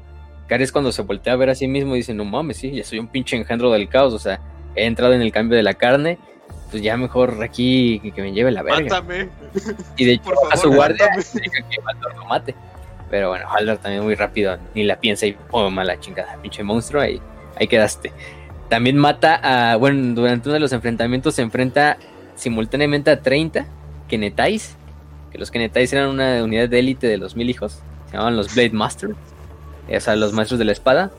Cares 0.48 0.72
cuando 0.72 0.92
se 0.92 1.02
voltea 1.02 1.34
a 1.34 1.38
ver 1.38 1.50
a 1.50 1.56
sí 1.56 1.68
mismo 1.68 1.96
dice, 1.96 2.14
no 2.14 2.26
mames, 2.26 2.58
sí, 2.58 2.72
ya 2.72 2.84
soy 2.84 3.00
un 3.00 3.08
pinche 3.08 3.38
engendro 3.38 3.72
del 3.72 3.88
caos, 3.88 4.14
o 4.14 4.20
sea, 4.20 4.39
he 4.76 4.86
entrado 4.86 5.14
en 5.14 5.22
el 5.22 5.32
cambio 5.32 5.56
de 5.56 5.64
la 5.64 5.74
carne, 5.74 6.20
pues 6.70 6.84
ya 6.84 6.98
mejor 6.98 7.42
aquí 7.42 8.00
que, 8.14 8.22
me 8.22 8.34
lleve 8.34 8.52
la 8.52 8.64
verga. 8.64 9.02
Mátame. 9.02 9.30
Y 9.98 10.06
de 10.06 10.14
hecho 10.14 10.32
a 10.52 10.58
su 10.58 10.72
guardia 10.72 11.10
dice 11.16 11.42
que 11.42 11.82
Baldor 11.82 12.16
lo 12.18 12.26
mate. 12.26 12.56
Pero 13.12 13.28
bueno, 13.28 13.45
Baldor 13.47 13.78
también 13.78 14.03
muy 14.03 14.16
rápido, 14.16 14.57
ni 14.74 14.86
la 14.86 14.95
piensa 14.95 15.28
y 15.28 15.36
oh, 15.51 15.70
mala 15.70 15.99
chingada, 15.99 16.38
pinche 16.41 16.64
monstruo, 16.64 17.01
ahí, 17.01 17.22
ahí 17.57 17.68
quedaste. 17.68 18.14
También 18.70 18.97
mata 18.97 19.36
a, 19.43 19.76
bueno, 19.76 20.16
durante 20.16 20.47
uno 20.47 20.53
de 20.53 20.62
los 20.62 20.72
enfrentamientos 20.72 21.36
se 21.36 21.41
enfrenta 21.41 21.97
simultáneamente 22.36 23.12
a 23.12 23.22
30 23.22 23.66
Kenetais, 24.07 24.78
que 25.30 25.38
los 25.38 25.51
Kenetais 25.51 25.91
eran 25.91 26.07
una 26.07 26.41
unidad 26.41 26.70
de 26.70 26.80
élite 26.80 27.07
de 27.07 27.18
los 27.18 27.36
mil 27.36 27.49
hijos, 27.49 27.82
se 28.05 28.14
llamaban 28.14 28.38
los 28.38 28.55
Blade 28.55 28.72
Masters, 28.72 29.14
o 29.93 29.99
sea, 29.99 30.16
los 30.16 30.32
maestros 30.32 30.57
de 30.57 30.66
la 30.66 30.72
espada. 30.72 31.12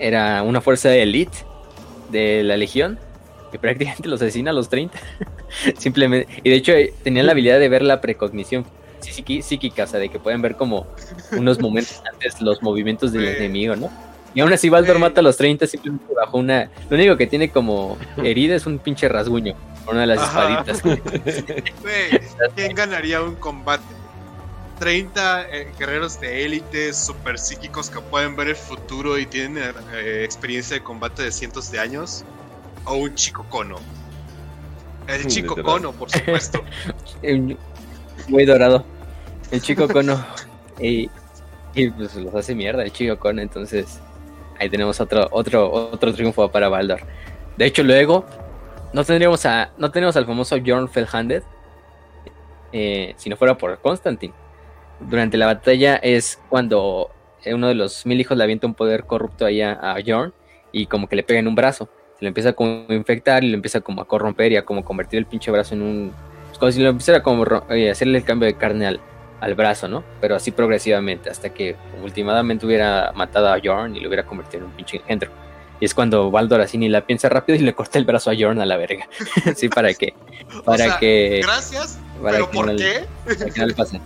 Era 0.00 0.42
una 0.42 0.60
fuerza 0.60 0.88
de 0.88 1.02
elite 1.02 1.38
de 2.10 2.42
la 2.42 2.56
legión 2.56 2.98
que 3.52 3.60
prácticamente 3.60 4.08
los 4.08 4.20
asesina 4.20 4.50
a 4.50 4.54
los 4.54 4.68
30. 4.68 4.98
Simplemente, 5.78 6.28
y 6.42 6.50
de 6.50 6.56
hecho 6.56 6.72
eh, 6.72 6.92
tenían 7.04 7.26
la 7.26 7.32
habilidad 7.32 7.60
de 7.60 7.68
ver 7.68 7.82
la 7.82 8.00
precognición 8.00 8.64
psíquica, 9.12 9.84
o 9.84 9.86
sea, 9.86 10.00
de 10.00 10.08
que 10.08 10.18
pueden 10.18 10.42
ver 10.42 10.56
como 10.56 10.86
unos 11.32 11.60
momentos 11.60 12.02
antes 12.12 12.40
los 12.40 12.62
movimientos 12.62 13.12
del 13.12 13.26
enemigo, 13.26 13.76
¿no? 13.76 13.90
Y 14.34 14.40
aún 14.40 14.52
así 14.52 14.68
Baldor 14.68 14.98
mata 14.98 15.20
a 15.20 15.22
los 15.22 15.36
30 15.36 15.66
simplemente 15.66 16.12
bajo 16.14 16.38
una... 16.38 16.70
Lo 16.88 16.96
único 16.96 17.16
que 17.16 17.26
tiene 17.26 17.50
como 17.50 17.98
herida 18.18 18.54
es 18.54 18.66
un 18.66 18.78
pinche 18.78 19.08
rasguño. 19.08 19.54
Una 19.90 20.02
de 20.02 20.06
las 20.06 20.22
espaditas. 20.22 20.82
¿Quién 22.54 22.74
ganaría 22.74 23.22
un 23.22 23.36
combate? 23.36 23.82
30 24.78 25.48
eh, 25.50 25.72
guerreros 25.78 26.20
de 26.20 26.44
élite 26.44 26.92
super 26.92 27.38
psíquicos 27.38 27.90
que 27.90 28.00
pueden 28.00 28.36
ver 28.36 28.48
el 28.48 28.56
futuro 28.56 29.18
y 29.18 29.26
tienen 29.26 29.74
eh, 29.92 30.22
experiencia 30.24 30.76
de 30.76 30.84
combate 30.84 31.22
de 31.22 31.32
cientos 31.32 31.72
de 31.72 31.80
años. 31.80 32.24
O 32.84 32.94
un 32.94 33.14
chico 33.14 33.44
cono. 33.48 33.76
El 35.08 35.26
chico 35.26 35.60
cono, 35.62 35.92
por 35.92 36.10
supuesto. 36.10 36.62
Muy 38.28 38.44
dorado. 38.44 38.84
El 39.50 39.62
chico 39.62 39.88
cono. 39.88 40.24
y, 40.80 41.10
y 41.74 41.90
pues 41.90 42.14
los 42.16 42.34
hace 42.34 42.54
mierda 42.54 42.82
el 42.82 42.92
chico 42.92 43.18
cono, 43.18 43.40
entonces 43.40 44.00
ahí 44.58 44.68
tenemos 44.68 45.00
otro, 45.00 45.28
otro, 45.30 45.70
otro 45.70 46.12
triunfo 46.12 46.50
para 46.50 46.68
Baldor. 46.68 47.00
De 47.56 47.66
hecho, 47.66 47.82
luego 47.82 48.24
no 48.92 49.04
tendríamos 49.04 49.44
a, 49.46 49.70
no 49.78 49.90
tenemos 49.90 50.16
al 50.16 50.26
famoso 50.26 50.60
Bjorn 50.60 50.88
Feldhanded 50.88 51.42
eh, 52.72 53.14
si 53.16 53.30
no 53.30 53.36
fuera 53.36 53.56
por 53.56 53.78
Constantine. 53.80 54.34
durante 55.00 55.36
la 55.36 55.46
batalla 55.46 55.96
es 55.96 56.38
cuando 56.48 57.10
uno 57.46 57.68
de 57.68 57.74
los 57.74 58.04
mil 58.04 58.20
hijos 58.20 58.36
le 58.36 58.44
avienta 58.44 58.66
un 58.66 58.74
poder 58.74 59.04
corrupto 59.04 59.46
ahí 59.46 59.62
a, 59.62 59.72
a 59.72 59.96
Jorn 60.04 60.34
y 60.72 60.86
como 60.86 61.08
que 61.08 61.16
le 61.16 61.22
pega 61.22 61.40
en 61.40 61.48
un 61.48 61.54
brazo. 61.54 61.88
Se 62.18 62.24
lo 62.24 62.28
empieza 62.28 62.52
como 62.52 62.84
a 62.88 62.94
infectar 62.94 63.44
y 63.44 63.48
lo 63.48 63.54
empieza 63.54 63.80
como 63.80 64.02
a 64.02 64.04
corromper 64.06 64.52
y 64.52 64.56
a 64.56 64.64
como 64.64 64.84
convertir 64.84 65.18
el 65.18 65.26
pinche 65.26 65.50
brazo 65.50 65.74
en 65.74 65.82
un... 65.82 66.12
Es 66.52 66.58
como 66.58 66.72
si 66.72 66.82
lo 66.82 66.90
empezara 66.90 67.22
como 67.22 67.44
eh, 67.70 67.90
hacerle 67.90 68.18
el 68.18 68.24
cambio 68.24 68.46
de 68.46 68.54
carne 68.54 68.86
al, 68.86 69.00
al 69.40 69.54
brazo, 69.54 69.88
¿no? 69.88 70.02
Pero 70.20 70.34
así 70.36 70.50
progresivamente, 70.50 71.30
hasta 71.30 71.50
que 71.50 71.76
últimamente 72.02 72.66
hubiera 72.66 73.12
matado 73.14 73.48
a 73.48 73.58
Jorn 73.62 73.94
y 73.96 74.00
lo 74.00 74.08
hubiera 74.08 74.24
convertido 74.26 74.64
en 74.64 74.70
un 74.70 74.76
pinche 74.76 74.96
engendro. 74.98 75.30
Y 75.80 75.84
es 75.84 75.94
cuando 75.94 76.30
Baldor 76.30 76.60
así 76.60 76.76
ni 76.76 76.88
la 76.88 77.02
piensa 77.06 77.28
rápido 77.28 77.56
y 77.56 77.62
le 77.62 77.72
corta 77.72 77.98
el 77.98 78.04
brazo 78.04 78.30
a 78.30 78.34
Jorn 78.36 78.60
a 78.60 78.66
la 78.66 78.76
verga. 78.76 79.08
sí, 79.56 79.68
para 79.68 79.94
que. 79.94 80.12
Para 80.64 80.84
O 80.86 80.88
sea, 80.88 80.98
que. 80.98 81.40
Gracias, 81.42 81.98
para 82.20 82.32
pero 82.38 82.50
que 82.50 82.56
¿por 82.56 82.66
no 82.66 82.72
le- 82.72 82.82
qué? 82.84 83.04
para 83.36 83.50
que 83.52 83.60
no 83.60 83.66
le 83.66 83.74
pase. 83.74 84.00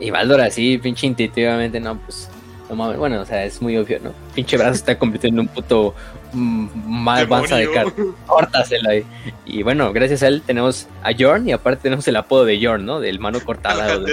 Y 0.00 0.10
Baldor 0.10 0.40
así, 0.40 0.78
pinche 0.78 1.06
intuitivamente, 1.06 1.78
no, 1.80 1.96
pues. 1.98 2.28
No 2.68 2.76
mames, 2.76 2.96
bueno, 2.98 3.20
o 3.20 3.24
sea, 3.26 3.44
es 3.44 3.60
muy 3.62 3.76
obvio, 3.76 4.00
¿no? 4.02 4.12
Pinche 4.34 4.56
brazo 4.56 4.72
está 4.72 4.98
convirtiendo 4.98 5.40
en 5.42 5.48
un 5.48 5.54
puto 5.54 5.94
mal 6.34 7.26
panza 7.28 7.56
de 7.56 7.66
Demonio. 7.68 7.94
carne. 7.94 8.12
Córtaselo 8.26 8.90
ahí. 8.90 9.04
Y 9.46 9.62
bueno, 9.62 9.92
gracias 9.92 10.22
a 10.22 10.28
él 10.28 10.42
tenemos 10.44 10.86
a 11.02 11.10
Jorn 11.18 11.48
y 11.48 11.52
aparte 11.52 11.82
tenemos 11.82 12.06
el 12.08 12.16
apodo 12.16 12.44
de 12.44 12.64
Jorn, 12.64 12.84
¿no? 12.84 13.00
Del 13.00 13.18
mano 13.20 13.40
cortada. 13.40 13.98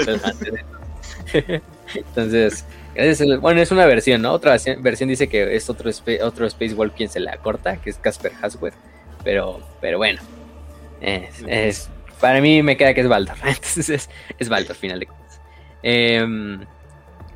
Entonces, 1.95 2.65
gracias 2.95 3.21
a 3.29 3.37
bueno, 3.39 3.61
es 3.61 3.71
una 3.71 3.85
versión, 3.85 4.21
¿no? 4.21 4.31
Otra 4.31 4.53
versión- 4.79 5.07
dice 5.09 5.27
que 5.27 5.55
es 5.55 5.69
otro, 5.69 5.89
otro 6.23 6.45
Space 6.47 6.73
Wolf 6.73 6.93
quien 6.95 7.09
se 7.09 7.19
la 7.19 7.37
corta, 7.37 7.77
que 7.77 7.89
es 7.89 7.97
Casper 7.97 8.31
Haswell. 8.41 8.73
Pero, 9.23 9.59
pero 9.81 9.97
bueno, 9.97 10.21
es, 11.01 11.43
es- 11.47 11.89
para 12.19 12.39
mí 12.41 12.61
me 12.63 12.77
queda 12.77 12.93
que 12.93 13.01
es 13.01 13.07
Baldor. 13.07 13.35
Entonces 13.45 13.89
es, 13.89 14.09
es 14.37 14.49
Baldor, 14.49 14.75
final 14.75 14.99
de 14.99 15.05
cuentas. 15.07 15.41
Em, 15.83 16.61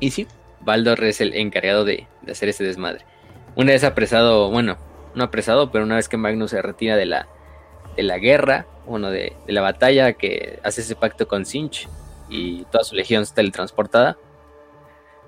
y 0.00 0.10
sí, 0.10 0.26
Baldor 0.60 1.02
es 1.04 1.20
el 1.20 1.34
encargado 1.34 1.84
de, 1.84 2.06
de 2.22 2.32
hacer 2.32 2.48
este 2.48 2.64
desmadre. 2.64 3.04
Una 3.56 3.72
vez 3.72 3.84
apresado, 3.84 4.50
bueno, 4.50 4.76
no 5.14 5.24
apresado, 5.24 5.70
pero 5.72 5.84
una 5.84 5.96
vez 5.96 6.08
que 6.08 6.16
Magnus 6.16 6.50
se 6.50 6.62
retira 6.62 6.94
de 6.94 7.06
la, 7.06 7.26
de 7.96 8.02
la 8.02 8.18
guerra, 8.18 8.66
bueno, 8.86 9.10
de, 9.10 9.34
la 9.46 9.62
batalla, 9.62 10.12
que 10.12 10.60
hace 10.62 10.82
ese 10.82 10.94
pacto 10.94 11.26
con 11.26 11.44
Sinch 11.44 11.88
y 12.28 12.64
toda 12.66 12.84
su 12.84 12.94
legión 12.94 13.22
está 13.22 13.36
teletransportada, 13.36 14.18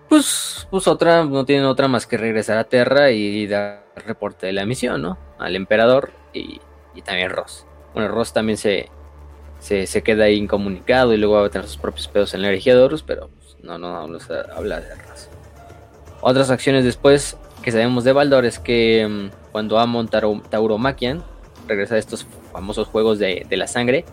pues, 0.08 0.68
pues 0.70 0.86
otra, 0.86 1.24
no 1.24 1.44
tienen 1.44 1.66
otra 1.66 1.88
más 1.88 2.06
que 2.06 2.16
regresar 2.16 2.58
a 2.58 2.64
Terra 2.64 3.10
y 3.10 3.46
dar 3.46 3.84
reporte 4.06 4.46
de 4.46 4.52
la 4.52 4.64
misión, 4.64 5.02
¿no? 5.02 5.18
Al 5.38 5.56
emperador 5.56 6.12
y, 6.32 6.60
y 6.94 7.02
también 7.02 7.30
Ross. 7.30 7.66
Bueno, 7.94 8.08
Ross 8.08 8.32
también 8.32 8.58
se, 8.58 8.90
se, 9.58 9.86
se 9.86 10.02
queda 10.02 10.24
ahí 10.24 10.36
incomunicado 10.36 11.12
y 11.12 11.16
luego 11.16 11.34
va 11.34 11.46
a 11.46 11.50
tener 11.50 11.66
sus 11.66 11.78
propios 11.78 12.08
pedos 12.08 12.34
en 12.34 12.42
la 12.42 12.48
Horus, 12.48 13.02
pero 13.02 13.28
pues, 13.28 13.56
no, 13.62 13.78
no, 13.78 14.20
se 14.20 14.34
habla 14.54 14.80
de 14.80 14.94
Ross. 14.94 15.28
Otras 16.20 16.50
acciones 16.50 16.84
después 16.84 17.36
que 17.68 17.72
sabemos 17.72 18.02
de 18.02 18.12
Baldor 18.14 18.46
es 18.46 18.58
que 18.58 19.06
mm, 19.06 19.52
cuando 19.52 19.78
Amon 19.78 20.08
Taro- 20.08 20.40
Tauromachian 20.48 21.22
regresa 21.66 21.94
de 21.94 22.00
estos 22.00 22.26
famosos 22.50 22.88
juegos 22.88 23.18
de, 23.18 23.44
de 23.46 23.56
la 23.58 23.66
sangre, 23.66 24.06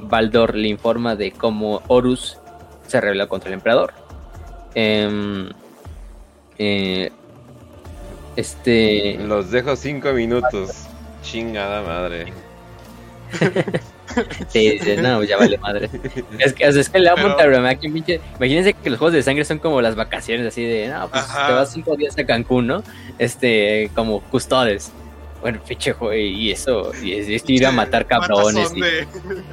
Baldor 0.00 0.54
le 0.54 0.68
informa 0.68 1.14
de 1.14 1.30
cómo 1.32 1.82
Horus 1.88 2.38
se 2.86 2.98
rebela 2.98 3.26
contra 3.26 3.48
el 3.48 3.54
emperador. 3.54 3.92
Em, 4.74 5.50
eh, 6.56 7.10
este. 8.34 9.18
Los 9.18 9.50
dejo 9.50 9.76
cinco 9.76 10.12
minutos. 10.14 10.86
Chingada 11.22 11.82
madre. 11.82 12.32
Sí, 14.48 14.70
dice, 14.70 14.96
no, 14.98 15.22
ya 15.24 15.36
vale 15.36 15.58
madre. 15.58 15.90
Es 16.38 16.52
que, 16.52 16.66
o 16.68 16.72
sea, 16.72 16.80
es 16.80 16.88
que 16.88 16.98
le 16.98 17.06
da 17.06 17.14
Pero- 17.14 17.36
Tauromachian, 17.36 17.92
pinche. 17.92 18.20
Imagínense 18.36 18.72
que 18.74 18.90
los 18.90 18.98
juegos 18.98 19.14
de 19.14 19.22
sangre 19.22 19.44
son 19.44 19.58
como 19.58 19.80
las 19.80 19.94
vacaciones, 19.96 20.46
así 20.46 20.62
de, 20.64 20.88
no, 20.88 21.08
pues 21.08 21.22
Ajá. 21.22 21.46
te 21.48 21.52
vas 21.54 21.72
cinco 21.72 21.96
días 21.96 22.16
a 22.18 22.24
Cancún, 22.24 22.66
¿no? 22.66 22.82
Este, 23.18 23.90
como 23.94 24.20
custodes. 24.22 24.92
Bueno, 25.42 25.60
pinche 25.68 25.94
y 26.18 26.50
eso, 26.50 26.92
y 27.02 27.12
es, 27.12 27.28
es 27.28 27.48
ir 27.50 27.66
a 27.66 27.70
matar 27.70 28.06
cabrones. 28.06 28.72
Y, 28.74 28.80
de- 28.80 29.06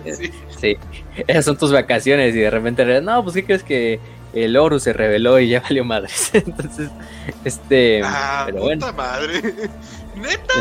sí. 0.16 0.32
Sí, 0.60 0.78
esas 1.28 1.46
son 1.46 1.58
tus 1.58 1.72
vacaciones 1.72 2.34
y 2.34 2.40
de 2.40 2.50
repente, 2.50 3.02
no, 3.02 3.22
pues 3.24 3.36
¿qué 3.36 3.44
crees 3.44 3.64
que 3.64 4.00
el 4.34 4.56
Oro 4.58 4.80
se 4.80 4.94
reveló 4.94 5.40
y 5.40 5.50
ya 5.50 5.60
valió 5.60 5.84
madres? 5.84 6.30
Entonces, 6.34 6.90
este, 7.44 8.02
Ah, 8.04 8.44
pero 8.46 8.62
puta 8.62 8.66
bueno. 8.66 8.94
madre. 8.94 9.42
Neta, 10.16 10.54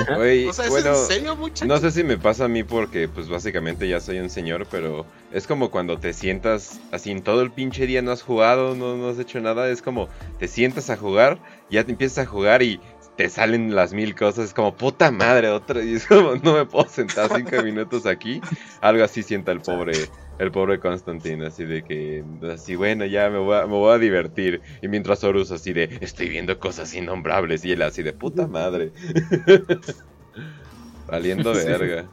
o 0.48 0.52
sea, 0.52 0.64
¿es 0.64 0.70
bueno, 0.70 0.90
en 0.90 1.06
serio, 1.06 1.36
muchachos? 1.36 1.68
no 1.68 1.76
sé 1.78 1.90
si 1.90 2.04
me 2.04 2.16
pasa 2.16 2.46
a 2.46 2.48
mí 2.48 2.64
porque 2.64 3.08
pues 3.08 3.28
básicamente 3.28 3.86
ya 3.86 4.00
soy 4.00 4.18
un 4.18 4.30
señor, 4.30 4.66
pero 4.70 5.04
es 5.32 5.46
como 5.46 5.70
cuando 5.70 5.98
te 5.98 6.12
sientas 6.12 6.80
así 6.90 7.10
en 7.10 7.22
todo 7.22 7.42
el 7.42 7.50
pinche 7.50 7.86
día 7.86 8.02
no 8.02 8.12
has 8.12 8.22
jugado, 8.22 8.74
no, 8.74 8.96
no 8.96 9.08
has 9.08 9.18
hecho 9.18 9.40
nada, 9.40 9.68
es 9.68 9.82
como 9.82 10.08
te 10.38 10.48
sientas 10.48 10.90
a 10.90 10.96
jugar, 10.96 11.38
ya 11.70 11.84
te 11.84 11.92
empiezas 11.92 12.18
a 12.18 12.26
jugar 12.26 12.62
y 12.62 12.80
te 13.16 13.28
salen 13.28 13.74
las 13.74 13.92
mil 13.92 14.14
cosas, 14.14 14.46
es 14.46 14.54
como 14.54 14.76
puta 14.76 15.10
madre, 15.10 15.48
otra, 15.48 15.82
y 15.84 15.94
es 15.94 16.06
como 16.06 16.34
no 16.36 16.54
me 16.54 16.66
puedo 16.66 16.88
sentar 16.88 17.30
cinco 17.34 17.56
minutos 17.62 18.06
aquí, 18.06 18.40
algo 18.80 19.04
así 19.04 19.22
sienta 19.22 19.52
el 19.52 19.60
pobre, 19.60 19.92
el 20.38 20.50
pobre 20.50 20.80
Constantine, 20.80 21.46
así 21.46 21.64
de 21.64 21.82
que, 21.82 22.24
así 22.52 22.74
bueno, 22.74 23.04
ya 23.04 23.28
me 23.30 23.38
voy 23.38 23.56
a, 23.56 23.66
me 23.66 23.74
voy 23.74 23.94
a 23.94 23.98
divertir, 23.98 24.62
y 24.80 24.88
mientras 24.88 25.22
Horus 25.24 25.50
así 25.50 25.72
de, 25.72 25.98
estoy 26.00 26.28
viendo 26.28 26.58
cosas 26.58 26.94
innombrables, 26.94 27.64
y 27.64 27.72
él 27.72 27.82
así 27.82 28.02
de 28.02 28.12
puta 28.12 28.46
madre. 28.46 28.92
Valiendo 31.06 31.54
Sí. 31.54 31.66
verga. 31.66 32.08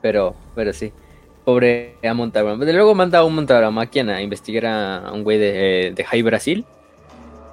Pero, 0.00 0.34
pero 0.54 0.72
sí. 0.72 0.92
Pobre 1.44 1.98
Tauromachian. 2.02 2.74
Luego 2.74 2.94
manda 2.94 3.18
a 3.18 3.24
un 3.24 3.34
Montauramaquian 3.34 4.10
a 4.10 4.22
investigar 4.22 4.66
a 4.66 5.12
un 5.12 5.24
güey 5.24 5.38
de, 5.38 5.92
de 5.94 6.04
High 6.04 6.22
Brasil. 6.22 6.64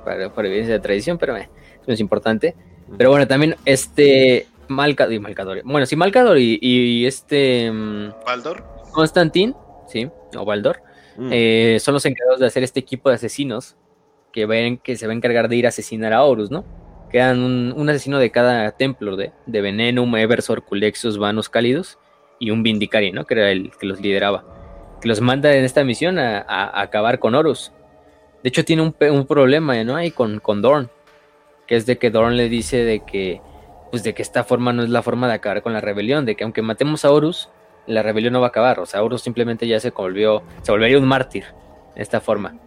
Para, 0.10 0.34
por 0.34 0.43
evidencia 0.45 0.74
de 0.74 0.80
tradición, 0.80 1.18
pero 1.20 1.38
eh, 1.38 1.47
no 1.86 1.93
es 1.93 1.99
importante. 1.99 2.55
Pero 2.97 3.12
bueno, 3.12 3.28
también 3.28 3.55
este 3.66 4.47
Malcador 4.68 5.14
y 5.14 5.20
Malcador. 5.20 5.62
Bueno, 5.64 5.86
sí, 5.86 5.95
Malcador 5.95 6.39
y, 6.39 6.57
y 6.62 7.05
este 7.05 7.72
mm, 7.72 8.10
Baldor. 8.26 8.64
Constantin, 8.91 9.53
sí, 9.88 10.10
o 10.36 10.45
Baldor, 10.45 10.82
Mm. 11.18 11.30
eh, 11.34 11.78
son 11.82 11.93
los 11.95 12.05
encargados 12.05 12.39
de 12.39 12.45
hacer 12.45 12.64
este 12.64 12.80
equipo 12.80 13.10
de 13.10 13.16
asesinos 13.16 13.76
que 14.32 14.45
ven 14.45 14.78
que 14.78 14.95
se 14.95 15.05
va 15.05 15.12
a 15.12 15.16
encargar 15.16 15.49
de 15.49 15.57
ir 15.57 15.66
a 15.66 15.70
asesinar 15.70 16.14
a 16.14 16.24
Horus, 16.24 16.49
¿no? 16.49 16.64
Quedan 17.12 17.41
un, 17.41 17.74
un 17.76 17.89
asesino 17.89 18.20
de 18.20 18.32
cada 18.32 18.72
templo 18.72 19.18
de, 19.18 19.32
de 19.45 19.62
Venenum, 19.62 20.16
Eversor, 20.16 20.64
Culexus, 20.64 21.18
Vanos 21.18 21.49
Cálidos 21.49 21.97
y 22.39 22.51
un 22.51 22.64
Vindicari, 22.64 23.12
¿no? 23.12 23.26
Que 23.26 23.34
era 23.34 23.51
el 23.51 23.72
que 23.78 23.86
los 23.86 23.99
lideraba. 23.99 24.45
Que 25.01 25.10
los 25.10 25.20
manda 25.20 25.53
en 25.55 25.66
esta 25.66 25.84
misión 25.84 26.20
a, 26.20 26.38
a- 26.39 26.70
a 26.70 26.82
acabar 26.84 27.20
con 27.20 27.36
Horus. 27.36 27.74
De 28.43 28.49
hecho, 28.49 28.63
tiene 28.63 28.81
un, 28.81 28.95
un 28.99 29.25
problema, 29.25 29.83
¿no? 29.83 29.95
Ahí 29.95 30.11
con, 30.11 30.39
con 30.39 30.61
Dorn. 30.61 30.89
Que 31.67 31.75
es 31.75 31.85
de 31.85 31.97
que 31.97 32.09
Dorn 32.09 32.37
le 32.37 32.49
dice 32.49 32.83
de 32.83 33.01
que, 33.01 33.41
pues 33.91 34.03
de 34.03 34.13
que 34.13 34.21
esta 34.21 34.43
forma 34.43 34.73
no 34.73 34.83
es 34.83 34.89
la 34.89 35.03
forma 35.03 35.27
de 35.27 35.33
acabar 35.33 35.61
con 35.61 35.73
la 35.73 35.81
rebelión. 35.81 36.25
De 36.25 36.35
que 36.35 36.43
aunque 36.43 36.61
matemos 36.61 37.05
a 37.05 37.11
Horus, 37.11 37.49
la 37.85 38.03
rebelión 38.03 38.33
no 38.33 38.39
va 38.39 38.47
a 38.47 38.49
acabar. 38.49 38.79
O 38.79 38.85
sea, 38.85 39.03
Horus 39.03 39.21
simplemente 39.21 39.67
ya 39.67 39.79
se 39.79 39.89
volvió, 39.91 40.43
se 40.61 40.71
volvería 40.71 40.97
un 40.97 41.07
mártir 41.07 41.45
de 41.95 42.01
esta 42.01 42.21
forma. 42.21 42.57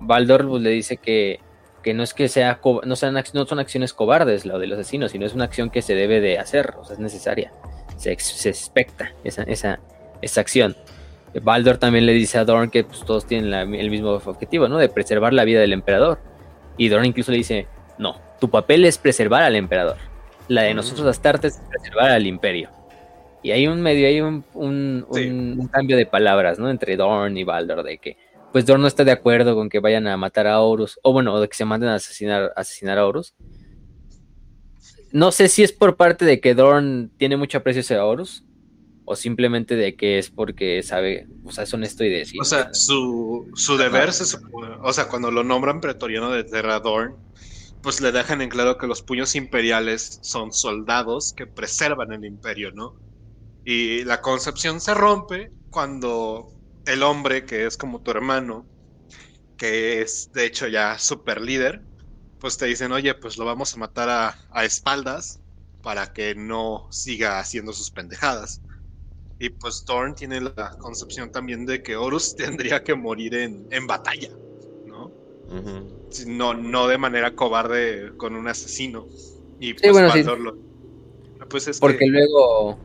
Baldor 0.00 0.48
pues, 0.48 0.62
le 0.62 0.70
dice 0.70 0.96
que, 0.96 1.40
que 1.82 1.92
no 1.94 2.02
es 2.02 2.14
que 2.14 2.28
sea 2.28 2.60
no, 2.84 2.96
sean, 2.96 3.14
no 3.34 3.46
son 3.46 3.58
acciones 3.58 3.92
cobardes 3.92 4.46
lo 4.46 4.58
de 4.58 4.66
los 4.66 4.78
asesinos, 4.78 5.12
sino 5.12 5.26
es 5.26 5.34
una 5.34 5.44
acción 5.44 5.70
que 5.70 5.82
se 5.82 5.94
debe 5.94 6.20
de 6.20 6.38
hacer, 6.38 6.74
o 6.78 6.84
sea, 6.84 6.94
es 6.94 7.00
necesaria. 7.00 7.52
Se, 7.96 8.18
se 8.18 8.48
expecta 8.48 9.12
esa, 9.24 9.42
esa, 9.42 9.80
esa 10.22 10.40
acción. 10.40 10.76
Baldor 11.42 11.78
también 11.78 12.06
le 12.06 12.12
dice 12.12 12.38
a 12.38 12.44
Dorn 12.44 12.70
que 12.70 12.84
pues, 12.84 13.04
todos 13.04 13.26
tienen 13.26 13.50
la- 13.50 13.62
el 13.62 13.90
mismo 13.90 14.10
objetivo, 14.10 14.68
¿no? 14.68 14.78
De 14.78 14.88
preservar 14.88 15.32
la 15.32 15.44
vida 15.44 15.60
del 15.60 15.72
emperador. 15.72 16.18
Y 16.76 16.88
Dorn 16.88 17.04
incluso 17.04 17.30
le 17.30 17.38
dice, 17.38 17.66
no, 17.98 18.16
tu 18.40 18.50
papel 18.50 18.84
es 18.84 18.98
preservar 18.98 19.42
al 19.42 19.54
emperador. 19.56 19.96
La 20.48 20.62
de 20.62 20.72
Mm. 20.72 20.76
nosotros 20.76 21.06
Astartes 21.06 21.56
es 21.56 21.62
preservar 21.68 22.10
al 22.10 22.26
imperio. 22.26 22.70
Y 23.42 23.52
hay 23.52 23.66
un 23.68 23.80
medio, 23.80 24.06
hay 24.08 24.20
un, 24.20 24.44
un, 24.54 25.06
Sí. 25.12 25.28
un- 25.28 25.60
un 25.60 25.66
cambio 25.68 25.96
de 25.96 26.06
palabras, 26.06 26.58
¿no? 26.58 26.68
Entre 26.70 26.96
Dorn 26.96 27.36
y 27.36 27.44
Baldor, 27.44 27.82
de 27.84 27.98
que 27.98 28.16
pues 28.52 28.66
Dorn 28.66 28.82
no 28.82 28.88
está 28.88 29.04
de 29.04 29.12
acuerdo 29.12 29.54
con 29.54 29.68
que 29.68 29.78
vayan 29.78 30.08
a 30.08 30.16
matar 30.16 30.48
a 30.48 30.60
Horus, 30.60 30.98
o 31.04 31.12
bueno, 31.12 31.38
de 31.40 31.48
que 31.48 31.54
se 31.56 31.64
manden 31.64 31.90
a 31.90 31.94
asesinar, 31.94 32.52
a 32.56 32.60
asesinar 32.60 32.98
a 32.98 33.06
Horus. 33.06 33.32
No 35.12 35.32
sé 35.32 35.48
si 35.48 35.62
es 35.62 35.72
por 35.72 35.96
parte 35.96 36.24
de 36.24 36.40
que 36.40 36.54
Dorn 36.54 37.10
tiene 37.16 37.36
mucho 37.36 37.58
aprecio 37.58 37.80
hacia 37.80 38.04
Horus, 38.04 38.44
o 39.10 39.16
simplemente 39.16 39.74
de 39.74 39.96
que 39.96 40.20
es 40.20 40.30
porque 40.30 40.84
sabe, 40.84 41.26
o 41.44 41.50
sea, 41.50 41.64
es 41.64 41.74
honesto 41.74 42.04
y 42.04 42.10
decir. 42.10 42.40
O 42.40 42.44
sea, 42.44 42.72
su, 42.72 43.50
su 43.54 43.76
deber 43.76 44.12
se 44.12 44.24
supone, 44.24 44.76
o 44.82 44.92
sea, 44.92 45.08
cuando 45.08 45.32
lo 45.32 45.42
nombran 45.42 45.80
pretoriano 45.80 46.30
de 46.30 46.44
Terradorn, 46.44 47.16
pues 47.82 48.00
le 48.00 48.12
dejan 48.12 48.40
en 48.40 48.50
claro 48.50 48.78
que 48.78 48.86
los 48.86 49.02
puños 49.02 49.34
imperiales 49.34 50.20
son 50.22 50.52
soldados 50.52 51.32
que 51.32 51.48
preservan 51.48 52.12
el 52.12 52.24
imperio, 52.24 52.70
¿no? 52.70 52.94
Y 53.64 54.04
la 54.04 54.20
concepción 54.20 54.80
se 54.80 54.94
rompe 54.94 55.50
cuando 55.70 56.52
el 56.86 57.02
hombre, 57.02 57.44
que 57.44 57.66
es 57.66 57.76
como 57.76 58.02
tu 58.02 58.12
hermano, 58.12 58.64
que 59.56 60.02
es 60.02 60.30
de 60.32 60.46
hecho 60.46 60.68
ya 60.68 61.00
super 61.00 61.40
líder, 61.40 61.82
pues 62.38 62.58
te 62.58 62.66
dicen, 62.66 62.92
oye, 62.92 63.12
pues 63.16 63.38
lo 63.38 63.44
vamos 63.44 63.74
a 63.74 63.78
matar 63.78 64.08
a, 64.08 64.38
a 64.52 64.64
espaldas 64.64 65.40
para 65.82 66.12
que 66.12 66.36
no 66.36 66.86
siga 66.92 67.40
haciendo 67.40 67.72
sus 67.72 67.90
pendejadas. 67.90 68.60
Y 69.40 69.50
pues 69.50 69.84
Thorn 69.84 70.14
tiene 70.14 70.40
la 70.40 70.76
concepción 70.78 71.32
también 71.32 71.66
de 71.66 71.82
que 71.82 71.96
Horus 71.96 72.36
tendría 72.36 72.84
que 72.84 72.94
morir 72.94 73.34
en, 73.34 73.66
en 73.70 73.86
batalla, 73.86 74.30
¿no? 74.86 75.10
no, 76.26 76.54
no 76.54 76.86
de 76.86 76.98
manera 76.98 77.34
cobarde 77.34 78.12
con 78.16 78.36
un 78.36 78.46
asesino. 78.46 79.06
Y 79.58 79.74
pues 79.74 79.92
Baldur 79.92 80.58
Pues 81.48 81.66
es 81.66 81.80
Porque 81.80 82.06
luego... 82.06 82.78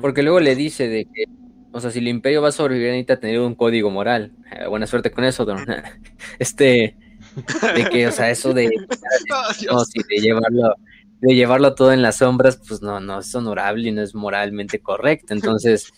Porque 0.00 0.22
luego 0.22 0.40
le 0.40 0.54
dice 0.54 0.88
de 0.88 1.04
que 1.04 1.24
o 1.70 1.80
sea, 1.80 1.90
si 1.90 1.98
el 1.98 2.08
imperio 2.08 2.42
va 2.42 2.48
a 2.48 2.52
sobrevivir, 2.52 2.90
necesita 2.90 3.20
tener 3.20 3.40
un 3.40 3.54
código 3.54 3.90
moral. 3.90 4.32
Eh, 4.50 4.66
buena 4.66 4.86
suerte 4.86 5.10
con 5.10 5.24
eso, 5.24 5.44
don. 5.44 5.58
Este, 6.38 6.96
de 7.74 7.88
que, 7.90 8.06
o 8.06 8.12
sea, 8.12 8.30
eso 8.30 8.54
de, 8.54 8.68
no, 9.70 9.84
sí, 9.84 10.00
de 10.08 10.20
llevarlo, 10.20 10.74
de 11.20 11.34
llevarlo 11.34 11.74
todo 11.74 11.92
en 11.92 12.02
las 12.02 12.18
sombras, 12.18 12.60
pues 12.66 12.82
no, 12.82 13.00
no 13.00 13.20
es 13.20 13.34
honorable 13.34 13.88
y 13.88 13.92
no 13.92 14.02
es 14.02 14.14
moralmente 14.14 14.80
correcto. 14.80 15.34
Entonces, 15.34 15.92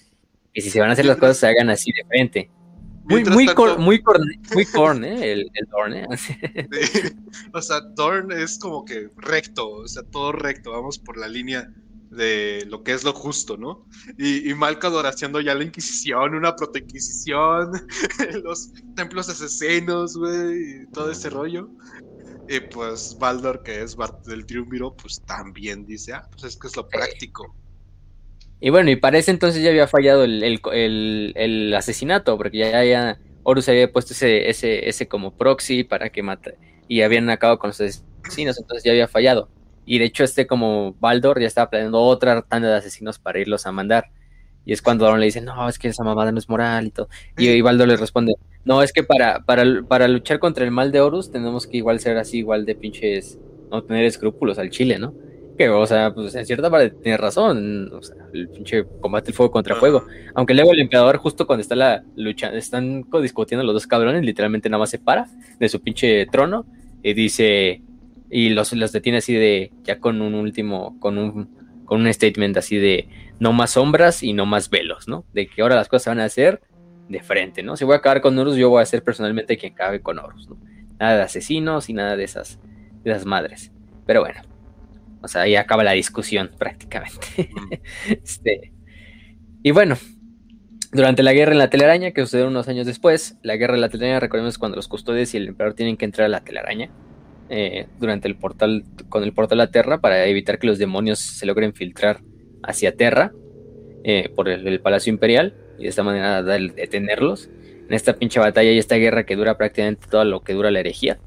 que 0.52 0.60
si 0.60 0.70
se 0.70 0.80
van 0.80 0.90
a 0.90 0.92
hacer 0.94 1.06
las 1.06 1.18
cosas, 1.18 1.38
se 1.38 1.46
hagan 1.46 1.70
así 1.70 1.92
de 1.92 2.04
frente. 2.06 2.50
Muy, 3.04 3.24
muy, 3.24 3.48
muy, 3.78 4.02
muy 4.54 4.66
corn, 4.72 5.04
¿eh? 5.04 5.32
El, 5.32 5.50
el 5.54 5.66
Dorn, 5.68 5.94
¿eh? 5.94 6.06
O 7.52 7.60
sea, 7.60 7.80
Dorn 7.80 8.30
es 8.30 8.58
como 8.58 8.84
que 8.84 9.08
recto, 9.16 9.68
o 9.68 9.88
sea, 9.88 10.02
todo 10.04 10.32
recto, 10.32 10.70
vamos 10.70 10.98
por 10.98 11.18
la 11.18 11.26
línea 11.26 11.68
de 12.10 12.66
lo 12.68 12.82
que 12.84 12.92
es 12.92 13.02
lo 13.02 13.12
justo, 13.12 13.56
¿no? 13.56 13.86
Y, 14.18 14.48
y 14.48 14.54
Malcador 14.54 15.06
haciendo 15.06 15.40
ya 15.40 15.54
la 15.54 15.64
Inquisición, 15.64 16.34
una 16.34 16.54
protoinquisición, 16.54 17.72
los 18.44 18.72
templos 18.94 19.28
asesinos, 19.28 20.16
güey, 20.16 20.82
y 20.82 20.86
todo 20.92 21.10
ese 21.10 21.30
rollo. 21.30 21.68
Y 22.52 22.58
pues 22.58 23.16
Baldor, 23.16 23.62
que 23.62 23.80
es 23.80 23.96
del 24.26 24.44
Triunviro, 24.44 24.92
pues 24.96 25.22
también 25.22 25.86
dice, 25.86 26.14
ah, 26.14 26.26
pues 26.32 26.42
es 26.42 26.56
que 26.56 26.66
es 26.66 26.74
lo 26.74 26.88
práctico. 26.88 27.54
Y 28.58 28.70
bueno, 28.70 28.90
y 28.90 28.96
parece 28.96 29.30
entonces 29.30 29.62
ya 29.62 29.70
había 29.70 29.86
fallado 29.86 30.24
el, 30.24 31.74
asesinato, 31.76 32.36
porque 32.36 32.58
ya, 32.58 32.84
ya 32.84 33.20
Horus 33.44 33.68
había 33.68 33.92
puesto 33.92 34.14
ese, 34.14 34.50
ese, 34.50 34.88
ese 34.88 35.06
como 35.06 35.36
proxy 35.36 35.84
para 35.84 36.10
que 36.10 36.24
mate, 36.24 36.58
y 36.88 37.02
habían 37.02 37.30
acabado 37.30 37.60
con 37.60 37.68
los 37.68 37.80
asesinos, 37.80 38.58
entonces 38.58 38.82
ya 38.82 38.90
había 38.90 39.06
fallado. 39.06 39.48
Y 39.86 40.00
de 40.00 40.06
hecho, 40.06 40.24
este 40.24 40.48
como 40.48 40.94
Baldor 40.94 41.40
ya 41.40 41.46
estaba 41.46 41.70
planeando 41.70 42.00
otra 42.00 42.42
tanda 42.42 42.68
de 42.68 42.78
asesinos 42.78 43.20
para 43.20 43.38
irlos 43.38 43.64
a 43.64 43.70
mandar. 43.70 44.10
Y 44.64 44.72
es 44.72 44.82
cuando 44.82 45.06
Aaron 45.06 45.20
le 45.20 45.26
dice, 45.26 45.40
no, 45.40 45.68
es 45.68 45.78
que 45.78 45.88
esa 45.88 46.04
mamada 46.04 46.32
no 46.32 46.38
es 46.38 46.48
moral 46.48 46.86
y 46.86 46.90
todo. 46.90 47.08
Y, 47.38 47.60
Baldor 47.60 47.88
le 47.88 47.96
responde, 47.96 48.34
no, 48.64 48.82
es 48.82 48.92
que 48.92 49.02
para, 49.02 49.40
para, 49.44 49.64
para 49.82 50.06
luchar 50.06 50.38
contra 50.38 50.64
el 50.64 50.70
mal 50.70 50.92
de 50.92 51.00
Horus 51.00 51.30
tenemos 51.30 51.66
que 51.66 51.78
igual 51.78 52.00
ser 52.00 52.18
así, 52.18 52.38
igual 52.38 52.66
de 52.66 52.74
pinches, 52.74 53.38
no 53.70 53.82
tener 53.82 54.04
escrúpulos 54.04 54.58
al 54.58 54.70
chile, 54.70 54.98
¿no? 54.98 55.14
Que, 55.56 55.68
o 55.68 55.86
sea, 55.86 56.14
pues 56.14 56.34
en 56.34 56.46
cierta 56.46 56.70
parte 56.70 56.90
tiene 57.02 57.18
razón. 57.18 57.92
O 57.92 58.02
sea, 58.02 58.16
el 58.32 58.48
pinche 58.48 58.84
combate 59.00 59.30
el 59.30 59.36
fuego 59.36 59.52
contra 59.52 59.76
fuego. 59.76 60.06
Aunque 60.34 60.54
luego 60.54 60.72
el 60.72 60.80
emperador, 60.80 61.18
justo 61.18 61.46
cuando 61.46 61.60
está 61.62 61.76
la 61.76 62.02
lucha, 62.16 62.54
están 62.54 63.04
discutiendo 63.20 63.64
los 63.64 63.74
dos 63.74 63.86
cabrones, 63.86 64.24
literalmente 64.24 64.70
nada 64.70 64.78
más 64.78 64.90
se 64.90 64.98
para 64.98 65.26
de 65.58 65.68
su 65.68 65.80
pinche 65.80 66.26
trono 66.26 66.64
y 67.02 67.12
dice, 67.12 67.82
y 68.30 68.50
los, 68.50 68.72
los 68.72 68.92
detiene 68.92 69.18
así 69.18 69.34
de, 69.34 69.72
ya 69.84 69.98
con 69.98 70.22
un 70.22 70.34
último, 70.34 70.98
con 71.00 71.18
un, 71.18 71.48
con 71.90 72.02
un 72.02 72.14
statement 72.14 72.56
así 72.56 72.76
de 72.76 73.08
no 73.40 73.52
más 73.52 73.72
sombras 73.72 74.22
y 74.22 74.32
no 74.32 74.46
más 74.46 74.70
velos, 74.70 75.08
¿no? 75.08 75.24
De 75.32 75.48
que 75.48 75.60
ahora 75.60 75.74
las 75.74 75.88
cosas 75.88 76.04
se 76.04 76.10
van 76.10 76.20
a 76.20 76.24
hacer 76.24 76.60
de 77.08 77.20
frente, 77.20 77.64
¿no? 77.64 77.76
Si 77.76 77.84
voy 77.84 77.94
a 77.94 77.96
acabar 77.96 78.20
con 78.20 78.38
Horus, 78.38 78.54
yo 78.54 78.70
voy 78.70 78.80
a 78.80 78.86
ser 78.86 79.02
personalmente 79.02 79.58
quien 79.58 79.72
acabe 79.72 80.00
con 80.00 80.20
Horus, 80.20 80.48
¿no? 80.48 80.56
Nada 81.00 81.16
de 81.16 81.22
asesinos 81.22 81.90
y 81.90 81.92
nada 81.94 82.16
de 82.16 82.22
esas, 82.22 82.60
de 83.02 83.10
esas 83.10 83.26
madres. 83.26 83.72
Pero 84.06 84.20
bueno, 84.20 84.40
o 85.20 85.26
sea, 85.26 85.42
ahí 85.42 85.56
acaba 85.56 85.82
la 85.82 85.90
discusión 85.90 86.52
prácticamente. 86.60 87.50
este, 88.06 88.72
y 89.64 89.72
bueno, 89.72 89.96
durante 90.92 91.24
la 91.24 91.32
guerra 91.32 91.50
en 91.50 91.58
la 91.58 91.70
telaraña, 91.70 92.12
que 92.12 92.20
sucedió 92.20 92.46
unos 92.46 92.68
años 92.68 92.86
después, 92.86 93.36
la 93.42 93.56
guerra 93.56 93.74
en 93.74 93.80
la 93.80 93.88
telaraña, 93.88 94.20
recordemos 94.20 94.58
cuando 94.58 94.76
los 94.76 94.86
custodios 94.86 95.34
y 95.34 95.38
el 95.38 95.48
emperador 95.48 95.74
tienen 95.74 95.96
que 95.96 96.04
entrar 96.04 96.26
a 96.26 96.28
la 96.28 96.44
telaraña 96.44 96.88
eh, 97.52 97.88
durante 97.98 98.28
el 98.28 98.36
portal, 98.36 98.84
con 99.08 99.24
el 99.24 99.32
portal 99.32 99.60
a 99.60 99.72
Terra 99.72 100.00
para 100.00 100.24
evitar 100.26 100.60
que 100.60 100.68
los 100.68 100.78
demonios 100.78 101.18
se 101.18 101.46
logren 101.46 101.74
filtrar 101.74 102.20
hacia 102.62 102.94
Terra 102.94 103.32
eh, 104.04 104.30
por 104.36 104.48
el, 104.48 104.80
Palacio 104.80 105.12
Imperial 105.12 105.54
y 105.76 105.82
de 105.82 105.88
esta 105.88 106.04
manera 106.04 106.44
detenerlos. 106.44 107.50
En 107.88 107.94
esta 107.94 108.14
pinche 108.14 108.38
batalla 108.38 108.70
y 108.70 108.78
esta 108.78 108.94
guerra 108.94 109.24
que 109.24 109.34
dura 109.34 109.58
prácticamente 109.58 110.06
todo 110.08 110.24
lo 110.24 110.44
que 110.44 110.52
dura 110.52 110.70
la 110.70 110.78
herejía, 110.78 111.18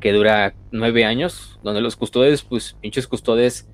que 0.00 0.12
dura 0.12 0.54
nueve 0.70 1.04
años, 1.04 1.60
donde 1.62 1.82
los 1.82 1.94
custodes, 1.94 2.42
pues 2.42 2.74
pinches 2.80 3.06
custodes, 3.06 3.68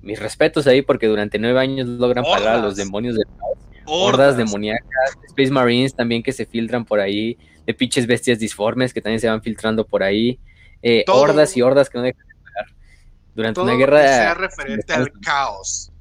mis 0.00 0.20
respetos 0.20 0.68
ahí 0.68 0.82
porque 0.82 1.08
durante 1.08 1.40
nueve 1.40 1.58
años 1.58 1.88
logran 1.88 2.22
parar 2.22 2.60
a 2.60 2.62
los 2.62 2.76
demonios 2.76 3.16
de 3.16 3.24
hordas. 3.86 4.36
demoníacas, 4.36 5.18
Space 5.30 5.50
Marines 5.50 5.96
también 5.96 6.22
que 6.22 6.30
se 6.30 6.46
filtran 6.46 6.84
por 6.84 7.00
ahí, 7.00 7.36
de 7.66 7.74
pinches 7.74 8.06
bestias 8.06 8.38
disformes 8.38 8.94
que 8.94 9.00
también 9.00 9.18
se 9.18 9.28
van 9.28 9.42
filtrando 9.42 9.84
por 9.84 10.04
ahí, 10.04 10.38
eh, 10.82 11.04
hordas 11.08 11.56
y 11.56 11.62
hordas 11.62 11.88
que 11.90 11.98
no 11.98 12.04
dejan 12.04 12.26
de 12.26 12.34
parar. 12.34 12.66
Durante 13.34 13.60
una 13.60 13.74
guerra. 13.74 14.02
Que 14.02 14.08
sea 14.08 14.34
referente 14.34 14.92
al 14.92 15.12
caos. 15.20 15.92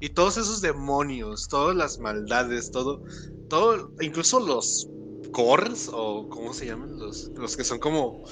Y 0.00 0.10
todos 0.10 0.36
esos 0.36 0.60
demonios, 0.60 1.48
todas 1.48 1.74
las 1.74 1.98
maldades, 1.98 2.70
todo, 2.70 3.02
todo, 3.48 3.90
incluso 4.00 4.40
los 4.40 4.88
cores, 5.32 5.88
o 5.92 6.28
¿cómo 6.28 6.52
se 6.52 6.66
llaman? 6.66 6.98
Los, 6.98 7.28
los 7.36 7.56
que 7.56 7.64
son 7.64 7.78
como. 7.78 8.24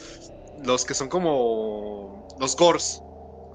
Los 0.62 0.84
que 0.84 0.94
son 0.94 1.08
como. 1.08 2.28
Los 2.38 2.56
gors. 2.56 3.00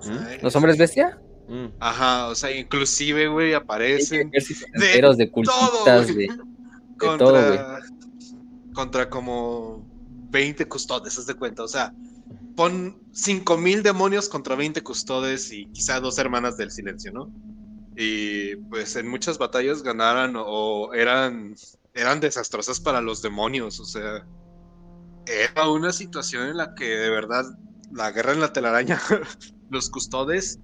¿Mm? 0.06 0.44
¿Los 0.44 0.56
hombres 0.56 0.78
bestia? 0.78 1.20
Mm. 1.48 1.66
Ajá, 1.80 2.28
o 2.28 2.36
sea, 2.36 2.52
inclusive, 2.56 3.28
güey, 3.28 3.54
aparecen. 3.54 4.32
De, 4.32 4.40
de 5.18 5.32
cultistas, 5.32 6.08
de, 6.08 6.28
contra, 6.98 7.18
todo, 7.18 7.80
Contra 8.74 9.10
como 9.10 9.86
20 10.30 10.68
custodes, 10.68 11.18
haz 11.18 11.26
de 11.26 11.34
cuenta. 11.34 11.64
O 11.64 11.68
sea, 11.68 11.94
pon 12.60 13.02
5000 13.14 13.84
demonios 13.84 14.28
contra 14.28 14.54
20 14.54 14.84
custodes 14.84 15.50
y 15.54 15.68
quizá 15.68 16.02
dos 16.02 16.20
hermanas 16.20 16.58
del 16.58 16.72
silencio, 16.72 17.14
¿no? 17.14 17.32
Y 17.96 18.58
pues 18.70 18.98
en 18.98 19.08
muchas 19.08 19.38
batallas 19.38 19.82
ganaran 19.82 20.34
o 20.36 20.94
eran, 20.94 21.56
eran 21.94 22.20
desastrosas 22.20 22.82
para 22.82 23.00
los 23.00 23.22
demonios, 23.22 23.80
o 23.80 23.86
sea, 23.86 24.28
era 25.26 25.70
una 25.70 25.94
situación 25.94 26.50
en 26.50 26.58
la 26.58 26.76
que 26.76 26.84
de 26.84 27.10
verdad 27.10 27.46
la 27.94 28.12
guerra 28.12 28.34
en 28.34 28.42
la 28.42 28.52
telaraña, 28.52 29.00
los 29.70 29.90
custodes, 29.90 30.60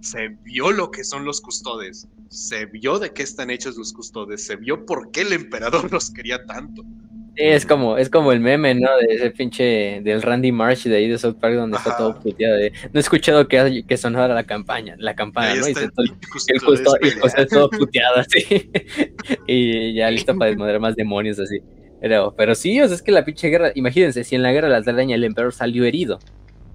se 0.00 0.28
vio 0.44 0.70
lo 0.70 0.92
que 0.92 1.02
son 1.02 1.24
los 1.24 1.40
custodes, 1.40 2.06
se 2.28 2.66
vio 2.66 3.00
de 3.00 3.12
qué 3.12 3.24
están 3.24 3.50
hechos 3.50 3.76
los 3.76 3.92
custodes, 3.92 4.46
se 4.46 4.54
vio 4.54 4.86
por 4.86 5.10
qué 5.10 5.22
el 5.22 5.32
emperador 5.32 5.90
los 5.92 6.12
quería 6.12 6.46
tanto. 6.46 6.84
Sí, 7.34 7.44
es 7.44 7.64
como, 7.64 7.96
es 7.96 8.10
como 8.10 8.30
el 8.32 8.40
meme, 8.40 8.74
¿no? 8.74 8.88
De 8.98 9.14
ese 9.14 9.30
pinche 9.30 10.02
del 10.02 10.20
Randy 10.20 10.52
Marsh 10.52 10.84
de 10.84 10.96
ahí 10.96 11.08
de 11.08 11.16
South 11.16 11.36
Park 11.40 11.54
donde 11.54 11.78
está 11.78 11.96
todo 11.96 12.20
puteado. 12.20 12.58
no 12.58 12.60
he 12.94 13.00
escuchado 13.00 13.48
que, 13.48 13.84
que 13.88 13.96
sonara 13.96 14.34
la 14.34 14.44
campaña, 14.44 14.96
la 14.98 15.14
campana, 15.14 15.54
¿no? 15.54 15.66
Y 15.66 15.74
se 15.74 15.88
todo, 15.88 16.04
el 16.04 16.60
justo, 16.60 16.94
y 17.00 17.46
todo 17.46 17.70
puteado 17.78 18.16
así. 18.16 18.70
y 19.46 19.94
ya 19.94 20.10
listo 20.10 20.36
para 20.36 20.50
desmadrar 20.50 20.80
más 20.80 20.94
demonios 20.94 21.38
así. 21.38 21.60
Pero, 22.02 22.34
pero 22.36 22.54
sí, 22.54 22.78
o 22.82 22.86
sea, 22.86 22.96
es 22.96 23.02
que 23.02 23.12
la 23.12 23.24
pinche 23.24 23.48
guerra, 23.48 23.72
imagínense, 23.74 24.24
si 24.24 24.34
en 24.34 24.42
la 24.42 24.52
guerra 24.52 24.68
de 24.68 24.74
la 24.74 24.82
telaraña 24.82 25.14
el 25.14 25.24
emperador 25.24 25.54
salió 25.54 25.84
herido. 25.84 26.18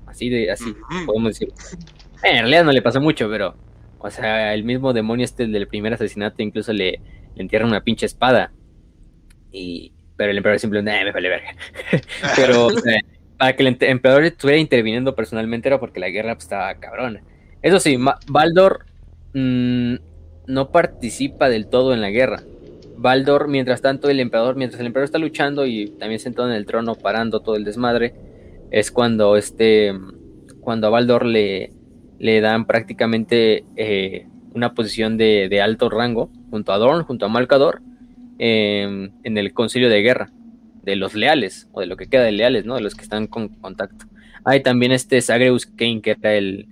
Así 0.08 0.30
de, 0.30 0.50
así, 0.50 0.74
podemos 1.06 1.38
decir. 1.38 1.54
en 2.24 2.40
realidad 2.40 2.64
no 2.64 2.72
le 2.72 2.82
pasó 2.82 3.00
mucho, 3.00 3.30
pero, 3.30 3.56
o 4.00 4.10
sea, 4.10 4.56
el 4.56 4.64
mismo 4.64 4.92
demonio 4.92 5.24
este 5.24 5.46
del 5.46 5.68
primer 5.68 5.94
asesinato 5.94 6.42
incluso 6.42 6.74
le, 6.74 7.00
le 7.36 7.42
entierra 7.44 7.68
una 7.68 7.82
pinche 7.82 8.08
espada. 8.08 8.52
Y, 9.52 9.92
pero 10.18 10.32
el 10.32 10.38
emperador 10.38 10.60
simplemente, 10.60 11.06
me 11.06 11.12
vale 11.12 11.30
verga. 11.30 11.56
pero 12.36 12.70
para 13.38 13.56
que 13.56 13.64
el 13.64 13.78
emperador 13.80 14.24
estuviera 14.24 14.60
interviniendo 14.60 15.16
personalmente 15.16 15.70
era 15.70 15.80
porque 15.80 16.00
la 16.00 16.10
guerra 16.10 16.34
pues, 16.34 16.46
estaba 16.46 16.74
cabrona. 16.76 17.22
Eso 17.62 17.80
sí, 17.80 17.98
Baldor 18.28 18.86
mm, 19.34 19.96
no 20.48 20.72
participa 20.72 21.50
del 21.50 21.68
todo 21.68 21.94
en 21.94 22.02
la 22.02 22.10
guerra. 22.10 22.42
Baldor, 22.98 23.48
mientras 23.48 23.82
tanto, 23.82 24.10
el 24.10 24.20
emperador, 24.20 24.56
mientras 24.56 24.80
el 24.80 24.88
emperador 24.88 25.06
está 25.06 25.20
luchando 25.20 25.68
y 25.68 25.90
también 26.00 26.20
sentado 26.20 26.50
en 26.50 26.56
el 26.56 26.66
trono 26.66 26.96
parando 26.96 27.42
todo 27.42 27.56
el 27.56 27.64
desmadre, 27.64 28.16
es 28.72 28.92
cuando 28.92 29.38
este, 29.38 29.94
cuando 30.62 30.88
a 30.88 30.90
Baldor 30.90 31.26
le, 31.26 31.72
le 32.18 32.42
dan 32.42 32.66
prácticamente 32.66 33.64
eh, 33.76 34.28
una 34.54 34.74
posición 34.74 35.18
de, 35.18 35.48
de, 35.48 35.62
alto 35.62 35.90
rango 35.90 36.32
junto 36.50 36.74
a 36.74 36.78
Dorn, 36.78 37.04
junto 37.04 37.28
a 37.28 37.30
Malcador, 37.30 37.82
Em, 38.40 39.12
en 39.24 39.38
el 39.38 39.54
concilio 39.54 39.90
de 39.90 40.02
guerra, 40.02 40.32
de 40.84 40.96
los 40.96 41.16
leales, 41.16 41.68
o 41.72 41.82
de 41.82 41.88
lo 41.88 41.98
que 41.98 42.08
queda 42.08 42.24
de 42.24 42.32
leales, 42.32 42.66
¿no? 42.66 42.76
De 42.76 42.82
los 42.82 42.94
que 42.94 43.02
están 43.02 43.28
con 43.28 43.50
contacto. 43.50 44.06
Hay 44.46 44.62
también 44.62 44.92
este 44.92 45.22
Sagreus 45.22 45.66
Kane, 45.66 46.02
que 46.02 46.12
era 46.12 46.36
el, 46.36 46.68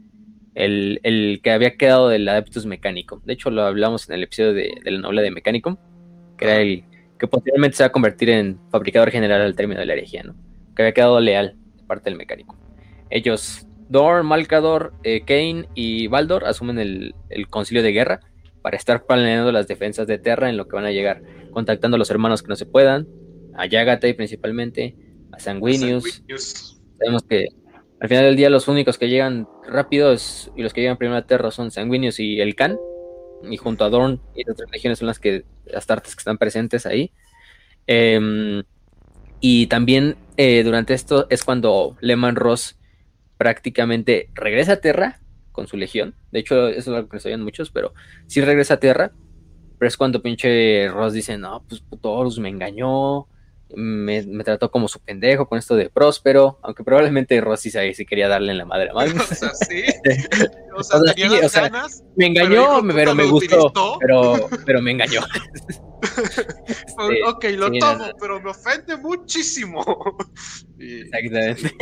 el, 0.54 1.40
que 1.44 1.52
había 1.52 1.76
quedado 1.76 2.10
del 2.10 2.30
Adeptus 2.30 2.66
Mecánico. 2.68 3.22
De 3.26 3.34
hecho, 3.34 3.50
lo 3.50 3.64
hablamos 3.64 4.08
en 4.08 4.16
el 4.16 4.24
episodio 4.24 4.54
de, 4.54 4.70
la 4.86 5.00
novela 5.00 5.24
de 5.24 5.32
Mecánico, 5.32 5.80
que 6.38 6.46
era 6.46 6.62
el 6.62 6.84
que 7.20 7.28
posteriormente 7.28 7.78
se 7.78 7.84
va 7.84 7.88
a 7.88 7.92
convertir 7.92 8.30
en 8.30 8.60
fabricador 8.70 9.10
general 9.10 9.42
al 9.42 9.56
término 9.56 9.80
de 9.80 9.88
la 9.88 9.94
herejía, 9.94 10.24
¿no? 10.24 10.36
Que 10.76 10.84
había 10.84 10.94
quedado 10.94 11.20
leal 11.20 11.56
de 11.76 11.84
parte 11.84 12.10
del 12.10 12.18
Mecánico. 12.18 12.56
Ellos, 13.10 13.68
Dorn, 13.90 14.28
Malcador, 14.28 14.94
eh, 15.04 15.22
Kane 15.26 15.68
y 15.74 16.08
Baldor 16.08 16.46
asumen 16.46 16.78
el, 16.78 17.16
el 17.30 17.48
concilio 17.48 17.82
de 17.82 17.92
guerra 17.92 18.20
para 18.62 18.78
estar 18.78 19.06
planeando 19.06 19.52
las 19.52 19.68
defensas 19.68 20.08
de 20.08 20.18
Terra 20.18 20.50
en 20.50 20.58
lo 20.58 20.68
que 20.68 20.76
van 20.76 20.86
a 20.86 20.92
llegar, 20.92 21.22
contactando 21.56 21.96
a 21.96 21.98
los 21.98 22.12
hermanos 22.12 22.44
que 22.44 22.50
no 22.50 22.56
se 22.56 22.68
puedan, 22.68 23.08
a 23.56 23.66
Yagatai 23.66 24.14
principalmente, 24.14 24.96
a 25.32 25.40
Sanguinius. 25.40 26.04
Sanguinius. 26.04 26.82
Sabemos 27.00 27.24
que 27.24 27.48
al 28.00 28.10
final 28.10 28.26
del 28.26 28.36
día 28.36 28.52
los 28.52 28.68
únicos 28.68 29.00
que 29.00 29.10
llegan 29.10 29.48
rápidos 29.68 30.52
y 30.56 30.62
los 30.62 30.74
que 30.74 30.82
llegan 30.82 30.98
primero 30.98 31.18
a 31.18 31.26
Terra 31.26 31.50
son 31.50 31.72
Sanguinius 31.72 32.20
y 32.20 32.40
el 32.42 32.56
Khan, 32.56 32.78
y 33.50 33.58
junto 33.58 33.86
a 33.86 33.90
Dorn 33.90 34.22
y 34.36 34.44
las 34.44 34.54
otras 34.54 34.70
legiones 34.72 35.00
son 35.00 35.08
las 35.08 35.20
que 35.20 35.46
las 35.66 35.88
tartas 35.88 36.16
que 36.16 36.20
están 36.20 36.38
presentes 36.38 36.86
ahí. 36.86 37.12
Em, 37.88 38.64
y 39.40 39.68
también 39.68 40.18
eh, 40.38 40.64
durante 40.64 40.94
esto 40.94 41.28
es 41.30 41.44
cuando 41.44 41.98
Lehman 42.02 42.36
Ross 42.36 42.78
prácticamente 43.38 44.30
regresa 44.34 44.74
a 44.74 44.82
Terra 44.82 45.20
con 45.52 45.68
su 45.68 45.78
legión. 45.78 46.16
De 46.32 46.40
hecho, 46.40 46.68
eso 46.68 46.92
es 46.92 46.96
algo 46.96 47.10
que 47.10 47.18
no 47.18 47.22
sabían 47.22 47.42
muchos, 47.42 47.72
pero 47.72 47.94
sí 48.28 48.42
regresa 48.42 48.76
a 48.76 48.80
Terra. 48.80 49.14
Pero 49.78 49.88
es 49.88 49.98
cuando 49.98 50.22
pinche 50.22 50.88
Ross 50.90 51.14
dice, 51.14 51.38
no, 51.38 51.64
pues 51.68 51.82
puto 51.82 52.12
Horus 52.12 52.40
me 52.40 52.50
engañó, 52.50 53.28
me, 53.74 54.22
me 54.24 54.44
trató 54.44 54.70
como 54.72 54.88
su 54.88 55.00
pendejo 55.00 55.48
con 55.48 55.58
esto 55.58 55.76
de 55.76 55.90
próspero, 55.90 56.60
aunque 56.62 56.84
probablemente 56.84 57.40
Ross 57.42 57.62
sí 57.62 58.06
quería 58.06 58.28
darle 58.28 58.52
en 58.52 58.60
la 58.60 58.66
madre 58.66 58.90
a 58.90 58.94
Magnus. 58.96 59.32
O 59.32 59.36
sea, 59.36 59.50
sí. 59.54 59.84
O 60.78 60.84
sea, 60.84 61.00
tenía 61.00 61.30
sí, 61.30 61.36
las 61.38 61.46
o 61.46 61.50
sea, 61.50 61.62
ganas. 61.70 62.04
me 62.18 62.26
engañó, 62.26 62.82
pero 62.94 63.16
me 63.16 63.24
gustó, 63.24 63.68
utilizó. 63.68 63.98
pero, 63.98 64.50
pero 64.66 64.82
me 64.82 64.92
engañó. 64.92 65.22
Este, 66.06 67.24
ok, 67.28 67.46
lo 67.58 67.72
tomo, 67.72 68.06
pero 68.20 68.40
me 68.40 68.52
ofende 68.52 68.96
muchísimo. 68.96 69.84
Exactamente. 70.80 71.76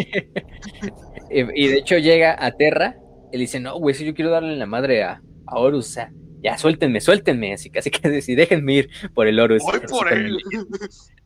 y, 1.29 1.65
y 1.65 1.67
de 1.67 1.77
hecho 1.77 1.97
llega 1.97 2.35
a 2.39 2.51
Terra 2.51 2.97
y 3.31 3.37
le 3.37 3.41
dice, 3.41 3.59
no, 3.59 3.77
güey, 3.79 3.93
si 3.95 4.05
yo 4.05 4.13
quiero 4.13 4.31
darle 4.31 4.53
en 4.53 4.59
la 4.59 4.65
madre 4.65 5.03
a, 5.03 5.21
a 5.47 5.59
Horus, 5.59 5.87
o 5.87 5.91
sea, 5.91 6.11
ya 6.43 6.57
suéltenme, 6.57 6.99
suéltenme, 6.99 7.53
así 7.53 7.69
casi 7.69 7.89
casi 7.89 8.17
así, 8.17 8.35
déjenme 8.35 8.73
ir 8.73 8.89
por 9.13 9.27
el 9.27 9.39
Horus. 9.39 9.63
Voy 9.63 9.77
Así 9.77 9.87
por 9.87 10.09
con 10.09 10.17
él. 10.17 10.37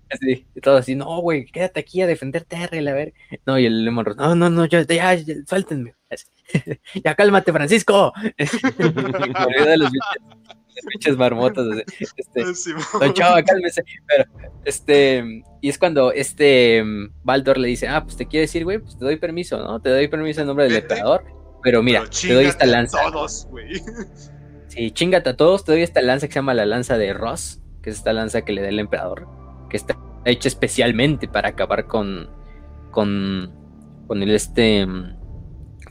Así, 0.10 0.46
todo 0.62 0.78
así, 0.78 0.96
no, 0.96 1.20
güey, 1.20 1.46
quédate 1.46 1.82
aquí 1.82 2.02
a 2.02 2.08
defender 2.08 2.46
Terra 2.46 2.78
y 2.78 2.82
la 2.82 2.94
ver. 2.94 3.14
No, 3.46 3.60
y 3.60 3.66
el 3.66 3.84
Lemon 3.84 4.06
Ross, 4.06 4.18
no, 4.18 4.36
no, 4.36 4.50
no, 4.50 4.66
yo, 4.66 4.82
ya, 4.84 5.14
ya, 5.16 5.34
suéltenme. 5.46 5.96
Así, 6.10 6.26
ya 7.04 7.16
cálmate, 7.16 7.52
Francisco. 7.52 8.14
De 8.38 9.78
los 9.78 9.92
pinches, 10.90 11.18
marmotas. 11.18 11.66
así, 11.68 12.06
Este. 12.16 12.44
Don 13.00 13.14
Chava, 13.14 13.44
cálmese. 13.44 13.84
Pero, 14.06 14.26
este, 14.64 15.44
y 15.60 15.70
es 15.70 15.78
cuando 15.78 16.12
este 16.14 16.84
mm, 16.84 17.12
Baldor 17.24 17.58
le 17.58 17.68
dice, 17.68 17.88
ah, 17.88 18.04
pues 18.04 18.16
te 18.16 18.28
quiere 18.28 18.42
decir, 18.42 18.64
güey, 18.64 18.80
pues 18.80 18.98
te 18.98 19.04
doy 19.04 19.18
permiso, 19.18 19.58
¿no? 19.58 19.82
Te 19.82 19.90
doy 19.90 20.08
permiso 20.08 20.42
en 20.42 20.48
nombre 20.48 20.66
del 20.66 20.76
emperador. 20.78 21.26
Pero 21.64 21.84
mira, 21.84 22.02
Pero 22.02 22.12
te 22.12 22.34
doy 22.34 22.46
esta 22.46 22.64
a 22.64 22.68
lanza. 22.68 23.00
Todos, 23.12 23.48
güey. 23.50 23.82
Sí, 24.78 24.92
chingate 24.92 25.32
a 25.32 25.36
todos, 25.36 25.66
te 25.66 25.72
doy 25.72 25.82
esta 25.82 26.02
lanza 26.04 26.28
que 26.28 26.34
se 26.34 26.40
llama 26.40 26.54
la 26.54 26.68
lanza 26.68 27.00
de 27.00 27.12
Ross, 27.12 27.62
que 27.82 27.90
es 27.90 27.96
esta 27.98 28.14
lanza 28.14 28.44
que 28.44 28.54
le 28.54 28.62
da 28.62 28.70
el 28.70 28.78
emperador, 28.80 29.28
que 29.72 29.78
está 29.78 29.98
hecha 30.24 30.48
especialmente 30.48 31.28
para 31.28 31.50
acabar 31.50 31.88
con, 31.88 32.30
con, 32.92 33.52
con 34.08 34.22
el 34.22 34.30
este, 34.32 34.86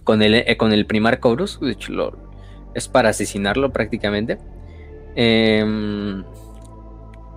con 0.04 0.22
el, 0.22 0.34
eh, 0.36 0.56
con 0.56 0.72
el 0.72 0.86
primar 0.86 1.18
Corus, 1.18 1.58
de 1.60 1.72
hecho 1.72 2.16
es 2.76 2.86
para 2.88 3.08
asesinarlo 3.08 3.72
prácticamente. 3.72 4.38
Em, 5.16 6.24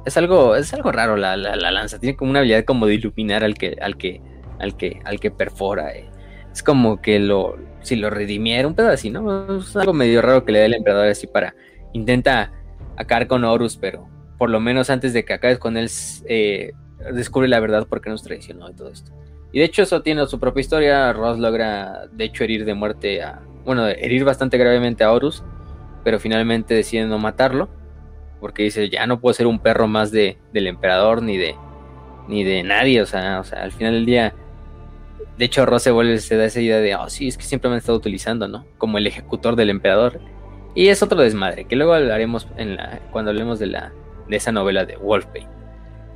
es 0.05 0.17
algo, 0.17 0.55
es 0.55 0.73
algo 0.73 0.91
raro 0.91 1.15
la, 1.17 1.37
la- 1.37 1.55
la 1.55 1.71
lanza, 1.71 1.99
tiene 1.99 2.15
como 2.15 2.31
una 2.31 2.39
habilidad 2.39 2.63
como 2.65 2.85
de 2.87 2.95
iluminar 2.95 3.43
al 3.43 3.55
que, 3.55 3.77
al 3.81 3.97
que, 3.97 4.21
al 4.59 4.77
que, 4.77 4.99
al 5.05 5.19
que 5.19 5.31
perfora. 5.31 5.91
eh. 5.95 6.09
Es 6.51 6.63
como 6.63 7.01
que 7.01 7.19
lo, 7.19 7.57
si 7.81 7.95
lo 7.95 8.09
redimiera, 8.09 8.67
un 8.67 8.75
pedo 8.75 8.89
así, 8.89 9.09
¿no? 9.09 9.57
Es 9.57 9.75
algo 9.75 9.93
medio 9.93 10.21
raro 10.21 10.45
que 10.45 10.51
le 10.51 10.59
da 10.59 10.65
el 10.65 10.73
emperador 10.73 11.07
así 11.07 11.27
para, 11.27 11.55
intenta 11.93 12.51
acabar 12.97 13.27
con 13.27 13.43
Horus, 13.43 13.77
pero 13.77 14.07
por 14.37 14.49
lo 14.49 14.59
menos 14.59 14.89
antes 14.89 15.13
de 15.13 15.25
que 15.25 15.33
acabes 15.33 15.59
con 15.59 15.77
él, 15.77 15.89
eh, 16.25 16.71
descubre 17.13 17.47
la 17.47 17.59
verdad 17.59 17.87
porque 17.89 18.09
nos 18.09 18.23
traicionó 18.23 18.69
y 18.69 18.73
todo 18.73 18.89
esto. 18.89 19.11
Y 19.51 19.59
de 19.59 19.65
hecho 19.65 19.81
eso 19.81 20.01
tiene 20.01 20.25
su 20.27 20.39
propia 20.39 20.61
historia, 20.61 21.13
Ross 21.13 21.39
logra 21.39 22.07
de 22.11 22.25
hecho 22.25 22.43
herir 22.43 22.65
de 22.65 22.73
muerte 22.73 23.21
a, 23.23 23.41
bueno, 23.65 23.87
herir 23.87 24.23
bastante 24.23 24.57
gravemente 24.57 25.03
a 25.03 25.11
Horus, 25.11 25.43
pero 26.03 26.19
finalmente 26.19 26.73
decide 26.73 27.05
no 27.05 27.17
matarlo, 27.17 27.69
porque 28.39 28.63
dice, 28.63 28.89
ya 28.89 29.07
no 29.07 29.19
puedo 29.19 29.33
ser 29.33 29.47
un 29.47 29.59
perro 29.59 29.87
más 29.87 30.11
de, 30.11 30.37
del 30.53 30.67
emperador 30.67 31.21
ni 31.21 31.37
de, 31.37 31.55
ni 32.27 32.43
de 32.43 32.63
nadie, 32.63 33.01
o 33.01 33.05
sea, 33.05 33.39
o 33.39 33.43
sea, 33.43 33.63
al 33.63 33.71
final 33.71 33.93
del 33.93 34.05
día, 34.05 34.33
de 35.39 35.45
hecho 35.45 35.65
Ross 35.65 35.83
se 35.83 36.35
da 36.35 36.45
esa 36.45 36.59
idea 36.59 36.79
de, 36.79 36.95
oh 36.95 37.09
sí, 37.09 37.29
es 37.29 37.37
que 37.37 37.45
siempre 37.45 37.69
me 37.69 37.75
han 37.75 37.79
estado 37.79 37.97
utilizando, 37.97 38.49
¿no? 38.49 38.65
Como 38.77 38.97
el 38.97 39.07
ejecutor 39.07 39.55
del 39.55 39.69
emperador. 39.69 40.19
Y 40.75 40.89
es 40.89 41.01
otro 41.01 41.21
desmadre, 41.21 41.63
que 41.63 41.77
luego 41.77 41.93
hablaremos 41.93 42.45
en 42.57 42.75
la, 42.75 42.99
cuando 43.13 43.31
hablemos 43.31 43.57
de, 43.57 43.67
la, 43.67 43.93
de 44.27 44.35
esa 44.35 44.51
novela 44.51 44.83
de 44.83 44.97
Wolfbane. 44.97 45.47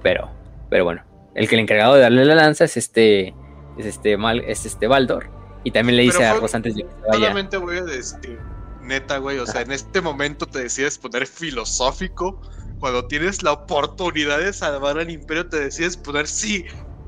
Pero, 0.03 0.29
pero 0.69 0.83
bueno, 0.83 1.03
el 1.35 1.47
que 1.47 1.55
le 1.55 1.61
encargado 1.61 1.95
de 1.95 2.01
darle 2.01 2.25
la 2.25 2.35
lanza 2.35 2.65
es 2.65 2.75
este, 2.75 3.33
es 3.77 3.85
este, 3.85 4.17
Mal, 4.17 4.41
es 4.41 4.65
este 4.65 4.87
Baldor. 4.87 5.29
Y 5.63 5.71
también 5.71 5.95
le 5.95 6.03
dice 6.03 6.17
Pero 6.17 6.35
a 6.35 6.39
Ross 6.41 6.55
antes 6.55 6.75
de 6.75 6.83
que 6.83 6.89
se 6.89 6.99
vaya. 7.07 7.13
Solamente 7.13 7.55
voy 7.55 7.77
a 7.77 7.83
decir, 7.85 8.37
neta, 8.81 9.19
güey, 9.19 9.39
o 9.39 9.45
sea, 9.45 9.61
en 9.61 9.71
este 9.71 10.01
momento 10.01 10.45
te 10.47 10.63
decides 10.63 10.97
poner 10.97 11.27
filosófico. 11.27 12.41
Cuando 12.81 13.07
tienes 13.07 13.41
la 13.41 13.53
oportunidad 13.53 14.39
de 14.39 14.51
salvar 14.51 14.99
al 14.99 15.09
imperio, 15.09 15.47
te 15.47 15.61
decides 15.61 15.95
poner, 15.95 16.27
sí, 16.27 16.65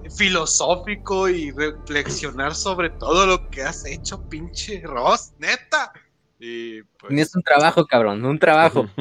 filosófico 0.09 1.29
y 1.29 1.51
reflexionar 1.51 2.55
sobre 2.55 2.89
todo 2.91 3.25
lo 3.25 3.49
que 3.49 3.61
has 3.63 3.85
hecho, 3.85 4.27
pinche 4.29 4.81
Ross, 4.83 5.33
neta. 5.39 5.91
Y 6.39 6.83
pues, 6.83 7.09
Tienes 7.09 7.35
un 7.35 7.43
trabajo, 7.43 7.85
cabrón, 7.85 8.23
un 8.25 8.39
trabajo. 8.39 8.87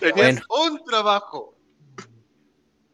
tenías 0.00 0.14
bueno. 0.14 0.40
un 0.48 0.84
trabajo. 0.84 1.56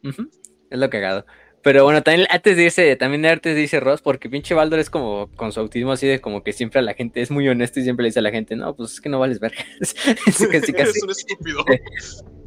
Es 0.02 0.78
lo 0.78 0.90
cagado. 0.90 1.26
Pero 1.62 1.84
bueno, 1.84 2.02
también 2.02 2.26
antes 2.30 2.56
de 2.56 2.64
irse, 2.64 2.96
también 2.96 3.26
antes 3.26 3.56
dice 3.56 3.80
Ross, 3.80 4.00
porque 4.00 4.30
pinche 4.30 4.54
Baldor 4.54 4.78
es 4.78 4.90
como 4.90 5.28
con 5.34 5.52
su 5.52 5.60
autismo 5.60 5.92
así 5.92 6.06
de 6.06 6.20
como 6.20 6.42
que 6.42 6.52
siempre 6.52 6.78
a 6.78 6.82
la 6.82 6.94
gente 6.94 7.20
es 7.20 7.30
muy 7.30 7.48
honesto 7.48 7.80
y 7.80 7.82
siempre 7.82 8.04
le 8.04 8.08
dice 8.08 8.20
a 8.20 8.22
la 8.22 8.30
gente, 8.30 8.54
no, 8.56 8.74
pues 8.76 8.92
es 8.92 9.00
que 9.00 9.08
no 9.08 9.18
vales 9.18 9.40
verga. 9.40 9.64
Es 9.80 9.94
casi, 9.94 10.46
casi. 10.72 10.72
Eres 10.72 11.02
un 11.02 11.10
estúpido. 11.10 11.64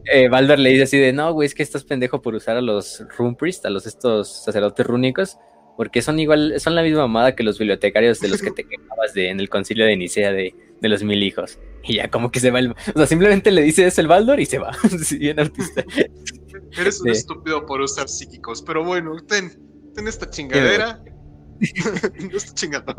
Eh, 0.06 0.30
Baldor 0.30 0.60
le 0.60 0.70
dice 0.72 0.84
así 0.84 0.98
de, 0.98 1.14
no, 1.14 1.32
güey, 1.34 1.46
es 1.46 1.54
que 1.56 1.64
estás 1.64 1.84
pendejo 1.84 2.22
por 2.22 2.34
usar 2.36 2.58
a 2.58 2.62
los 2.62 3.04
Rune 3.18 3.36
Priest, 3.38 3.66
a 3.66 3.70
los 3.70 3.86
estos 3.86 4.44
sacerdotes 4.44 4.86
rúnicos, 4.86 5.38
porque 5.78 6.02
son 6.02 6.20
igual, 6.20 6.60
son 6.60 6.76
la 6.76 6.82
misma 6.84 7.02
mamada 7.02 7.36
que 7.36 7.44
los 7.44 7.60
bibliotecarios 7.60 8.20
de 8.20 8.28
los 8.30 8.42
que 8.42 8.52
te 8.52 8.64
quejabas 8.68 9.14
de, 9.14 9.30
en 9.30 9.40
el 9.40 9.50
concilio 9.50 9.86
de 9.86 9.96
Nicea 9.98 10.32
de, 10.32 10.54
de 10.82 10.90
los 10.90 11.04
mil 11.04 11.22
hijos. 11.24 11.60
Y 11.84 11.96
ya 11.96 12.10
como 12.10 12.32
que 12.32 12.40
se 12.40 12.52
va 12.52 12.60
el... 12.60 12.72
O 12.72 12.76
sea, 12.96 13.06
simplemente 13.08 13.52
le 13.52 13.62
dice 13.64 13.86
eso 13.86 14.02
el 14.02 14.08
Baldor 14.08 14.40
y 14.40 14.46
se 14.46 14.60
va. 14.60 14.72
Sí, 15.04 15.18
bien 15.18 15.40
autista. 15.40 15.84
Eres 16.80 17.00
un 17.02 17.06
Sí. 17.06 17.12
estúpido 17.20 17.66
por 17.66 17.82
usar 17.82 18.08
psíquicos, 18.08 18.62
pero 18.62 18.84
bueno, 18.86 19.16
ten, 19.28 19.52
ten 19.96 20.08
esta 20.08 20.30
chingadera. 20.30 21.02
no 22.32 22.38
está 22.38 22.54
chingando. 22.54 22.94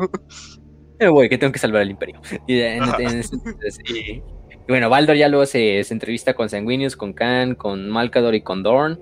Eh, 0.99 1.07
güey, 1.07 1.27
que 1.27 1.37
tengo 1.37 1.51
que 1.51 1.59
salvar 1.59 1.81
al 1.81 1.89
imperio. 1.89 2.21
Y, 2.47 2.59
en- 2.61 2.83
Ajá. 2.83 2.97
en 2.99 3.07
entonces, 3.09 3.79
y- 3.89 4.21
y 4.67 4.71
bueno, 4.71 4.89
Baldor 4.89 5.15
ya 5.17 5.27
luego 5.27 5.45
se, 5.45 5.83
se 5.83 5.93
entrevista 5.93 6.33
con 6.33 6.49
Sanguinius, 6.49 6.95
con 6.95 7.13
Khan, 7.13 7.55
con 7.55 7.89
Malcador 7.89 8.35
y 8.35 8.41
con 8.41 8.63
Dorn. 8.63 8.99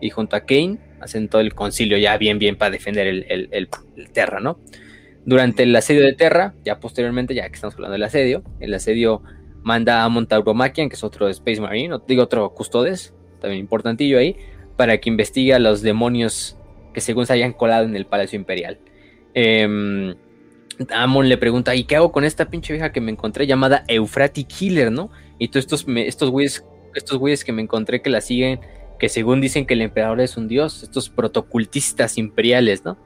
Y 0.00 0.10
junto 0.10 0.36
a 0.36 0.40
Kane 0.40 0.78
hacen 1.00 1.28
todo 1.28 1.40
el 1.40 1.54
concilio 1.54 1.98
ya 1.98 2.16
bien, 2.18 2.38
bien 2.38 2.56
para 2.56 2.70
defender 2.70 3.06
el, 3.06 3.26
el- 3.50 3.68
Terra, 4.12 4.38
¿no? 4.40 4.60
Durante 5.24 5.64
el 5.64 5.74
asedio 5.74 6.02
de 6.04 6.12
Terra, 6.12 6.54
ya 6.64 6.78
posteriormente, 6.78 7.34
ya 7.34 7.48
que 7.48 7.54
estamos 7.54 7.74
hablando 7.74 7.94
del 7.94 8.04
asedio, 8.04 8.42
el 8.60 8.72
asedio 8.74 9.22
manda 9.62 10.04
a 10.04 10.08
Montauromaquian, 10.08 10.88
que 10.88 10.94
es 10.94 11.04
otro 11.04 11.28
Space 11.28 11.60
Marine, 11.60 11.98
digo 12.06 12.22
otro 12.22 12.48
Custodes, 12.54 13.12
también 13.40 13.60
importantillo 13.60 14.18
ahí, 14.18 14.36
para 14.76 14.98
que 14.98 15.10
investigue 15.10 15.52
a 15.52 15.58
los 15.58 15.82
demonios 15.82 16.56
que 16.94 17.00
según 17.00 17.26
se 17.26 17.32
hayan 17.32 17.52
colado 17.52 17.84
en 17.84 17.96
el 17.96 18.06
Palacio 18.06 18.36
Imperial. 18.38 18.78
Em, 19.34 20.14
Amon 20.94 21.28
le 21.28 21.36
pregunta, 21.38 21.74
¿y 21.74 21.84
qué 21.84 21.96
hago 21.96 22.12
con 22.12 22.24
esta 22.24 22.48
pinche 22.50 22.72
vieja 22.72 22.92
que 22.92 23.00
me 23.00 23.10
encontré 23.10 23.46
llamada 23.46 23.84
Eufrati 23.88 24.44
Killer, 24.44 24.92
no? 24.92 25.10
Y 25.38 25.48
todos 25.48 25.64
estos, 25.64 25.86
me- 25.86 26.06
estos 26.06 26.30
güeyes, 26.30 26.64
estos 26.94 27.18
güeyes 27.18 27.44
que 27.44 27.52
me 27.52 27.62
encontré 27.62 28.00
que 28.02 28.10
la 28.10 28.20
siguen, 28.20 28.60
que 28.98 29.08
según 29.08 29.40
dicen 29.40 29.66
que 29.66 29.74
el 29.74 29.82
emperador 29.82 30.20
es 30.20 30.36
un 30.36 30.48
dios, 30.48 30.82
estos 30.82 31.08
protocultistas 31.10 32.18
imperiales, 32.18 32.84
¿no? 32.84 32.96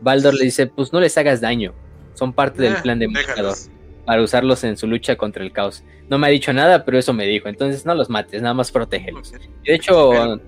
Baldor 0.00 0.34
le 0.34 0.44
dice, 0.44 0.66
pues 0.66 0.92
no 0.92 1.00
les 1.00 1.16
hagas 1.18 1.40
daño, 1.40 1.74
son 2.14 2.32
parte 2.32 2.62
del 2.62 2.74
Eh, 2.74 2.78
plan 2.82 2.98
de 2.98 3.06
déjalos. 3.08 3.70
para 4.04 4.22
usarlos 4.22 4.62
en 4.64 4.76
su 4.76 4.86
lucha 4.86 5.16
contra 5.16 5.42
el 5.42 5.52
caos. 5.52 5.82
No 6.08 6.18
me 6.18 6.26
ha 6.26 6.30
dicho 6.30 6.52
nada, 6.52 6.84
pero 6.84 6.98
eso 6.98 7.12
me 7.12 7.26
dijo, 7.26 7.48
entonces 7.48 7.84
no 7.86 7.94
los 7.94 8.08
mates, 8.10 8.40
nada 8.42 8.54
más 8.54 8.70
protégelos. 8.70 9.32
Y 9.64 9.68
de 9.70 9.74
hecho, 9.74 10.12
El- 10.22 10.40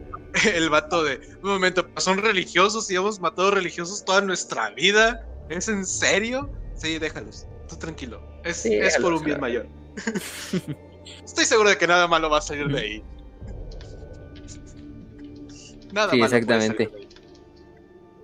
El 0.55 0.71
vato 0.71 1.03
de, 1.03 1.19
un 1.43 1.49
momento, 1.51 1.87
son 1.97 2.19
religiosos 2.19 2.91
y 2.91 2.95
hemos 2.97 3.19
matado 3.21 3.51
religiosos 3.51 4.05
toda 4.05 4.21
nuestra 4.21 4.71
vida. 4.71 5.25
¿Es 5.49 5.69
en 5.69 5.87
serio? 5.87 6.51
Sí, 6.79 6.99
déjalos. 6.99 7.47
Tú 7.69 7.77
tranquilo. 7.77 8.21
Es, 8.45 8.57
Sí, 8.57 8.75
es 8.75 8.97
por 8.99 9.13
un 9.13 9.23
bien 9.25 9.39
claro. 9.39 9.41
mayor. 9.41 9.67
Estoy 11.25 11.45
seguro 11.45 11.69
de 11.71 11.79
que 11.79 11.87
nada 11.87 12.07
malo 12.09 12.29
va 12.31 12.39
a 12.39 12.41
salir 12.41 12.67
de 12.69 12.79
ahí. 12.81 13.03
Nada 15.93 16.11
Sí, 16.11 16.19
malo 16.19 16.31
puede 16.31 16.37
exactamente. 16.39 16.85
salir 16.85 16.91
de 16.91 16.97
ahí. 16.99 17.09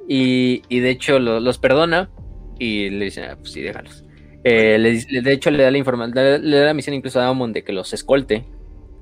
Y, 0.07 0.63
y 0.69 0.81
de 0.81 0.91
hecho 0.91 1.19
lo- 1.19 1.41
los 1.41 1.57
perdona 1.59 2.11
y 2.59 2.91
le 2.91 3.07
dice, 3.07 3.25
"Ah, 3.25 3.37
pues 3.39 3.53
sí, 3.53 3.63
déjalos. 3.63 4.05
Eh, 4.45 4.77
le 4.79 5.23
de 5.23 5.33
hecho, 5.33 5.51
le 5.51 5.63
da 5.63 5.71
la 5.71 5.79
información, 5.79 6.15
le, 6.49 6.57
da 6.59 6.67
la 6.67 6.75
misión 6.75 6.95
incluso 6.95 7.19
a 7.21 7.27
Amon 7.29 7.55
de 7.55 7.65
que 7.65 7.73
los 7.73 7.95
escolte 7.95 8.45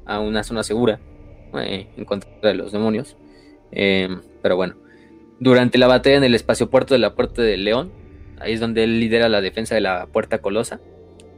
a 0.06 0.20
una 0.20 0.44
zona 0.44 0.62
segura 0.62 1.00
eh, 1.54 1.88
en 1.96 2.04
contra 2.04 2.30
de 2.42 2.54
los 2.54 2.70
demonios. 2.70 3.16
Eh, 3.72 4.08
pero 4.40 4.54
bueno, 4.54 4.76
durante 5.40 5.78
la 5.78 5.88
batalla 5.88 6.16
en 6.18 6.24
el 6.24 6.36
espacio 6.36 6.70
puerto 6.70 6.94
de 6.94 7.00
la 7.00 7.16
Puerta 7.16 7.42
del 7.42 7.64
León, 7.64 7.90
ahí 8.42 8.52
es 8.54 8.60
donde 8.60 8.84
él 8.84 9.00
lidera 9.00 9.28
la 9.28 9.40
defensa 9.40 9.74
de 9.74 9.80
la 9.80 10.06
Puerta 10.06 10.38
Colosa, 10.38 10.80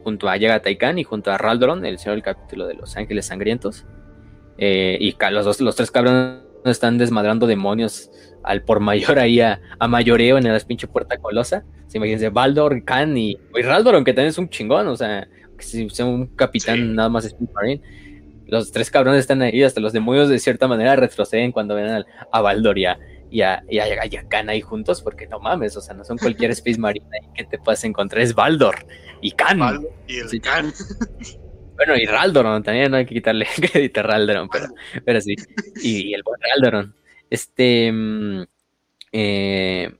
junto 0.02 0.28
a 0.28 0.36
Yaga 0.36 0.60
Taikan 0.60 0.98
y 0.98 1.04
junto 1.04 1.30
a 1.32 1.38
Raldoron, 1.38 1.84
el 1.86 1.98
señor 1.98 2.16
del 2.16 2.22
capítulo 2.22 2.66
de 2.66 2.74
los 2.74 2.96
Ángeles 2.96 3.26
Sangrientos. 3.26 3.86
Eh, 4.58 4.98
y 5.00 5.16
los, 5.30 5.44
dos, 5.44 5.60
los 5.60 5.76
tres 5.76 5.90
cabrones 5.90 6.40
están 6.64 6.98
desmadrando 6.98 7.46
demonios 7.46 8.10
al 8.42 8.62
por 8.62 8.80
mayor 8.80 9.18
ahí 9.18 9.40
a, 9.40 9.60
a 9.78 9.88
mayoreo 9.88 10.38
en 10.38 10.44
la 10.44 10.58
pinche 10.60 10.86
Puerta 10.86 11.16
Colosa. 11.18 11.64
Se 11.88 11.98
imagínense, 11.98 12.28
Baldor, 12.28 12.84
Khan 12.84 13.16
y, 13.16 13.38
y 13.54 13.62
Raldoron, 13.62 14.04
que 14.04 14.12
también 14.12 14.28
es 14.28 14.38
un 14.38 14.48
chingón, 14.48 14.86
o 14.88 14.96
sea, 14.96 15.26
que 15.56 15.64
si 15.64 15.88
sea 15.90 16.04
un 16.06 16.26
capitán 16.28 16.76
Sí. 16.76 16.82
nada 16.82 17.08
más 17.08 17.24
Marine. 17.54 17.80
Los 18.46 18.70
tres 18.72 18.90
cabrones 18.90 19.20
están 19.20 19.40
ahí, 19.42 19.62
hasta 19.62 19.80
los 19.80 19.92
demonios 19.94 20.28
de 20.28 20.38
cierta 20.38 20.68
manera 20.68 20.96
retroceden 20.96 21.50
cuando 21.50 21.74
ven 21.74 21.86
al- 21.86 22.06
a 22.30 22.40
y 22.78 22.84
a, 22.84 22.98
y 23.34 23.42
a, 23.42 23.64
y 23.68 23.78
a- 23.80 24.06
y 24.06 24.16
a 24.16 24.28
Khan 24.28 24.48
ahí 24.48 24.60
juntos, 24.60 25.02
porque 25.02 25.26
no 25.26 25.40
mames, 25.40 25.76
o 25.76 25.80
sea, 25.80 25.94
no 25.94 26.04
son 26.04 26.18
cualquier 26.18 26.50
Space 26.52 26.78
Marine 26.78 27.06
ahí 27.12 27.28
que 27.34 27.44
te 27.44 27.58
puedas 27.58 27.82
encontrar, 27.84 28.22
es 28.22 28.34
Baldor 28.34 28.76
y 29.20 29.32
Khan. 29.32 29.58
Baldo 29.58 29.88
y 30.06 30.18
el 30.18 30.28
Sí. 30.28 30.38
Khan. 30.40 30.72
Bueno, 31.76 31.96
y 31.96 32.04
Raldoron, 32.06 32.62
también 32.62 32.92
no 32.92 32.96
hay 32.98 33.04
que 33.06 33.14
quitarle 33.16 33.46
crédito 33.72 34.00
a 34.00 34.02
Raldoron, 34.04 34.48
pero, 34.48 34.66
pero 35.04 35.20
sí. 35.20 35.34
Y, 35.82 36.10
y 36.10 36.14
el 36.14 36.22
buen 36.22 36.40
Raldoron. 36.40 36.94
Este. 37.30 37.90
mm, 37.92 38.42
eh, 39.12 39.92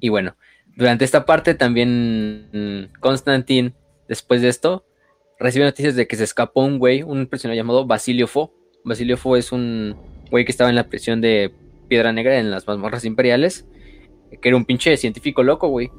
y 0.00 0.08
bueno, 0.08 0.36
durante 0.74 1.04
esta 1.04 1.26
parte 1.26 1.54
también 1.54 2.48
mm, 2.52 2.98
Constantine, 3.00 3.74
después 4.08 4.40
de 4.42 4.48
esto, 4.48 4.86
recibe 5.38 5.64
noticias 5.66 5.94
de 5.94 6.06
que 6.06 6.16
se 6.16 6.24
escapó 6.24 6.62
un 6.64 6.78
güey, 6.78 7.02
un 7.02 7.26
personaje 7.26 7.56
llamado 7.56 7.86
Basilio 7.86 8.26
Fo. 8.26 8.54
Basilio 8.84 9.16
Fo 9.18 9.36
es 9.36 9.52
un 9.52 9.94
güey 10.30 10.44
que 10.46 10.50
estaba 10.52 10.70
en 10.70 10.76
la 10.76 10.88
prisión 10.88 11.20
de 11.20 11.52
Piedra 11.88 12.12
Negra 12.12 12.38
en 12.38 12.50
las 12.50 12.66
mazmorras 12.66 13.04
imperiales, 13.04 13.66
que 14.40 14.48
era 14.48 14.56
un 14.56 14.64
pinche 14.64 14.96
científico 14.96 15.42
loco, 15.42 15.68
güey, 15.68 15.90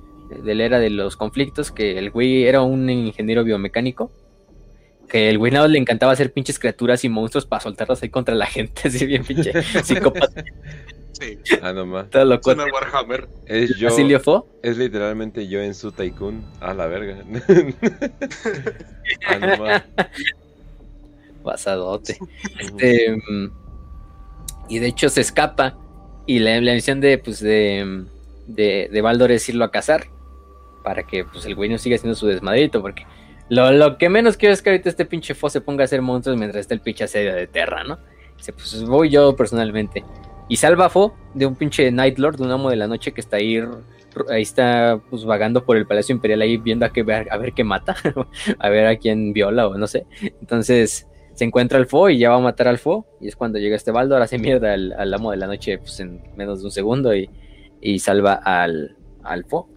de 0.43 0.55
la 0.55 0.63
era 0.65 0.79
de 0.79 0.89
los 0.89 1.17
conflictos, 1.17 1.71
que 1.71 1.97
el 1.97 2.09
güey 2.11 2.43
era 2.45 2.61
un 2.61 2.89
ingeniero 2.89 3.43
biomecánico 3.43 4.11
que 5.13 5.29
el 5.29 5.37
güey 5.37 5.51
nada 5.51 5.65
más 5.65 5.71
le 5.71 5.77
encantaba 5.77 6.11
hacer 6.11 6.33
pinches 6.33 6.57
criaturas 6.57 7.03
y 7.03 7.09
monstruos 7.09 7.45
para 7.45 7.61
soltarlos 7.61 8.01
ahí 8.01 8.09
contra 8.09 8.33
la 8.33 8.47
gente, 8.47 8.81
así 8.87 9.05
bien 9.05 9.23
pinche 9.23 9.53
psicópata, 9.83 10.43
Sí, 11.11 11.37
Ah, 11.61 11.71
nomás. 11.71 12.07
Warhammer. 12.11 13.27
Es 13.45 13.77
yo. 13.77 13.89
Basilio 13.89 14.19
Fo, 14.19 14.47
Es 14.63 14.77
literalmente 14.77 15.47
yo 15.47 15.61
en 15.61 15.75
su 15.75 15.91
Tycoon. 15.91 16.43
A 16.59 16.73
la 16.73 16.87
verga. 16.87 17.23
ah, 19.27 19.37
nomás. 19.37 19.83
basadote. 21.43 22.17
Este, 22.59 23.15
mm, 23.29 23.51
y 24.69 24.79
de 24.79 24.87
hecho 24.87 25.09
se 25.09 25.21
escapa 25.21 25.77
y 26.25 26.39
la, 26.39 26.59
misión 26.59 27.01
de, 27.01 27.17
pues, 27.17 27.39
de, 27.39 28.05
de, 28.47 28.89
de 28.91 29.01
Baldor 29.01 29.31
es 29.31 29.47
irlo 29.49 29.65
a 29.65 29.71
cazar 29.71 30.05
para 30.83 31.03
que 31.03 31.25
pues, 31.25 31.45
el 31.45 31.55
güey 31.55 31.69
no 31.69 31.77
siga 31.77 31.95
haciendo 31.95 32.15
su 32.15 32.27
desmadrito, 32.27 32.81
porque 32.81 33.05
lo, 33.49 33.71
lo 33.71 33.97
que 33.97 34.09
menos 34.09 34.37
quiero 34.37 34.53
es 34.53 34.61
que 34.61 34.69
ahorita 34.69 34.89
este 34.89 35.05
pinche 35.05 35.33
Fo 35.33 35.49
se 35.49 35.61
ponga 35.61 35.83
a 35.83 35.85
hacer 35.85 36.01
monstruos 36.01 36.37
mientras 36.37 36.61
está 36.61 36.73
el 36.73 36.81
pinche 36.81 37.03
asedio 37.03 37.33
de 37.33 37.47
Terra, 37.47 37.83
¿no? 37.83 37.99
Dice, 38.37 38.53
pues 38.53 38.83
voy 38.83 39.09
yo 39.09 39.35
personalmente. 39.35 40.03
Y 40.49 40.57
salva 40.57 40.89
Fo 40.89 41.15
de 41.33 41.45
un 41.45 41.55
pinche 41.55 41.91
Night 41.91 42.17
Lord, 42.19 42.37
de 42.37 42.43
un 42.43 42.51
amo 42.51 42.69
de 42.69 42.75
la 42.75 42.87
noche 42.87 43.11
que 43.13 43.21
está 43.21 43.37
ahí, 43.37 43.61
ahí 44.29 44.41
está 44.41 44.99
pues 45.09 45.25
vagando 45.25 45.65
por 45.65 45.77
el 45.77 45.87
Palacio 45.87 46.13
Imperial 46.13 46.41
ahí 46.41 46.57
viendo 46.57 46.85
a, 46.85 46.89
qué, 46.89 47.01
a 47.01 47.37
ver 47.37 47.53
qué 47.53 47.63
mata, 47.63 47.95
a 48.59 48.69
ver 48.69 48.87
a 48.87 48.97
quién 48.97 49.33
viola 49.33 49.67
o 49.67 49.77
no 49.77 49.87
sé. 49.87 50.05
Entonces 50.41 51.07
se 51.33 51.45
encuentra 51.45 51.77
al 51.79 51.87
Fo 51.87 52.09
y 52.09 52.19
ya 52.19 52.29
va 52.29 52.37
a 52.37 52.39
matar 52.39 52.67
al 52.67 52.77
Fo. 52.77 53.05
Y 53.19 53.27
es 53.27 53.35
cuando 53.35 53.59
llega 53.59 53.75
este 53.75 53.91
Baldor, 53.91 54.21
hace 54.21 54.37
mierda 54.37 54.73
al, 54.73 55.13
amo 55.13 55.31
de 55.31 55.37
la 55.37 55.47
noche 55.47 55.77
pues, 55.77 55.99
en 55.99 56.21
menos 56.35 56.59
de 56.59 56.65
un 56.65 56.71
segundo 56.71 57.15
y, 57.15 57.29
y 57.81 57.99
salva 57.99 58.33
al, 58.33 58.95
al 59.23 59.45
Fo. 59.45 59.69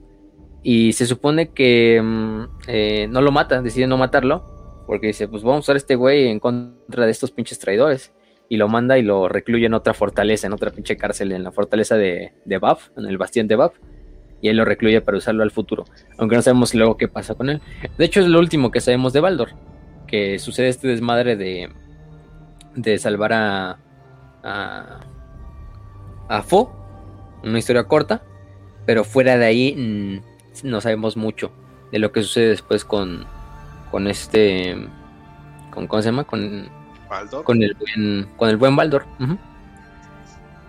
Y 0.62 0.92
se 0.94 1.06
supone 1.06 1.50
que 1.50 2.00
mm, 2.02 2.42
eh, 2.66 3.06
no 3.08 3.20
lo 3.20 3.30
mata, 3.30 3.62
decide 3.62 3.86
no 3.86 3.96
matarlo. 3.96 4.84
Porque 4.86 5.08
dice, 5.08 5.26
pues 5.26 5.42
vamos 5.42 5.58
a 5.58 5.60
usar 5.60 5.76
este 5.76 5.96
güey 5.96 6.28
en 6.28 6.38
contra 6.38 7.06
de 7.06 7.10
estos 7.10 7.30
pinches 7.30 7.58
traidores. 7.58 8.12
Y 8.48 8.56
lo 8.56 8.68
manda 8.68 8.98
y 8.98 9.02
lo 9.02 9.28
recluye 9.28 9.66
en 9.66 9.74
otra 9.74 9.94
fortaleza, 9.94 10.46
en 10.46 10.52
otra 10.52 10.70
pinche 10.70 10.96
cárcel, 10.96 11.32
en 11.32 11.42
la 11.42 11.50
fortaleza 11.50 11.96
de, 11.96 12.32
de 12.44 12.58
Bab, 12.58 12.78
en 12.96 13.06
el 13.06 13.18
bastión 13.18 13.48
de 13.48 13.56
Bab. 13.56 13.72
Y 14.40 14.48
él 14.48 14.56
lo 14.56 14.64
recluye 14.64 15.00
para 15.00 15.18
usarlo 15.18 15.42
al 15.42 15.50
futuro. 15.50 15.84
Aunque 16.18 16.36
no 16.36 16.42
sabemos 16.42 16.74
luego 16.74 16.96
qué 16.96 17.08
pasa 17.08 17.34
con 17.34 17.48
él. 17.48 17.60
De 17.98 18.04
hecho, 18.04 18.20
es 18.20 18.26
lo 18.26 18.38
último 18.38 18.70
que 18.70 18.80
sabemos 18.80 19.12
de 19.12 19.20
Baldor. 19.20 19.50
Que 20.06 20.38
sucede 20.38 20.68
este 20.68 20.88
desmadre 20.88 21.36
de, 21.36 21.70
de 22.74 22.98
salvar 22.98 23.32
a, 23.32 23.78
a, 24.42 25.00
a 26.28 26.42
Fo. 26.42 26.72
Una 27.42 27.58
historia 27.58 27.84
corta. 27.84 28.22
Pero 28.86 29.04
fuera 29.04 29.36
de 29.36 29.46
ahí 29.46 29.74
mm, 29.76 30.68
no 30.68 30.80
sabemos 30.80 31.16
mucho 31.16 31.50
de 31.90 31.98
lo 31.98 32.12
que 32.12 32.22
sucede 32.22 32.48
después 32.48 32.84
con, 32.84 33.24
con 33.90 34.06
este... 34.06 34.76
Con, 35.70 35.86
¿Cómo 35.86 36.02
se 36.02 36.08
llama? 36.08 36.24
Con, 36.24 36.68
Baldor. 37.08 37.44
con 37.44 37.62
el 37.62 37.74
buen, 37.74 38.28
con 38.36 38.48
el 38.48 38.56
buen 38.56 38.76
Baldor. 38.76 39.04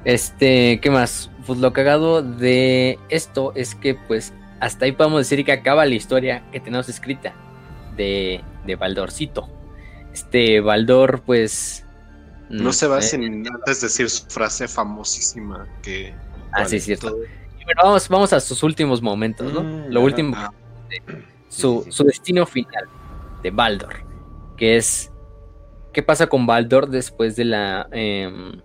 Este, 0.04 0.80
¿qué 0.82 0.90
más? 0.90 1.32
Pues 1.46 1.60
lo 1.60 1.74
cagado 1.74 2.22
de 2.22 3.00
esto 3.10 3.54
es 3.56 3.76
que, 3.76 3.96
pues, 3.96 4.34
hasta 4.60 4.86
ahí 4.86 4.92
podemos 4.92 5.20
decir 5.20 5.46
que 5.46 5.52
acaba 5.52 5.86
la 5.86 5.96
historia 5.96 6.44
que 6.52 6.60
tenemos 6.60 6.90
escrita 6.90 7.34
de, 7.96 8.44
de 8.68 8.76
Baldorcito. 8.76 9.50
Este 10.14 10.60
Baldor, 10.62 11.22
pues. 11.24 11.84
No 12.50 12.72
se 12.74 12.88
va 12.88 13.00
eh, 13.00 13.02
sin 13.02 13.48
antes 13.48 13.82
decir 13.82 14.10
su 14.10 14.26
frase 14.28 14.68
famosísima 14.68 15.68
que... 15.82 16.14
Ah, 16.52 16.66
sí, 16.66 16.78
es 16.78 16.86
cierto. 16.86 17.08
todo- 17.10 17.18
bueno, 17.66 17.82
vamos, 17.84 18.08
vamos 18.08 18.32
a 18.32 18.40
sus 18.40 18.64
últimos 18.64 19.02
momentos, 19.02 19.52
¿no? 19.52 19.62
Mm, 19.64 19.88
Lo 19.90 20.02
último, 20.02 20.34
Ah, 20.38 20.54
su, 21.50 21.80
Sí, 21.80 21.84
sí, 21.84 21.84
sí. 21.86 21.92
su 21.92 22.04
destino 22.06 22.46
final 22.46 22.86
de 23.44 23.52
Baldor, 23.52 23.96
que 24.56 24.78
es 24.78 25.12
qué 25.92 26.02
pasa 26.04 26.28
con 26.28 26.46
Baldor 26.46 26.88
después 26.90 27.36
de 27.36 27.44
la 27.46 27.88
em, 27.92 28.62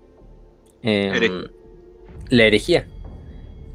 em, 0.82 1.44
la 2.28 2.44
herejía. 2.44 2.86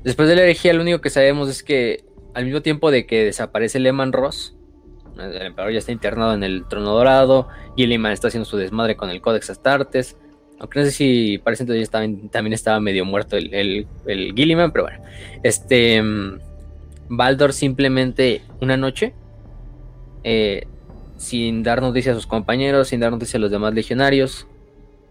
Después 0.05 0.29
de 0.29 0.35
la 0.37 0.43
herejía, 0.43 0.73
lo 0.73 0.81
único 0.81 1.01
que 1.01 1.09
sabemos 1.09 1.49
es 1.49 1.61
que 1.63 2.05
al 2.33 2.45
mismo 2.45 2.61
tiempo 2.61 2.91
de 2.91 3.05
que 3.05 3.25
desaparece 3.25 3.79
Lehman 3.79 4.13
Ross, 4.13 4.55
el 5.19 5.41
emperador 5.47 5.73
ya 5.73 5.79
está 5.79 5.91
internado 5.91 6.33
en 6.33 6.43
el 6.43 6.65
trono 6.67 6.91
dorado, 6.91 7.47
Gilliman 7.75 8.11
está 8.11 8.27
haciendo 8.27 8.45
su 8.45 8.57
desmadre 8.57 8.95
con 8.95 9.09
el 9.09 9.21
Codex 9.21 9.49
Astartes. 9.49 10.17
Aunque 10.59 10.79
no 10.79 10.85
sé 10.85 10.91
si 10.91 11.37
parece 11.37 11.63
entonces 11.63 11.83
estaba, 11.83 12.05
también 12.31 12.53
estaba 12.53 12.79
medio 12.79 13.05
muerto 13.05 13.37
el, 13.37 13.53
el, 13.53 13.87
el 14.07 14.33
Gilliman, 14.33 14.71
pero 14.71 14.85
bueno. 14.85 15.03
Este. 15.43 16.01
mm, 16.01 16.39
Baldor 17.09 17.53
simplemente 17.53 18.41
una 18.61 18.75
noche, 18.75 19.13
eh, 20.23 20.67
sin 21.15 21.63
dar 21.63 21.81
noticia 21.81 22.11
a 22.11 22.15
sus 22.15 22.27
compañeros, 22.27 22.89
sin 22.89 22.99
dar 22.99 23.11
noticia 23.11 23.37
a 23.37 23.39
los 23.39 23.51
demás 23.51 23.73
legionarios, 23.73 24.47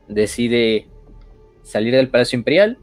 decide 0.09 0.89
salir 1.63 1.95
del 1.95 2.09
Palacio 2.09 2.37
Imperial. 2.37 2.79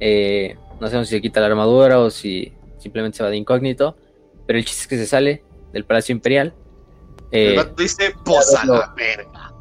Eh, 0.00 0.56
no 0.80 0.86
sabemos 0.86 1.08
si 1.08 1.16
se 1.16 1.22
quita 1.22 1.40
la 1.40 1.46
armadura 1.46 2.00
o 2.00 2.10
si 2.10 2.52
simplemente 2.78 3.18
se 3.18 3.24
va 3.24 3.30
de 3.30 3.36
incógnito, 3.36 3.96
pero 4.46 4.58
el 4.58 4.64
chiste 4.64 4.82
es 4.82 4.88
que 4.88 4.96
se 4.96 5.06
sale 5.06 5.42
del 5.72 5.84
Palacio 5.84 6.12
Imperial. 6.12 6.54
Eh, 7.30 7.56
dice, 7.76 8.14
posa 8.24 8.64
la 8.64 8.94
verga. 8.96 9.52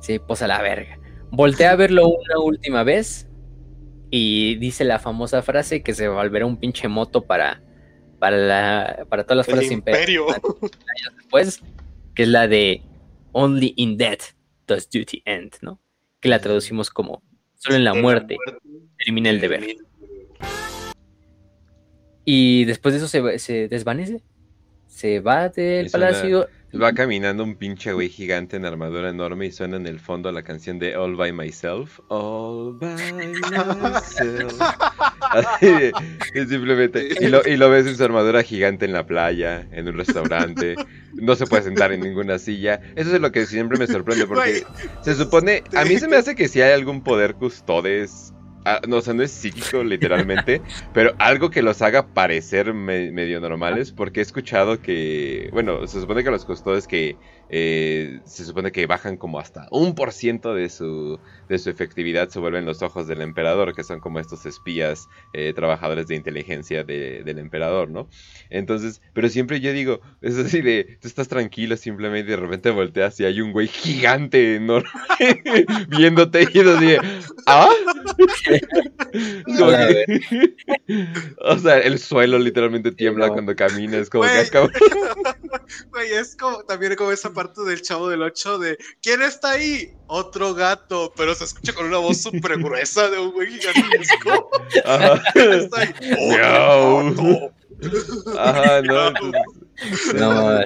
Sí, 0.00 0.18
posa 0.18 0.46
la 0.46 0.60
verga. 0.62 0.98
Voltea 1.30 1.72
a 1.72 1.76
verlo 1.76 2.08
una 2.08 2.38
última 2.38 2.84
vez 2.84 3.28
y 4.10 4.56
dice 4.56 4.84
la 4.84 4.98
famosa 4.98 5.42
frase 5.42 5.82
que 5.82 5.94
se 5.94 6.08
volverá 6.08 6.46
un 6.46 6.56
pinche 6.56 6.88
moto 6.88 7.22
para, 7.22 7.62
para, 8.18 8.36
la, 8.36 9.06
para 9.08 9.24
todas 9.24 9.38
las 9.38 9.48
El 9.48 9.54
fuerzas 9.54 9.72
imperiales 9.72 10.08
imperio. 10.08 10.30
años 10.30 11.16
después, 11.16 11.62
que 12.14 12.22
es 12.22 12.28
la 12.28 12.46
de 12.46 12.82
Only 13.32 13.74
in 13.76 13.96
death 13.96 14.34
does 14.66 14.88
duty 14.88 15.22
end, 15.24 15.54
¿no? 15.60 15.80
Que 16.20 16.28
la 16.28 16.38
traducimos 16.38 16.90
como 16.90 17.22
solo 17.56 17.76
en 17.76 17.84
la 17.84 17.94
muerte 17.94 18.36
termina 18.98 19.30
el 19.30 19.40
deber. 19.40 19.76
Y 22.24 22.64
después 22.64 22.94
de 22.94 22.98
eso 22.98 23.08
se, 23.08 23.38
se 23.38 23.68
desvanece, 23.68 24.22
se 24.94 25.20
va 25.20 25.48
del 25.48 25.90
palacio. 25.90 26.48
Va 26.80 26.92
caminando 26.92 27.44
un 27.44 27.54
pinche 27.54 27.92
güey 27.92 28.08
gigante 28.08 28.56
en 28.56 28.64
armadura 28.64 29.08
enorme 29.08 29.46
y 29.46 29.52
suena 29.52 29.76
en 29.76 29.86
el 29.86 30.00
fondo 30.00 30.32
la 30.32 30.42
canción 30.42 30.80
de 30.80 30.96
All 30.96 31.14
by 31.14 31.32
Myself. 31.32 32.00
All 32.08 32.76
by 32.80 33.12
myself. 33.76 34.60
Así 35.20 35.92
simplemente. 36.48 37.10
Y 37.20 37.28
lo, 37.28 37.42
y 37.46 37.56
lo 37.56 37.70
ves 37.70 37.86
en 37.86 37.96
su 37.96 38.02
armadura 38.02 38.42
gigante 38.42 38.86
en 38.86 38.92
la 38.92 39.06
playa, 39.06 39.68
en 39.70 39.86
un 39.86 39.96
restaurante. 39.96 40.74
No 41.12 41.36
se 41.36 41.46
puede 41.46 41.62
sentar 41.62 41.92
en 41.92 42.00
ninguna 42.00 42.40
silla. 42.40 42.80
Eso 42.96 43.14
es 43.14 43.20
lo 43.20 43.30
que 43.30 43.46
siempre 43.46 43.78
me 43.78 43.86
sorprende 43.86 44.26
porque 44.26 44.64
se 45.02 45.14
supone. 45.14 45.62
A 45.76 45.84
mí 45.84 45.96
se 45.98 46.08
me 46.08 46.16
hace 46.16 46.34
que 46.34 46.48
si 46.48 46.60
hay 46.60 46.72
algún 46.72 47.04
poder 47.04 47.34
custodes 47.34 48.33
ah, 48.64 48.80
no, 48.86 48.96
o 48.96 49.00
sea, 49.00 49.14
no 49.14 49.22
es 49.22 49.30
psíquico 49.30 49.82
literalmente, 49.82 50.60
pero 50.92 51.14
algo 51.18 51.50
que 51.50 51.62
los 51.62 51.82
haga 51.82 52.06
parecer 52.06 52.72
medio 52.74 53.40
normales, 53.40 53.92
porque 53.92 54.20
he 54.20 54.22
escuchado 54.22 54.80
que, 54.80 55.48
bueno, 55.52 55.86
se 55.86 56.00
supone 56.00 56.24
que 56.24 56.30
los 56.30 56.44
custodes 56.44 56.86
que 56.86 57.16
eh, 57.48 58.20
se 58.24 58.44
supone 58.44 58.72
que 58.72 58.86
bajan 58.86 59.16
como 59.16 59.38
hasta 59.38 59.68
un 59.70 59.94
por 59.94 60.12
ciento 60.12 60.54
de 60.54 60.68
su, 60.68 61.18
de 61.48 61.58
su 61.58 61.70
efectividad 61.70 62.28
se 62.28 62.38
vuelven 62.38 62.64
los 62.64 62.82
ojos 62.82 63.06
del 63.06 63.20
emperador, 63.20 63.74
que 63.74 63.84
son 63.84 64.00
como 64.00 64.18
estos 64.18 64.46
espías, 64.46 65.08
eh, 65.32 65.52
trabajadores 65.54 66.06
de 66.06 66.16
inteligencia 66.16 66.84
del 66.84 67.38
emperador, 67.38 67.90
¿no? 67.90 68.08
Entonces, 68.50 69.02
pero 69.12 69.28
siempre 69.28 69.60
yo 69.60 69.72
digo, 69.72 70.00
es 70.22 70.36
así 70.38 70.62
de, 70.62 70.98
tú 71.00 71.08
estás 71.08 71.28
tranquilo 71.28 71.76
simplemente 71.76 72.32
y 72.32 72.34
de 72.34 72.40
repente 72.40 72.70
volteas 72.70 73.18
y 73.20 73.24
hay 73.24 73.40
un 73.40 73.52
güey 73.52 73.68
gigante 73.68 74.56
enorme 74.56 74.88
viéndote 75.88 76.48
y 76.52 76.60
así 76.60 76.96
¿ah? 77.46 77.68
o 81.38 81.58
sea, 81.58 81.78
el 81.78 81.98
suelo 81.98 82.38
literalmente 82.38 82.92
tiembla 82.92 83.28
cuando 83.28 83.54
caminas, 83.54 84.10
como 84.10 84.24
que 84.24 84.30
acabo... 84.30 84.68
Güey, 85.90 86.12
es 86.12 86.36
como, 86.36 86.62
también 86.64 86.96
como 86.96 87.12
esa 87.12 87.32
parte 87.34 87.62
del 87.62 87.82
chavo 87.82 88.08
del 88.08 88.22
8 88.22 88.58
de 88.58 88.78
¿Quién 89.02 89.22
está 89.22 89.50
ahí? 89.50 89.92
Otro 90.06 90.54
gato, 90.54 91.12
pero 91.16 91.34
se 91.34 91.44
escucha 91.44 91.72
con 91.74 91.86
una 91.86 91.98
voz 91.98 92.22
súper 92.22 92.58
gruesa 92.58 93.10
de 93.10 93.18
un 93.18 93.32
güey 93.32 93.48
gigantesco. 93.48 94.50
Ajá. 94.84 95.22
está 95.34 95.80
ahí? 95.80 95.94
Otro 96.38 97.52
Ajá, 98.38 98.82
no. 98.82 99.10
No, 100.14 100.60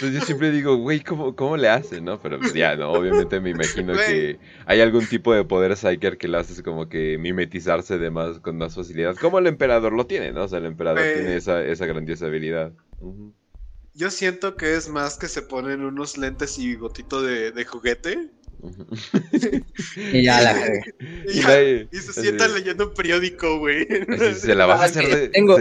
pues 0.00 0.12
yo 0.12 0.20
siempre 0.22 0.50
digo, 0.50 0.76
güey, 0.76 1.00
¿cómo, 1.00 1.36
¿cómo 1.36 1.56
le 1.56 1.68
hace, 1.68 2.00
no? 2.00 2.18
Pero 2.20 2.38
pues, 2.38 2.54
ya, 2.54 2.76
no, 2.76 2.92
obviamente 2.92 3.40
me 3.40 3.50
imagino 3.50 3.92
que 3.94 4.38
hay 4.64 4.80
algún 4.80 5.06
tipo 5.06 5.34
de 5.34 5.44
poder 5.44 5.76
psyker 5.76 6.16
que 6.16 6.28
le 6.28 6.38
hace 6.38 6.62
como 6.62 6.88
que 6.88 7.18
mimetizarse 7.18 7.98
de 7.98 8.10
más, 8.10 8.40
con 8.40 8.56
más 8.56 8.74
facilidad, 8.74 9.16
como 9.16 9.38
el 9.38 9.46
emperador 9.46 9.92
lo 9.92 10.06
tiene, 10.06 10.32
¿no? 10.32 10.44
O 10.44 10.48
sea, 10.48 10.58
el 10.58 10.66
emperador 10.66 11.02
tiene 11.02 11.36
esa, 11.36 11.62
esa 11.62 11.86
grandiosa 11.86 12.26
habilidad. 12.26 12.72
Yo 13.98 14.12
siento 14.12 14.56
que 14.56 14.76
es 14.76 14.88
más 14.88 15.18
que 15.18 15.26
se 15.26 15.42
ponen 15.42 15.82
unos 15.82 16.16
lentes 16.16 16.56
y 16.56 16.68
bigotito 16.68 17.20
de, 17.20 17.50
de 17.50 17.64
juguete. 17.64 18.30
y 19.96 20.22
ya 20.22 20.40
la 20.40 20.54
y, 21.26 21.88
y, 21.90 22.00
se 22.00 22.12
sientan 22.12 22.54
leyendo 22.54 22.90
un 22.90 22.94
periódico, 22.94 23.58
güey. 23.58 23.88
Se 24.36 24.54
la 24.54 24.66
vas 24.66 24.82
a 24.82 24.84
hacer 24.84 25.08
de. 25.08 25.28
Tengo... 25.30 25.58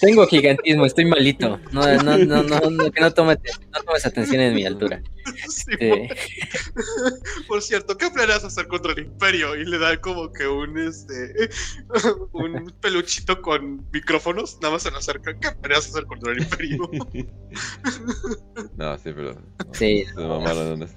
Tengo 0.00 0.26
gigantismo, 0.26 0.86
estoy 0.86 1.06
malito. 1.06 1.60
No, 1.72 1.82
no, 2.02 2.18
no, 2.18 2.42
no, 2.42 2.90
que 2.90 3.00
no 3.00 3.12
tomes, 3.12 3.38
no 3.72 3.82
tomes 3.82 4.06
atención 4.06 4.40
en 4.40 4.54
mi 4.54 4.64
altura. 4.64 5.02
Este, 5.44 6.08
Por 7.46 7.62
cierto, 7.62 7.96
¿qué 7.96 8.10
planeas 8.10 8.44
hacer 8.44 8.66
contra 8.66 8.92
el 8.92 9.00
imperio? 9.00 9.54
Y 9.56 9.64
le 9.64 9.78
dan 9.78 9.98
como 10.00 10.32
que 10.32 10.46
un 10.46 10.78
este 10.78 11.50
un 12.32 12.72
peluchito 12.80 13.40
con 13.42 13.86
micrófonos, 13.92 14.58
nada 14.60 14.74
más 14.74 14.82
se 14.82 14.90
lo 14.90 14.98
acerca. 14.98 15.38
¿Qué 15.38 15.50
planeas 15.52 15.88
hacer 15.88 16.04
contra 16.06 16.32
el 16.32 16.42
imperio? 16.42 16.90
no, 18.76 18.98
sí, 18.98 19.12
pero. 19.14 19.36
sí. 19.72 20.04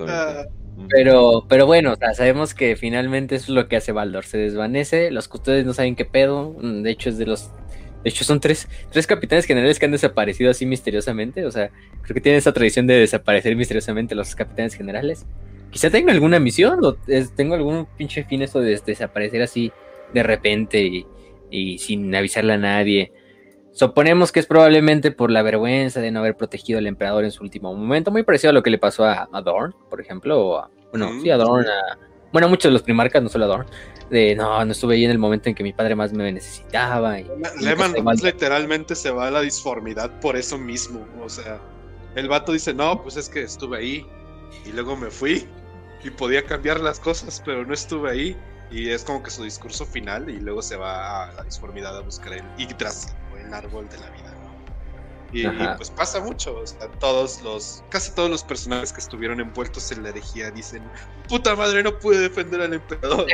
Ah. 0.08 0.46
Pero, 0.90 1.46
pero 1.48 1.66
bueno, 1.66 1.96
sabemos 2.14 2.54
que 2.54 2.76
finalmente 2.76 3.36
eso 3.36 3.46
es 3.46 3.50
lo 3.50 3.68
que 3.68 3.76
hace 3.76 3.92
Baldor. 3.92 4.26
Se 4.26 4.38
desvanece, 4.38 5.12
los 5.12 5.28
custodios 5.28 5.66
no 5.66 5.74
saben 5.74 5.96
qué 5.96 6.06
pedo. 6.06 6.56
De 6.62 6.90
hecho, 6.90 7.10
es 7.10 7.18
de 7.18 7.26
los 7.26 7.52
de 8.04 8.10
hecho, 8.10 8.24
son 8.24 8.40
tres, 8.40 8.68
tres 8.92 9.06
capitanes 9.06 9.46
generales 9.46 9.78
que 9.78 9.86
han 9.86 9.92
desaparecido 9.92 10.50
así 10.50 10.66
misteriosamente. 10.66 11.46
O 11.46 11.52
sea, 11.52 11.70
creo 12.02 12.16
que 12.16 12.22
tienen 12.22 12.40
esa 12.40 12.52
tradición 12.52 12.88
de 12.88 12.96
desaparecer 12.96 13.56
misteriosamente 13.56 14.16
los 14.16 14.36
capitanes 14.36 14.74
generales. 14.74 15.26
Quizá 15.70 15.90
tenga 15.90 16.12
alguna 16.12 16.40
misión 16.40 16.80
o 16.84 16.96
tengo 17.36 17.56
algún 17.56 17.86
pinche 17.98 18.24
fin 18.24 18.42
eso 18.42 18.60
de 18.60 18.80
desaparecer 18.86 19.42
así 19.42 19.72
de 20.14 20.24
repente 20.24 21.06
y, 21.50 21.78
sin 21.78 22.14
avisarle 22.16 22.54
a 22.54 22.58
nadie. 22.58 23.14
Suponemos 23.72 24.32
que 24.32 24.42
es 24.42 24.48
probablemente 24.48 25.12
por 25.12 25.32
la 25.32 25.44
vergüenza 25.44 26.02
de 26.02 26.12
no 26.12 26.20
haber 26.20 26.36
protegido 26.36 26.80
al 26.80 26.88
emperador 26.88 27.24
en 27.24 27.32
su 27.32 27.44
último 27.44 27.74
momento, 27.74 28.12
muy 28.12 28.24
parecido 28.24 28.50
a 28.50 28.54
lo 28.54 28.64
que 28.64 28.70
le 28.70 28.78
pasó 28.78 29.06
a, 29.06 29.30
Dorn, 29.46 29.74
por 29.90 30.02
ejemplo, 30.02 30.46
o 30.46 30.58
a, 30.58 30.70
bueno, 30.92 31.10
sí, 31.22 31.30
a 31.30 31.38
Dorn, 31.38 31.66
bueno, 32.32 32.48
muchos 32.48 32.70
de 32.70 32.74
los 32.74 32.84
primarcas, 32.84 33.22
no 33.22 33.30
solo 33.30 33.46
a 33.46 33.48
Dorn, 33.48 33.68
de 34.10 34.36
no, 34.36 34.64
no 34.64 34.72
estuve 34.72 34.96
ahí 34.96 35.06
en 35.06 35.12
el 35.12 35.18
momento 35.18 35.50
en 35.50 35.56
que 35.56 35.64
mi 35.64 35.74
padre 35.74 35.96
más 35.96 36.14
me 36.14 36.32
necesitaba. 36.32 37.20
Y, 37.20 37.28
Lehman 37.60 37.94
literalmente 38.22 38.96
se 38.96 39.12
va 39.12 39.28
a 39.28 39.32
la 39.32 39.42
disformidad 39.42 40.20
por 40.20 40.36
eso 40.36 40.58
mismo. 40.58 41.06
O 41.24 41.30
sea, 41.30 41.60
el 42.16 42.28
vato 42.28 42.52
dice, 42.52 42.74
no, 42.74 43.02
pues 43.02 43.18
es 43.18 43.30
que 43.30 43.44
estuve 43.44 43.78
ahí 43.78 44.06
y 44.66 44.72
luego 44.72 44.96
me 44.96 45.10
fui 45.10 45.48
y 46.04 46.10
podía 46.10 46.44
cambiar 46.46 46.80
las 46.80 47.00
cosas, 47.00 47.42
pero 47.46 47.66
no 47.66 47.74
estuve 47.74 48.12
ahí. 48.12 48.38
Y 48.72 48.90
es 48.90 49.04
como 49.04 49.22
que 49.22 49.30
su 49.30 49.44
discurso 49.44 49.86
final 49.86 50.30
y 50.30 50.40
luego 50.40 50.62
se 50.62 50.78
va 50.78 51.26
a 51.26 51.34
la 51.34 51.44
disformidad 51.44 51.98
a 51.98 52.02
buscar 52.02 52.34
el 52.34 52.44
Yggdrasil 52.58 53.12
o 53.34 53.38
el 53.38 53.54
árbol 53.54 53.90
de 53.90 53.98
la 53.98 54.10
vida. 54.12 54.21
Y, 55.34 55.48
pues 55.78 55.90
pasa 55.92 56.20
mucho, 56.20 56.58
o 56.58 56.68
sea, 56.68 56.88
todos 57.00 57.42
los, 57.42 57.84
casi 57.90 58.14
todos 58.14 58.30
los 58.30 58.44
personajes 58.44 58.92
que 58.92 59.00
estuvieron 59.00 59.40
envueltos 59.40 59.92
en 59.92 60.04
la 60.04 60.10
herejía 60.10 60.52
dicen, 60.52 60.84
puta 61.30 61.56
madre, 61.56 61.84
no 61.84 61.98
pude 62.00 62.20
defender 62.20 62.62
al 62.62 62.74
emperador. 62.74 63.28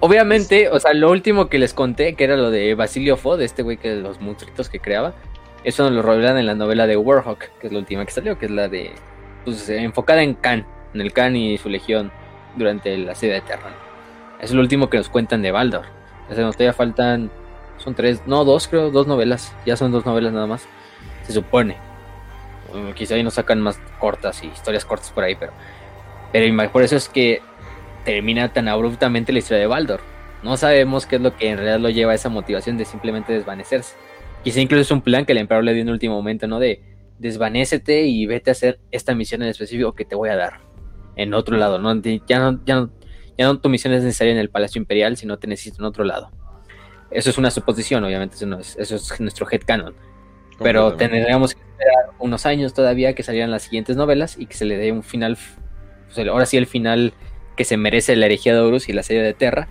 Obviamente, 0.00 0.68
o 0.68 0.78
sea, 0.78 0.92
lo 0.92 1.10
último 1.10 1.48
que 1.48 1.58
les 1.58 1.74
conté, 1.74 2.14
que 2.14 2.24
era 2.24 2.36
lo 2.36 2.50
de 2.50 2.74
Basilio 2.74 3.16
Fod, 3.16 3.40
este 3.40 3.62
güey 3.62 3.76
que 3.76 3.94
los 3.96 4.20
monstruitos 4.20 4.68
que 4.68 4.78
creaba, 4.78 5.14
eso 5.64 5.82
nos 5.84 5.92
lo 5.92 6.02
revelan 6.02 6.38
en 6.38 6.46
la 6.46 6.54
novela 6.54 6.86
de 6.86 6.96
Warhawk, 6.96 7.40
que 7.58 7.66
es 7.66 7.72
la 7.72 7.78
última 7.80 8.04
que 8.04 8.12
salió, 8.12 8.38
que 8.38 8.46
es 8.46 8.52
la 8.52 8.68
de, 8.68 8.92
pues, 9.44 9.68
enfocada 9.68 10.22
en 10.22 10.34
Khan, 10.34 10.66
en 10.94 11.00
el 11.00 11.12
Khan 11.12 11.34
y 11.34 11.58
su 11.58 11.68
legión 11.68 12.12
durante 12.56 12.96
la 12.98 13.14
serie 13.14 13.36
de 13.36 13.40
Terran. 13.40 13.74
Es 14.40 14.52
lo 14.52 14.60
último 14.60 14.90
que 14.90 14.98
nos 14.98 15.08
cuentan 15.08 15.42
de 15.42 15.50
Baldor. 15.50 15.86
O 16.30 16.34
sea, 16.34 16.44
nos 16.44 16.56
todavía 16.56 16.72
faltan 16.72 17.30
son 17.78 17.94
tres, 17.94 18.22
no, 18.26 18.44
dos 18.44 18.68
creo, 18.68 18.90
dos 18.90 19.06
novelas. 19.06 19.54
Ya 19.64 19.76
son 19.76 19.92
dos 19.92 20.04
novelas 20.04 20.32
nada 20.32 20.46
más. 20.46 20.66
Se 21.24 21.32
supone. 21.32 21.76
quizá 22.94 23.14
ahí 23.14 23.22
nos 23.22 23.34
sacan 23.34 23.60
más 23.60 23.78
cortas 23.98 24.42
y 24.42 24.48
historias 24.48 24.84
cortas 24.84 25.10
por 25.10 25.24
ahí, 25.24 25.34
pero. 25.34 25.52
Pero 26.32 26.72
por 26.72 26.82
eso 26.82 26.96
es 26.96 27.08
que 27.08 27.40
termina 28.04 28.52
tan 28.52 28.68
abruptamente 28.68 29.32
la 29.32 29.38
historia 29.38 29.60
de 29.60 29.66
Baldor. 29.66 30.00
No 30.42 30.56
sabemos 30.56 31.06
qué 31.06 31.16
es 31.16 31.22
lo 31.22 31.34
que 31.36 31.50
en 31.50 31.56
realidad 31.56 31.80
lo 31.80 31.90
lleva 31.90 32.12
a 32.12 32.14
esa 32.14 32.28
motivación 32.28 32.76
de 32.76 32.84
simplemente 32.84 33.32
desvanecerse. 33.32 33.96
Quizá 34.44 34.60
incluso 34.60 34.82
es 34.82 34.90
un 34.90 35.00
plan 35.00 35.24
que 35.24 35.32
el 35.32 35.38
emperador 35.38 35.64
le 35.64 35.72
dio 35.72 35.82
en 35.82 35.88
el 35.88 35.94
último 35.94 36.14
momento, 36.14 36.46
¿no? 36.46 36.60
De 36.60 36.82
desvanécete 37.18 38.02
y 38.02 38.26
vete 38.26 38.50
a 38.50 38.52
hacer 38.52 38.78
esta 38.90 39.14
misión 39.14 39.42
en 39.42 39.48
específico 39.48 39.94
que 39.94 40.04
te 40.04 40.14
voy 40.14 40.28
a 40.28 40.36
dar. 40.36 40.60
En 41.16 41.34
otro 41.34 41.56
lado, 41.56 41.78
¿no? 41.78 42.00
Ya 42.28 42.38
no, 42.38 42.60
ya 42.64 42.76
no, 42.76 42.90
ya 43.38 43.46
no 43.46 43.58
tu 43.58 43.68
misión 43.68 43.94
es 43.94 44.02
necesaria 44.02 44.32
en 44.32 44.38
el 44.38 44.50
Palacio 44.50 44.78
Imperial, 44.78 45.16
sino 45.16 45.38
te 45.38 45.46
necesito 45.46 45.78
en 45.78 45.86
otro 45.86 46.04
lado. 46.04 46.30
Eso 47.16 47.30
es 47.30 47.38
una 47.38 47.50
suposición, 47.50 48.04
obviamente, 48.04 48.36
eso, 48.36 48.58
es, 48.58 48.76
eso 48.76 48.96
es 48.96 49.20
nuestro 49.20 49.46
headcanon. 49.50 49.94
Pero 50.58 50.94
tendríamos 50.94 51.54
que 51.54 51.60
esperar 51.62 52.10
unos 52.18 52.44
años 52.44 52.74
todavía 52.74 53.14
que 53.14 53.22
salieran 53.22 53.50
las 53.50 53.62
siguientes 53.62 53.96
novelas 53.96 54.36
y 54.38 54.44
que 54.44 54.54
se 54.54 54.66
le 54.66 54.76
dé 54.76 54.92
un 54.92 55.02
final, 55.02 55.38
pues, 56.12 56.28
ahora 56.28 56.44
sí 56.44 56.58
el 56.58 56.66
final 56.66 57.14
que 57.56 57.64
se 57.64 57.78
merece 57.78 58.16
la 58.16 58.26
herejía 58.26 58.52
de 58.52 58.60
Horus 58.60 58.90
y 58.90 58.92
la 58.92 59.02
serie 59.02 59.22
de 59.22 59.32
Terra, 59.32 59.66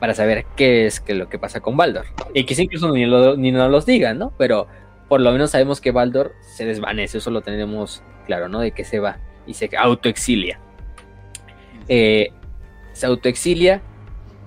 para 0.00 0.14
saber 0.14 0.46
qué 0.56 0.86
es 0.86 1.00
que 1.00 1.12
lo 1.12 1.28
que 1.28 1.38
pasa 1.38 1.60
con 1.60 1.76
Baldor. 1.76 2.06
Y 2.32 2.44
quizá 2.44 2.62
incluso 2.62 2.90
ni, 2.90 3.04
ni 3.04 3.52
nos 3.52 3.70
los 3.70 3.84
digan, 3.84 4.18
¿no? 4.18 4.32
Pero 4.38 4.66
por 5.06 5.20
lo 5.20 5.30
menos 5.32 5.50
sabemos 5.50 5.82
que 5.82 5.90
Baldor 5.90 6.32
se 6.40 6.64
desvanece, 6.64 7.18
eso 7.18 7.30
lo 7.30 7.42
tenemos 7.42 8.02
claro, 8.24 8.48
¿no? 8.48 8.60
De 8.60 8.72
que 8.72 8.84
se 8.84 9.00
va 9.00 9.18
y 9.46 9.52
se 9.52 9.68
autoexilia. 9.76 10.58
Eh, 11.88 12.30
se 12.94 13.04
autoexilia 13.04 13.82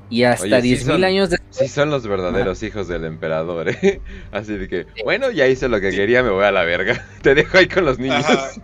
y 0.09 0.23
hasta 0.23 0.59
10.000 0.59 1.05
años 1.05 1.29
después. 1.29 1.55
Sí, 1.55 1.67
son 1.67 1.91
los 1.91 2.07
verdaderos 2.07 2.63
hijos 2.63 2.87
del 2.87 3.05
emperador, 3.05 3.69
¿eh? 3.69 4.01
Así 4.31 4.57
de 4.57 4.67
que, 4.67 4.85
bueno, 5.03 5.29
ya 5.31 5.47
hice 5.47 5.69
lo 5.69 5.79
que 5.79 5.91
quería, 5.91 6.23
me 6.23 6.31
voy 6.31 6.45
a 6.45 6.51
la 6.51 6.63
verga. 6.63 7.05
Te 7.21 7.35
dejo 7.35 7.57
ahí 7.57 7.67
con 7.67 7.85
los 7.85 7.99
niños. 7.99 8.25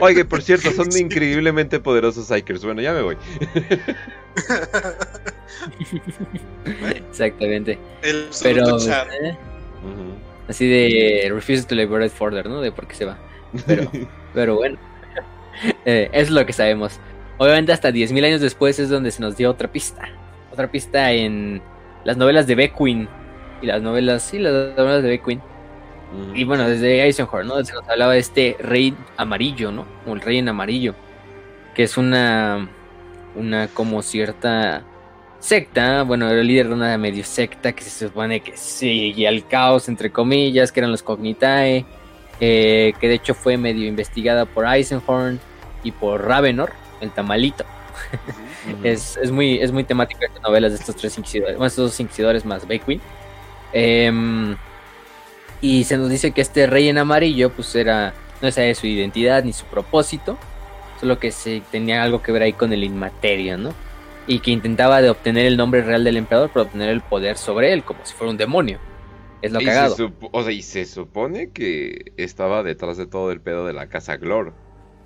Oye, 0.00 0.26
por 0.26 0.42
cierto, 0.42 0.70
son 0.72 0.88
increíblemente 0.96 1.80
poderosos 1.80 2.26
Psychers. 2.26 2.64
Bueno, 2.64 2.82
ya 2.82 2.92
me 2.92 3.00
voy. 3.00 3.16
Exactamente. 7.08 7.78
Pero. 8.42 8.78
¿eh? 8.78 9.36
Así 10.46 10.68
de 10.68 11.30
refuse 11.30 11.64
to 11.64 11.74
liberate 11.74 12.10
further, 12.10 12.46
¿no? 12.46 12.60
De 12.60 12.72
por 12.72 12.86
qué 12.86 12.94
se 12.94 13.06
va. 13.06 13.18
Pero, 13.66 13.90
pero 14.34 14.56
bueno. 14.56 14.76
Eh, 15.86 16.10
es 16.12 16.28
lo 16.28 16.44
que 16.44 16.52
sabemos. 16.52 17.00
Obviamente, 17.38 17.72
hasta 17.72 17.90
10.000 17.90 18.22
años 18.26 18.40
después 18.42 18.78
es 18.78 18.90
donde 18.90 19.10
se 19.10 19.22
nos 19.22 19.34
dio 19.38 19.50
otra 19.50 19.72
pista 19.72 20.10
otra 20.54 20.70
pista 20.70 21.12
en 21.12 21.60
las 22.04 22.16
novelas 22.16 22.46
de 22.46 22.54
Beckwin 22.54 23.08
y 23.60 23.66
las 23.66 23.82
novelas, 23.82 24.22
sí, 24.22 24.38
las 24.38 24.76
novelas 24.76 25.02
de 25.02 25.08
Beckwin. 25.10 25.40
Y 26.34 26.44
bueno, 26.44 26.68
desde 26.68 27.02
Eisenhower, 27.02 27.44
¿no? 27.44 27.62
Se 27.64 27.72
nos 27.72 27.88
hablaba 27.88 28.12
de 28.12 28.20
este 28.20 28.56
rey 28.60 28.94
amarillo, 29.16 29.72
¿no? 29.72 29.84
Como 30.04 30.14
el 30.14 30.22
rey 30.22 30.38
en 30.38 30.48
amarillo, 30.48 30.94
que 31.74 31.82
es 31.82 31.96
una, 31.96 32.68
una 33.34 33.68
como 33.68 34.00
cierta 34.02 34.84
secta, 35.40 36.02
bueno, 36.04 36.28
era 36.28 36.40
el 36.40 36.46
líder 36.46 36.68
de 36.68 36.74
una 36.74 36.96
medio 36.98 37.24
secta 37.24 37.72
que 37.72 37.82
se 37.82 38.06
supone 38.06 38.40
que 38.40 38.56
seguía 38.56 39.28
al 39.28 39.46
caos, 39.46 39.88
entre 39.88 40.10
comillas, 40.10 40.70
que 40.70 40.80
eran 40.80 40.92
los 40.92 41.02
Cognitae, 41.02 41.84
eh, 42.40 42.92
que 43.00 43.08
de 43.08 43.14
hecho 43.14 43.34
fue 43.34 43.56
medio 43.56 43.86
investigada 43.86 44.46
por 44.46 44.66
Eisenhorn 44.66 45.40
y 45.82 45.90
por 45.90 46.24
Ravenor, 46.26 46.72
el 47.00 47.10
tamalito 47.10 47.64
es, 48.84 49.16
es, 49.16 49.30
muy, 49.30 49.58
es 49.58 49.72
muy 49.72 49.84
temático 49.84 50.20
de 50.20 50.40
novelas 50.40 50.72
de 50.72 50.78
estos 50.78 50.96
tres 50.96 51.16
inquisidores, 51.18 51.56
bueno, 51.56 51.66
estos 51.66 51.90
dos 51.90 52.00
inquisidores 52.00 52.44
más 52.44 52.66
Beckwin. 52.66 53.00
Em, 53.72 54.56
y 55.60 55.84
se 55.84 55.96
nos 55.96 56.10
dice 56.10 56.32
que 56.32 56.40
este 56.40 56.66
rey 56.66 56.88
en 56.88 56.98
amarillo, 56.98 57.50
pues 57.50 57.74
era, 57.74 58.14
no 58.40 58.50
sabía 58.50 58.74
su 58.74 58.86
identidad 58.86 59.44
ni 59.44 59.52
su 59.52 59.64
propósito, 59.66 60.38
solo 61.00 61.18
que 61.18 61.30
se 61.32 61.62
tenía 61.70 62.02
algo 62.02 62.22
que 62.22 62.32
ver 62.32 62.42
ahí 62.42 62.52
con 62.52 62.72
el 62.72 62.84
inmaterio, 62.84 63.58
¿no? 63.58 63.74
Y 64.26 64.38
que 64.40 64.50
intentaba 64.50 65.02
de 65.02 65.10
obtener 65.10 65.46
el 65.46 65.56
nombre 65.56 65.82
real 65.82 66.04
del 66.04 66.16
emperador 66.16 66.50
para 66.50 66.66
obtener 66.66 66.88
el 66.90 67.00
poder 67.00 67.36
sobre 67.36 67.72
él, 67.72 67.82
como 67.84 68.04
si 68.04 68.14
fuera 68.14 68.30
un 68.30 68.36
demonio. 68.36 68.78
Es 69.42 69.52
lo 69.52 69.60
y 69.60 69.64
cagado. 69.66 69.94
Se 69.96 70.10
o 70.32 70.42
sea, 70.42 70.52
y 70.52 70.62
se 70.62 70.86
supone 70.86 71.50
que 71.50 72.12
estaba 72.16 72.62
detrás 72.62 72.96
de 72.96 73.06
todo 73.06 73.30
el 73.30 73.40
pedo 73.40 73.66
de 73.66 73.74
la 73.74 73.88
casa 73.88 74.16
Glor. 74.16 74.54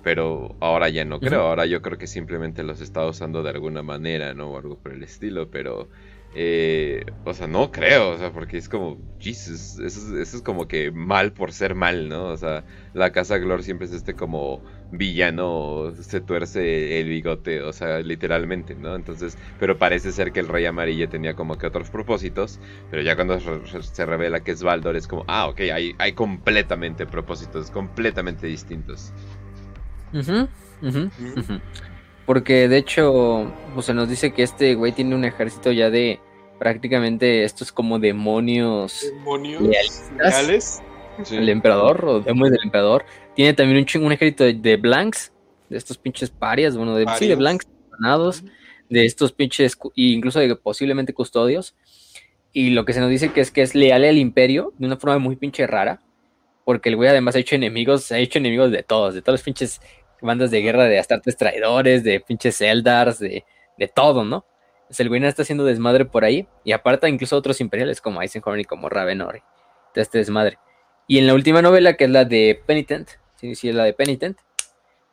Pero 0.01 0.55
ahora 0.61 0.89
ya 0.89 1.05
no 1.05 1.19
creo. 1.19 1.41
Ahora 1.41 1.65
yo 1.65 1.81
creo 1.81 1.97
que 1.97 2.07
simplemente 2.07 2.63
los 2.63 2.81
está 2.81 3.05
usando 3.05 3.43
de 3.43 3.49
alguna 3.49 3.83
manera, 3.83 4.33
¿no? 4.33 4.51
O 4.51 4.57
algo 4.57 4.77
por 4.77 4.93
el 4.93 5.03
estilo. 5.03 5.49
Pero 5.49 5.89
eh, 6.35 7.05
o 7.23 7.33
sea, 7.33 7.47
no 7.47 7.71
creo, 7.71 8.11
o 8.11 8.17
sea, 8.17 8.31
porque 8.31 8.57
es 8.57 8.69
como, 8.69 8.99
Jesus, 9.19 9.79
eso, 9.79 10.19
es 10.19 10.41
como 10.43 10.67
que 10.67 10.91
mal 10.91 11.33
por 11.33 11.51
ser 11.51 11.73
mal, 11.73 12.07
¿no? 12.07 12.25
O 12.27 12.37
sea, 12.37 12.65
la 12.93 13.11
casa 13.11 13.39
Glor 13.39 13.63
siempre 13.63 13.87
es 13.87 13.93
este 13.93 14.15
como 14.15 14.63
villano, 14.91 15.91
se 15.99 16.21
tuerce 16.21 16.99
el 16.99 17.09
bigote, 17.09 17.61
o 17.63 17.73
sea, 17.73 17.99
literalmente, 18.01 18.75
¿no? 18.75 18.95
Entonces, 18.95 19.37
pero 19.59 19.79
parece 19.79 20.11
ser 20.11 20.31
que 20.31 20.39
el 20.39 20.47
Rey 20.47 20.65
Amarillo 20.65 21.09
tenía 21.09 21.35
como 21.35 21.57
que 21.57 21.65
otros 21.65 21.89
propósitos, 21.89 22.59
pero 22.91 23.01
ya 23.01 23.15
cuando 23.15 23.39
se 23.39 24.05
revela 24.05 24.43
que 24.43 24.51
es 24.51 24.61
Baldor 24.61 24.95
es 24.97 25.07
como, 25.07 25.25
ah, 25.27 25.47
ok, 25.47 25.61
hay, 25.73 25.95
hay 25.97 26.13
completamente 26.13 27.07
propósitos, 27.07 27.71
completamente 27.71 28.45
distintos. 28.45 29.13
Porque 32.25 32.67
de 32.67 32.77
hecho, 32.77 33.51
pues 33.73 33.87
se 33.87 33.93
nos 33.93 34.07
dice 34.07 34.31
que 34.33 34.43
este 34.43 34.75
güey 34.75 34.91
tiene 34.91 35.15
un 35.15 35.25
ejército 35.25 35.71
ya 35.71 35.89
de 35.89 36.19
prácticamente 36.59 37.43
estos 37.43 37.71
como 37.71 37.97
demonios. 37.97 39.05
Demonios 39.13 39.63
leales. 40.17 40.81
El 41.31 41.49
emperador 41.49 42.05
o 42.05 42.19
demonios 42.19 42.51
del 42.51 42.65
emperador. 42.65 43.03
Tiene 43.35 43.53
también 43.53 43.85
un, 43.95 44.03
un 44.03 44.11
ejército 44.11 44.43
de, 44.43 44.77
blanks, 44.77 45.33
de 45.69 45.77
estos 45.77 45.97
pinches 45.97 46.29
parias, 46.29 46.77
bueno, 46.77 46.95
de, 46.95 47.05
sí, 47.17 47.27
de 47.27 47.35
blanks, 47.35 47.67
ganados, 47.91 48.43
de 48.89 49.05
estos 49.05 49.31
pinches, 49.31 49.77
incluso 49.95 50.39
de 50.39 50.55
posiblemente 50.55 51.13
custodios. 51.13 51.75
Y 52.53 52.71
lo 52.71 52.85
que 52.85 52.93
se 52.93 52.99
nos 52.99 53.09
dice 53.09 53.31
que 53.31 53.41
es 53.41 53.51
que 53.51 53.61
es 53.61 53.75
leal 53.75 54.03
al 54.03 54.17
imperio 54.17 54.73
de 54.77 54.87
una 54.87 54.97
forma 54.97 55.19
muy 55.19 55.35
pinche 55.35 55.67
rara. 55.67 56.01
Porque 56.69 56.89
el 56.89 56.97
güey 56.97 57.09
además 57.09 57.35
ha 57.35 57.39
hecho 57.39 57.55
enemigos, 57.55 58.11
ha 58.11 58.19
hecho 58.19 58.37
enemigos 58.37 58.69
de 58.69 58.83
todos, 58.83 59.15
de 59.15 59.23
todos 59.23 59.39
los 59.39 59.41
pinches 59.43 59.81
bandas 60.21 60.51
de 60.51 60.61
guerra 60.61 60.83
de 60.83 60.99
astartes 60.99 61.35
traidores, 61.35 62.03
de 62.03 62.19
pinches 62.19 62.61
Eldars, 62.61 63.17
de, 63.17 63.43
de 63.75 63.87
todo, 63.87 64.23
¿no? 64.23 64.45
Pues 64.87 64.99
el 64.99 65.09
güey 65.09 65.25
está 65.25 65.41
haciendo 65.41 65.65
desmadre 65.65 66.05
por 66.05 66.23
ahí 66.25 66.47
y 66.63 66.73
aparta 66.73 67.09
incluso 67.09 67.35
otros 67.35 67.59
imperiales 67.59 68.01
como 68.01 68.21
Eisenhorn 68.21 68.59
y 68.59 68.65
como 68.65 68.87
Ravenor. 68.87 69.41
De 69.95 70.01
este 70.03 70.19
desmadre. 70.19 70.59
Y 71.07 71.17
en 71.17 71.25
la 71.25 71.33
última 71.33 71.63
novela, 71.63 71.97
que 71.97 72.03
es 72.03 72.11
la 72.11 72.23
de 72.23 72.61
Penitent, 72.67 73.09
sí, 73.37 73.55
sí, 73.55 73.69
es 73.69 73.73
la 73.73 73.85
de 73.85 73.93
Penitent, 73.93 74.37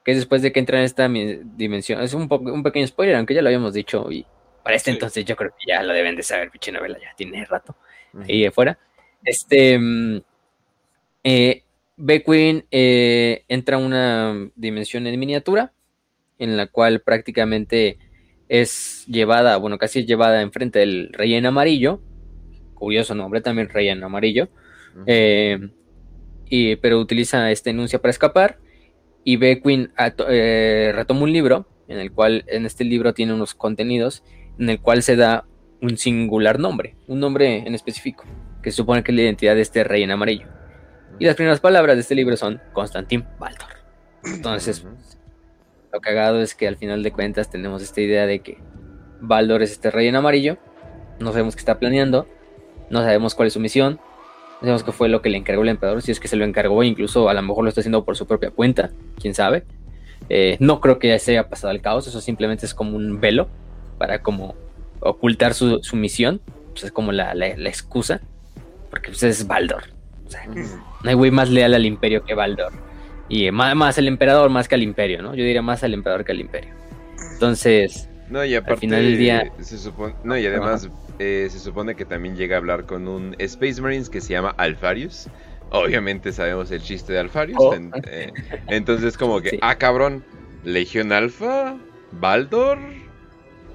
que 0.04 0.10
es 0.10 0.18
después 0.18 0.42
de 0.42 0.52
que 0.52 0.60
entra 0.60 0.76
en 0.76 0.84
esta 0.84 1.08
dimensión. 1.08 2.02
Es 2.02 2.12
un, 2.12 2.28
un 2.30 2.62
pequeño 2.64 2.86
spoiler, 2.86 3.16
aunque 3.16 3.32
ya 3.32 3.40
lo 3.40 3.48
habíamos 3.48 3.72
dicho. 3.72 4.12
Y 4.12 4.26
para 4.62 4.76
este 4.76 4.90
entonces 4.90 5.24
yo 5.24 5.36
creo 5.36 5.52
que 5.52 5.72
ya 5.72 5.82
lo 5.82 5.94
deben 5.94 6.16
de 6.16 6.22
saber, 6.22 6.50
pinche 6.50 6.70
novela, 6.70 6.98
ya 6.98 7.14
tiene 7.16 7.46
rato 7.46 7.74
ahí 8.28 8.44
afuera. 8.44 8.78
Este. 9.24 9.78
Mm, 9.78 10.20
eh, 11.28 11.64
Beckwin 11.96 12.66
eh, 12.70 13.44
entra 13.48 13.78
a 13.78 13.80
una 13.80 14.48
dimensión 14.54 15.08
en 15.08 15.18
miniatura, 15.18 15.72
en 16.38 16.56
la 16.56 16.68
cual 16.68 17.00
prácticamente 17.00 17.98
es 18.48 19.04
llevada, 19.08 19.56
bueno, 19.56 19.76
casi 19.76 19.98
es 20.00 20.06
llevada 20.06 20.40
enfrente 20.40 20.78
del 20.78 21.12
rey 21.12 21.34
en 21.34 21.46
amarillo. 21.46 22.00
Curioso 22.74 23.16
nombre 23.16 23.40
también, 23.40 23.68
rey 23.68 23.88
en 23.88 24.04
amarillo. 24.04 24.48
Eh, 25.06 25.58
y, 26.48 26.76
pero 26.76 27.00
utiliza 27.00 27.50
esta 27.50 27.70
enuncia 27.70 28.00
para 28.00 28.10
escapar. 28.10 28.60
Y 29.24 29.36
Beckwin 29.36 29.90
eh, 30.28 30.92
retoma 30.94 31.22
un 31.22 31.32
libro, 31.32 31.66
en 31.88 31.98
el 31.98 32.12
cual, 32.12 32.44
en 32.46 32.66
este 32.66 32.84
libro 32.84 33.14
tiene 33.14 33.34
unos 33.34 33.56
contenidos, 33.56 34.22
en 34.60 34.70
el 34.70 34.80
cual 34.80 35.02
se 35.02 35.16
da 35.16 35.44
un 35.82 35.96
singular 35.96 36.60
nombre, 36.60 36.94
un 37.08 37.18
nombre 37.18 37.66
en 37.66 37.74
específico, 37.74 38.24
que 38.62 38.70
se 38.70 38.76
supone 38.76 39.02
que 39.02 39.10
es 39.10 39.16
la 39.16 39.22
identidad 39.22 39.56
de 39.56 39.62
este 39.62 39.82
rey 39.82 40.04
en 40.04 40.12
amarillo. 40.12 40.55
Y 41.18 41.24
las 41.24 41.34
primeras 41.34 41.60
palabras 41.60 41.96
de 41.96 42.02
este 42.02 42.14
libro 42.14 42.36
son 42.36 42.60
Constantin 42.72 43.24
Baldor. 43.38 43.70
Entonces, 44.24 44.84
lo 45.92 46.00
cagado 46.00 46.42
es 46.42 46.54
que 46.54 46.68
al 46.68 46.76
final 46.76 47.02
de 47.02 47.12
cuentas 47.12 47.50
tenemos 47.50 47.82
esta 47.82 48.00
idea 48.00 48.26
de 48.26 48.40
que 48.40 48.58
Baldor 49.20 49.62
es 49.62 49.72
este 49.72 49.90
rey 49.90 50.08
en 50.08 50.16
amarillo. 50.16 50.58
No 51.18 51.30
sabemos 51.30 51.56
qué 51.56 51.60
está 51.60 51.78
planeando. 51.78 52.28
No 52.90 53.00
sabemos 53.00 53.34
cuál 53.34 53.48
es 53.48 53.54
su 53.54 53.60
misión. 53.60 53.94
No 53.94 54.60
sabemos 54.60 54.84
qué 54.84 54.92
fue 54.92 55.08
lo 55.08 55.22
que 55.22 55.30
le 55.30 55.38
encargó 55.38 55.62
el 55.62 55.70
emperador. 55.70 56.02
Si 56.02 56.12
es 56.12 56.20
que 56.20 56.28
se 56.28 56.36
lo 56.36 56.44
encargó, 56.44 56.82
incluso 56.82 57.28
a 57.28 57.34
lo 57.34 57.42
mejor 57.42 57.64
lo 57.64 57.68
está 57.68 57.80
haciendo 57.80 58.04
por 58.04 58.16
su 58.16 58.26
propia 58.26 58.50
cuenta. 58.50 58.90
Quién 59.20 59.34
sabe. 59.34 59.64
Eh, 60.28 60.56
no 60.60 60.80
creo 60.80 60.98
que 60.98 61.08
ya 61.08 61.18
se 61.18 61.32
haya 61.32 61.48
pasado 61.48 61.72
el 61.72 61.80
caos. 61.80 62.06
Eso 62.06 62.20
simplemente 62.20 62.66
es 62.66 62.74
como 62.74 62.96
un 62.96 63.20
velo 63.20 63.48
para 63.96 64.22
como 64.22 64.54
ocultar 65.00 65.54
su, 65.54 65.80
misión. 65.94 66.40
Pues 66.72 66.84
es 66.84 66.92
como 66.92 67.12
la, 67.12 67.32
excusa. 67.46 68.20
Porque 68.90 69.08
pues, 69.08 69.22
es 69.22 69.46
Baldor. 69.46 69.95
No 71.02 71.10
hay 71.10 71.14
güey 71.14 71.30
más 71.30 71.50
leal 71.50 71.74
al 71.74 71.86
imperio 71.86 72.24
que 72.24 72.34
Baldor. 72.34 72.72
Y 73.28 73.50
más, 73.50 73.74
más, 73.74 73.98
el 73.98 74.08
emperador 74.08 74.50
más 74.50 74.68
que 74.68 74.76
al 74.76 74.82
imperio, 74.82 75.22
¿no? 75.22 75.34
Yo 75.34 75.42
diría 75.42 75.62
más 75.62 75.82
al 75.82 75.94
emperador 75.94 76.24
que 76.24 76.32
al 76.32 76.40
imperio. 76.40 76.72
Entonces, 77.32 78.08
no, 78.28 78.44
y 78.44 78.54
aparte, 78.54 78.72
al 78.72 78.78
final 78.78 79.02
del 79.02 79.18
día... 79.18 79.52
Se 79.60 79.78
supone, 79.78 80.14
no, 80.24 80.36
y 80.36 80.46
además 80.46 80.88
eh, 81.18 81.48
se 81.50 81.58
supone 81.58 81.94
que 81.94 82.04
también 82.04 82.36
llega 82.36 82.56
a 82.56 82.58
hablar 82.58 82.84
con 82.84 83.08
un 83.08 83.36
Space 83.38 83.80
Marines 83.80 84.10
que 84.10 84.20
se 84.20 84.32
llama 84.32 84.54
Alfarius. 84.56 85.28
Obviamente 85.70 86.32
sabemos 86.32 86.70
el 86.70 86.80
chiste 86.80 87.12
de 87.12 87.20
Alfarius. 87.20 87.58
Oh. 87.60 87.74
Eh, 87.74 88.32
entonces 88.68 89.16
como 89.16 89.40
que, 89.40 89.58
ah, 89.62 89.76
cabrón, 89.76 90.24
Legión 90.64 91.12
Alfa, 91.12 91.76
Baldor, 92.12 92.78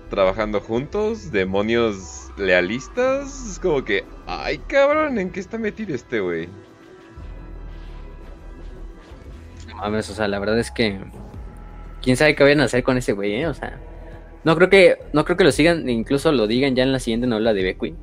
trabajando 0.10 0.60
juntos, 0.60 1.32
demonios 1.32 2.21
lealistas. 2.42 3.52
Es 3.52 3.60
como 3.60 3.84
que, 3.84 4.04
ay, 4.26 4.58
cabrón, 4.68 5.18
¿en 5.20 5.32
qué 5.32 5.40
está 5.40 5.58
metido 5.58 5.96
este 5.96 6.20
güey? 6.20 6.50
mames, 9.82 10.10
o 10.10 10.14
sea, 10.14 10.28
la 10.28 10.40
verdad 10.40 10.60
es 10.60 10.70
que 10.70 11.00
quién 12.02 12.16
sabe 12.16 12.36
qué 12.36 12.44
vayan 12.44 12.62
a 12.62 12.66
hacer 12.66 12.84
con 12.84 12.98
ese 12.98 13.14
güey, 13.14 13.34
¿eh? 13.34 13.48
O 13.48 13.54
sea, 13.54 13.80
no 14.44 14.56
creo 14.56 14.70
que 14.70 14.98
no 15.14 15.26
creo 15.26 15.38
que 15.38 15.44
lo 15.44 15.52
sigan, 15.52 15.90
incluso 15.90 16.32
lo 16.32 16.48
digan 16.48 16.76
ya 16.76 16.84
en 16.84 16.92
la 16.92 17.00
siguiente 17.00 17.28
novela 17.28 17.54
de 17.54 17.64
Beckwin. 17.64 17.96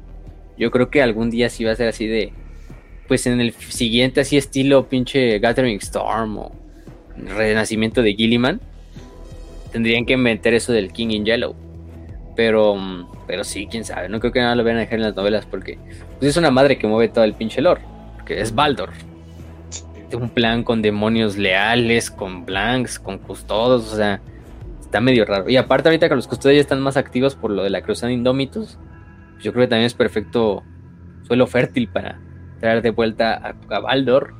Yo 0.56 0.70
creo 0.70 0.90
que 0.90 1.02
algún 1.02 1.30
día 1.30 1.48
sí 1.50 1.64
va 1.64 1.72
a 1.72 1.76
ser 1.76 1.88
así 1.88 2.06
de 2.06 2.32
pues 3.06 3.26
en 3.26 3.40
el 3.40 3.52
siguiente 3.52 4.20
así 4.20 4.36
estilo 4.36 4.88
pinche 4.88 5.38
Gathering 5.38 5.78
Storm 5.78 6.38
o 6.38 6.52
Renacimiento 7.16 8.02
de 8.02 8.14
Gilliman 8.14 8.60
tendrían 9.72 10.04
que 10.04 10.16
meter 10.16 10.54
eso 10.54 10.72
del 10.72 10.92
King 10.92 11.08
in 11.10 11.24
Yellow. 11.24 11.54
Pero 12.36 12.76
pero 13.28 13.44
sí, 13.44 13.68
quién 13.70 13.84
sabe, 13.84 14.08
no 14.08 14.18
creo 14.18 14.32
que 14.32 14.40
nada 14.40 14.56
lo 14.56 14.64
vayan 14.64 14.78
a 14.78 14.80
dejar 14.80 14.94
en 14.94 15.04
las 15.04 15.14
novelas 15.14 15.46
porque 15.46 15.78
pues, 16.18 16.30
es 16.30 16.36
una 16.36 16.50
madre 16.50 16.78
que 16.78 16.88
mueve 16.88 17.08
todo 17.12 17.22
el 17.22 17.34
pinche 17.34 17.60
lore, 17.60 17.82
que 18.26 18.40
es 18.40 18.52
Baldor 18.52 18.90
un 20.16 20.30
plan 20.30 20.62
con 20.62 20.82
demonios 20.82 21.36
leales, 21.36 22.10
con 22.10 22.46
blanks, 22.46 22.98
con 22.98 23.18
custodos, 23.18 23.92
o 23.92 23.96
sea, 23.96 24.20
está 24.80 25.00
medio 25.00 25.24
raro. 25.24 25.48
Y 25.48 25.56
aparte 25.56 25.88
ahorita 25.88 26.08
que 26.08 26.14
los 26.14 26.26
custodios 26.26 26.56
ya 26.56 26.60
están 26.62 26.80
más 26.80 26.96
activos 26.96 27.34
por 27.34 27.50
lo 27.50 27.62
de 27.62 27.70
la 27.70 27.82
cruzada 27.82 28.12
Indómitos, 28.12 28.78
pues 29.32 29.44
yo 29.44 29.52
creo 29.52 29.64
que 29.64 29.68
también 29.68 29.86
es 29.86 29.94
perfecto 29.94 30.62
suelo 31.26 31.46
fértil 31.46 31.88
para 31.88 32.20
traer 32.60 32.82
de 32.82 32.90
vuelta 32.90 33.54
a, 33.68 33.80
Baldor 33.80 34.34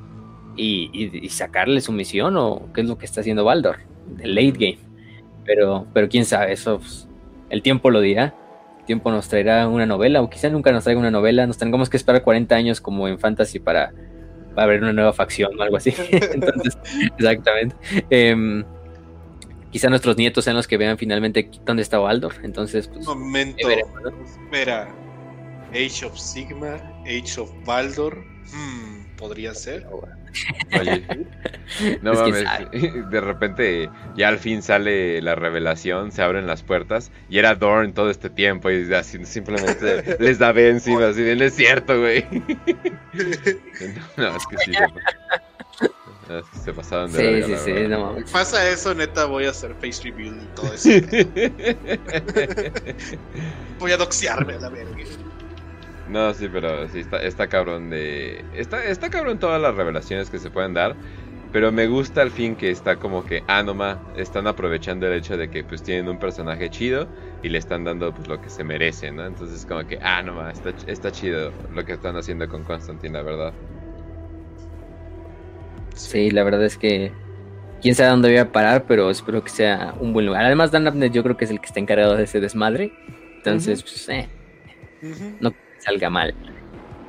y, 0.57 1.29
sacarle 1.29 1.81
su 1.81 1.93
misión 1.93 2.37
o 2.37 2.73
qué 2.73 2.81
es 2.81 2.89
lo 2.89 2.99
que 2.99 3.05
está 3.05 3.21
haciendo 3.21 3.45
Baldor, 3.45 3.81
el 4.21 4.35
late 4.35 4.53
game. 4.53 4.79
Pero, 5.45 5.87
pero 5.93 6.09
quién 6.09 6.25
sabe, 6.25 6.53
eso 6.53 6.79
pues, 6.79 7.09
el 7.51 7.63
tiempo 7.63 7.91
lo 7.91 8.01
dirá. 8.01 8.35
Tiempo 8.89 9.11
nos 9.11 9.29
traerá 9.29 9.69
una 9.69 9.85
novela 9.85 10.23
o 10.23 10.31
quizá 10.31 10.49
nunca 10.49 10.73
nos 10.73 10.85
traiga 10.85 10.99
una 10.99 11.11
novela. 11.11 11.47
Nos 11.47 11.59
tengamos 11.59 11.91
que 11.91 11.99
esperar 11.99 12.23
40 12.23 12.55
años 12.55 12.81
como 12.81 13.07
en 13.07 13.19
Fantasy 13.19 13.59
para 13.59 13.93
va 14.57 14.63
a 14.63 14.65
haber 14.65 14.83
una 14.83 14.95
nueva 14.95 15.13
facción 15.13 15.51
o 15.61 15.63
algo 15.63 15.77
así. 15.77 15.93
Entonces, 16.11 16.79
exactamente. 17.19 17.77
Em, 18.09 18.65
quizá 19.71 19.91
nuestros 19.91 20.17
nietos 20.17 20.43
sean 20.43 20.57
los 20.57 20.67
que 20.67 20.79
vean 20.79 20.97
finalmente 20.97 21.51
dónde 21.67 21.83
está 21.83 21.99
Baldor. 21.99 22.33
Entonces, 22.43 22.89
pues. 22.89 23.05
Momento. 23.05 23.69
Espera. 23.69 24.89
Age 25.73 26.07
of 26.07 26.19
Sigma, 26.19 26.77
Age 27.03 27.43
of 27.43 27.53
Baldor. 27.67 28.25
Hmm, 28.55 29.17
podría 29.19 29.53
ser. 29.53 29.87
Oye, 30.79 31.27
no 32.03 32.15
mames, 32.15 32.45
de 33.11 33.21
repente 33.21 33.91
ya 34.17 34.29
al 34.29 34.39
fin 34.39 34.63
sale 34.63 35.21
la 35.23 35.35
revelación, 35.35 36.13
se 36.13 36.23
abren 36.23 36.47
las 36.47 36.63
puertas 36.63 37.11
y 37.29 37.39
era 37.39 37.55
Dorn 37.55 37.93
todo 37.93 38.11
este 38.11 38.31
tiempo 38.31 38.71
y 38.71 38.93
así 38.95 39.25
simplemente 39.25 40.17
les 40.21 40.39
da 40.39 40.53
B 40.53 40.69
encima, 40.71 41.09
así 41.09 41.23
no 41.23 41.45
es 41.45 41.55
cierto, 41.55 41.99
güey. 41.99 42.25
No, 44.17 44.37
es 44.37 44.47
que 44.47 44.59
sí. 44.59 44.73
se 46.63 46.73
pasaron 46.73 47.13
de 47.13 47.19
Sí, 47.19 47.25
verga, 47.25 47.47
sí, 47.47 47.53
la 47.53 47.59
sí, 47.59 47.73
verdad. 47.73 47.89
no 47.99 48.07
mames. 48.07 48.31
Pasa 48.31 48.69
eso, 48.69 48.95
neta, 48.95 49.25
voy 49.25 49.47
a 49.47 49.51
hacer 49.51 49.75
face 49.75 50.03
reveal 50.05 50.37
y 50.43 50.47
todo 50.55 50.73
eso. 50.75 50.89
voy 53.79 53.93
a 53.93 53.97
doxearme 53.97 54.55
a 54.55 54.59
la 54.61 54.69
verga. 54.69 54.97
No, 56.09 56.33
sí, 56.33 56.49
pero 56.51 56.89
sí, 56.89 57.01
está, 57.01 57.23
está 57.23 57.49
cabrón 57.49 57.91
de... 57.91 58.45
Está, 58.55 58.83
está 58.85 59.11
cabrón 59.11 59.39
todas 59.39 59.61
las 59.61 59.75
revelaciones 59.75 60.31
que 60.31 60.39
se 60.39 60.51
pueden 60.51 60.73
dar, 60.73 60.97
pero 61.53 61.71
me 61.71 61.87
gusta 61.87 62.23
al 62.23 62.31
fin 62.31 62.57
que 62.57 62.71
está 62.71 62.97
como 62.97 63.25
que, 63.25 63.43
ah, 63.47 63.63
no 63.63 63.75
ma, 63.75 64.01
están 64.17 64.47
aprovechando 64.47 65.07
el 65.07 65.15
hecho 65.15 65.37
de 65.37 65.51
que 65.51 65.65
pues 65.65 65.83
tienen 65.83 66.09
un 66.09 66.19
personaje 66.19 66.71
chido 66.71 67.09
y 67.43 67.51
le 67.51 67.59
están 67.59 67.85
dando 67.85 68.15
pues 68.15 68.27
lo 68.27 68.41
que 68.41 68.49
se 68.49 68.65
merece, 68.65 69.11
¿no? 69.13 69.27
Entonces 69.27 69.67
como 69.67 69.87
que, 69.87 69.99
ah, 70.03 70.23
no 70.23 70.35
ma, 70.35 70.51
está, 70.51 70.73
está 70.87 71.13
chido 71.13 71.53
lo 71.75 71.85
que 71.85 71.93
están 71.93 72.17
haciendo 72.17 72.49
con 72.49 72.65
Constantine, 72.65 73.13
la 73.13 73.23
verdad. 73.23 73.53
Sí, 75.95 76.31
la 76.31 76.45
verdad 76.45 76.65
es 76.65 76.79
que 76.79 77.13
quién 77.83 77.95
sabe 77.95 78.11
dónde 78.11 78.29
voy 78.29 78.39
a 78.39 78.51
parar, 78.51 78.85
pero 78.87 79.11
espero 79.11 79.45
que 79.45 79.51
sea 79.51 79.95
un 80.01 80.15
buen 80.15 80.25
lugar. 80.25 80.45
Además, 80.45 80.71
Dan 80.71 80.87
Abnett 80.87 81.13
yo 81.13 81.23
creo 81.23 81.37
que 81.37 81.45
es 81.45 81.51
el 81.51 81.61
que 81.61 81.67
está 81.67 81.81
encargado 81.81 82.17
de 82.17 82.25
ese 82.25 82.41
desmadre. 82.41 82.93
Entonces, 83.37 83.83
pues, 83.83 84.09
eh, 84.09 84.29
no 85.41 85.53
salga 85.89 86.11
mal. 86.11 86.35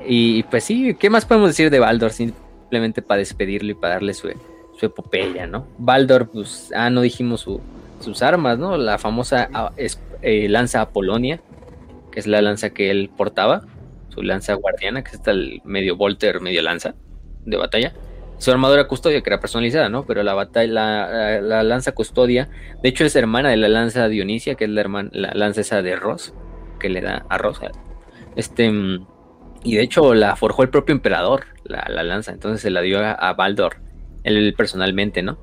Y 0.06 0.42
pues 0.44 0.64
sí, 0.64 0.94
¿qué 0.98 1.10
más 1.10 1.26
podemos 1.26 1.50
decir 1.50 1.70
de 1.70 1.78
Baldor? 1.78 2.10
Simplemente 2.12 3.02
para 3.02 3.18
despedirlo 3.18 3.70
y 3.72 3.74
para 3.74 3.94
darle 3.94 4.14
su, 4.14 4.28
su 4.78 4.86
epopeya, 4.86 5.46
¿no? 5.46 5.66
Baldor, 5.78 6.28
pues, 6.30 6.70
ah, 6.74 6.88
no 6.90 7.00
dijimos 7.02 7.42
su- 7.42 7.60
sus 8.00 8.22
armas, 8.22 8.58
¿no? 8.58 8.76
La 8.78 8.98
famosa 8.98 9.48
ah, 9.52 9.72
eh, 10.22 10.48
lanza 10.48 10.80
Apolonia, 10.80 11.40
que 12.10 12.20
es 12.20 12.26
la 12.26 12.40
lanza 12.40 12.70
que 12.70 12.90
él 12.90 13.10
portaba, 13.14 13.62
su 14.08 14.22
lanza 14.22 14.54
guardiana, 14.54 15.04
que 15.04 15.16
es 15.16 15.26
el 15.26 15.60
medio 15.64 15.96
volter, 15.96 16.40
medio 16.40 16.62
lanza 16.62 16.94
de 17.44 17.56
batalla. 17.56 17.92
Su 18.38 18.50
armadura 18.50 18.88
custodia, 18.88 19.20
que 19.20 19.28
era 19.28 19.38
personalizada, 19.38 19.90
¿no? 19.90 20.06
Pero 20.06 20.22
la, 20.22 20.32
batalla, 20.32 20.72
la, 20.72 21.08
la- 21.10 21.40
la 21.42 21.62
lanza 21.62 21.92
custodia, 21.92 22.48
de 22.82 22.88
hecho 22.88 23.04
es 23.04 23.14
hermana 23.16 23.50
de 23.50 23.58
la 23.58 23.68
lanza 23.68 24.08
Dionisia, 24.08 24.54
que 24.54 24.64
es 24.64 24.70
la, 24.70 24.80
hermana, 24.80 25.10
la 25.12 25.32
lanza 25.34 25.60
esa 25.60 25.82
de 25.82 25.94
Ross, 25.94 26.32
que 26.78 26.88
le 26.88 27.02
da 27.02 27.26
a 27.28 27.36
Ross. 27.36 27.60
Este, 28.36 28.70
mm, 28.70 29.06
y 29.64 29.76
de 29.76 29.82
hecho 29.82 30.14
la 30.14 30.36
forjó 30.36 30.62
el 30.62 30.70
propio 30.70 30.94
emperador, 30.94 31.46
la, 31.64 31.86
la 31.88 32.02
lanza, 32.02 32.32
entonces 32.32 32.62
se 32.62 32.70
la 32.70 32.80
dio 32.80 33.00
a, 33.00 33.12
a 33.12 33.34
Baldor, 33.34 33.76
él 34.24 34.54
personalmente, 34.56 35.22
¿no? 35.22 35.38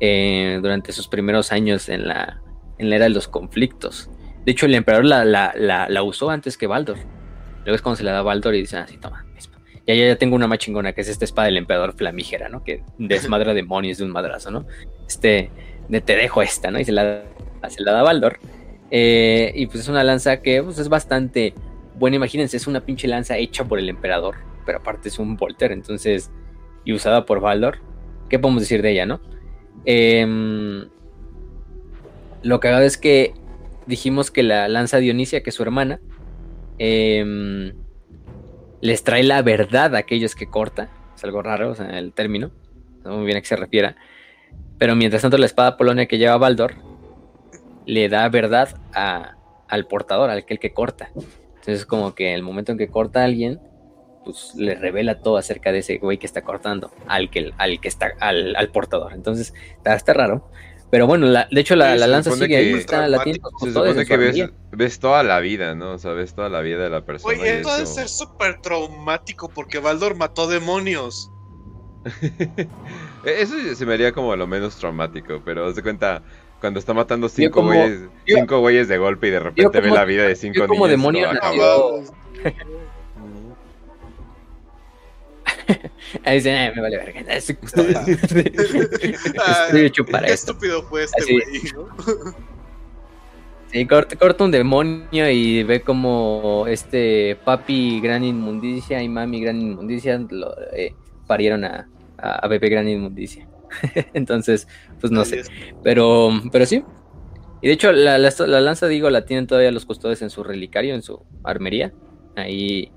Eh, 0.00 0.58
durante 0.62 0.92
sus 0.92 1.08
primeros 1.08 1.52
años 1.52 1.88
en 1.88 2.08
la, 2.08 2.40
en 2.78 2.88
la 2.88 2.96
era 2.96 3.04
de 3.04 3.10
los 3.10 3.28
conflictos. 3.28 4.10
De 4.46 4.52
hecho, 4.52 4.66
el 4.66 4.74
emperador 4.74 5.04
la, 5.04 5.24
la, 5.24 5.52
la, 5.54 5.88
la 5.88 6.02
usó 6.02 6.30
antes 6.30 6.56
que 6.56 6.66
Baldor. 6.66 6.96
Luego 7.64 7.74
es 7.74 7.82
cuando 7.82 7.98
se 7.98 8.04
la 8.04 8.12
da 8.12 8.20
a 8.20 8.22
Baldor 8.22 8.54
y 8.54 8.60
dice, 8.60 8.78
ah, 8.78 8.86
sí, 8.88 8.96
toma. 8.96 9.26
Ya, 9.86 9.94
ya, 9.94 10.06
ya 10.06 10.16
tengo 10.16 10.36
una 10.36 10.46
más 10.46 10.58
chingona, 10.58 10.92
que 10.92 11.02
es 11.02 11.08
esta 11.08 11.24
espada 11.24 11.46
del 11.46 11.58
emperador 11.58 11.94
flamígera, 11.94 12.48
¿no? 12.48 12.64
Que 12.64 12.82
desmadra 12.96 13.52
demonios 13.54 13.98
de 13.98 14.04
un 14.04 14.10
madrazo, 14.10 14.50
¿no? 14.50 14.66
Este, 15.06 15.50
de 15.88 16.00
te 16.00 16.16
dejo 16.16 16.40
esta, 16.40 16.70
¿no? 16.70 16.80
Y 16.80 16.84
se 16.84 16.92
la, 16.92 17.24
se 17.68 17.82
la 17.82 17.92
da 17.92 18.00
a 18.00 18.04
Baldor. 18.04 18.38
Eh, 18.90 19.52
y 19.54 19.66
pues 19.66 19.80
es 19.80 19.88
una 19.88 20.02
lanza 20.02 20.40
que 20.40 20.62
pues, 20.62 20.78
es 20.78 20.88
bastante 20.88 21.54
buena. 22.00 22.16
Imagínense, 22.16 22.56
es 22.56 22.66
una 22.66 22.80
pinche 22.84 23.06
lanza 23.06 23.36
hecha 23.38 23.64
por 23.64 23.78
el 23.78 23.88
emperador, 23.88 24.34
pero 24.66 24.78
aparte 24.78 25.08
es 25.08 25.20
un 25.20 25.36
Volter, 25.36 25.70
entonces, 25.70 26.32
y 26.84 26.92
usada 26.92 27.24
por 27.26 27.40
Baldor. 27.40 27.78
¿Qué 28.28 28.38
podemos 28.40 28.62
decir 28.62 28.82
de 28.82 28.90
ella, 28.90 29.06
no? 29.06 29.20
Em, 29.84 30.88
lo 32.42 32.58
cagado 32.60 32.82
es 32.84 32.96
que 32.96 33.34
dijimos 33.86 34.30
que 34.30 34.42
la 34.42 34.66
lanza 34.68 34.98
Dionisia, 34.98 35.42
que 35.42 35.50
es 35.50 35.56
su 35.56 35.62
hermana, 35.62 36.00
em, 36.78 37.72
les 38.80 39.04
trae 39.04 39.22
la 39.22 39.42
verdad 39.42 39.94
a 39.94 39.98
aquellos 39.98 40.34
que 40.34 40.46
corta. 40.46 40.88
Es 41.14 41.22
algo 41.24 41.42
raro, 41.42 41.70
o 41.70 41.74
sea, 41.74 41.98
el 41.98 42.12
término. 42.12 42.50
No 43.04 43.16
muy 43.18 43.26
bien 43.26 43.36
a 43.36 43.40
qué 43.40 43.46
se 43.46 43.56
refiera. 43.56 43.96
Pero 44.78 44.96
mientras 44.96 45.22
tanto, 45.22 45.36
la 45.38 45.46
espada 45.46 45.76
Polonia 45.76 46.06
que 46.06 46.16
lleva 46.18 46.36
Baldor 46.38 46.74
le 47.86 48.08
da 48.08 48.28
verdad 48.28 48.80
a- 48.94 49.36
al 49.68 49.86
portador, 49.86 50.30
al 50.30 50.38
aquel 50.38 50.58
que 50.58 50.72
corta. 50.72 51.10
Entonces, 51.70 51.86
como 51.86 52.14
que 52.14 52.34
el 52.34 52.42
momento 52.42 52.72
en 52.72 52.78
que 52.78 52.88
corta 52.88 53.20
a 53.20 53.24
alguien, 53.24 53.60
pues 54.24 54.54
le 54.56 54.74
revela 54.74 55.20
todo 55.20 55.36
acerca 55.36 55.70
de 55.72 55.78
ese 55.78 55.98
güey 55.98 56.18
que 56.18 56.26
está 56.26 56.42
cortando 56.42 56.90
al 57.06 57.30
que, 57.30 57.52
al 57.58 57.80
que 57.80 57.88
está, 57.88 58.10
al, 58.18 58.56
al 58.56 58.68
portador. 58.70 59.12
Entonces, 59.12 59.54
está, 59.76 59.94
está 59.94 60.12
raro. 60.12 60.50
Pero 60.90 61.06
bueno, 61.06 61.26
la- 61.26 61.46
de 61.48 61.60
hecho, 61.60 61.76
la, 61.76 61.92
Sí, 61.92 61.98
la 62.00 62.06
se 62.06 62.10
lanza 62.10 62.30
sigue 62.32 62.56
ahí, 62.56 62.72
está, 62.72 63.06
la 63.06 63.22
tiene 63.22 63.34
Se 63.36 63.40
con 63.40 63.52
Se 63.52 63.58
todos 63.72 63.72
supone 63.74 63.90
en 63.90 64.06
su 64.06 64.08
que 64.08 64.56
ves, 64.76 64.98
toda 64.98 65.22
la 65.22 65.38
vida, 65.38 65.74
¿no? 65.76 65.92
O 65.92 65.98
sea, 65.98 66.12
ves 66.12 66.34
toda 66.34 66.48
la 66.48 66.60
vida 66.62 66.78
de 66.82 66.90
la 66.90 67.04
persona. 67.04 67.32
Oye, 67.32 67.48
es 67.48 67.56
esto 67.58 67.68
debe 67.70 67.84
como- 67.84 67.94
ser 67.96 68.08
súper 68.08 68.60
traumático 68.60 69.48
porque 69.48 69.78
Baldor 69.78 70.16
mató 70.16 70.48
demonios. 70.48 71.30
E-, 73.24 73.42
Eso 73.42 73.54
se 73.74 73.86
me 73.86 73.94
haría 73.94 74.12
como 74.12 74.34
lo 74.34 74.46
menos 74.46 74.76
traumático, 74.76 75.40
pero 75.44 75.66
haz 75.66 75.76
de 75.76 75.82
cuenta 75.82 76.22
cuando 76.60 76.78
está 76.78 76.94
matando 76.94 77.28
cinco 77.28 77.54
como- 77.60 77.68
güeyes, 77.68 78.00
yo- 78.26 78.36
cinco 78.36 78.60
güeyes 78.60 78.88
de 78.88 78.98
golpe 78.98 79.28
y 79.28 79.30
de 79.30 79.40
repente 79.40 79.80
ve 79.80 79.90
la 79.90 80.04
vida 80.04 80.24
de 80.24 80.36
cinco 80.36 80.60
yo 80.60 80.68
como 80.68 80.86
niños. 80.86 81.00
demonio 81.00 81.26
no, 81.28 81.32
nació- 81.34 81.62
acabó. 81.64 82.04
Ahí 86.24 86.36
dicen, 86.36 86.56
"Eh, 86.56 86.72
me 86.74 86.82
vale 86.82 86.96
verga. 86.96 87.20
Estoy 87.34 87.56
Estoy 87.62 87.86
hecho 89.84 90.04
para 90.04 90.26
Qué 90.26 90.32
esto. 90.32 90.52
estúpido 90.52 90.82
fue 90.84 91.04
este 91.04 91.22
güey, 91.32 91.44
¿no? 91.74 91.88
Sí, 93.72 93.86
corta, 93.86 94.16
corta 94.16 94.42
un 94.44 94.50
demonio 94.50 95.30
y 95.30 95.62
ve 95.62 95.80
como 95.82 96.64
este 96.66 97.36
papi 97.44 98.00
gran 98.00 98.24
inmundicia 98.24 99.00
y 99.00 99.08
mami 99.08 99.40
gran 99.42 99.60
inmundicia 99.62 100.18
lo, 100.28 100.52
eh, 100.72 100.92
parieron 101.28 101.64
a, 101.64 101.88
a, 102.18 102.32
a 102.44 102.48
bebé 102.48 102.68
gran 102.68 102.88
inmundicia. 102.88 103.46
Entonces, 104.14 104.66
pues 105.00 105.10
no 105.12 105.24
sé. 105.24 105.42
Pero, 105.82 106.30
pero 106.52 106.66
sí. 106.66 106.82
Y 107.62 107.66
de 107.68 107.72
hecho, 107.74 107.92
la, 107.92 108.18
la- 108.18 108.32
la 108.46 108.60
lanza, 108.60 108.86
digo, 108.88 109.10
la 109.10 109.24
tienen 109.26 109.46
todavía 109.46 109.70
los 109.70 109.84
custodios 109.84 110.22
en 110.22 110.30
su 110.30 110.42
relicario, 110.42 110.94
en 110.94 111.02
su 111.02 111.22
armería. 111.44 111.92
Ahí. 112.36 112.90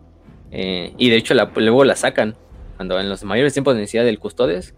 eh, 0.52 0.94
y 0.98 1.10
de 1.10 1.16
hecho, 1.18 1.34
la- 1.34 1.52
luego 1.56 1.84
la 1.84 1.96
sacan. 1.96 2.36
Cuando 2.78 3.00
en 3.00 3.10
los 3.10 3.24
mayores 3.24 3.54
tiempos 3.54 3.76
de 3.76 3.82
necesidad 3.82 4.04
del 4.04 4.20
custodes, 4.20 4.74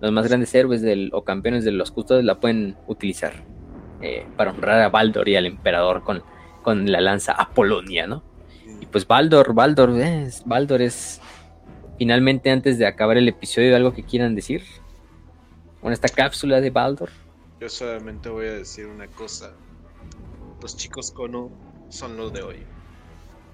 los 0.00 0.12
más 0.12 0.26
grandes 0.28 0.54
héroes 0.54 0.82
del, 0.82 1.10
o 1.12 1.24
campeones 1.24 1.64
de 1.64 1.72
los 1.72 1.90
custodes 1.90 2.24
la 2.24 2.40
pueden 2.40 2.76
utilizar 2.86 3.32
eh, 4.02 4.26
para 4.36 4.50
honrar 4.50 4.80
a 4.82 4.88
Baldor 4.88 5.28
y 5.28 5.36
al 5.36 5.46
emperador 5.46 6.02
con, 6.02 6.22
con 6.62 6.90
la 6.90 7.00
lanza 7.00 7.32
Apolonia, 7.32 8.06
¿no? 8.06 8.22
Y 8.80 8.86
pues 8.86 9.06
Baldor, 9.06 9.54
Baldor, 9.54 9.90
eh, 10.00 10.28
Baldor 10.46 10.82
es. 10.82 11.20
Finalmente, 11.98 12.50
antes 12.50 12.78
de 12.78 12.86
acabar 12.86 13.16
el 13.18 13.28
episodio, 13.28 13.76
algo 13.76 13.92
que 13.94 14.02
quieran 14.02 14.34
decir. 14.34 14.62
Con 15.84 15.92
esta 15.92 16.08
cápsula 16.08 16.62
de 16.62 16.70
Baldor. 16.70 17.10
Yo 17.60 17.68
solamente 17.68 18.30
voy 18.30 18.46
a 18.46 18.52
decir 18.52 18.86
una 18.86 19.06
cosa. 19.06 19.52
Los 20.62 20.78
chicos 20.78 21.10
Kono 21.10 21.50
son 21.90 22.16
los 22.16 22.32
de 22.32 22.40
hoy. 22.40 22.56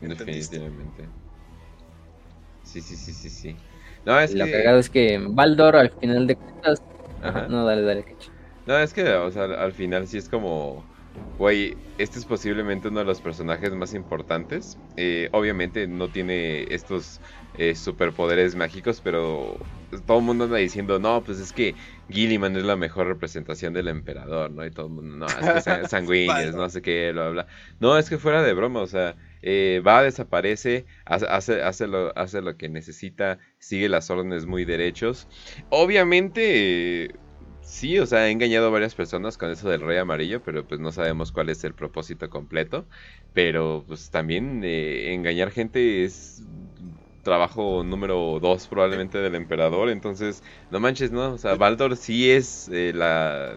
¿Entendiste? 0.01 0.61
Definitivamente. 0.61 1.09
Sí, 2.63 2.81
sí, 2.83 2.95
sí, 2.95 3.13
sí, 3.15 3.29
sí. 3.29 3.57
No, 4.07 4.17
es 4.21 4.33
Lo 4.33 4.45
que... 4.45 4.53
cagado 4.53 4.79
es 4.79 4.89
que 4.89 5.19
Baldor 5.19 5.75
al 5.75 5.91
final 5.91 6.29
de 6.29 6.37
cuentas. 6.37 6.81
Ajá. 7.21 7.49
No, 7.49 7.65
dale, 7.65 7.83
dale, 7.83 8.05
Cacho. 8.05 8.31
No, 8.65 8.79
es 8.79 8.95
que, 8.95 9.13
o 9.13 9.33
sea, 9.33 9.47
al 9.47 9.73
final 9.73 10.07
sí 10.07 10.17
es 10.17 10.29
como, 10.29 10.85
güey, 11.37 11.77
este 11.99 12.21
es 12.21 12.25
posiblemente 12.25 12.87
uno 12.87 13.01
de 13.01 13.07
los 13.07 13.21
personajes 13.21 13.73
más 13.73 13.93
importantes. 13.93 14.79
Eh, 14.97 15.29
obviamente 15.33 15.89
no 15.89 16.07
tiene 16.07 16.73
estos 16.73 17.21
eh, 17.59 17.75
superpoderes 17.75 18.55
mágicos, 18.55 19.01
pero 19.03 19.59
todo 20.07 20.19
el 20.19 20.25
mundo 20.25 20.45
anda 20.45 20.59
diciendo, 20.59 21.01
no, 21.01 21.23
pues 21.23 21.41
es 21.41 21.53
que 21.53 21.75
Gilliman 22.11 22.57
es 22.57 22.65
la 22.65 22.77
mejor 22.77 23.07
representación 23.07 23.73
del 23.73 23.89
emperador, 23.89 24.51
¿no? 24.51 24.65
Y 24.65 24.71
todo 24.71 24.87
el 24.87 24.93
mundo, 24.93 25.17
no, 25.17 25.27
es 25.27 25.65
que 25.65 25.89
sanguíneos, 25.89 26.55
no 26.55 26.69
sé 26.69 26.83
qué, 26.83 27.13
bla, 27.13 27.29
bla. 27.31 27.47
No, 27.79 27.99
es 27.99 28.09
que 28.11 28.19
fuera 28.19 28.43
de 28.43 28.53
broma, 28.55 28.81
o 28.81 28.87
sea, 28.87 29.17
eh, 29.43 29.83
va, 29.87 30.03
desaparece, 30.03 30.87
hace, 31.05 31.27
hace, 31.27 31.63
hace 31.63 31.87
lo, 31.87 32.17
hace 32.17 32.43
lo 32.43 32.57
que 32.57 32.69
necesita, 32.69 33.39
sigue 33.59 33.89
las 33.89 34.11
órdenes 34.11 34.47
muy 34.47 34.65
derechos. 34.65 35.29
Obviamente, 35.71 37.05
eh, 37.05 37.21
sí, 37.63 37.99
o 37.99 38.07
sea, 38.07 38.21
ha 38.21 38.31
engañado 38.31 38.67
a 38.67 38.71
varias 38.71 38.95
personas 38.95 39.39
con 39.39 39.51
eso 39.51 39.69
del 39.69 39.81
rey 39.81 39.99
amarillo, 39.99 40.43
pero 40.43 40.67
pues 40.67 40.81
no 40.81 40.93
sabemos 40.93 41.33
cuál 41.33 41.51
es 41.51 41.65
el 41.65 41.75
propósito 41.75 42.29
completo. 42.31 42.87
Pero 43.33 43.85
pues 43.87 44.11
también 44.11 44.63
eh, 44.65 45.13
engañar 45.15 45.51
gente 45.51 46.05
es 46.05 46.43
trabajo 47.23 47.85
número 47.85 48.39
dos 48.41 48.69
probablemente 48.69 49.19
del 49.19 49.35
emperador, 49.35 49.89
entonces 49.91 50.43
no 50.71 50.81
manches, 50.81 51.11
¿no? 51.13 51.33
O 51.35 51.39
sea, 51.39 51.55
Baldor 51.57 51.97
sí 51.97 52.31
es 52.31 52.69
eh, 52.73 52.93
la, 52.95 53.57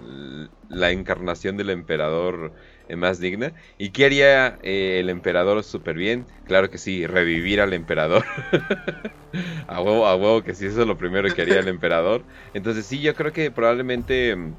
la 0.67 0.91
encarnación 0.91 1.57
del 1.57 1.69
emperador 1.69 2.53
eh, 2.87 2.95
más 2.95 3.19
digna. 3.19 3.53
¿Y 3.77 3.91
qué 3.91 4.05
haría 4.05 4.57
eh, 4.61 4.99
el 4.99 5.09
emperador 5.09 5.63
súper 5.63 5.95
bien? 5.95 6.27
Claro 6.43 6.69
que 6.69 6.77
sí, 6.77 7.05
revivir 7.07 7.61
al 7.61 7.73
emperador. 7.73 8.25
a 9.67 9.81
huevo, 9.81 10.05
a 10.07 10.15
huevo 10.15 10.43
que 10.43 10.53
sí, 10.55 10.65
eso 10.65 10.81
es 10.81 10.87
lo 10.87 10.97
primero 10.97 11.31
que 11.33 11.41
haría 11.41 11.59
el 11.59 11.67
emperador. 11.67 12.25
Entonces 12.53 12.85
sí, 12.85 13.01
yo 13.01 13.15
creo 13.15 13.31
que 13.33 13.51
probablemente 13.51 14.35
mm, 14.35 14.57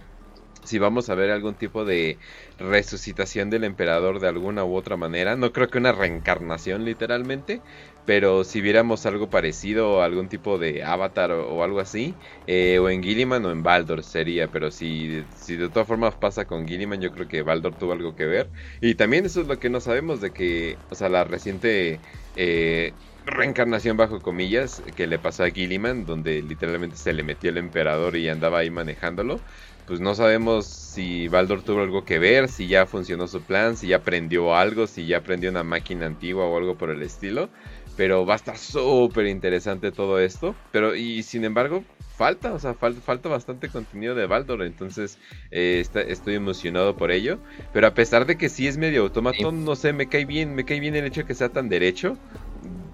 si 0.64 0.78
vamos 0.78 1.08
a 1.10 1.14
ver 1.14 1.30
algún 1.30 1.56
tipo 1.56 1.84
de 1.84 2.18
resucitación 2.58 3.50
del 3.50 3.64
emperador 3.64 4.20
de 4.20 4.28
alguna 4.28 4.64
u 4.64 4.74
otra 4.74 4.96
manera. 4.96 5.36
No 5.36 5.52
creo 5.52 5.68
que 5.68 5.78
una 5.78 5.92
reencarnación 5.92 6.84
literalmente, 6.84 7.62
pero 8.04 8.44
si 8.44 8.60
viéramos 8.60 9.06
algo 9.06 9.30
parecido, 9.30 10.02
algún 10.02 10.28
tipo 10.28 10.58
de 10.58 10.82
avatar 10.82 11.32
o, 11.32 11.62
algo 11.64 11.80
así, 11.80 12.18
eh, 12.46 12.78
o 12.78 12.88
en 12.90 13.02
Gilliman 13.02 13.44
o 13.44 13.50
en 13.50 13.62
Baldor 13.62 14.02
sería, 14.04 14.48
pero 14.50 14.70
si, 14.70 15.24
si 15.30 15.56
de 15.56 15.70
todas 15.70 15.88
formas 15.88 16.16
pasa 16.16 16.46
con 16.46 16.66
Gilliman, 16.66 17.00
yo 17.00 17.10
creo 17.12 17.26
que 17.28 17.42
Baldor 17.42 17.76
tuvo 17.76 17.92
algo 17.92 18.14
que 18.14 18.26
ver. 18.26 18.50
Y 18.80 18.94
también 18.96 19.24
eso 19.24 19.40
es 19.40 19.46
lo 19.46 19.58
que 19.58 19.70
no 19.70 19.80
sabemos 19.80 20.20
de 20.20 20.32
que, 20.32 20.80
o 20.90 20.94
sea, 20.94 21.08
la 21.08 21.24
reciente... 21.24 22.00
Eh, 22.34 22.96
reencarnación 23.26 23.96
bajo 23.96 24.20
comillas 24.20 24.82
que 24.94 25.06
le 25.06 25.18
pasó 25.18 25.44
a 25.44 25.50
Gilliman, 25.50 26.04
donde 26.04 26.42
literalmente 26.42 26.96
se 26.96 27.12
le 27.14 27.22
metió 27.22 27.48
el 27.50 27.56
emperador 27.56 28.16
y 28.16 28.28
andaba 28.28 28.58
ahí 28.58 28.70
manejándolo 28.70 29.44
pues 29.86 30.00
no 30.00 30.14
sabemos 30.14 30.66
si 30.66 31.28
Baldor 31.28 31.62
tuvo 31.62 31.82
algo 31.82 32.04
que 32.04 32.18
ver, 32.18 32.48
si 32.48 32.68
ya 32.68 32.86
funcionó 32.86 33.26
su 33.26 33.42
plan, 33.42 33.76
si 33.76 33.88
ya 33.88 33.96
aprendió 33.96 34.54
algo, 34.54 34.86
si 34.86 35.06
ya 35.06 35.18
aprendió 35.18 35.50
una 35.50 35.64
máquina 35.64 36.06
antigua 36.06 36.46
o 36.46 36.56
algo 36.56 36.76
por 36.76 36.90
el 36.90 37.02
estilo. 37.02 37.48
Pero 37.96 38.26
va 38.26 38.34
a 38.34 38.36
estar 38.36 38.58
súper 38.58 39.26
interesante 39.26 39.92
todo 39.92 40.18
esto. 40.18 40.54
Pero, 40.72 40.96
y 40.96 41.22
sin 41.22 41.44
embargo, 41.44 41.84
falta, 42.16 42.52
o 42.52 42.58
sea, 42.58 42.74
falta 42.74 43.28
bastante 43.28 43.68
contenido 43.68 44.16
de 44.16 44.26
Baldor. 44.26 44.62
Entonces, 44.62 45.18
eh, 45.52 45.84
estoy 46.08 46.34
emocionado 46.34 46.96
por 46.96 47.12
ello. 47.12 47.38
Pero 47.72 47.86
a 47.86 47.94
pesar 47.94 48.26
de 48.26 48.36
que 48.36 48.48
sí 48.48 48.66
es 48.66 48.78
medio 48.78 49.02
automatón, 49.02 49.64
no 49.64 49.76
sé, 49.76 49.92
me 49.92 50.08
cae 50.08 50.24
bien, 50.24 50.56
me 50.56 50.64
cae 50.64 50.80
bien 50.80 50.96
el 50.96 51.04
hecho 51.04 51.20
de 51.20 51.26
que 51.26 51.34
sea 51.34 51.50
tan 51.50 51.68
derecho 51.68 52.16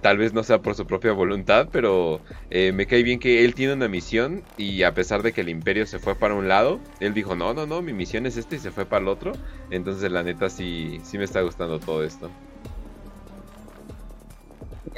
tal 0.00 0.18
vez 0.18 0.32
no 0.32 0.42
sea 0.42 0.62
por 0.62 0.74
su 0.74 0.86
propia 0.86 1.12
voluntad, 1.12 1.68
pero 1.70 2.20
eh, 2.50 2.72
me 2.72 2.86
cae 2.86 3.02
bien 3.02 3.18
que 3.18 3.44
él 3.44 3.54
tiene 3.54 3.74
una 3.74 3.88
misión 3.88 4.42
y 4.56 4.82
a 4.82 4.94
pesar 4.94 5.22
de 5.22 5.32
que 5.32 5.42
el 5.42 5.48
imperio 5.48 5.86
se 5.86 5.98
fue 5.98 6.14
para 6.14 6.34
un 6.34 6.48
lado, 6.48 6.80
él 7.00 7.14
dijo, 7.14 7.34
no, 7.34 7.52
no, 7.54 7.66
no, 7.66 7.82
mi 7.82 7.92
misión 7.92 8.26
es 8.26 8.36
esta 8.36 8.56
y 8.56 8.58
se 8.58 8.70
fue 8.70 8.86
para 8.86 9.02
el 9.02 9.08
otro. 9.08 9.32
Entonces 9.70 10.10
la 10.10 10.22
neta 10.22 10.48
sí, 10.48 11.00
sí 11.04 11.18
me 11.18 11.24
está 11.24 11.42
gustando 11.42 11.78
todo 11.78 12.02
esto. 12.02 12.30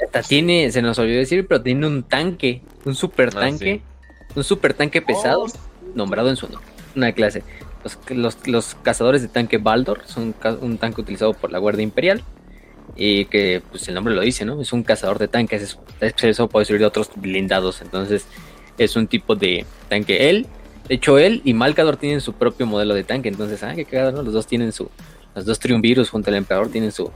Hasta 0.03 0.23
tiene, 0.23 0.71
se 0.71 0.81
nos 0.81 0.97
olvidó 0.99 1.19
decir, 1.19 1.47
pero 1.47 1.61
tiene 1.61 1.85
un 1.85 2.03
tanque, 2.03 2.61
un 2.85 2.95
super 2.95 3.29
ah, 3.35 3.41
tanque, 3.41 3.81
un 4.35 4.43
super 4.43 4.73
tanque 4.73 5.01
pesado, 5.01 5.43
oh, 5.43 5.47
nombrado 5.95 6.29
en 6.29 6.35
su 6.35 6.47
nombre, 6.47 6.69
una 6.95 7.11
clase. 7.11 7.43
Los, 8.09 8.37
los, 8.47 8.75
cazadores 8.75 9.21
de 9.21 9.27
tanque 9.27 9.57
Baldor 9.57 10.03
son 10.05 10.33
un 10.61 10.77
tanque 10.77 11.01
utilizado 11.01 11.33
por 11.33 11.51
la 11.51 11.59
Guardia 11.59 11.83
Imperial 11.83 12.23
y 12.95 13.25
que 13.25 13.61
pues 13.69 13.87
el 13.87 13.95
nombre 13.95 14.13
lo 14.13 14.21
dice, 14.21 14.45
¿no? 14.45 14.61
Es 14.61 14.73
un 14.73 14.83
cazador 14.83 15.19
de 15.19 15.27
tanques, 15.27 15.61
es, 15.61 15.79
eso 16.23 16.47
puede 16.47 16.65
servir 16.65 16.81
de 16.81 16.87
otros 16.87 17.09
blindados, 17.15 17.81
entonces 17.81 18.25
es 18.77 18.95
un 18.95 19.07
tipo 19.07 19.35
de 19.35 19.65
tanque. 19.89 20.29
Él, 20.29 20.47
de 20.87 20.95
hecho 20.95 21.17
él 21.17 21.41
y 21.43 21.53
Malcador 21.53 21.97
tienen 21.97 22.21
su 22.21 22.33
propio 22.33 22.65
modelo 22.65 22.93
de 22.93 23.03
tanque, 23.03 23.29
entonces, 23.29 23.63
ah, 23.63 23.73
qué 23.75 23.85
cagado, 23.85 24.11
¿no? 24.11 24.21
Los 24.21 24.33
dos 24.33 24.47
tienen 24.47 24.71
su, 24.71 24.89
los 25.35 25.45
dos 25.45 25.59
triunvirus 25.59 26.09
junto 26.09 26.29
al 26.29 26.37
emperador 26.37 26.69
tienen 26.69 26.91
su, 26.91 27.11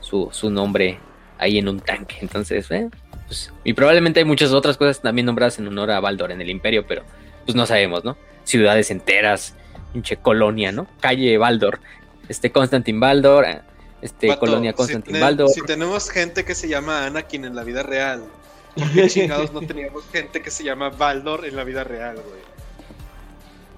su, 0.00 0.28
su 0.32 0.50
nombre 0.50 0.98
ahí 1.38 1.58
en 1.58 1.68
un 1.68 1.80
tanque, 1.80 2.16
entonces, 2.20 2.70
eh, 2.70 2.88
pues, 3.26 3.52
y 3.62 3.74
probablemente 3.74 4.20
hay 4.20 4.26
muchas 4.26 4.52
otras 4.52 4.76
cosas 4.76 5.00
también 5.02 5.26
nombradas 5.26 5.58
en 5.58 5.66
honor 5.68 5.90
a 5.90 6.00
Baldor 6.00 6.32
en 6.32 6.40
el 6.40 6.48
imperio, 6.48 6.86
pero 6.86 7.02
pues 7.44 7.54
no 7.54 7.66
sabemos, 7.66 8.04
¿no? 8.04 8.16
Ciudades 8.44 8.90
enteras, 8.90 9.54
pinche 9.92 10.16
colonia, 10.16 10.72
¿no? 10.72 10.86
Calle 11.00 11.36
Baldor, 11.36 11.80
este 12.28 12.50
Constantin 12.50 12.98
Baldor, 12.98 13.46
este, 14.00 14.36
Colonia 14.38 14.72
Constantin 14.72 15.16
si, 15.16 15.54
si 15.54 15.62
tenemos 15.62 16.08
gente 16.10 16.44
que 16.44 16.54
se 16.54 16.68
llama 16.68 17.06
Anakin 17.06 17.44
en 17.44 17.56
la 17.56 17.64
vida 17.64 17.82
real, 17.82 18.24
¿por 18.76 18.90
qué 18.92 19.08
chingados 19.08 19.52
no 19.52 19.60
teníamos 19.60 20.04
gente 20.12 20.42
que 20.42 20.50
se 20.50 20.64
llama 20.64 20.90
Baldor 20.90 21.44
en 21.44 21.56
la 21.56 21.64
vida 21.64 21.84
real, 21.84 22.16
güey? 22.16 22.40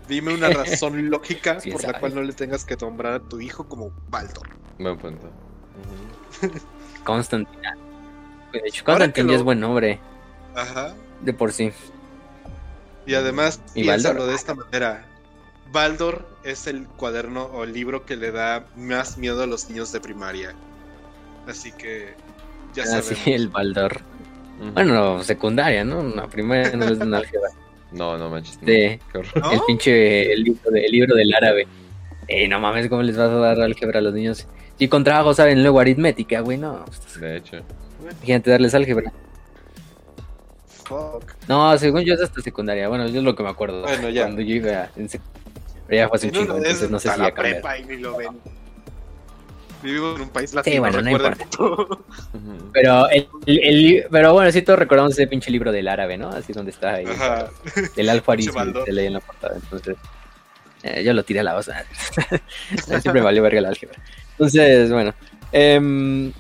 Dime 0.09 0.35
una 0.35 0.51
razón 0.51 1.09
lógica 1.11 1.59
por 1.71 1.85
la 1.85 1.99
cual 1.99 2.15
no 2.15 2.23
le 2.23 2.33
tengas 2.33 2.65
que 2.65 2.77
nombrar 2.77 3.13
a 3.15 3.21
tu 3.21 3.41
hijo 3.41 3.69
como 3.69 3.93
Baldor. 4.09 4.49
Buen 4.79 4.99
punto. 4.99 5.31
Constantin. 7.05 7.61
De 8.53 8.63
hecho, 8.67 8.85
Constantin 8.85 9.29
ya 9.29 9.37
es 9.37 9.43
buen 9.43 9.61
nombre. 9.61 10.01
Ajá. 10.55 10.95
De 11.21 11.33
por 11.33 11.53
sí. 11.53 11.73
Y 13.07 13.15
además, 13.15 13.61
¿Y 13.75 13.83
piénsalo 13.83 14.27
de 14.27 14.35
esta 14.35 14.55
manera. 14.55 15.07
Baldor 15.73 16.27
es 16.45 16.67
el 16.67 16.87
cuaderno 16.87 17.45
o 17.45 17.65
el 17.65 17.73
libro 17.73 18.05
que 18.05 18.17
le 18.17 18.33
da 18.33 18.67
más 18.77 19.19
miedo 19.19 19.43
a 19.43 19.47
los 19.47 19.69
niños 19.69 19.93
de 19.93 20.01
primaria. 20.01 20.55
Así 21.47 21.73
que 21.73 22.15
ya 22.75 22.85
ah, 22.85 22.87
sabemos. 22.87 23.27
el 23.27 23.49
Baldor. 23.49 24.01
Bueno, 24.75 25.23
secundaria, 25.23 25.85
¿no? 25.85 26.03
La 26.03 26.27
primaria 26.27 26.77
no 26.77 26.85
es 26.85 26.99
de 26.99 27.17
álgebra. 27.17 27.49
No, 27.93 28.19
no 28.19 28.29
manches. 28.29 28.59
El 28.63 29.01
pinche 29.67 30.33
el 30.33 30.45
libro, 30.45 30.71
el 30.75 30.93
libro 30.93 31.15
del 31.15 31.33
árabe. 31.35 31.67
Eh, 32.29 32.47
no 32.47 32.61
mames, 32.61 32.89
¿cómo 32.89 33.03
les 33.03 33.17
vas 33.17 33.31
a 33.31 33.35
dar 33.35 33.61
álgebra 33.61 33.99
a 33.99 34.03
los 34.03 34.15
niños? 34.15 34.47
Y 34.79 34.89
con 34.89 35.03
trabajo 35.03 35.35
saben 35.35 35.63
luego 35.63 35.81
aritmética, 35.81 36.41
güey, 36.41 36.59
no. 36.59 36.85
De 37.19 37.39
hecho. 37.39 37.57
Imagínate 38.01 38.51
darles 38.51 38.75
álgebra. 38.75 39.13
Fuck. 40.85 41.35
No, 41.49 41.77
según 41.79 42.03
yo 42.03 42.15
es 42.15 42.21
hasta 42.21 42.41
secundaria. 42.41 42.89
Bueno, 42.89 43.07
yo 43.09 43.19
es 43.19 43.25
lo 43.25 43.35
que 43.35 43.43
me 43.43 43.49
acuerdo. 43.49 43.83
Bueno, 43.83 44.09
ya. 44.11 44.23
Cuando 44.23 44.43
yo 44.43 44.57
iba 44.57 44.91
en 44.97 45.09
secundaria 45.09 45.40
ya 45.97 46.09
fue 46.09 46.17
hace 46.17 46.27
un 46.27 46.33
chingo, 46.33 46.57
entonces 46.57 46.91
no 46.91 46.99
sé 46.99 47.11
si 47.11 47.21
ya 47.21 47.35
prepa 47.35 47.79
y 47.79 47.85
ni 47.85 47.97
lo 47.97 48.17
ven. 48.17 48.39
Vivimos 49.83 50.17
en 50.17 50.23
un 50.23 50.29
país 50.29 50.53
latino, 50.53 50.75
sí, 50.75 50.79
bueno, 50.79 51.01
no 51.01 51.11
importa. 51.11 51.47
pero, 52.73 53.09
el, 53.09 53.29
el, 53.47 54.07
pero 54.11 54.35
bueno, 54.35 54.53
sí 54.53 54.61
todos 54.61 54.79
recordamos 54.79 55.13
ese 55.13 55.27
pinche 55.27 55.51
libro 55.51 55.73
del 55.73 55.89
árabe, 55.89 56.19
¿no? 56.19 56.29
Así 56.29 56.53
donde 56.53 56.71
está 56.71 56.95
ahí. 56.97 57.07
Ajá. 57.07 57.49
El 57.97 58.11
Alfaris 58.11 58.51
se 58.85 58.93
lee 58.93 59.07
en 59.07 59.15
la 59.15 59.21
portada. 59.21 59.57
Entonces, 59.57 59.97
eh, 60.83 61.03
yo 61.03 61.15
lo 61.15 61.25
tiré 61.25 61.41
a 61.41 61.45
la 61.45 61.57
osa. 61.57 61.87
Siempre 63.01 63.23
valió 63.23 63.43
verga 63.43 63.59
el 63.59 63.67
álgebra. 63.67 63.99
Entonces, 64.33 64.93
bueno. 64.93 65.15
Eh, 65.51 66.31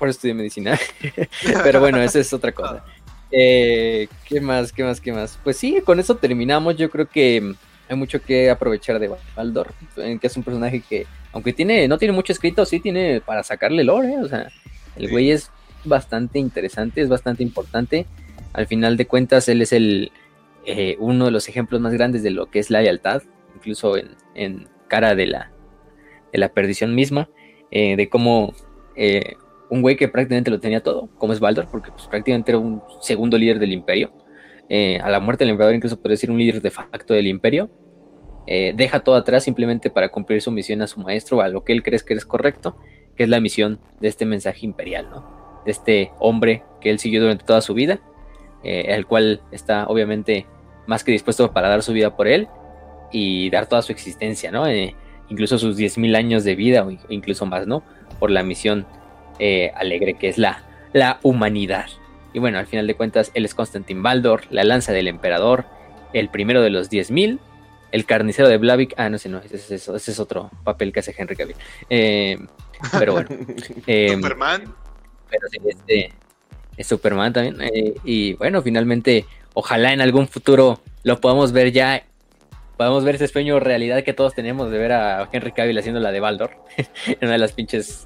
por 0.00 0.08
eso 0.08 0.16
estudié 0.16 0.34
medicina. 0.34 0.78
pero 1.62 1.78
bueno, 1.78 2.00
esa 2.00 2.18
es 2.18 2.32
otra 2.32 2.52
cosa. 2.52 2.84
Eh, 3.32 4.08
¿Qué 4.24 4.40
más? 4.40 4.72
¿Qué 4.72 4.82
más? 4.82 5.00
¿Qué 5.00 5.12
más? 5.12 5.38
Pues 5.44 5.56
sí, 5.56 5.80
con 5.84 6.00
eso 6.00 6.16
terminamos. 6.16 6.76
Yo 6.76 6.90
creo 6.90 7.08
que 7.08 7.54
hay 7.90 7.96
mucho 7.96 8.22
que 8.22 8.48
aprovechar 8.50 9.00
de 9.00 9.10
Baldor, 9.34 9.74
que 9.96 10.18
es 10.22 10.36
un 10.36 10.44
personaje 10.44 10.80
que, 10.88 11.06
aunque 11.32 11.52
tiene, 11.52 11.88
no 11.88 11.98
tiene 11.98 12.12
mucho 12.12 12.32
escrito, 12.32 12.64
sí 12.64 12.78
tiene 12.78 13.20
para 13.20 13.42
sacarle 13.42 13.82
lore, 13.82 14.16
o 14.18 14.28
sea, 14.28 14.48
el 14.94 15.10
güey 15.10 15.32
es 15.32 15.50
bastante 15.84 16.38
interesante, 16.38 17.00
es 17.00 17.08
bastante 17.08 17.42
importante. 17.42 18.06
Al 18.52 18.68
final 18.68 18.96
de 18.96 19.06
cuentas, 19.06 19.48
él 19.48 19.60
es 19.60 19.72
el 19.72 20.12
eh, 20.66 20.96
uno 21.00 21.24
de 21.24 21.30
los 21.32 21.48
ejemplos 21.48 21.80
más 21.80 21.92
grandes 21.92 22.22
de 22.22 22.30
lo 22.30 22.46
que 22.46 22.60
es 22.60 22.70
la 22.70 22.80
lealtad, 22.80 23.22
incluso 23.56 23.94
en, 23.96 24.68
cara 24.86 25.16
de 25.16 25.26
la, 25.26 25.50
de 26.32 26.38
la 26.38 26.50
perdición 26.50 26.94
misma, 26.94 27.28
eh, 27.72 27.96
de 27.96 28.08
cómo 28.08 28.54
eh, 28.94 29.34
un 29.68 29.82
güey 29.82 29.96
que 29.96 30.06
prácticamente 30.06 30.52
lo 30.52 30.60
tenía 30.60 30.80
todo, 30.80 31.08
como 31.18 31.32
es 31.32 31.40
Baldor, 31.40 31.66
porque 31.68 31.90
pues, 31.90 32.06
prácticamente 32.06 32.52
era 32.52 32.58
un 32.58 32.82
segundo 33.00 33.36
líder 33.36 33.58
del 33.58 33.72
imperio, 33.72 34.12
eh, 34.72 35.00
a 35.02 35.10
la 35.10 35.18
muerte 35.18 35.42
del 35.42 35.50
emperador, 35.50 35.74
incluso 35.74 36.00
puede 36.00 36.16
ser 36.16 36.30
un 36.30 36.38
líder 36.38 36.62
de 36.62 36.70
facto 36.70 37.12
del 37.12 37.26
imperio, 37.26 37.68
eh, 38.52 38.72
deja 38.74 38.98
todo 38.98 39.14
atrás 39.14 39.44
simplemente 39.44 39.90
para 39.90 40.08
cumplir 40.08 40.42
su 40.42 40.50
misión 40.50 40.82
a 40.82 40.88
su 40.88 40.98
maestro, 40.98 41.40
a 41.40 41.46
lo 41.46 41.62
que 41.62 41.72
él 41.72 41.84
cree 41.84 42.00
que 42.00 42.14
es 42.14 42.26
correcto, 42.26 42.76
que 43.16 43.22
es 43.22 43.28
la 43.28 43.38
misión 43.38 43.78
de 44.00 44.08
este 44.08 44.26
mensaje 44.26 44.66
imperial, 44.66 45.08
¿no? 45.08 45.62
De 45.64 45.70
este 45.70 46.10
hombre 46.18 46.64
que 46.80 46.90
él 46.90 46.98
siguió 46.98 47.20
durante 47.20 47.44
toda 47.44 47.60
su 47.60 47.74
vida, 47.74 48.00
eh, 48.64 48.86
el 48.88 49.06
cual 49.06 49.40
está 49.52 49.86
obviamente 49.86 50.46
más 50.88 51.04
que 51.04 51.12
dispuesto 51.12 51.52
para 51.52 51.68
dar 51.68 51.84
su 51.84 51.92
vida 51.92 52.16
por 52.16 52.26
él 52.26 52.48
y 53.12 53.50
dar 53.50 53.68
toda 53.68 53.82
su 53.82 53.92
existencia, 53.92 54.50
¿no? 54.50 54.64
incluso 55.28 55.56
sus 55.56 55.78
10.000 55.78 56.16
años 56.16 56.42
de 56.42 56.56
vida 56.56 56.84
o 56.84 56.90
incluso 57.08 57.46
más, 57.46 57.68
¿no? 57.68 57.84
Por 58.18 58.32
la 58.32 58.42
misión 58.42 58.84
alegre 59.76 60.14
que 60.14 60.28
es 60.28 60.38
la, 60.38 60.64
la 60.92 61.20
humanidad. 61.22 61.86
Y 62.32 62.40
bueno, 62.40 62.58
al 62.58 62.66
final 62.66 62.88
de 62.88 62.96
cuentas, 62.96 63.30
él 63.34 63.44
es 63.44 63.54
Constantin 63.54 64.02
Baldor, 64.02 64.42
la 64.50 64.64
lanza 64.64 64.92
del 64.92 65.06
emperador, 65.06 65.66
el 66.12 66.30
primero 66.30 66.62
de 66.62 66.70
los 66.70 66.90
10.000, 66.90 67.38
el 67.92 68.04
carnicero 68.06 68.48
de 68.48 68.58
Blavik. 68.58 68.94
Ah, 68.96 69.08
no 69.08 69.18
sé, 69.18 69.28
no, 69.28 69.38
ese, 69.38 69.74
es 69.74 70.18
otro 70.18 70.50
papel 70.64 70.92
que 70.92 71.00
hace 71.00 71.14
Henry 71.16 71.36
Cavill. 71.36 71.56
Eh, 71.88 72.38
pero 72.98 73.14
bueno. 73.14 73.28
Eh, 73.86 74.14
Superman. 74.14 74.74
Pero 75.30 75.48
sí, 75.50 75.58
este 75.64 76.12
es 76.76 76.86
Superman 76.86 77.32
también. 77.32 77.60
Eh, 77.60 77.94
y 78.04 78.34
bueno, 78.34 78.62
finalmente, 78.62 79.26
ojalá 79.54 79.92
en 79.92 80.00
algún 80.00 80.28
futuro 80.28 80.80
lo 81.02 81.20
podamos 81.20 81.52
ver 81.52 81.72
ya. 81.72 82.04
Podamos 82.76 83.04
ver 83.04 83.16
ese 83.16 83.28
sueño 83.28 83.60
realidad 83.60 84.02
que 84.04 84.14
todos 84.14 84.34
tenemos 84.34 84.70
de 84.70 84.78
ver 84.78 84.92
a 84.92 85.28
Henry 85.30 85.52
Cavill 85.52 85.78
haciendo 85.78 86.00
la 86.00 86.12
de 86.12 86.20
Baldor. 86.20 86.52
en 87.06 87.18
una 87.22 87.32
de 87.32 87.38
las 87.38 87.52
pinches 87.52 88.04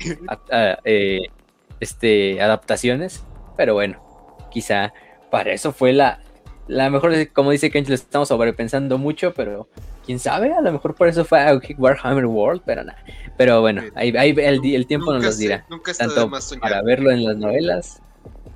este, 1.80 2.40
adaptaciones. 2.40 3.22
Pero 3.56 3.74
bueno, 3.74 4.02
quizá 4.50 4.92
para 5.30 5.52
eso 5.52 5.72
fue 5.72 5.92
la, 5.92 6.20
la 6.66 6.90
mejor, 6.90 7.12
como 7.32 7.50
dice 7.50 7.70
Kench, 7.70 7.88
lo 7.88 7.94
estamos 7.94 8.28
sobrepensando 8.28 8.98
mucho, 8.98 9.34
pero 9.34 9.68
quién 10.04 10.18
sabe, 10.18 10.52
a 10.52 10.60
lo 10.60 10.72
mejor 10.72 10.94
por 10.94 11.08
eso 11.08 11.24
fue 11.24 11.40
a 11.40 11.60
Warhammer 11.78 12.26
World, 12.26 12.62
pero 12.64 12.84
nada. 12.84 13.02
Pero 13.36 13.60
bueno, 13.60 13.82
ahí, 13.94 14.12
el, 14.36 14.86
tiempo 14.86 15.12
nos 15.12 15.24
lo 15.24 15.34
dirá. 15.34 15.66
tanto 15.98 16.30
para 16.60 16.82
verlo 16.82 17.10
en 17.10 17.24
las 17.24 17.36
novelas 17.36 18.00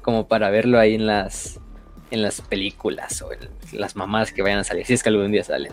como 0.03 0.27
para 0.27 0.49
verlo 0.51 0.79
ahí 0.79 0.95
en 0.95 1.07
las 1.07 1.61
en 2.11 2.23
las 2.23 2.41
películas 2.41 3.21
o 3.21 3.33
en 3.33 3.41
las 3.73 3.95
mamás 3.95 4.33
que 4.33 4.41
vayan 4.41 4.61
a 4.61 4.65
salir, 4.65 4.87
si 4.87 4.95
es 4.95 5.03
que 5.03 5.11
algún 5.11 5.31
día 5.31 5.45
salen. 5.45 5.73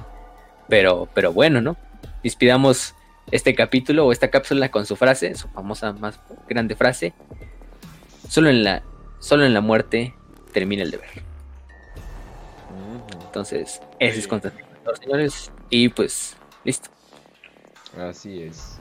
Pero, 0.68 1.08
pero 1.14 1.32
bueno, 1.32 1.62
¿no? 1.62 1.78
Despidamos 2.24 2.96
este 3.32 3.56
capítulo 3.56 4.06
o 4.06 4.12
esta 4.12 4.30
cápsula 4.30 4.70
con 4.70 4.86
su 4.86 4.96
frase, 4.96 5.34
su 5.36 5.48
famosa 5.48 5.94
más 5.94 6.20
grande 6.50 6.76
frase. 6.76 7.14
Solo 8.28 8.50
en 8.50 8.64
la, 8.64 8.84
solo 9.20 9.46
en 9.46 9.54
la 9.54 9.62
muerte 9.62 10.14
termina 10.52 10.84
el 10.84 10.92
deber. 10.92 11.10
Entonces, 13.24 13.82
ese 14.00 14.20
es 14.20 14.28
contratado, 14.28 14.96
señores. 15.00 15.52
Y 15.70 15.90
pues, 15.90 16.36
listo. 16.64 16.90
Así 17.98 18.44
es. 18.44 18.80